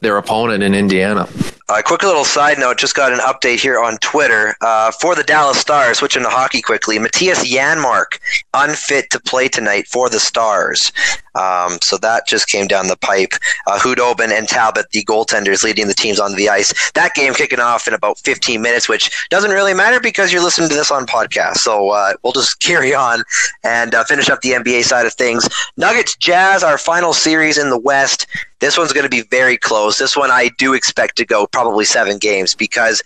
their 0.00 0.16
opponent 0.16 0.62
in 0.62 0.74
Indiana. 0.74 1.28
A 1.70 1.82
quick 1.82 2.02
little 2.02 2.26
side 2.26 2.58
note: 2.58 2.76
just 2.76 2.94
got 2.94 3.10
an 3.10 3.20
update 3.20 3.58
here 3.58 3.80
on 3.80 3.96
Twitter 3.98 4.54
uh, 4.60 4.90
for 5.00 5.14
the 5.14 5.22
Dallas 5.22 5.58
Stars. 5.58 5.96
Switching 5.96 6.22
to 6.22 6.28
hockey 6.28 6.60
quickly, 6.60 6.98
Mattias 6.98 7.42
Janmark 7.42 8.18
unfit 8.52 9.08
to 9.10 9.20
play 9.20 9.48
tonight 9.48 9.86
for 9.86 10.10
the 10.10 10.20
Stars. 10.20 10.92
Um, 11.34 11.78
so 11.82 11.96
that 11.98 12.26
just 12.28 12.48
came 12.48 12.66
down 12.66 12.88
the 12.88 12.98
pipe. 12.98 13.32
Uh, 13.66 13.78
Khudobin 13.78 14.30
and 14.30 14.46
Talbot, 14.46 14.90
the 14.92 15.04
goaltenders, 15.04 15.62
leading 15.62 15.88
the 15.88 15.94
teams 15.94 16.20
onto 16.20 16.36
the 16.36 16.50
ice. 16.50 16.72
That 16.92 17.14
game 17.14 17.32
kicking 17.32 17.60
off 17.60 17.88
in 17.88 17.94
about 17.94 18.18
15 18.18 18.60
minutes, 18.60 18.86
which 18.86 19.10
doesn't 19.30 19.50
really 19.50 19.74
matter 19.74 20.00
because 20.00 20.32
you're 20.34 20.44
listening 20.44 20.68
to 20.68 20.74
this 20.74 20.90
on 20.90 21.06
podcast. 21.06 21.56
So 21.56 21.90
uh, 21.90 22.12
we'll 22.22 22.34
just 22.34 22.60
carry 22.60 22.94
on 22.94 23.22
and 23.64 23.94
uh, 23.94 24.04
finish 24.04 24.28
up 24.28 24.42
the 24.42 24.50
NBA 24.50 24.84
side 24.84 25.06
of 25.06 25.14
things. 25.14 25.48
Nuggets 25.78 26.14
Jazz, 26.16 26.62
our 26.62 26.76
final 26.76 27.14
series 27.14 27.56
in 27.56 27.70
the 27.70 27.78
West. 27.78 28.26
This 28.64 28.78
one's 28.78 28.94
going 28.94 29.04
to 29.04 29.10
be 29.10 29.20
very 29.20 29.58
close. 29.58 29.98
This 29.98 30.16
one 30.16 30.30
I 30.30 30.48
do 30.56 30.72
expect 30.72 31.16
to 31.16 31.26
go 31.26 31.46
probably 31.46 31.84
seven 31.84 32.16
games 32.16 32.54
because 32.54 33.02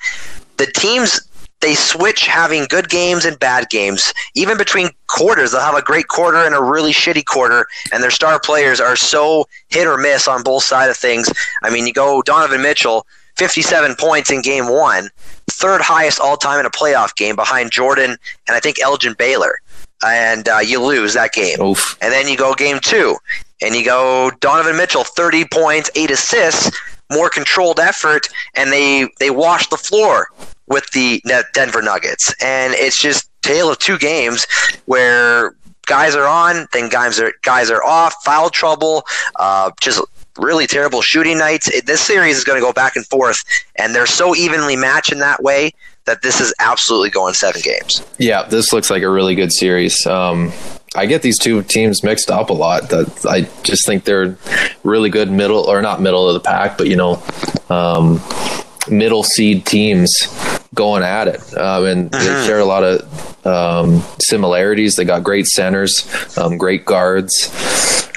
the 0.56 0.66
teams 0.66 1.20
they 1.60 1.74
switch 1.74 2.28
having 2.28 2.66
good 2.66 2.88
games 2.88 3.24
and 3.24 3.36
bad 3.40 3.68
games. 3.68 4.14
Even 4.36 4.56
between 4.56 4.90
quarters, 5.08 5.50
they'll 5.50 5.60
have 5.60 5.74
a 5.74 5.82
great 5.82 6.06
quarter 6.06 6.38
and 6.38 6.54
a 6.54 6.62
really 6.62 6.92
shitty 6.92 7.24
quarter, 7.24 7.66
and 7.92 8.00
their 8.00 8.12
star 8.12 8.38
players 8.38 8.78
are 8.78 8.94
so 8.94 9.48
hit 9.68 9.88
or 9.88 9.98
miss 9.98 10.28
on 10.28 10.44
both 10.44 10.62
sides 10.62 10.92
of 10.92 10.96
things. 10.96 11.28
I 11.64 11.70
mean, 11.70 11.88
you 11.88 11.92
go 11.92 12.22
Donovan 12.22 12.62
Mitchell, 12.62 13.04
57 13.36 13.96
points 13.96 14.30
in 14.30 14.42
game 14.42 14.68
one, 14.68 15.10
third 15.50 15.80
highest 15.80 16.20
all 16.20 16.36
time 16.36 16.60
in 16.60 16.66
a 16.66 16.70
playoff 16.70 17.16
game 17.16 17.34
behind 17.34 17.72
Jordan 17.72 18.16
and 18.46 18.56
I 18.56 18.60
think 18.60 18.80
Elgin 18.80 19.16
Baylor. 19.18 19.58
And 20.04 20.48
uh, 20.48 20.58
you 20.58 20.80
lose 20.80 21.14
that 21.14 21.32
game. 21.32 21.60
Oof. 21.60 21.98
And 22.00 22.12
then 22.12 22.28
you 22.28 22.36
go 22.36 22.54
game 22.54 22.78
two. 22.80 23.16
And 23.62 23.74
you 23.74 23.84
go 23.84 24.30
Donovan 24.40 24.76
Mitchell, 24.76 25.04
30 25.04 25.44
points, 25.52 25.90
eight 25.94 26.10
assists, 26.10 26.70
more 27.10 27.30
controlled 27.30 27.80
effort, 27.80 28.28
and 28.54 28.70
they 28.72 29.08
they 29.18 29.30
wash 29.30 29.68
the 29.68 29.76
floor 29.76 30.28
with 30.66 30.90
the 30.92 31.22
Denver 31.54 31.82
Nuggets, 31.82 32.34
and 32.42 32.74
it's 32.74 33.00
just 33.00 33.30
tale 33.42 33.70
of 33.70 33.78
two 33.78 33.98
games 33.98 34.46
where 34.84 35.54
guys 35.86 36.14
are 36.14 36.26
on, 36.26 36.66
then 36.72 36.88
guys 36.88 37.18
are 37.18 37.32
guys 37.42 37.70
are 37.70 37.82
off, 37.82 38.14
foul 38.24 38.50
trouble, 38.50 39.04
uh, 39.36 39.70
just 39.80 40.00
really 40.38 40.66
terrible 40.66 41.02
shooting 41.02 41.38
nights. 41.38 41.68
It, 41.68 41.86
this 41.86 42.00
series 42.00 42.36
is 42.36 42.44
going 42.44 42.60
to 42.60 42.64
go 42.64 42.72
back 42.72 42.94
and 42.94 43.06
forth, 43.06 43.38
and 43.76 43.94
they're 43.94 44.06
so 44.06 44.36
evenly 44.36 44.76
matched 44.76 45.12
in 45.12 45.18
that 45.20 45.42
way 45.42 45.72
that 46.04 46.22
this 46.22 46.40
is 46.40 46.54
absolutely 46.60 47.10
going 47.10 47.34
seven 47.34 47.60
games. 47.62 48.06
Yeah, 48.18 48.44
this 48.44 48.72
looks 48.72 48.90
like 48.90 49.02
a 49.02 49.10
really 49.10 49.34
good 49.34 49.52
series. 49.52 50.06
Um, 50.06 50.52
I 50.96 51.06
get 51.06 51.22
these 51.22 51.38
two 51.38 51.62
teams 51.62 52.02
mixed 52.02 52.30
up 52.30 52.50
a 52.50 52.54
lot. 52.54 52.90
That 52.90 53.26
I 53.26 53.42
just 53.62 53.86
think 53.86 54.04
they're 54.04 54.36
really 54.82 55.10
good 55.10 55.30
middle 55.30 55.64
or 55.64 55.82
not 55.82 56.00
middle 56.00 56.28
of 56.28 56.34
the 56.34 56.40
pack, 56.40 56.78
but 56.78 56.86
you 56.86 56.96
know, 56.96 57.22
um, 57.68 58.20
middle 58.90 59.22
seed 59.22 59.66
teams 59.66 60.10
going 60.74 61.02
at 61.02 61.28
it, 61.28 61.56
um, 61.56 61.84
and 61.84 62.10
they 62.10 62.18
mm-hmm. 62.18 62.46
share 62.46 62.60
a 62.60 62.64
lot 62.64 62.84
of 62.84 63.46
um, 63.46 64.02
similarities. 64.20 64.96
They 64.96 65.04
got 65.04 65.24
great 65.24 65.46
centers, 65.46 66.06
um, 66.38 66.58
great 66.58 66.84
guards. 66.84 67.52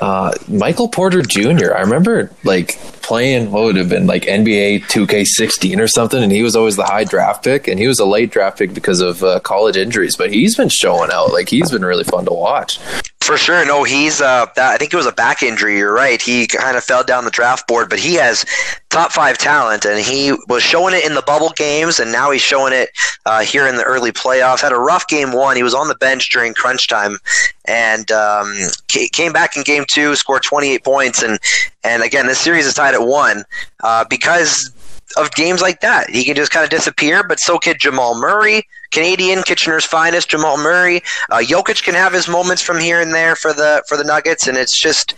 Uh, 0.01 0.33
Michael 0.47 0.87
Porter 0.87 1.21
Jr. 1.21 1.75
I 1.75 1.81
remember 1.81 2.31
like 2.43 2.79
playing 3.03 3.51
what 3.51 3.63
would 3.63 3.75
have 3.75 3.89
been 3.89 4.07
like 4.07 4.23
NBA 4.23 4.83
2K16 4.85 5.79
or 5.79 5.87
something, 5.87 6.23
and 6.23 6.31
he 6.31 6.43
was 6.43 6.55
always 6.55 6.75
the 6.75 6.83
high 6.83 7.03
draft 7.03 7.43
pick, 7.43 7.67
and 7.67 7.79
he 7.79 7.87
was 7.87 7.99
a 7.99 8.05
late 8.05 8.31
draft 8.31 8.57
pick 8.57 8.73
because 8.73 8.99
of 8.99 9.23
uh, 9.23 9.39
college 9.41 9.77
injuries. 9.77 10.15
But 10.15 10.33
he's 10.33 10.55
been 10.55 10.69
showing 10.69 11.11
out. 11.11 11.31
Like 11.31 11.49
he's 11.49 11.71
been 11.71 11.85
really 11.85 12.03
fun 12.03 12.25
to 12.25 12.33
watch. 12.33 12.79
For 13.21 13.37
sure. 13.37 13.63
No, 13.65 13.83
he's. 13.83 14.19
Uh, 14.19 14.47
I 14.57 14.77
think 14.77 14.91
it 14.91 14.97
was 14.97 15.05
a 15.05 15.11
back 15.11 15.43
injury. 15.43 15.77
You're 15.77 15.93
right. 15.93 16.19
He 16.19 16.47
kind 16.47 16.75
of 16.75 16.83
fell 16.83 17.03
down 17.03 17.23
the 17.23 17.31
draft 17.31 17.67
board, 17.67 17.87
but 17.87 17.99
he 17.99 18.15
has 18.15 18.43
top 18.89 19.11
five 19.11 19.37
talent, 19.37 19.85
and 19.85 20.03
he 20.03 20.33
was 20.49 20.63
showing 20.63 20.95
it 20.95 21.05
in 21.05 21.13
the 21.13 21.21
bubble 21.21 21.51
games, 21.55 21.99
and 21.99 22.11
now 22.11 22.31
he's 22.31 22.41
showing 22.41 22.73
it 22.73 22.89
uh, 23.27 23.41
here 23.41 23.67
in 23.67 23.75
the 23.75 23.83
early 23.83 24.11
playoffs. 24.11 24.61
Had 24.61 24.71
a 24.71 24.77
rough 24.77 25.07
game 25.07 25.33
one. 25.33 25.55
He 25.55 25.61
was 25.61 25.75
on 25.75 25.87
the 25.87 25.95
bench 25.95 26.31
during 26.31 26.55
crunch 26.55 26.87
time, 26.87 27.17
and 27.65 28.11
um, 28.11 28.57
came 28.87 29.31
back 29.31 29.55
in 29.55 29.61
game 29.61 29.85
two, 29.87 30.15
scored 30.15 30.41
28 30.41 30.83
points, 30.83 31.21
and 31.21 31.37
and 31.83 32.01
again, 32.01 32.25
this 32.25 32.39
series 32.39 32.65
is 32.65 32.73
tied 32.73 32.95
at 32.95 33.03
one 33.03 33.43
uh, 33.83 34.03
because 34.09 34.71
of 35.17 35.31
games 35.31 35.61
like 35.61 35.81
that. 35.81 36.09
He 36.09 36.23
can 36.25 36.35
just 36.35 36.51
kind 36.51 36.63
of 36.63 36.69
disappear, 36.69 37.23
but 37.23 37.39
so 37.39 37.57
could 37.57 37.79
Jamal 37.79 38.19
Murray, 38.19 38.67
Canadian 38.91 39.43
Kitchener's 39.43 39.85
finest, 39.85 40.29
Jamal 40.29 40.57
Murray. 40.57 41.01
Uh, 41.29 41.39
Jokic 41.39 41.83
can 41.83 41.95
have 41.95 42.13
his 42.13 42.27
moments 42.27 42.61
from 42.61 42.79
here 42.79 43.01
and 43.01 43.13
there 43.13 43.35
for 43.35 43.53
the 43.53 43.83
for 43.87 43.97
the 43.97 44.03
Nuggets, 44.03 44.47
and 44.47 44.57
it's 44.57 44.79
just 44.79 45.15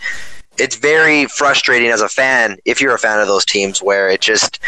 it's 0.58 0.76
very 0.76 1.26
frustrating 1.26 1.90
as 1.90 2.00
a 2.00 2.08
fan 2.08 2.56
if 2.64 2.80
you're 2.80 2.94
a 2.94 2.98
fan 2.98 3.20
of 3.20 3.26
those 3.26 3.44
teams 3.44 3.82
where 3.82 4.08
it 4.08 4.20
just 4.20 4.60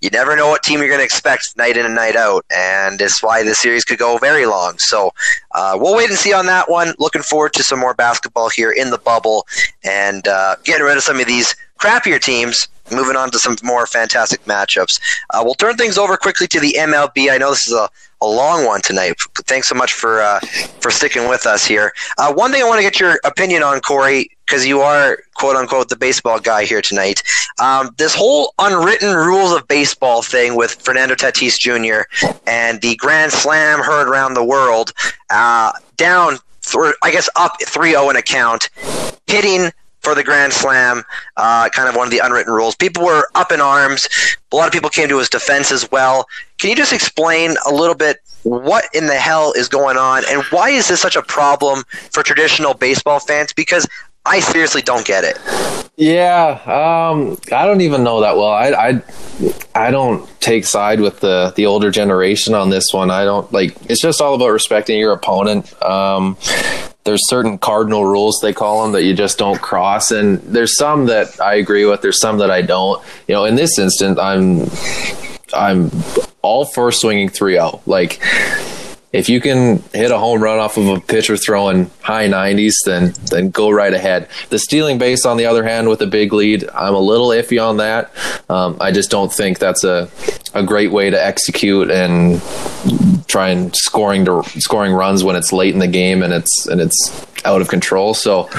you 0.00 0.10
never 0.10 0.36
know 0.36 0.48
what 0.48 0.62
team 0.62 0.78
you're 0.78 0.88
going 0.88 1.00
to 1.00 1.04
expect 1.04 1.56
night 1.56 1.76
in 1.76 1.84
and 1.84 1.94
night 1.94 2.16
out 2.16 2.44
and 2.54 3.00
it's 3.00 3.22
why 3.22 3.42
the 3.42 3.54
series 3.54 3.84
could 3.84 3.98
go 3.98 4.16
very 4.18 4.46
long 4.46 4.78
so 4.78 5.10
uh, 5.54 5.76
we'll 5.78 5.94
wait 5.94 6.08
and 6.08 6.18
see 6.18 6.32
on 6.32 6.46
that 6.46 6.70
one 6.70 6.94
looking 6.98 7.22
forward 7.22 7.52
to 7.52 7.62
some 7.62 7.78
more 7.78 7.94
basketball 7.94 8.48
here 8.48 8.72
in 8.72 8.90
the 8.90 8.98
bubble 8.98 9.46
and 9.84 10.26
uh, 10.28 10.56
getting 10.64 10.84
rid 10.84 10.96
of 10.96 11.02
some 11.02 11.20
of 11.20 11.26
these 11.26 11.54
crappier 11.78 12.20
teams 12.20 12.68
moving 12.90 13.16
on 13.16 13.30
to 13.30 13.38
some 13.38 13.56
more 13.62 13.86
fantastic 13.86 14.44
matchups. 14.44 15.00
Uh, 15.30 15.42
we'll 15.44 15.54
turn 15.54 15.76
things 15.76 15.98
over 15.98 16.16
quickly 16.16 16.46
to 16.48 16.60
the 16.60 16.74
MLB. 16.78 17.30
I 17.30 17.38
know 17.38 17.50
this 17.50 17.66
is 17.66 17.72
a, 17.72 17.88
a 18.20 18.26
long 18.26 18.64
one 18.64 18.80
tonight. 18.82 19.14
Thanks 19.46 19.68
so 19.68 19.74
much 19.74 19.92
for 19.92 20.20
uh, 20.20 20.40
for 20.80 20.90
sticking 20.90 21.28
with 21.28 21.46
us 21.46 21.64
here. 21.64 21.92
Uh, 22.18 22.32
one 22.32 22.52
thing 22.52 22.62
I 22.62 22.66
want 22.66 22.78
to 22.78 22.82
get 22.82 23.00
your 23.00 23.18
opinion 23.24 23.62
on, 23.62 23.80
Cory, 23.80 24.30
because 24.46 24.66
you 24.66 24.80
are 24.80 25.18
quote 25.34 25.56
unquote 25.56 25.88
the 25.88 25.96
baseball 25.96 26.38
guy 26.40 26.64
here 26.64 26.82
tonight. 26.82 27.22
Um, 27.60 27.90
this 27.98 28.14
whole 28.14 28.54
unwritten 28.58 29.14
rules 29.14 29.52
of 29.52 29.66
baseball 29.68 30.22
thing 30.22 30.56
with 30.56 30.74
Fernando 30.74 31.14
Tatis 31.14 31.58
Jr. 31.58 32.02
and 32.46 32.80
the 32.80 32.96
Grand 32.96 33.32
Slam 33.32 33.80
heard 33.80 34.08
around 34.08 34.34
the 34.34 34.44
world, 34.44 34.92
uh, 35.30 35.72
down. 35.96 36.38
Th- 36.62 36.94
I 37.02 37.10
guess 37.10 37.28
up 37.36 37.58
3-0 37.60 38.08
in 38.08 38.16
a 38.16 38.22
count, 38.22 38.70
hitting 39.26 39.70
for 40.04 40.14
the 40.14 40.22
Grand 40.22 40.52
Slam, 40.52 41.02
uh, 41.36 41.68
kind 41.70 41.88
of 41.88 41.96
one 41.96 42.06
of 42.06 42.10
the 42.10 42.20
unwritten 42.20 42.52
rules. 42.52 42.76
People 42.76 43.04
were 43.04 43.28
up 43.34 43.50
in 43.50 43.60
arms. 43.60 44.06
A 44.52 44.56
lot 44.56 44.66
of 44.66 44.72
people 44.72 44.90
came 44.90 45.08
to 45.08 45.18
his 45.18 45.28
defense 45.28 45.72
as 45.72 45.90
well. 45.90 46.26
Can 46.58 46.70
you 46.70 46.76
just 46.76 46.92
explain 46.92 47.56
a 47.66 47.72
little 47.72 47.96
bit 47.96 48.18
what 48.44 48.84
in 48.92 49.06
the 49.06 49.14
hell 49.14 49.52
is 49.56 49.68
going 49.68 49.96
on 49.96 50.22
and 50.28 50.42
why 50.50 50.68
is 50.68 50.88
this 50.88 51.00
such 51.00 51.16
a 51.16 51.22
problem 51.22 51.82
for 52.10 52.22
traditional 52.22 52.74
baseball 52.74 53.18
fans? 53.18 53.52
Because 53.54 53.88
I 54.26 54.40
seriously 54.40 54.82
don't 54.82 55.06
get 55.06 55.24
it. 55.24 55.38
Yeah, 55.96 56.60
um, 56.66 57.38
I 57.52 57.66
don't 57.66 57.82
even 57.82 58.02
know 58.02 58.20
that 58.20 58.36
well. 58.36 58.48
I, 58.48 58.70
I, 58.70 59.02
I 59.74 59.90
don't 59.90 60.28
take 60.40 60.64
side 60.64 61.00
with 61.00 61.20
the 61.20 61.52
the 61.56 61.66
older 61.66 61.90
generation 61.90 62.54
on 62.54 62.70
this 62.70 62.92
one. 62.92 63.10
I 63.10 63.24
don't 63.24 63.52
like. 63.52 63.76
It's 63.88 64.00
just 64.00 64.20
all 64.20 64.34
about 64.34 64.48
respecting 64.48 64.98
your 64.98 65.12
opponent. 65.12 65.72
Um, 65.82 66.36
there's 67.04 67.28
certain 67.28 67.58
cardinal 67.58 68.04
rules 68.04 68.40
they 68.40 68.52
call 68.52 68.82
them 68.82 68.92
that 68.92 69.04
you 69.04 69.14
just 69.14 69.38
don't 69.38 69.60
cross, 69.60 70.10
and 70.10 70.38
there's 70.40 70.76
some 70.76 71.06
that 71.06 71.40
I 71.40 71.54
agree 71.54 71.84
with. 71.84 72.00
There's 72.00 72.20
some 72.20 72.38
that 72.38 72.50
I 72.50 72.62
don't. 72.62 73.02
You 73.28 73.34
know, 73.34 73.44
in 73.44 73.54
this 73.54 73.78
instance, 73.78 74.18
I'm 74.18 74.66
I'm 75.54 75.90
all 76.42 76.64
for 76.64 76.90
swinging 76.92 77.28
3-0. 77.28 77.80
Like 77.86 78.20
if 79.14 79.28
you 79.28 79.40
can 79.40 79.80
hit 79.92 80.10
a 80.10 80.18
home 80.18 80.42
run 80.42 80.58
off 80.58 80.76
of 80.76 80.88
a 80.88 80.98
pitcher 80.98 81.36
throwing 81.36 81.88
high 82.02 82.28
90s, 82.28 82.74
then 82.84 83.14
then 83.30 83.50
go 83.50 83.70
right 83.70 83.94
ahead. 83.94 84.28
The 84.50 84.58
stealing 84.58 84.98
base, 84.98 85.24
on 85.24 85.36
the 85.36 85.46
other 85.46 85.62
hand, 85.62 85.88
with 85.88 86.02
a 86.02 86.06
big 86.06 86.32
lead, 86.32 86.68
I'm 86.74 86.94
a 86.94 86.98
little 86.98 87.28
iffy 87.28 87.64
on 87.64 87.76
that. 87.76 88.10
Um, 88.50 88.76
I 88.80 88.90
just 88.90 89.12
don't 89.12 89.32
think 89.32 89.60
that's 89.60 89.84
a 89.84 90.10
a 90.52 90.64
great 90.64 90.90
way 90.90 91.10
to 91.10 91.24
execute 91.24 91.92
and 91.92 92.42
try 93.28 93.50
and 93.50 93.74
scoring 93.76 94.24
to 94.24 94.42
scoring 94.60 94.92
runs 94.92 95.22
when 95.22 95.36
it's 95.36 95.52
late 95.52 95.74
in 95.74 95.78
the 95.78 95.86
game 95.86 96.24
and 96.24 96.32
it's 96.32 96.66
and 96.66 96.80
it's 96.80 97.24
out 97.44 97.60
of 97.60 97.68
control. 97.68 98.14
So, 98.14 98.50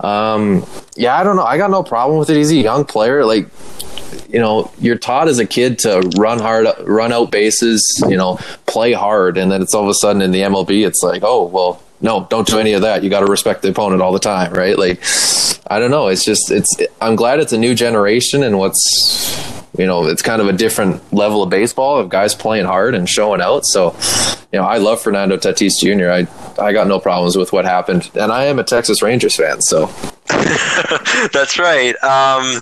um, 0.00 0.64
yeah, 0.96 1.14
I 1.18 1.24
don't 1.24 1.36
know. 1.36 1.44
I 1.44 1.58
got 1.58 1.70
no 1.70 1.82
problem 1.82 2.18
with 2.18 2.30
it. 2.30 2.36
He's 2.36 2.52
a 2.52 2.56
young 2.56 2.86
player. 2.86 3.26
Like 3.26 3.48
you 4.32 4.38
know 4.38 4.70
you're 4.78 4.98
taught 4.98 5.28
as 5.28 5.38
a 5.38 5.46
kid 5.46 5.78
to 5.80 6.00
run 6.16 6.38
hard 6.38 6.66
run 6.80 7.12
out 7.12 7.30
bases 7.30 7.82
you 8.08 8.16
know 8.16 8.36
play 8.66 8.92
hard. 8.92 9.36
And 9.36 9.50
then 9.50 9.62
it's 9.62 9.74
all 9.74 9.82
of 9.82 9.88
a 9.88 9.94
sudden 9.94 10.22
in 10.22 10.30
the 10.30 10.40
mlb 10.42 10.86
it's 10.86 11.02
like 11.02 11.22
oh 11.24 11.44
well 11.44 11.82
no 12.00 12.26
don't 12.30 12.46
do 12.46 12.58
any 12.58 12.72
of 12.72 12.82
that. 12.82 13.02
You 13.02 13.10
got 13.10 13.20
to 13.20 13.26
respect 13.26 13.62
the 13.62 13.68
opponent 13.70 14.02
all 14.02 14.12
the 14.12 14.18
time 14.18 14.52
right? 14.52 14.78
Like 14.78 15.02
i 15.68 15.78
don't 15.78 15.90
know. 15.90 16.08
It's 16.08 16.24
just 16.24 16.50
it's 16.50 16.76
i'm 17.00 17.16
glad 17.16 17.40
it's 17.40 17.52
a 17.52 17.58
new 17.58 17.74
generation 17.74 18.42
and 18.42 18.58
what's 18.58 19.60
you 19.78 19.86
know 19.86 20.06
it's 20.06 20.22
kind 20.22 20.42
of 20.42 20.48
a 20.48 20.52
different 20.52 21.12
level 21.12 21.42
of 21.42 21.50
baseball 21.50 21.98
of 21.98 22.08
guys 22.08 22.34
playing 22.34 22.66
hard 22.66 22.94
and 22.94 23.08
showing 23.08 23.40
out. 23.40 23.64
So 23.64 23.96
you 24.52 24.58
know 24.58 24.64
i 24.64 24.78
love 24.78 25.00
fernando 25.00 25.36
tatis 25.36 25.74
jr 25.80 26.10
i 26.10 26.64
i 26.64 26.72
got 26.72 26.86
no 26.86 26.98
problems 26.98 27.36
with 27.36 27.52
what 27.52 27.64
happened 27.64 28.10
and 28.14 28.32
i 28.32 28.44
am 28.44 28.58
a 28.58 28.64
texas 28.64 29.02
rangers 29.02 29.36
fan 29.36 29.60
so 29.62 29.90
That's 31.32 31.58
right. 31.58 31.94
Um, 32.04 32.60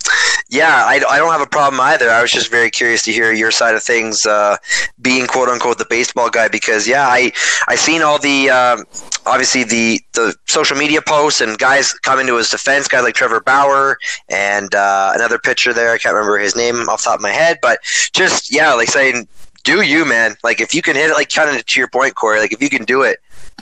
yeah, 0.49 0.85
I, 0.87 1.03
I, 1.09 1.19
don't 1.19 1.31
have 1.31 1.43
a 1.43 1.47
problem 1.47 1.81
either. 1.81 2.09
I 2.09 2.23
was 2.23 2.31
just 2.31 2.51
very 2.51 2.71
curious 2.71 3.03
to 3.03 3.13
hear 3.13 3.31
your 3.33 3.51
side 3.51 3.75
of 3.75 3.83
things, 3.83 4.25
uh, 4.25 4.57
being 5.03 5.27
quote 5.27 5.49
unquote 5.49 5.77
the 5.77 5.87
baseball 5.89 6.31
guy, 6.31 6.49
because 6.49 6.89
yeah, 6.89 7.07
I 7.07 7.31
I 7.69 7.75
seen 7.75 8.01
all 8.01 8.19
the 8.19 8.49
um, 8.49 8.85
obviously 9.27 9.65
the 9.65 10.01
the 10.15 10.35
social 10.47 10.79
media 10.79 11.03
posts 11.03 11.43
and 11.43 11.59
guys 11.59 11.93
coming 11.93 12.27
to 12.29 12.37
his 12.37 12.49
defense, 12.49 12.89
guys 12.89 13.03
like 13.03 13.15
Trevor 13.15 13.41
Bauer 13.41 13.99
and 14.31 14.75
uh, 14.75 15.13
another 15.15 15.39
pitcher 15.39 15.75
there. 15.75 15.93
I 15.93 15.99
can't 15.99 16.15
remember 16.15 16.39
his 16.39 16.57
name 16.57 16.89
off 16.89 17.03
the 17.03 17.11
top 17.11 17.17
of 17.17 17.23
my 17.23 17.33
head, 17.33 17.59
but 17.61 17.81
just 18.15 18.53
yeah, 18.53 18.73
like 18.73 18.89
saying 18.89 19.29
do 19.69 19.83
you, 19.83 20.07
man. 20.07 20.35
Like 20.43 20.63
if 20.63 20.75
you 20.75 20.81
can 20.81 20.97
hit 20.97 21.11
it, 21.11 21.15
like 21.15 21.31
kind 21.31 21.55
of 21.55 21.65
to 21.65 21.79
your 21.79 21.89
point, 21.89 22.15
Cory. 22.15 22.41
Like 22.41 22.53
if 22.53 22.63
you 22.63 22.71
can 22.71 22.85
do 22.85 23.03
it, 23.03 23.19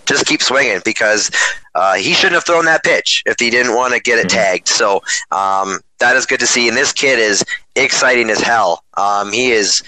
just 0.06 0.26
keep 0.26 0.40
swinging 0.40 0.80
because 0.84 1.32
uh, 1.74 1.94
he 1.94 2.12
shouldn't 2.12 2.34
have 2.34 2.44
thrown 2.44 2.64
that 2.66 2.84
pitch 2.84 3.24
if 3.26 3.40
he 3.40 3.50
didn't 3.50 3.74
want 3.74 3.92
to 3.92 4.00
get 4.00 4.18
it 4.18 4.28
mm-hmm. 4.28 4.36
tagged. 4.36 4.68
So 4.68 5.00
um, 5.32 5.80
that 5.98 6.14
is 6.16 6.24
good 6.24 6.38
to 6.40 6.46
see. 6.46 6.68
And 6.68 6.76
this 6.76 6.92
kid 6.92 7.18
is 7.18 7.44
exciting 7.74 8.30
as 8.30 8.40
hell. 8.40 8.84
Um, 8.96 9.32
he 9.32 9.50
is 9.50 9.82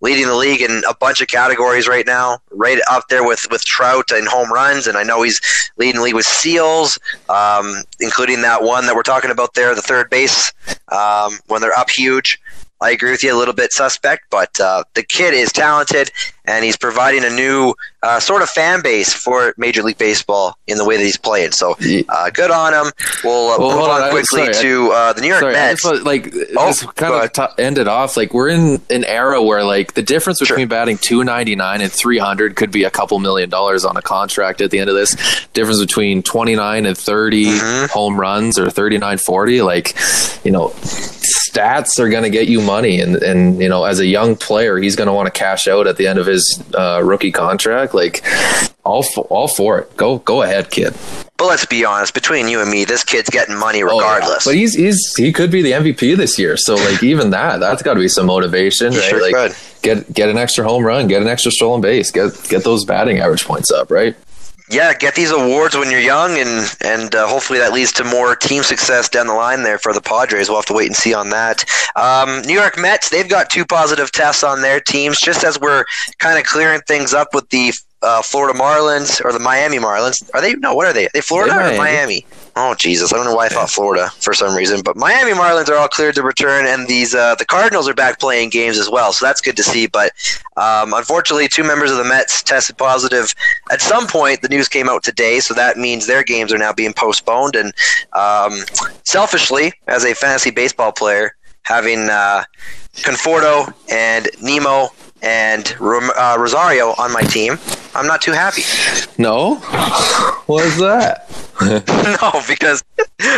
leading 0.00 0.26
the 0.26 0.34
league 0.34 0.60
in 0.60 0.82
a 0.88 0.94
bunch 0.94 1.20
of 1.20 1.28
categories 1.28 1.86
right 1.86 2.06
now, 2.06 2.38
right 2.50 2.80
up 2.90 3.04
there 3.08 3.24
with, 3.24 3.46
with 3.50 3.62
Trout 3.64 4.10
and 4.10 4.26
home 4.26 4.52
runs. 4.52 4.88
And 4.88 4.98
I 4.98 5.04
know 5.04 5.22
he's 5.22 5.40
leading 5.76 6.00
the 6.00 6.02
league 6.02 6.16
with 6.16 6.26
steals, 6.26 6.98
um, 7.28 7.84
including 8.00 8.42
that 8.42 8.64
one 8.64 8.86
that 8.86 8.96
we're 8.96 9.02
talking 9.02 9.30
about 9.30 9.54
there, 9.54 9.72
the 9.76 9.82
third 9.82 10.10
base, 10.10 10.52
um, 10.88 11.38
when 11.46 11.60
they're 11.60 11.78
up 11.78 11.90
huge. 11.90 12.40
I 12.80 12.90
agree 12.92 13.10
with 13.10 13.22
you 13.22 13.34
a 13.34 13.38
little 13.38 13.54
bit 13.54 13.72
suspect, 13.72 14.24
but 14.30 14.58
uh, 14.58 14.84
the 14.94 15.02
kid 15.02 15.34
is 15.34 15.52
talented. 15.52 16.10
And 16.44 16.64
he's 16.64 16.76
providing 16.76 17.24
a 17.24 17.30
new 17.30 17.74
uh, 18.02 18.18
sort 18.18 18.40
of 18.42 18.48
fan 18.48 18.82
base 18.82 19.12
for 19.12 19.52
Major 19.58 19.82
League 19.82 19.98
Baseball 19.98 20.56
in 20.66 20.78
the 20.78 20.84
way 20.84 20.96
that 20.96 21.02
he's 21.02 21.18
playing. 21.18 21.52
So 21.52 21.76
uh, 22.08 22.30
good 22.30 22.50
on 22.50 22.72
him. 22.72 22.92
We'll, 23.22 23.50
uh, 23.50 23.58
Well, 23.58 23.70
move 23.76 23.80
on 23.88 24.02
on, 24.02 24.10
quickly 24.10 24.52
sorry, 24.52 24.54
to 24.54 24.90
uh, 24.92 25.12
the 25.12 25.20
New 25.20 25.28
York 25.28 25.40
Sorry, 25.40 25.52
Mets. 25.52 25.82
just 25.82 26.02
like 26.04 26.32
Oh, 26.56 26.72
kind 26.96 27.14
of 27.14 27.32
t- 27.32 27.62
end 27.62 27.76
it 27.78 27.88
off. 27.88 28.16
Like 28.16 28.32
we're 28.32 28.48
in 28.48 28.80
an 28.90 29.04
era 29.04 29.42
where 29.42 29.62
like 29.64 29.94
the 29.94 30.02
difference 30.02 30.38
between 30.40 30.68
batting 30.68 30.96
two 30.98 31.24
ninety 31.24 31.54
nine 31.56 31.80
and 31.82 31.92
three 31.92 32.18
hundred 32.18 32.56
could 32.56 32.70
be 32.70 32.84
a 32.84 32.90
couple 32.90 33.18
million 33.18 33.50
dollars 33.50 33.84
on 33.84 33.96
a 33.96 34.02
contract 34.02 34.60
at 34.60 34.70
the 34.70 34.78
end 34.78 34.88
of 34.88 34.96
this. 34.96 35.14
Difference 35.52 35.80
between 35.80 36.22
twenty 36.22 36.54
nine 36.56 36.86
and 36.86 36.96
30 36.96 37.40
Mm-hmm. 37.40 37.86
home 37.92 38.18
runs 38.20 38.58
or 38.58 38.70
39 38.70 39.18
40 39.18 39.62
like 39.62 39.94
you 40.44 40.50
know 40.52 40.68
stats 41.50 41.98
are 41.98 42.08
going 42.08 42.22
to 42.22 42.30
get 42.30 42.48
you 42.48 42.60
money 42.60 43.00
and 43.00 43.16
and 43.16 43.60
you 43.60 43.68
know 43.68 43.84
as 43.84 43.98
a 44.00 44.06
young 44.06 44.36
player 44.36 44.78
he's 44.78 44.96
going 44.96 45.06
to 45.06 45.12
want 45.12 45.26
to 45.26 45.30
cash 45.36 45.66
out 45.68 45.86
at 45.86 45.96
the 45.96 46.06
end 46.06 46.18
of 46.18 46.26
his 46.30 46.62
uh, 46.74 47.02
rookie 47.04 47.32
contract 47.32 47.92
like 47.94 48.24
all 48.84 49.02
for, 49.02 49.24
all 49.24 49.48
for 49.48 49.78
it 49.78 49.94
go 49.96 50.18
go 50.18 50.42
ahead 50.42 50.70
kid 50.70 50.94
But 51.36 51.46
let's 51.48 51.64
be 51.66 51.84
honest, 51.86 52.12
between 52.12 52.48
you 52.48 52.60
and 52.60 52.70
me, 52.70 52.84
this 52.84 53.02
kid's 53.02 53.30
getting 53.30 53.56
money 53.58 53.82
Oh, 53.82 53.86
yeah. 53.86 53.92
regardless. 53.98 54.44
But 54.44 54.54
he's 54.56 54.74
he's 54.74 55.00
he 55.16 55.32
could 55.32 55.50
be 55.50 55.62
the 55.62 55.72
MVP 55.72 56.14
this 56.16 56.38
year. 56.38 56.56
So 56.58 56.74
like 56.74 57.02
even 57.02 57.30
that 57.30 57.60
that's 57.60 57.82
got 57.82 57.94
to 57.94 58.00
be 58.00 58.08
some 58.08 58.26
motivation, 58.26 58.92
right? 58.92 59.02
sure 59.08 59.22
like 59.22 59.34
could. 59.34 59.56
get 59.82 60.12
get 60.12 60.28
an 60.28 60.36
extra 60.36 60.64
home 60.64 60.84
run, 60.84 61.08
get 61.08 61.22
an 61.22 61.28
extra 61.28 61.50
stolen 61.50 61.80
base, 61.80 62.10
get 62.10 62.32
get 62.50 62.62
those 62.64 62.84
batting 62.84 63.20
average 63.20 63.44
points 63.46 63.70
up, 63.70 63.90
right? 63.90 64.14
Yeah, 64.70 64.94
get 64.94 65.16
these 65.16 65.32
awards 65.32 65.76
when 65.76 65.90
you're 65.90 66.00
young, 66.00 66.38
and 66.38 66.76
and 66.80 67.14
uh, 67.14 67.26
hopefully 67.26 67.58
that 67.58 67.72
leads 67.72 67.92
to 67.92 68.04
more 68.04 68.36
team 68.36 68.62
success 68.62 69.08
down 69.08 69.26
the 69.26 69.34
line 69.34 69.64
there 69.64 69.78
for 69.78 69.92
the 69.92 70.00
Padres. 70.00 70.48
We'll 70.48 70.58
have 70.58 70.66
to 70.66 70.74
wait 70.74 70.86
and 70.86 70.96
see 70.96 71.12
on 71.12 71.30
that. 71.30 71.64
Um, 71.96 72.42
New 72.42 72.54
York 72.54 72.78
Mets, 72.78 73.10
they've 73.10 73.28
got 73.28 73.50
two 73.50 73.64
positive 73.64 74.12
tests 74.12 74.44
on 74.44 74.62
their 74.62 74.80
teams, 74.80 75.18
just 75.20 75.44
as 75.44 75.58
we're 75.58 75.84
kind 76.18 76.38
of 76.38 76.44
clearing 76.44 76.80
things 76.86 77.12
up 77.12 77.34
with 77.34 77.48
the 77.50 77.72
uh, 78.02 78.22
Florida 78.22 78.58
Marlins 78.58 79.22
or 79.24 79.32
the 79.32 79.40
Miami 79.40 79.78
Marlins. 79.78 80.28
Are 80.34 80.40
they? 80.40 80.54
No, 80.54 80.74
what 80.74 80.86
are 80.86 80.92
they? 80.92 81.06
Are 81.06 81.10
they 81.12 81.20
Florida 81.20 81.52
They're 81.52 81.74
or 81.74 81.76
Miami? 81.76 82.24
Oh 82.62 82.74
Jesus, 82.74 83.10
I 83.10 83.16
don't 83.16 83.24
know 83.24 83.34
why 83.34 83.46
I 83.46 83.48
thought 83.48 83.70
Florida 83.70 84.10
for 84.20 84.34
some 84.34 84.54
reason, 84.54 84.82
but 84.84 84.94
Miami 84.94 85.32
Marlins 85.32 85.70
are 85.70 85.76
all 85.76 85.88
cleared 85.88 86.14
to 86.16 86.22
return, 86.22 86.66
and 86.66 86.86
these 86.86 87.14
uh, 87.14 87.34
the 87.36 87.46
Cardinals 87.46 87.88
are 87.88 87.94
back 87.94 88.20
playing 88.20 88.50
games 88.50 88.76
as 88.76 88.90
well, 88.90 89.14
so 89.14 89.24
that's 89.24 89.40
good 89.40 89.56
to 89.56 89.62
see. 89.62 89.86
But 89.86 90.12
um, 90.58 90.92
unfortunately, 90.92 91.48
two 91.48 91.64
members 91.64 91.90
of 91.90 91.96
the 91.96 92.04
Mets 92.04 92.42
tested 92.42 92.76
positive 92.76 93.32
at 93.70 93.80
some 93.80 94.06
point. 94.06 94.42
The 94.42 94.50
news 94.50 94.68
came 94.68 94.90
out 94.90 95.02
today, 95.02 95.40
so 95.40 95.54
that 95.54 95.78
means 95.78 96.06
their 96.06 96.22
games 96.22 96.52
are 96.52 96.58
now 96.58 96.74
being 96.74 96.92
postponed. 96.92 97.56
And 97.56 97.72
um, 98.12 98.60
selfishly, 99.04 99.72
as 99.86 100.04
a 100.04 100.14
fantasy 100.14 100.50
baseball 100.50 100.92
player, 100.92 101.34
having 101.62 102.10
uh, 102.10 102.44
Conforto 102.96 103.72
and 103.90 104.28
Nimmo 104.42 104.90
and 105.22 105.74
uh, 105.80 106.36
Rosario 106.38 106.88
on 106.98 107.10
my 107.10 107.22
team, 107.22 107.56
I'm 107.94 108.06
not 108.06 108.22
too 108.22 108.32
happy. 108.32 108.62
No, 109.18 109.56
what 110.46 110.64
is 110.64 110.78
that? 110.78 111.26
no, 111.60 112.42
because 112.48 112.82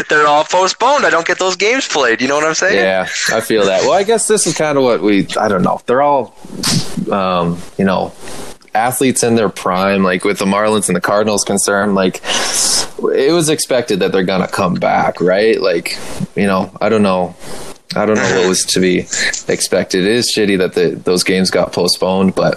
they're 0.08 0.26
all 0.26 0.44
postponed. 0.44 1.04
I 1.04 1.10
don't 1.10 1.26
get 1.26 1.38
those 1.38 1.56
games 1.56 1.88
played. 1.88 2.20
You 2.20 2.28
know 2.28 2.36
what 2.36 2.44
I'm 2.44 2.54
saying? 2.54 2.76
Yeah, 2.76 3.08
I 3.32 3.40
feel 3.40 3.64
that. 3.64 3.82
Well, 3.82 3.92
I 3.92 4.04
guess 4.04 4.28
this 4.28 4.46
is 4.46 4.56
kind 4.56 4.78
of 4.78 4.84
what 4.84 5.00
we. 5.02 5.26
I 5.38 5.48
don't 5.48 5.62
know. 5.62 5.80
They're 5.86 6.02
all, 6.02 6.34
um, 7.10 7.58
you 7.78 7.84
know, 7.84 8.12
athletes 8.74 9.22
in 9.22 9.34
their 9.34 9.48
prime. 9.48 10.02
Like 10.02 10.24
with 10.24 10.38
the 10.38 10.44
Marlins 10.44 10.88
and 10.88 10.96
the 10.96 11.00
Cardinals 11.00 11.44
concerned, 11.44 11.94
like 11.94 12.20
it 12.22 13.32
was 13.32 13.48
expected 13.48 14.00
that 14.00 14.12
they're 14.12 14.24
gonna 14.24 14.48
come 14.48 14.74
back, 14.74 15.20
right? 15.20 15.60
Like, 15.60 15.98
you 16.36 16.46
know, 16.46 16.70
I 16.80 16.88
don't 16.88 17.02
know. 17.02 17.34
I 17.94 18.06
don't 18.06 18.16
know 18.16 18.40
what 18.40 18.48
was 18.48 18.64
to 18.66 18.80
be 18.80 19.00
expected. 19.48 20.04
It 20.04 20.12
is 20.12 20.32
shitty 20.34 20.58
that 20.58 20.74
the, 20.74 20.90
those 20.96 21.24
games 21.24 21.50
got 21.50 21.72
postponed, 21.72 22.34
but 22.34 22.56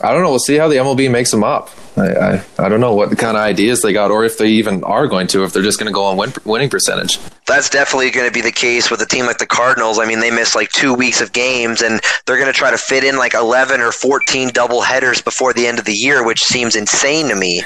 I 0.00 0.12
don't 0.12 0.22
know. 0.22 0.30
We'll 0.30 0.38
see 0.38 0.56
how 0.56 0.68
the 0.68 0.76
MLB 0.76 1.10
makes 1.10 1.30
them 1.30 1.44
up. 1.44 1.70
I, 1.96 2.08
I, 2.08 2.44
I 2.58 2.68
don't 2.68 2.80
know 2.80 2.94
what 2.94 3.16
kind 3.16 3.36
of 3.36 3.42
ideas 3.42 3.82
they 3.82 3.92
got, 3.92 4.10
or 4.10 4.24
if 4.24 4.38
they 4.38 4.48
even 4.48 4.82
are 4.84 5.06
going 5.06 5.28
to, 5.28 5.44
if 5.44 5.52
they're 5.52 5.62
just 5.62 5.78
going 5.78 5.86
to 5.86 5.92
go 5.92 6.04
on 6.04 6.16
win, 6.16 6.32
winning 6.44 6.68
percentage. 6.68 7.18
That's 7.46 7.68
definitely 7.68 8.10
going 8.10 8.26
to 8.26 8.32
be 8.32 8.40
the 8.40 8.52
case 8.52 8.90
with 8.90 9.00
a 9.02 9.06
team 9.06 9.26
like 9.26 9.38
the 9.38 9.46
Cardinals. 9.46 9.98
I 9.98 10.06
mean, 10.06 10.20
they 10.20 10.30
missed 10.30 10.54
like 10.54 10.70
two 10.70 10.94
weeks 10.94 11.20
of 11.20 11.32
games, 11.32 11.82
and 11.82 12.00
they're 12.26 12.38
going 12.38 12.52
to 12.52 12.58
try 12.58 12.70
to 12.70 12.78
fit 12.78 13.04
in 13.04 13.16
like 13.16 13.34
11 13.34 13.80
or 13.80 13.92
14 13.92 14.48
double 14.48 14.80
headers 14.80 15.20
before 15.20 15.52
the 15.52 15.66
end 15.66 15.78
of 15.78 15.84
the 15.84 15.92
year, 15.92 16.24
which 16.24 16.42
seems 16.42 16.74
insane 16.74 17.28
to 17.28 17.34
me. 17.34 17.62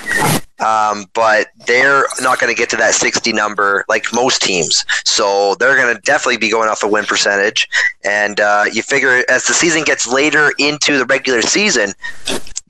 Um, 0.61 1.05
but 1.15 1.49
they're 1.67 2.05
not 2.21 2.41
going 2.41 2.53
to 2.53 2.59
get 2.59 2.69
to 2.71 2.77
that 2.79 2.95
60 2.95 3.33
number 3.33 3.85
like 3.89 4.07
most 4.13 4.43
teams. 4.43 4.85
So 5.05 5.55
they're 5.61 5.77
going 5.77 5.95
to 5.95 6.01
definitely 6.03 6.39
be 6.39 6.51
going 6.51 6.69
off 6.69 6.83
a 6.83 6.89
win 6.89 7.05
percentage. 7.05 7.69
And 8.05 8.41
uh, 8.41 8.65
you 8.73 8.83
figure 8.83 9.25
as 9.29 9.45
the 9.45 9.55
season 9.55 9.85
gets 9.85 10.07
later 10.09 10.51
into 10.59 10.99
the 10.99 11.07
regular 11.07 11.43
season, 11.43 11.93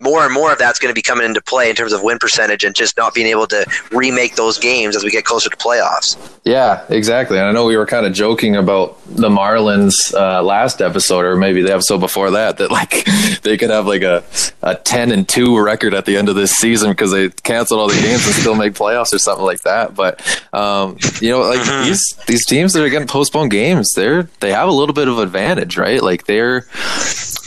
more 0.00 0.24
and 0.24 0.32
more 0.32 0.52
of 0.52 0.58
that's 0.58 0.78
going 0.78 0.90
to 0.90 0.94
be 0.94 1.02
coming 1.02 1.26
into 1.26 1.40
play 1.40 1.70
in 1.70 1.76
terms 1.76 1.92
of 1.92 2.02
win 2.02 2.18
percentage 2.18 2.64
and 2.64 2.74
just 2.74 2.96
not 2.96 3.14
being 3.14 3.26
able 3.26 3.46
to 3.46 3.66
remake 3.90 4.36
those 4.36 4.58
games 4.58 4.94
as 4.94 5.02
we 5.02 5.10
get 5.10 5.24
closer 5.24 5.48
to 5.48 5.56
playoffs. 5.56 6.16
Yeah, 6.44 6.84
exactly. 6.98 7.38
And 7.38 7.46
I 7.46 7.52
know 7.52 7.64
we 7.64 7.76
were 7.76 7.86
kind 7.86 8.04
of 8.04 8.12
joking 8.12 8.56
about 8.56 8.98
the 9.06 9.30
Marlins 9.30 10.12
uh, 10.12 10.42
last 10.42 10.82
episode, 10.82 11.24
or 11.24 11.36
maybe 11.36 11.62
the 11.62 11.72
episode 11.72 11.98
before 11.98 12.32
that, 12.32 12.58
that 12.58 12.70
like 12.70 13.06
they 13.42 13.56
could 13.56 13.70
have 13.70 13.86
like 13.86 14.02
a, 14.02 14.24
a 14.62 14.74
ten 14.74 15.12
and 15.12 15.26
two 15.26 15.58
record 15.58 15.94
at 15.94 16.04
the 16.04 16.16
end 16.16 16.28
of 16.28 16.34
this 16.34 16.52
season 16.52 16.90
because 16.90 17.12
they 17.12 17.30
canceled 17.30 17.80
all 17.80 17.88
the 17.88 17.94
games 17.94 18.26
and 18.26 18.34
still 18.34 18.54
make 18.54 18.74
playoffs 18.74 19.14
or 19.14 19.18
something 19.18 19.46
like 19.46 19.62
that. 19.62 19.94
But 19.94 20.20
um, 20.52 20.98
you 21.20 21.30
know, 21.30 21.40
like 21.40 21.64
these 21.86 22.02
these 22.26 22.44
teams 22.44 22.74
that 22.74 22.84
are 22.84 22.90
getting 22.90 23.08
postponed 23.08 23.50
games, 23.50 23.92
they're 23.94 24.24
they 24.40 24.52
have 24.52 24.68
a 24.68 24.72
little 24.72 24.94
bit 24.94 25.08
of 25.08 25.18
advantage, 25.18 25.78
right? 25.78 26.02
Like 26.02 26.26
they're 26.26 26.66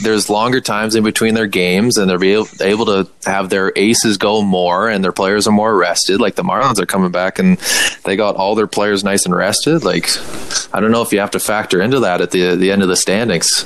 there's 0.02 0.28
longer 0.28 0.60
times 0.60 0.94
in 0.94 1.04
between 1.04 1.34
their 1.34 1.46
games, 1.46 1.96
and 1.96 2.08
they're 2.08 2.18
be 2.18 2.32
able, 2.32 2.48
able 2.60 2.86
to 2.86 3.08
have 3.24 3.50
their 3.50 3.72
aces 3.76 4.16
go 4.16 4.42
more, 4.42 4.88
and 4.88 5.02
their 5.02 5.12
players 5.12 5.46
are 5.46 5.52
more 5.52 5.76
rested. 5.76 6.20
Like 6.20 6.34
the 6.34 6.42
Marlins 6.42 6.78
are 6.78 6.86
coming 6.86 7.10
back, 7.10 7.38
and 7.38 7.58
they 8.04 8.16
got 8.16 8.36
all 8.36 8.54
their 8.54 8.66
players 8.66 9.04
nice 9.04 9.24
and 9.24 9.34
Like 9.84 10.08
I 10.74 10.80
don't 10.80 10.90
know 10.90 11.02
if 11.02 11.12
you 11.12 11.20
have 11.20 11.30
to 11.32 11.40
factor 11.40 11.80
into 11.80 12.00
that 12.00 12.20
at 12.20 12.30
the 12.30 12.56
the 12.56 12.70
end 12.70 12.82
of 12.82 12.88
the 12.88 12.96
standings, 12.96 13.64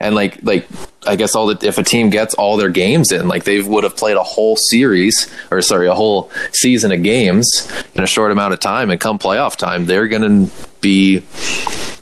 and 0.00 0.14
like 0.14 0.42
like 0.42 0.66
I 1.06 1.16
guess 1.16 1.34
all 1.34 1.46
the 1.46 1.66
if 1.66 1.78
a 1.78 1.82
team 1.82 2.10
gets 2.10 2.34
all 2.34 2.56
their 2.56 2.70
games 2.70 3.12
in, 3.12 3.28
like 3.28 3.44
they 3.44 3.60
would 3.62 3.84
have 3.84 3.96
played 3.96 4.16
a 4.16 4.22
whole 4.22 4.56
series 4.56 5.32
or 5.50 5.62
sorry, 5.62 5.88
a 5.88 5.94
whole 5.94 6.30
season 6.52 6.92
of 6.92 7.02
games 7.02 7.70
in 7.94 8.02
a 8.02 8.06
short 8.06 8.32
amount 8.32 8.52
of 8.52 8.60
time, 8.60 8.90
and 8.90 9.00
come 9.00 9.18
playoff 9.18 9.56
time, 9.56 9.86
they're 9.86 10.08
to 10.48 10.52
be 10.80 11.22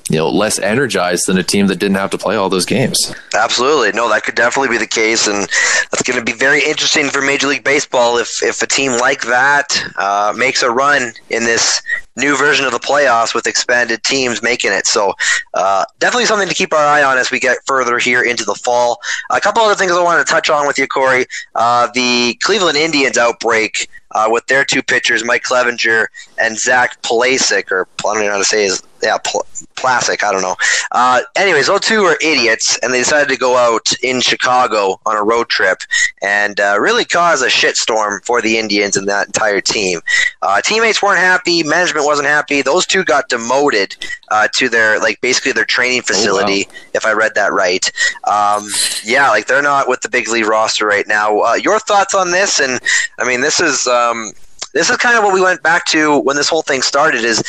you 0.09 0.17
know 0.17 0.29
less 0.29 0.59
energized 0.59 1.27
than 1.27 1.39
a 1.39 1.43
team 1.43 1.67
that 1.67 1.77
didn't 1.77 1.97
have 1.97 2.11
to 2.11 2.19
play 2.19 2.37
all 2.37 2.49
those 2.49 2.65
games. 2.65 3.15
Absolutely. 3.35 3.93
No, 3.93 4.09
that 4.09 4.25
could 4.25 4.35
definitely 4.35 4.71
be 4.71 4.79
the 4.79 4.87
case, 4.87 5.27
and 5.27 5.49
that's 5.91 6.03
going 6.03 6.19
to 6.19 6.25
be 6.25 6.37
very 6.37 6.65
interesting 6.65 7.09
for 7.09 7.21
Major 7.21 7.49
League 7.49 7.65
Baseball 7.65 8.19
if, 8.19 8.43
if 8.43 8.63
a 8.63 8.67
team 8.67 8.93
like 8.93 9.23
that 9.23 9.67
uh, 9.97 10.33
makes 10.37 10.63
a 10.63 10.71
run 10.71 11.13
in 11.31 11.45
this 11.45 11.83
new 12.17 12.37
version 12.37 12.67
of 12.67 12.73
the 12.73 12.81
playoffs 12.81 13.35
with 13.35 13.47
expanded 13.47 14.03
teams 14.03 14.43
making 14.43 14.73
it. 14.73 14.87
So, 14.87 15.15
uh, 15.55 15.85
definitely 15.99 16.27
something 16.27 16.49
to 16.49 16.55
keep 16.55 16.73
our 16.73 16.85
eye 16.85 17.03
on 17.03 17.19
as 17.19 17.31
we 17.31 17.39
get 17.39 17.59
further 17.67 17.99
here 17.99 18.23
into 18.23 18.45
the 18.45 18.55
fall. 18.55 18.99
A 19.31 19.41
couple 19.41 19.63
other 19.63 19.75
things 19.75 19.93
I 19.93 20.03
wanted 20.03 20.27
to 20.27 20.33
touch 20.33 20.51
on 20.51 20.67
with 20.67 20.79
you, 20.79 20.87
Cory. 20.87 21.27
Uh, 21.55 21.89
the 21.95 22.37
Cleveland 22.43 22.77
Indians 22.77 23.19
outbreak 23.19 23.89
uh, 24.13 24.29
with 24.31 24.47
their 24.47 24.65
two 24.65 24.83
pitchers, 24.83 25.25
Mike 25.25 25.45
Clevinger 25.45 26.07
and 26.39 26.59
Zach 26.59 27.01
Plesac, 27.03 27.71
or 27.71 27.87
I 28.01 28.15
don't 28.15 28.25
know 28.25 28.33
how 28.33 28.39
to 28.39 28.45
say 28.45 28.65
his 28.65 28.83
yeah, 29.03 29.19
pl- 29.19 29.47
Plastic. 29.77 30.25
I 30.25 30.33
don't 30.33 30.43
know. 30.43 30.57
Uh, 30.91 31.21
anyways, 31.37 31.69
those 31.69 31.81
two 31.81 32.03
are 32.03 32.17
idiots, 32.21 32.79
and 32.83 32.93
they 32.93 32.99
decided 32.99 33.29
to 33.29 33.37
go 33.37 33.57
out 33.57 33.87
in 34.03 34.21
Chicago 34.21 35.01
on 35.07 35.17
a 35.17 35.23
road 35.23 35.49
trip 35.49 35.79
and 36.21 36.59
uh, 36.59 36.77
really 36.81 37.05
cause 37.05 37.43
a 37.43 37.47
shitstorm 37.47 38.25
for 38.25 38.43
the 38.43 38.59
Indians 38.59 38.97
and 38.97 39.09
that 39.09 39.29
entire 39.29 39.61
team. 39.61 40.01
Uh, 40.43 40.61
teammates 40.61 41.03
weren't 41.03 41.21
happy. 41.21 41.63
Management 41.63 42.07
wasn't 42.07 42.27
happy. 42.27 42.61
Those 42.61 42.87
two 42.87 43.05
got 43.05 43.29
demoted 43.29 43.95
uh, 44.31 44.49
to 44.55 44.69
their 44.69 44.99
like 44.99 45.21
basically 45.21 45.53
their 45.53 45.65
training 45.65 46.03
facility, 46.03 46.67
if 46.95 47.07
I 47.07 47.13
read 47.13 47.35
that 47.37 47.53
right. 47.53 47.85
Um, 48.25 48.69
yeah, 49.05 49.31
like 49.31 49.47
they're 49.47 49.63
not 49.63 49.89
with 49.89 50.01
the 50.01 50.09
big 50.09 50.29
league 50.29 50.47
roster 50.47 50.87
right 50.87 51.07
now. 51.07 51.39
Uh, 51.41 51.55
your 51.55 51.79
thoughts 51.79 52.15
on 52.15 52.33
this? 52.33 52.59
And 52.59 52.81
I 53.19 53.27
mean, 53.27 53.41
this 53.41 53.61
is 53.61 53.87
um, 53.87 54.33
this 54.75 54.91
is 54.91 54.97
kind 54.97 55.17
of 55.17 55.25
what 55.25 55.33
we 55.33 55.41
went 55.41 55.63
back 55.63 55.85
to 55.87 56.19
when 56.21 56.37
this 56.37 56.49
whole 56.49 56.63
thing 56.63 56.83
started. 56.83 57.25
Is 57.25 57.43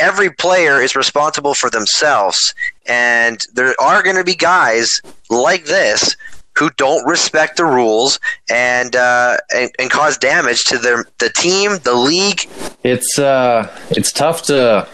every 0.00 0.30
player 0.30 0.80
is 0.80 0.96
responsible 0.96 1.54
for 1.54 1.70
themselves, 1.70 2.54
and 2.86 3.40
there 3.54 3.74
are 3.80 4.02
going 4.02 4.16
to 4.16 4.24
be 4.24 4.34
guys 4.34 5.00
like 5.28 5.64
this 5.64 6.16
who 6.56 6.70
don't 6.76 7.06
respect 7.06 7.56
the 7.56 7.64
rules 7.64 8.18
and, 8.50 8.96
uh, 8.96 9.36
and 9.54 9.70
and 9.78 9.90
cause 9.90 10.18
damage 10.18 10.64
to 10.64 10.78
their 10.78 11.04
the 11.18 11.30
team, 11.30 11.78
the 11.84 11.94
league. 11.94 12.48
It's 12.82 13.18
uh, 13.18 13.74
it's 13.90 14.12
tough 14.12 14.42
to 14.44 14.88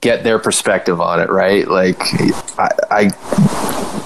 get 0.00 0.24
their 0.24 0.38
perspective 0.38 1.00
on 1.00 1.20
it, 1.20 1.28
right? 1.28 1.68
Like, 1.68 2.00
I, 2.58 2.70
I 2.90 3.99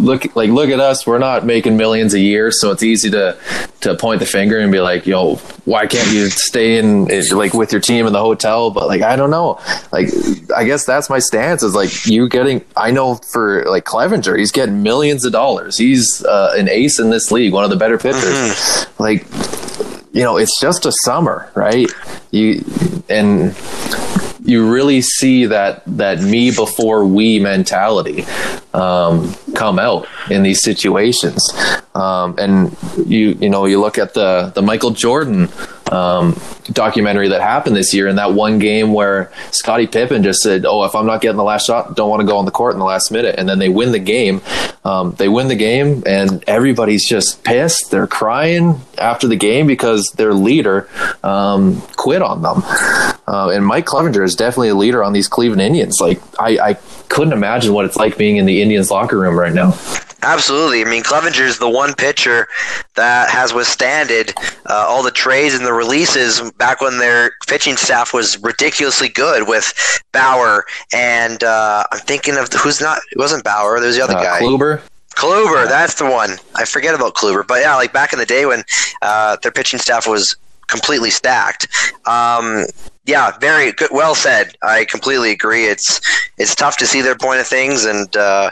look 0.00 0.34
like 0.36 0.50
look 0.50 0.70
at 0.70 0.80
us. 0.80 1.06
We're 1.06 1.18
not 1.18 1.44
making 1.44 1.76
millions 1.76 2.14
a 2.14 2.20
year, 2.20 2.50
so 2.50 2.70
it's 2.70 2.82
easy 2.82 3.10
to 3.10 3.36
to 3.80 3.94
point 3.96 4.20
the 4.20 4.26
finger 4.26 4.58
and 4.58 4.72
be 4.72 4.80
like, 4.80 5.06
yo, 5.06 5.36
why 5.64 5.86
can't 5.86 6.10
you 6.12 6.28
stay 6.28 6.78
in 6.78 7.06
like 7.32 7.54
with 7.54 7.72
your 7.72 7.80
team 7.80 8.06
in 8.06 8.12
the 8.12 8.20
hotel? 8.20 8.70
But 8.70 8.86
like, 8.88 9.02
I 9.02 9.16
don't 9.16 9.30
know. 9.30 9.60
Like, 9.92 10.08
I 10.56 10.64
guess 10.64 10.84
that's 10.84 11.10
my 11.10 11.18
stance 11.18 11.62
is 11.62 11.74
like 11.74 12.06
you 12.06 12.28
getting. 12.28 12.64
I 12.76 12.90
know 12.90 13.16
for 13.16 13.64
like 13.64 13.84
Clevinger, 13.84 14.38
he's 14.38 14.52
getting 14.52 14.82
millions 14.82 15.24
of 15.24 15.32
dollars. 15.32 15.76
He's 15.76 16.24
uh, 16.24 16.54
an 16.56 16.68
ace 16.68 16.98
in 16.98 17.10
this 17.10 17.30
league, 17.30 17.52
one 17.52 17.64
of 17.64 17.70
the 17.70 17.76
better 17.76 17.98
pitchers. 17.98 18.22
Mm-hmm. 18.22 19.02
Like, 19.02 19.26
you 20.14 20.22
know, 20.22 20.36
it's 20.36 20.60
just 20.60 20.86
a 20.86 20.92
summer, 21.04 21.50
right? 21.54 21.90
You 22.30 22.64
and 23.08 23.54
you 24.44 24.70
really 24.70 25.00
see 25.00 25.46
that 25.46 25.82
that 25.86 26.20
me 26.20 26.50
before 26.50 27.04
we 27.06 27.38
mentality 27.38 28.24
um, 28.74 29.34
come 29.54 29.78
out 29.78 30.06
in 30.30 30.42
these 30.42 30.62
situations. 30.62 31.42
Um, 31.94 32.34
and 32.38 32.76
you 33.06 33.30
you 33.40 33.48
know 33.48 33.64
you 33.64 33.80
look 33.80 33.98
at 33.98 34.14
the 34.14 34.52
the 34.54 34.62
Michael 34.62 34.90
Jordan 34.90 35.48
um, 35.90 36.38
documentary 36.72 37.28
that 37.28 37.40
happened 37.40 37.76
this 37.76 37.94
year 37.94 38.08
in 38.08 38.16
that 38.16 38.34
one 38.34 38.58
game 38.58 38.92
where 38.92 39.32
Scottie 39.50 39.86
Pippen 39.86 40.22
just 40.22 40.40
said, 40.40 40.66
"Oh, 40.66 40.84
if 40.84 40.94
I'm 40.94 41.06
not 41.06 41.20
getting 41.20 41.36
the 41.36 41.44
last 41.44 41.66
shot, 41.66 41.96
don't 41.96 42.10
want 42.10 42.20
to 42.20 42.26
go 42.26 42.36
on 42.36 42.44
the 42.44 42.50
court 42.50 42.74
in 42.74 42.78
the 42.78 42.84
last 42.84 43.10
minute," 43.10 43.36
and 43.38 43.48
then 43.48 43.58
they 43.58 43.68
win 43.68 43.92
the 43.92 43.98
game. 43.98 44.42
Um, 44.84 45.12
they 45.12 45.28
win 45.28 45.48
the 45.48 45.56
game, 45.56 46.02
and 46.04 46.44
everybody's 46.46 47.08
just 47.08 47.44
pissed. 47.44 47.90
They're 47.90 48.06
crying 48.06 48.80
after 48.98 49.26
the 49.26 49.36
game 49.36 49.66
because 49.66 50.12
their 50.16 50.34
leader 50.34 50.88
um, 51.22 51.80
quit 51.96 52.22
on 52.22 52.42
them. 52.42 52.62
Uh, 53.26 53.50
and 53.50 53.64
Mike 53.64 53.86
Clevinger 53.86 54.24
is 54.24 54.34
definitely 54.34 54.68
a 54.68 54.74
leader 54.74 55.02
on 55.02 55.12
these 55.12 55.28
Cleveland 55.28 55.62
Indians. 55.62 56.00
Like 56.00 56.20
I, 56.38 56.58
I 56.58 56.74
couldn't 57.08 57.32
imagine 57.32 57.72
what 57.72 57.84
it's 57.84 57.96
like 57.96 58.18
being 58.18 58.36
in 58.36 58.46
the 58.46 58.62
Indians 58.62 58.90
locker 58.90 59.18
room 59.18 59.38
right 59.38 59.52
now. 59.52 59.78
Absolutely. 60.24 60.80
I 60.80 60.84
mean, 60.84 61.02
Clevinger 61.02 61.46
is 61.46 61.58
the 61.58 61.68
one 61.68 61.94
pitcher 61.94 62.48
that 62.94 63.28
has 63.28 63.52
withstanded 63.52 64.32
uh, 64.66 64.86
all 64.88 65.02
the 65.02 65.10
trades 65.10 65.54
and 65.54 65.66
the 65.66 65.72
releases 65.72 66.50
back 66.52 66.80
when 66.80 66.98
their 66.98 67.32
pitching 67.46 67.76
staff 67.76 68.14
was 68.14 68.42
ridiculously 68.42 69.10
good 69.10 69.46
with 69.46 69.72
Bauer 70.12 70.64
and 70.94 71.44
uh, 71.44 71.84
I'm 71.92 71.98
thinking 72.00 72.36
of 72.38 72.50
who's 72.52 72.80
not. 72.80 72.98
It 73.12 73.18
wasn't 73.18 73.44
Bauer. 73.44 73.78
There 73.78 73.86
was 73.86 73.96
the 73.96 74.02
other 74.02 74.16
uh, 74.16 74.22
guy. 74.22 74.40
Kluber. 74.40 74.80
Kluber, 75.14 75.68
that's 75.68 75.94
the 75.94 76.04
one. 76.04 76.36
I 76.54 76.64
forget 76.64 76.94
about 76.94 77.14
Kluber, 77.14 77.46
but 77.46 77.60
yeah, 77.60 77.76
like 77.76 77.92
back 77.92 78.12
in 78.12 78.18
the 78.18 78.26
day 78.26 78.46
when 78.46 78.64
uh, 79.02 79.36
their 79.42 79.52
pitching 79.52 79.78
staff 79.78 80.06
was 80.06 80.36
completely 80.66 81.10
stacked. 81.10 81.68
Um, 82.06 82.66
yeah, 83.06 83.36
very 83.38 83.72
good. 83.72 83.90
Well 83.92 84.14
said. 84.14 84.56
I 84.62 84.84
completely 84.86 85.30
agree. 85.30 85.66
It's 85.66 86.00
it's 86.38 86.54
tough 86.54 86.76
to 86.78 86.86
see 86.86 87.02
their 87.02 87.16
point 87.16 87.40
of 87.40 87.46
things, 87.46 87.84
and 87.84 88.14
uh, 88.16 88.50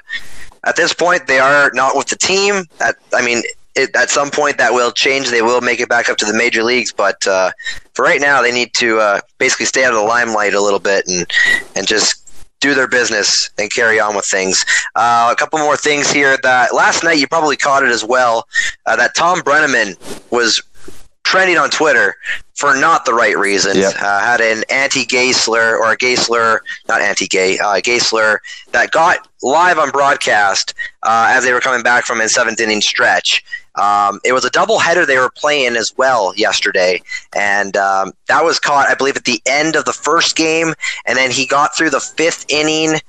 at 0.65 0.77
this 0.77 0.93
point, 0.93 1.27
they 1.27 1.39
are 1.39 1.71
not 1.75 1.97
with 1.97 2.09
the 2.09 2.17
team. 2.17 2.65
At, 2.81 2.97
I 3.15 3.25
mean, 3.25 3.43
it, 3.75 3.95
at 3.97 4.11
some 4.11 4.31
point 4.31 4.59
that 4.59 4.73
will 4.73 4.93
change. 4.93 5.31
They 5.31 5.43
will 5.43 5.61
make 5.61 5.81
it 5.81 5.89
back 5.89 6.09
up 6.09 6.19
to 6.19 6.27
the 6.27 6.35
major 6.35 6.63
leagues, 6.63 6.93
but 6.93 7.27
uh, 7.27 7.51
for 7.95 8.05
right 8.05 8.21
now, 8.21 8.43
they 8.43 8.53
need 8.53 8.75
to 8.75 8.99
uh, 8.99 9.21
basically 9.39 9.67
stay 9.67 9.85
out 9.85 9.95
of 9.95 10.01
the 10.01 10.07
limelight 10.07 10.55
a 10.55 10.61
little 10.61 10.81
bit 10.81 11.07
and 11.09 11.27
and 11.75 11.87
just 11.87 12.22
do 12.63 12.75
their 12.75 12.89
business 12.89 13.51
and 13.59 13.71
carry 13.73 14.01
on 14.01 14.17
with 14.17 14.25
things. 14.25 14.57
Uh, 14.95 15.29
a 15.31 15.37
couple 15.37 15.59
more 15.59 15.77
things 15.77 16.11
here. 16.11 16.39
That 16.43 16.75
last 16.75 17.05
night 17.05 17.19
you 17.19 17.27
probably 17.27 17.57
caught 17.57 17.83
it 17.83 17.91
as 17.91 18.05
well. 18.05 18.47
Uh, 18.87 18.97
that 18.97 19.15
Thom 19.15 19.41
Brennaman 19.41 19.97
was 20.31 20.63
trending 21.25 21.59
on 21.59 21.71
Twitter 21.71 22.15
for 22.55 22.77
not 22.77 23.05
the 23.05 23.15
right 23.15 23.37
reasons. 23.37 23.77
Yep. 23.77 23.95
Uh, 23.99 24.21
had 24.21 24.41
an 24.41 24.65
anti-gay 24.71 25.33
slur 25.33 25.77
or 25.77 25.93
a 25.93 25.97
gay 25.97 26.15
slur, 26.15 26.61
not 26.89 27.01
anti-gay, 27.01 27.59
uh, 27.59 27.81
gay 27.83 27.99
slur 27.99 28.39
that 28.73 28.91
got 28.91 29.29
live 29.43 29.79
on 29.79 29.91
broadcast 29.91 30.75
uh, 31.03 31.29
as 31.31 31.45
they 31.45 31.53
were 31.53 31.61
coming 31.61 31.83
back 31.83 32.05
from 32.05 32.21
a 32.21 32.29
seventh 32.29 32.61
inning 32.61 32.81
stretch. 32.81 33.43
Um, 33.77 34.21
it 34.25 34.33
was 34.33 34.45
a 34.45 34.51
double 34.51 34.79
header 34.79 35.07
they 35.07 35.19
were 35.19 35.31
playing 35.31 35.77
as 35.77 35.93
well 35.97 36.35
yesterday, 36.37 37.03
and 37.35 37.77
um, 37.77 38.13
that 38.29 38.45
was 38.45 38.59
caught, 38.59 38.89
I 38.89 38.95
believe, 38.95 39.17
at 39.17 39.25
the 39.25 39.41
end 39.47 39.77
of 39.77 39.85
the 39.85 39.93
first 39.93 40.37
game, 40.37 40.75
and 41.07 41.17
then 41.17 41.31
he 41.31 41.47
got 41.47 41.77
through 41.77 41.91
the 41.91 42.01
fifth 42.01 42.45
inning 42.49 43.01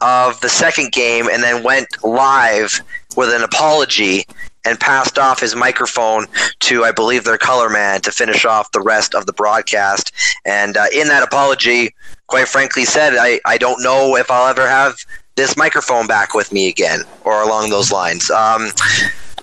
of 0.00 0.40
the 0.40 0.48
second 0.48 0.92
game, 0.92 1.26
and 1.28 1.42
then 1.42 1.62
went 1.62 1.88
live 2.04 2.80
with 3.16 3.34
an 3.34 3.42
apology 3.42 4.24
and 4.66 4.78
passed 4.78 5.18
off 5.18 5.40
his 5.40 5.54
microphone 5.54 6.26
to, 6.60 6.84
I 6.84 6.92
believe, 6.92 7.24
their 7.24 7.38
color 7.38 7.70
man 7.70 8.00
to 8.02 8.12
finish 8.12 8.44
off 8.44 8.72
the 8.72 8.80
rest 8.80 9.14
of 9.14 9.26
the 9.26 9.32
broadcast. 9.32 10.12
And 10.44 10.76
uh, 10.76 10.86
in 10.92 11.06
that 11.08 11.22
apology, 11.22 11.94
quite 12.26 12.48
frankly, 12.48 12.84
said, 12.84 13.14
I, 13.18 13.40
I 13.44 13.58
don't 13.58 13.82
know 13.82 14.16
if 14.16 14.30
I'll 14.30 14.48
ever 14.48 14.68
have 14.68 14.96
this 15.36 15.56
microphone 15.56 16.06
back 16.06 16.34
with 16.34 16.52
me 16.52 16.68
again, 16.68 17.00
or 17.24 17.42
along 17.42 17.70
those 17.70 17.92
lines. 17.92 18.30
Um, 18.30 18.70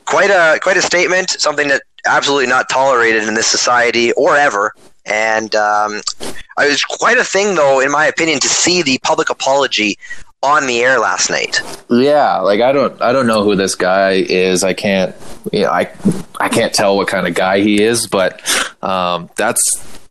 quite 0.05 0.29
a 0.29 0.59
quite 0.59 0.77
a 0.77 0.81
statement, 0.81 1.29
something 1.31 1.67
that 1.69 1.83
absolutely 2.05 2.47
not 2.47 2.69
tolerated 2.69 3.23
in 3.23 3.33
this 3.33 3.47
society 3.47 4.11
or 4.13 4.35
ever. 4.35 4.73
And 5.05 5.53
um, 5.55 6.01
it 6.21 6.35
was 6.57 6.81
quite 6.83 7.17
a 7.17 7.23
thing, 7.23 7.55
though, 7.55 7.81
in 7.81 7.91
my 7.91 8.05
opinion, 8.05 8.39
to 8.39 8.47
see 8.47 8.81
the 8.81 8.97
public 8.99 9.29
apology 9.29 9.97
on 10.41 10.67
the 10.67 10.81
air 10.81 10.99
last 10.99 11.29
night. 11.29 11.61
Yeah, 11.89 12.39
like 12.39 12.61
I 12.61 12.71
don't 12.71 13.01
I 13.01 13.11
don't 13.11 13.27
know 13.27 13.43
who 13.43 13.55
this 13.55 13.75
guy 13.75 14.11
is. 14.11 14.63
I 14.63 14.73
can't 14.73 15.15
you 15.51 15.63
know, 15.63 15.69
I 15.69 15.91
I 16.39 16.49
can't 16.49 16.73
tell 16.73 16.97
what 16.97 17.07
kind 17.07 17.27
of 17.27 17.33
guy 17.33 17.61
he 17.61 17.81
is, 17.81 18.07
but 18.07 18.41
um, 18.83 19.29
that's 19.35 19.61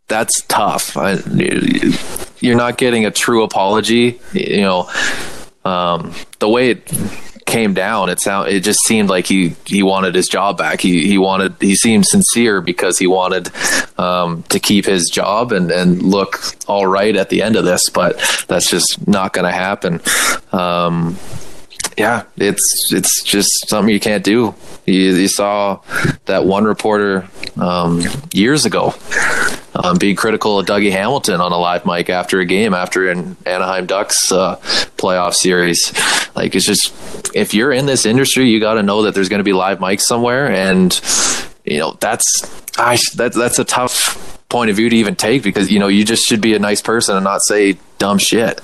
that's 0.07 0.41
tough. 0.47 0.97
I, 0.97 1.19
you're 2.39 2.57
not 2.57 2.77
getting 2.77 3.05
a 3.05 3.11
true 3.11 3.43
apology. 3.43 4.19
You 4.33 4.61
know, 4.61 4.89
um, 5.65 6.13
the 6.39 6.49
way 6.49 6.71
it 6.71 6.91
came 7.45 7.73
down, 7.73 8.09
it 8.09 8.19
sound 8.19 8.49
it 8.49 8.61
just 8.61 8.79
seemed 8.85 9.09
like 9.09 9.25
he 9.25 9.55
he 9.65 9.83
wanted 9.83 10.15
his 10.15 10.27
job 10.27 10.57
back. 10.57 10.81
He 10.81 11.07
he 11.07 11.17
wanted 11.17 11.55
he 11.59 11.75
seemed 11.75 12.05
sincere 12.05 12.61
because 12.61 12.97
he 12.97 13.07
wanted 13.07 13.51
um, 13.97 14.43
to 14.43 14.59
keep 14.59 14.85
his 14.85 15.09
job 15.09 15.51
and 15.51 15.71
and 15.71 16.01
look 16.01 16.39
all 16.67 16.87
right 16.87 17.15
at 17.15 17.29
the 17.29 17.41
end 17.41 17.55
of 17.55 17.65
this. 17.65 17.89
But 17.89 18.17
that's 18.47 18.69
just 18.69 19.07
not 19.07 19.33
going 19.33 19.45
to 19.45 19.51
happen. 19.51 20.01
Um, 20.51 21.17
yeah, 21.97 22.23
it's 22.37 22.91
it's 22.91 23.23
just 23.23 23.67
something 23.67 23.93
you 23.93 23.99
can't 23.99 24.23
do. 24.23 24.55
You, 24.85 25.15
you 25.15 25.27
saw 25.27 25.79
that 26.25 26.45
one 26.45 26.65
reporter 26.65 27.27
um, 27.57 28.01
years 28.33 28.65
ago 28.65 28.93
um, 29.75 29.97
being 29.97 30.15
critical 30.15 30.59
of 30.59 30.65
Dougie 30.65 30.91
Hamilton 30.91 31.39
on 31.39 31.51
a 31.51 31.57
live 31.57 31.85
mic 31.85 32.09
after 32.09 32.39
a 32.39 32.45
game 32.45 32.73
after 32.73 33.09
an 33.09 33.37
Anaheim 33.45 33.85
Ducks 33.85 34.31
uh, 34.31 34.57
playoff 34.97 35.33
series. 35.33 35.93
Like 36.35 36.55
it's 36.55 36.65
just 36.65 36.93
if 37.35 37.53
you're 37.53 37.71
in 37.71 37.85
this 37.85 38.05
industry, 38.05 38.49
you 38.49 38.59
got 38.59 38.75
to 38.75 38.83
know 38.83 39.03
that 39.03 39.13
there's 39.13 39.29
going 39.29 39.39
to 39.39 39.43
be 39.43 39.53
live 39.53 39.79
mics 39.79 40.01
somewhere, 40.01 40.49
and 40.49 40.99
you 41.65 41.79
know 41.79 41.97
that's 41.99 42.25
I 42.77 42.97
that 43.15 43.33
that's 43.33 43.59
a 43.59 43.65
tough 43.65 44.39
point 44.49 44.69
of 44.69 44.75
view 44.75 44.89
to 44.89 44.95
even 44.95 45.15
take 45.15 45.43
because 45.43 45.71
you 45.71 45.79
know 45.79 45.87
you 45.87 46.05
just 46.05 46.23
should 46.25 46.41
be 46.41 46.53
a 46.53 46.59
nice 46.59 46.81
person 46.81 47.15
and 47.15 47.23
not 47.23 47.41
say 47.41 47.77
dumb 48.03 48.17
shit. 48.17 48.59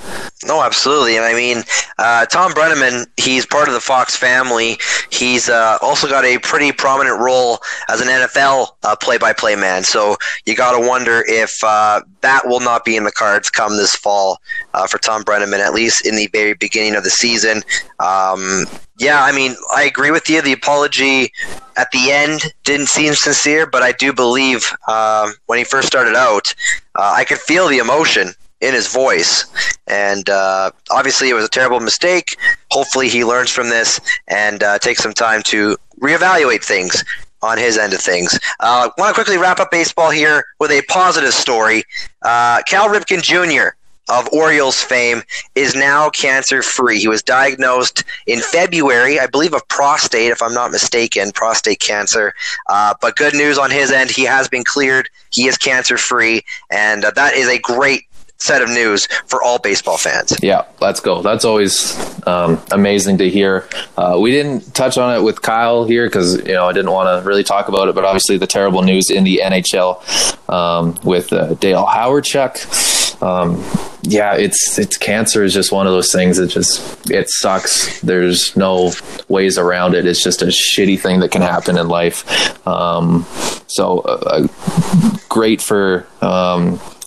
No, 0.45 0.61
absolutely. 0.61 1.16
And 1.16 1.24
I 1.24 1.34
mean, 1.34 1.64
uh, 1.98 2.26
Thom 2.26 2.52
Brennaman, 2.52 3.06
he's 3.16 3.45
part 3.45 3.70
of 3.70 3.74
the 3.74 3.80
Fox 3.80 4.14
family. 4.14 4.78
He's 5.10 5.48
uh, 5.48 5.78
also 5.82 6.10
got 6.10 6.26
a 6.26 6.40
pretty 6.40 6.74
prominent 6.74 7.22
role 7.22 7.60
as 7.88 8.02
an 8.02 8.10
NFL 8.10 8.68
uh, 8.84 8.98
play-by-play 8.98 9.56
man. 9.56 9.84
So 9.84 10.18
you 10.45 10.57
got 10.57 10.78
to 10.78 10.86
wonder 10.86 11.24
if 11.26 11.64
uh, 11.64 12.02
that 12.20 12.41
will 12.45 12.60
not 12.60 12.84
be 12.84 12.98
in 12.98 13.06
the 13.06 13.14
cards 13.14 13.49
come 13.49 13.78
this 13.78 13.95
fall 13.95 14.41
uh, 14.74 14.88
for 14.88 14.98
Thom 14.98 15.24
Brennaman, 15.24 15.60
at 15.60 15.74
least 15.74 16.06
in 16.06 16.18
the 16.18 16.28
very 16.34 16.53
beginning 16.53 16.95
of 16.95 17.06
the 17.06 17.10
season. 17.10 17.61
Um, 17.99 18.66
yeah, 18.98 19.24
I 19.24 19.32
mean, 19.32 19.56
I 19.74 19.84
agree 19.84 20.11
with 20.11 20.30
you. 20.30 20.41
The 20.41 20.52
apology 20.52 21.32
at 21.78 21.90
the 21.91 22.11
end 22.11 22.41
didn't 22.66 22.88
seem 22.88 23.14
sincere, 23.14 23.66
but 23.66 23.84
I 23.84 23.94
do 23.94 24.11
believe 24.11 24.66
uh, 24.90 25.32
when 25.45 25.60
he 25.60 25.64
first 25.64 25.88
started 25.88 26.16
out, 26.16 26.53
I 26.95 27.24
could 27.24 27.38
feel 27.38 27.70
the 27.70 27.78
emotion 27.78 28.34
in 28.61 28.73
his 28.73 28.91
voice. 28.91 29.45
And 29.88 30.30
uh, 30.30 30.72
obviously, 30.91 31.30
it 31.30 31.34
was 31.34 31.45
a 31.45 31.49
terrible 31.49 31.80
mistake. 31.80 32.38
Hopefully, 32.72 33.10
he 33.10 33.23
learns 33.23 33.52
from 33.52 33.69
this 33.69 33.99
and 34.27 34.61
uh, 34.64 34.80
takes 34.80 35.02
some 35.02 35.14
time 35.14 35.41
to 35.44 35.77
reevaluate 35.99 36.64
things 36.64 37.03
on 37.41 37.57
his 37.57 37.77
end 37.77 37.94
of 37.94 38.02
things. 38.02 38.38
I 38.60 38.86
uh, 38.86 38.90
want 38.98 39.10
to 39.10 39.14
quickly 39.14 39.38
wrap 39.38 39.60
up 39.60 39.72
baseball 39.72 40.11
here 40.11 40.44
with 40.60 40.72
a 40.72 40.81
positive 40.84 41.34
story. 41.34 41.84
Uh, 42.22 42.61
Cal 42.68 42.90
Ripken 42.90 43.22
Jr. 43.22 43.76
Of 44.10 44.27
Orioles 44.34 44.81
fame 44.81 45.22
is 45.53 45.76
now 45.76 46.10
cancer 46.10 46.64
free. 46.64 46.98
He 46.98 47.07
was 47.07 47.22
diagnosed 47.22 48.03
in 48.26 48.40
February, 48.40 49.19
I 49.19 49.27
believe, 49.27 49.53
of 49.53 49.68
prostate, 49.68 50.31
if 50.31 50.41
I'm 50.41 50.53
not 50.53 50.72
mistaken, 50.72 51.31
prostate 51.31 51.80
cancer. 51.80 52.34
Uh, 52.68 52.95
but 53.02 53.15
good 53.15 53.36
news 53.36 53.60
on 53.60 53.69
his 53.69 53.91
end, 53.91 54.10
he 54.10 54.23
has 54.23 54.49
been 54.49 54.64
cleared. 54.64 55.10
He 55.31 55.48
is 55.48 55.57
cancer 55.57 55.95
free, 55.95 56.41
and 56.72 57.06
uh, 57.06 57.11
that 57.11 57.36
is 57.36 57.48
a 57.48 57.60
great 57.60 58.09
set 58.40 58.61
of 58.61 58.70
news 58.70 59.07
for 59.26 59.44
all 59.44 59.60
baseball 59.60 59.98
fans. 59.98 60.36
Yeah, 60.41 60.66
let's 60.80 60.99
go. 60.99 61.22
That's 61.22 61.45
always 61.45 61.95
um, 62.26 62.61
amazing 62.72 63.18
to 63.20 63.30
hear. 63.30 63.68
Uh, 63.98 64.18
we 64.20 64.32
didn't 64.32 64.74
touch 64.74 64.98
on 64.98 65.16
it 65.16 65.22
with 65.24 65.41
Kyle 65.41 65.84
here 65.86 66.07
because 66.07 66.38
you 66.48 66.53
know 66.53 66.68
I 66.68 66.74
didn't 66.74 66.91
want 66.91 67.22
to 67.22 67.28
really 67.28 67.44
talk 67.44 67.68
about 67.68 67.90
it, 67.90 67.95
but 67.95 68.06
obviously 68.06 68.38
the 68.38 68.48
terrible 68.48 68.82
news 68.82 69.10
in 69.10 69.24
the 69.24 69.41
NHL 69.44 70.49
um, 70.49 70.98
with 71.03 71.32
uh, 71.34 71.53
Dale 71.56 71.86
Hawerchuk. 71.86 73.22
um, 73.22 73.64
yeah, 74.03 74.36
it's 74.36 74.80
it's 74.80 74.98
cancer 74.98 75.44
is 75.44 75.53
just 75.53 75.74
one 75.74 75.86
of 75.86 75.91
those 75.91 76.11
things 76.11 76.38
that 76.38 76.48
just 76.48 77.11
it 77.11 77.30
sucks. 77.30 77.99
There's 77.99 78.56
no 78.56 78.94
ways 79.28 79.57
around 79.57 79.94
it. 79.94 80.06
It's 80.06 80.24
just 80.24 80.41
a 80.41 80.45
shitty 80.45 80.99
thing 80.99 81.20
that 81.20 81.32
can 81.32 81.41
happen 81.41 81.78
in 81.78 81.90
life. 81.90 82.66
Um, 82.66 83.26
so 83.68 83.99
uh, 83.99 84.48
uh 84.48 85.18
great 85.28 85.61
for 85.61 86.07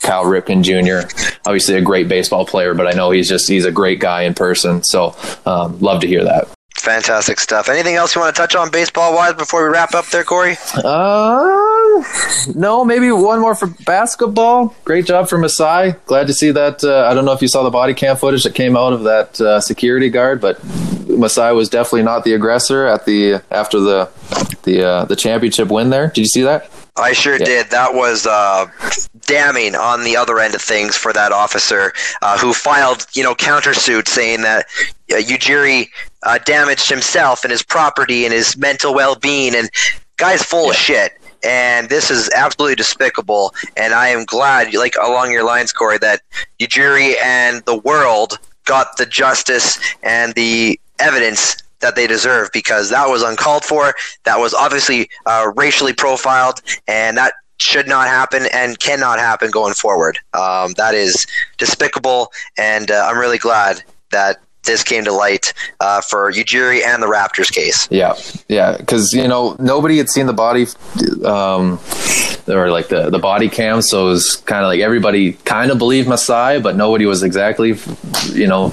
Cal 0.03 0.25
Ripken 0.25 0.63
Jr. 0.63 1.09
Obviously 1.47 1.77
a 1.77 1.81
great 1.81 2.09
baseball 2.09 2.45
player, 2.45 2.75
but 2.75 2.87
I 2.87 2.93
know 2.93 3.11
he's 3.11 3.29
just 3.29 3.49
he's 3.49 3.65
a 3.65 3.73
great 3.73 4.01
guy 4.01 4.23
in 4.23 4.35
person. 4.35 4.83
So 4.83 5.17
um, 5.47 5.79
love 5.81 6.01
to 6.03 6.07
hear 6.07 6.25
that. 6.25 6.49
Fantastic 6.83 7.39
stuff. 7.39 7.69
Anything 7.69 7.95
else 7.95 8.17
you 8.17 8.21
want 8.21 8.35
to 8.35 8.43
touch 8.43 8.57
on 8.57 8.69
baseball 8.69 9.15
wise 9.15 9.35
before 9.35 9.63
we 9.63 9.69
wrap 9.73 9.95
up 9.95 10.05
there, 10.07 10.25
Cory? 10.25 10.57
Uh, 10.75 12.03
no, 12.57 12.85
maybe 12.85 13.13
one 13.13 13.39
more 13.39 13.55
for 13.55 13.69
basketball. 13.87 14.75
Great 14.85 15.07
job 15.07 15.29
for 15.29 15.39
Masai. 15.39 15.93
Glad 16.07 16.27
to 16.27 16.35
see 16.35 16.51
that. 16.51 16.83
Uh, 16.83 17.07
I 17.09 17.15
don't 17.15 17.25
know 17.25 17.31
if 17.33 17.41
you 17.41 17.47
saw 17.47 17.63
the 17.63 17.71
body 17.71 17.95
cam 17.95 18.17
footage 18.17 18.43
that 18.43 18.57
came 18.57 18.77
out 18.77 18.93
of 18.93 19.05
that 19.05 19.41
uh, 19.41 19.61
security 19.61 20.11
guard, 20.11 20.41
but 20.41 20.59
Masai 21.07 21.53
was 21.53 21.69
definitely 21.69 22.03
not 22.03 22.25
the 22.25 22.33
aggressor 22.33 22.89
at 22.89 23.07
the 23.07 23.41
after 23.53 23.79
the 23.79 24.11
the 24.65 24.83
uh, 24.83 25.05
the 25.05 25.15
championship 25.15 25.69
win 25.69 25.91
there. 25.91 26.09
Did 26.09 26.19
you 26.19 26.27
see 26.27 26.43
that? 26.43 26.69
I 26.97 27.13
sure 27.13 27.39
yeah. 27.39 27.45
did. 27.45 27.71
That 27.71 27.95
was 27.95 28.27
uh, 28.27 28.67
damning 29.23 29.75
on 29.75 30.05
the 30.05 30.17
other 30.17 30.39
end 30.39 30.55
of 30.55 30.61
things 30.61 30.97
for 30.97 31.13
that 31.13 31.33
officer 31.33 31.93
uh, 32.21 32.39
who 32.39 32.53
filed, 32.53 33.07
you 33.15 33.23
know, 33.23 33.35
countersuit 33.35 34.09
saying 34.09 34.43
that 34.43 34.67
uh, 35.11 35.17
Ujiri 35.17 35.89
uh, 36.23 36.39
damaged 36.39 36.91
himself 36.91 37.45
and 37.45 37.51
his 37.51 37.63
property 37.63 38.25
and 38.25 38.35
his 38.35 38.57
mental 38.57 38.95
well-being, 38.95 39.55
and 39.55 39.71
guy's 40.17 40.43
full 40.43 40.65
yeah. 40.65 40.71
of 40.71 40.77
shit. 40.77 41.13
And 41.45 41.89
this 41.89 42.11
is 42.11 42.31
absolutely 42.37 42.77
despicable. 42.77 43.53
And 43.77 43.95
I 43.95 44.09
am 44.09 44.25
glad, 44.25 44.73
like 44.75 44.95
along 45.03 45.33
your 45.33 45.45
lines, 45.45 45.73
Cory, 45.73 45.99
that 45.99 46.21
Ujiri 46.61 47.15
and 47.23 47.65
the 47.65 47.77
world 47.77 48.39
got 48.65 48.97
the 48.97 49.07
justice 49.07 49.77
and 50.03 50.35
the 50.35 50.79
evidence 51.01 51.57
that 51.83 51.95
they 51.97 52.07
deserve 52.07 52.49
because 52.53 52.91
that 52.91 53.09
was 53.09 53.23
uncalled 53.23 53.65
for. 53.65 53.95
That 54.25 54.39
was 54.39 54.55
obviously 54.55 55.09
uh, 55.27 55.53
racially 55.55 55.93
profiled, 55.93 56.63
and 56.89 57.17
that 57.19 57.35
should 57.59 57.87
not 57.87 58.09
happen 58.09 58.47
and 58.53 58.79
cannot 58.79 59.19
happen 59.19 59.51
going 59.51 59.75
forward. 59.75 60.19
Um, 60.33 60.73
that 60.77 60.95
is 60.95 61.27
despicable, 61.59 62.33
and 62.59 62.91
uh, 62.91 63.07
I'm 63.09 63.19
really 63.19 63.39
glad 63.39 63.83
that 64.11 64.41
this 64.65 64.85
came 64.85 65.05
to 65.05 65.13
light 65.13 65.53
uh, 65.81 66.01
for 66.01 66.31
Ujiri 66.33 66.85
and 66.85 67.03
the 67.03 67.07
Raptors 67.07 67.53
case. 67.53 67.89
Yeah, 67.91 68.15
yeah, 68.49 68.77
because 68.77 69.13
you 69.13 69.27
know 69.27 69.57
nobody 69.59 69.99
had 69.99 70.09
seen 70.09 70.27
the 70.27 70.33
body, 70.33 70.67
um, 71.25 71.81
or 72.49 72.71
like 72.71 72.89
the 72.89 73.11
the 73.11 73.19
body 73.19 73.49
cam, 73.49 73.83
so 73.83 74.07
it 74.07 74.11
was 74.11 74.37
kind 74.37 74.65
of 74.65 74.69
like 74.69 74.81
everybody 74.81 75.35
kind 75.45 75.71
of 75.71 75.79
believed 75.79 76.09
Masai, 76.09 76.61
but 76.61 76.77
nobody 76.77 77.07
was 77.07 77.23
exactly, 77.23 77.75
you 78.33 78.47
know, 78.47 78.73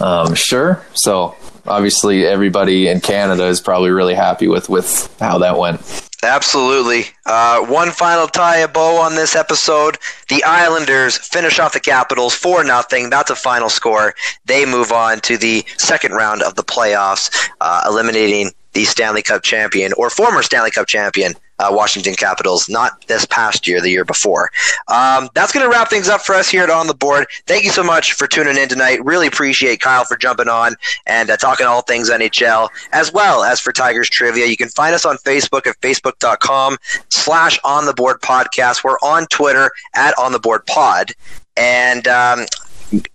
um, 0.00 0.34
sure. 0.34 0.84
So 0.92 1.34
obviously 1.66 2.26
everybody 2.26 2.88
in 2.88 3.00
Canada 3.00 3.46
is 3.46 3.60
probably 3.60 3.90
really 3.90 4.14
happy 4.14 4.48
with 4.48 4.68
with 4.68 5.14
how 5.20 5.38
that 5.38 5.58
went. 5.58 5.80
Absolutely. 6.22 7.04
Uh, 7.24 7.64
one 7.64 7.90
final 7.90 8.26
tie 8.26 8.58
a 8.58 8.68
bow 8.68 9.00
on 9.00 9.14
this 9.14 9.34
episode. 9.34 9.96
The 10.28 10.44
Islanders 10.44 11.16
finish 11.16 11.58
off 11.58 11.72
the 11.72 11.80
Capitals 11.80 12.34
4 12.34 12.62
nothing. 12.62 13.08
That's 13.08 13.30
a 13.30 13.36
final 13.36 13.70
score. 13.70 14.14
They 14.44 14.66
move 14.66 14.92
on 14.92 15.20
to 15.20 15.38
the 15.38 15.64
second 15.78 16.12
round 16.12 16.42
of 16.42 16.56
the 16.56 16.62
playoffs, 16.62 17.34
uh, 17.60 17.84
eliminating 17.86 18.50
the 18.72 18.84
Stanley 18.84 19.22
Cup 19.22 19.42
champion 19.42 19.92
or 19.94 20.10
former 20.10 20.42
Stanley 20.42 20.70
Cup 20.70 20.86
champion, 20.86 21.34
uh, 21.60 21.68
Washington 21.70 22.14
Capitals, 22.14 22.68
not 22.68 23.06
this 23.06 23.26
past 23.26 23.66
year, 23.66 23.80
the 23.80 23.90
year 23.90 24.04
before. 24.04 24.50
Um, 24.88 25.28
that's 25.34 25.52
going 25.52 25.64
to 25.64 25.70
wrap 25.70 25.90
things 25.90 26.08
up 26.08 26.22
for 26.22 26.34
us 26.34 26.48
here 26.48 26.62
at 26.62 26.70
On 26.70 26.86
the 26.86 26.94
Board. 26.94 27.26
Thank 27.46 27.64
you 27.64 27.70
so 27.70 27.84
much 27.84 28.14
for 28.14 28.26
tuning 28.26 28.56
in 28.56 28.68
tonight. 28.68 29.04
Really 29.04 29.26
appreciate 29.26 29.80
Kyle 29.80 30.04
for 30.04 30.16
jumping 30.16 30.48
on 30.48 30.74
and 31.06 31.30
uh, 31.30 31.36
talking 31.36 31.66
all 31.66 31.82
things 31.82 32.10
NHL, 32.10 32.68
as 32.92 33.12
well 33.12 33.44
as 33.44 33.60
for 33.60 33.72
Tigers 33.72 34.08
Trivia. 34.08 34.46
You 34.46 34.56
can 34.56 34.68
find 34.68 34.94
us 34.94 35.04
on 35.04 35.18
Facebook 35.18 35.66
at 35.66 35.78
facebook.com 35.80 36.78
slash 37.10 37.58
On 37.64 37.84
the 37.84 37.94
Board 37.94 38.20
Podcast. 38.22 38.82
We're 38.82 38.98
on 39.02 39.26
Twitter 39.26 39.70
at 39.94 40.18
On 40.18 40.32
the 40.32 40.40
Board 40.40 40.66
Pod. 40.66 41.12
And 41.56 42.08
um, 42.08 42.46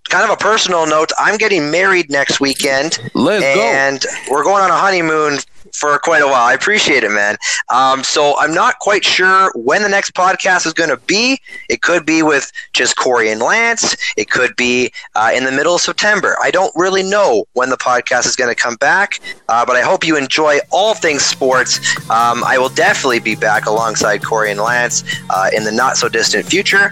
kind 0.04 0.24
of 0.24 0.30
a 0.30 0.36
personal 0.36 0.86
note, 0.86 1.10
I'm 1.18 1.36
getting 1.36 1.70
married 1.70 2.10
next 2.10 2.40
weekend. 2.40 2.98
Let's 3.14 3.44
and 3.44 4.00
go. 4.00 4.08
we're 4.30 4.44
going 4.44 4.62
on 4.62 4.70
a 4.70 4.76
honeymoon 4.76 5.38
for 5.76 5.98
quite 5.98 6.22
a 6.22 6.26
while. 6.26 6.46
I 6.46 6.54
appreciate 6.54 7.04
it, 7.04 7.10
man. 7.10 7.36
Um, 7.68 8.02
so 8.02 8.34
I'm 8.38 8.54
not 8.54 8.78
quite 8.78 9.04
sure 9.04 9.52
when 9.54 9.82
the 9.82 9.88
next 9.88 10.14
podcast 10.14 10.66
is 10.66 10.72
going 10.72 10.90
to 10.90 10.96
be. 11.06 11.40
It 11.68 11.82
could 11.82 12.06
be 12.06 12.22
with 12.22 12.50
just 12.72 12.96
Cory 12.96 13.30
and 13.30 13.40
Lance. 13.40 13.94
It 14.16 14.30
could 14.30 14.56
be 14.56 14.90
uh, 15.14 15.32
in 15.34 15.44
the 15.44 15.52
middle 15.52 15.74
of 15.74 15.80
September. 15.80 16.36
I 16.42 16.50
don't 16.50 16.72
really 16.74 17.02
know 17.02 17.46
when 17.52 17.70
the 17.70 17.76
podcast 17.76 18.26
is 18.26 18.36
going 18.36 18.54
to 18.54 18.60
come 18.60 18.76
back, 18.76 19.20
uh, 19.48 19.64
but 19.66 19.76
I 19.76 19.82
hope 19.82 20.04
you 20.04 20.16
enjoy 20.16 20.58
all 20.70 20.94
things 20.94 21.24
sports. 21.24 21.78
Um, 22.10 22.42
I 22.44 22.58
will 22.58 22.70
definitely 22.70 23.20
be 23.20 23.34
back 23.34 23.66
alongside 23.66 24.24
Cory 24.24 24.50
and 24.50 24.60
Lance 24.60 25.04
uh, 25.30 25.50
in 25.54 25.64
the 25.64 25.72
not 25.72 25.96
so 25.96 26.08
distant 26.08 26.46
future. 26.46 26.90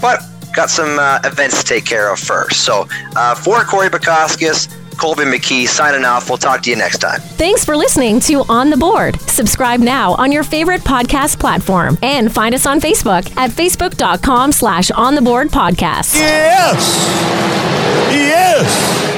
But 0.00 0.22
got 0.54 0.70
some 0.70 0.98
uh, 0.98 1.20
events 1.24 1.62
to 1.62 1.64
take 1.64 1.84
care 1.84 2.10
of 2.10 2.18
first. 2.18 2.64
So 2.64 2.88
uh, 3.14 3.34
for 3.34 3.62
Corey 3.64 3.88
Bukauskas, 3.88 4.68
Colby 4.96 5.24
McKee 5.24 5.66
signing 5.66 6.04
off. 6.04 6.28
We'll 6.28 6.38
talk 6.38 6.62
to 6.62 6.70
you 6.70 6.76
next 6.76 6.98
time. 6.98 7.20
Thanks 7.20 7.64
for 7.64 7.76
listening 7.76 8.20
to 8.20 8.44
On 8.48 8.70
the 8.70 8.76
Board. 8.76 9.20
Subscribe 9.22 9.80
now 9.80 10.14
on 10.14 10.32
your 10.32 10.42
favorite 10.42 10.82
podcast 10.82 11.38
platform 11.38 11.98
and 12.02 12.32
find 12.32 12.54
us 12.54 12.66
on 12.66 12.80
Facebook 12.80 13.34
at 13.36 13.50
facebook.com 13.50 14.52
slash 14.52 14.90
on 14.90 15.14
the 15.14 15.22
board 15.22 15.48
podcast. 15.48 16.14
Yes. 16.14 16.96
Yes. 18.12 19.15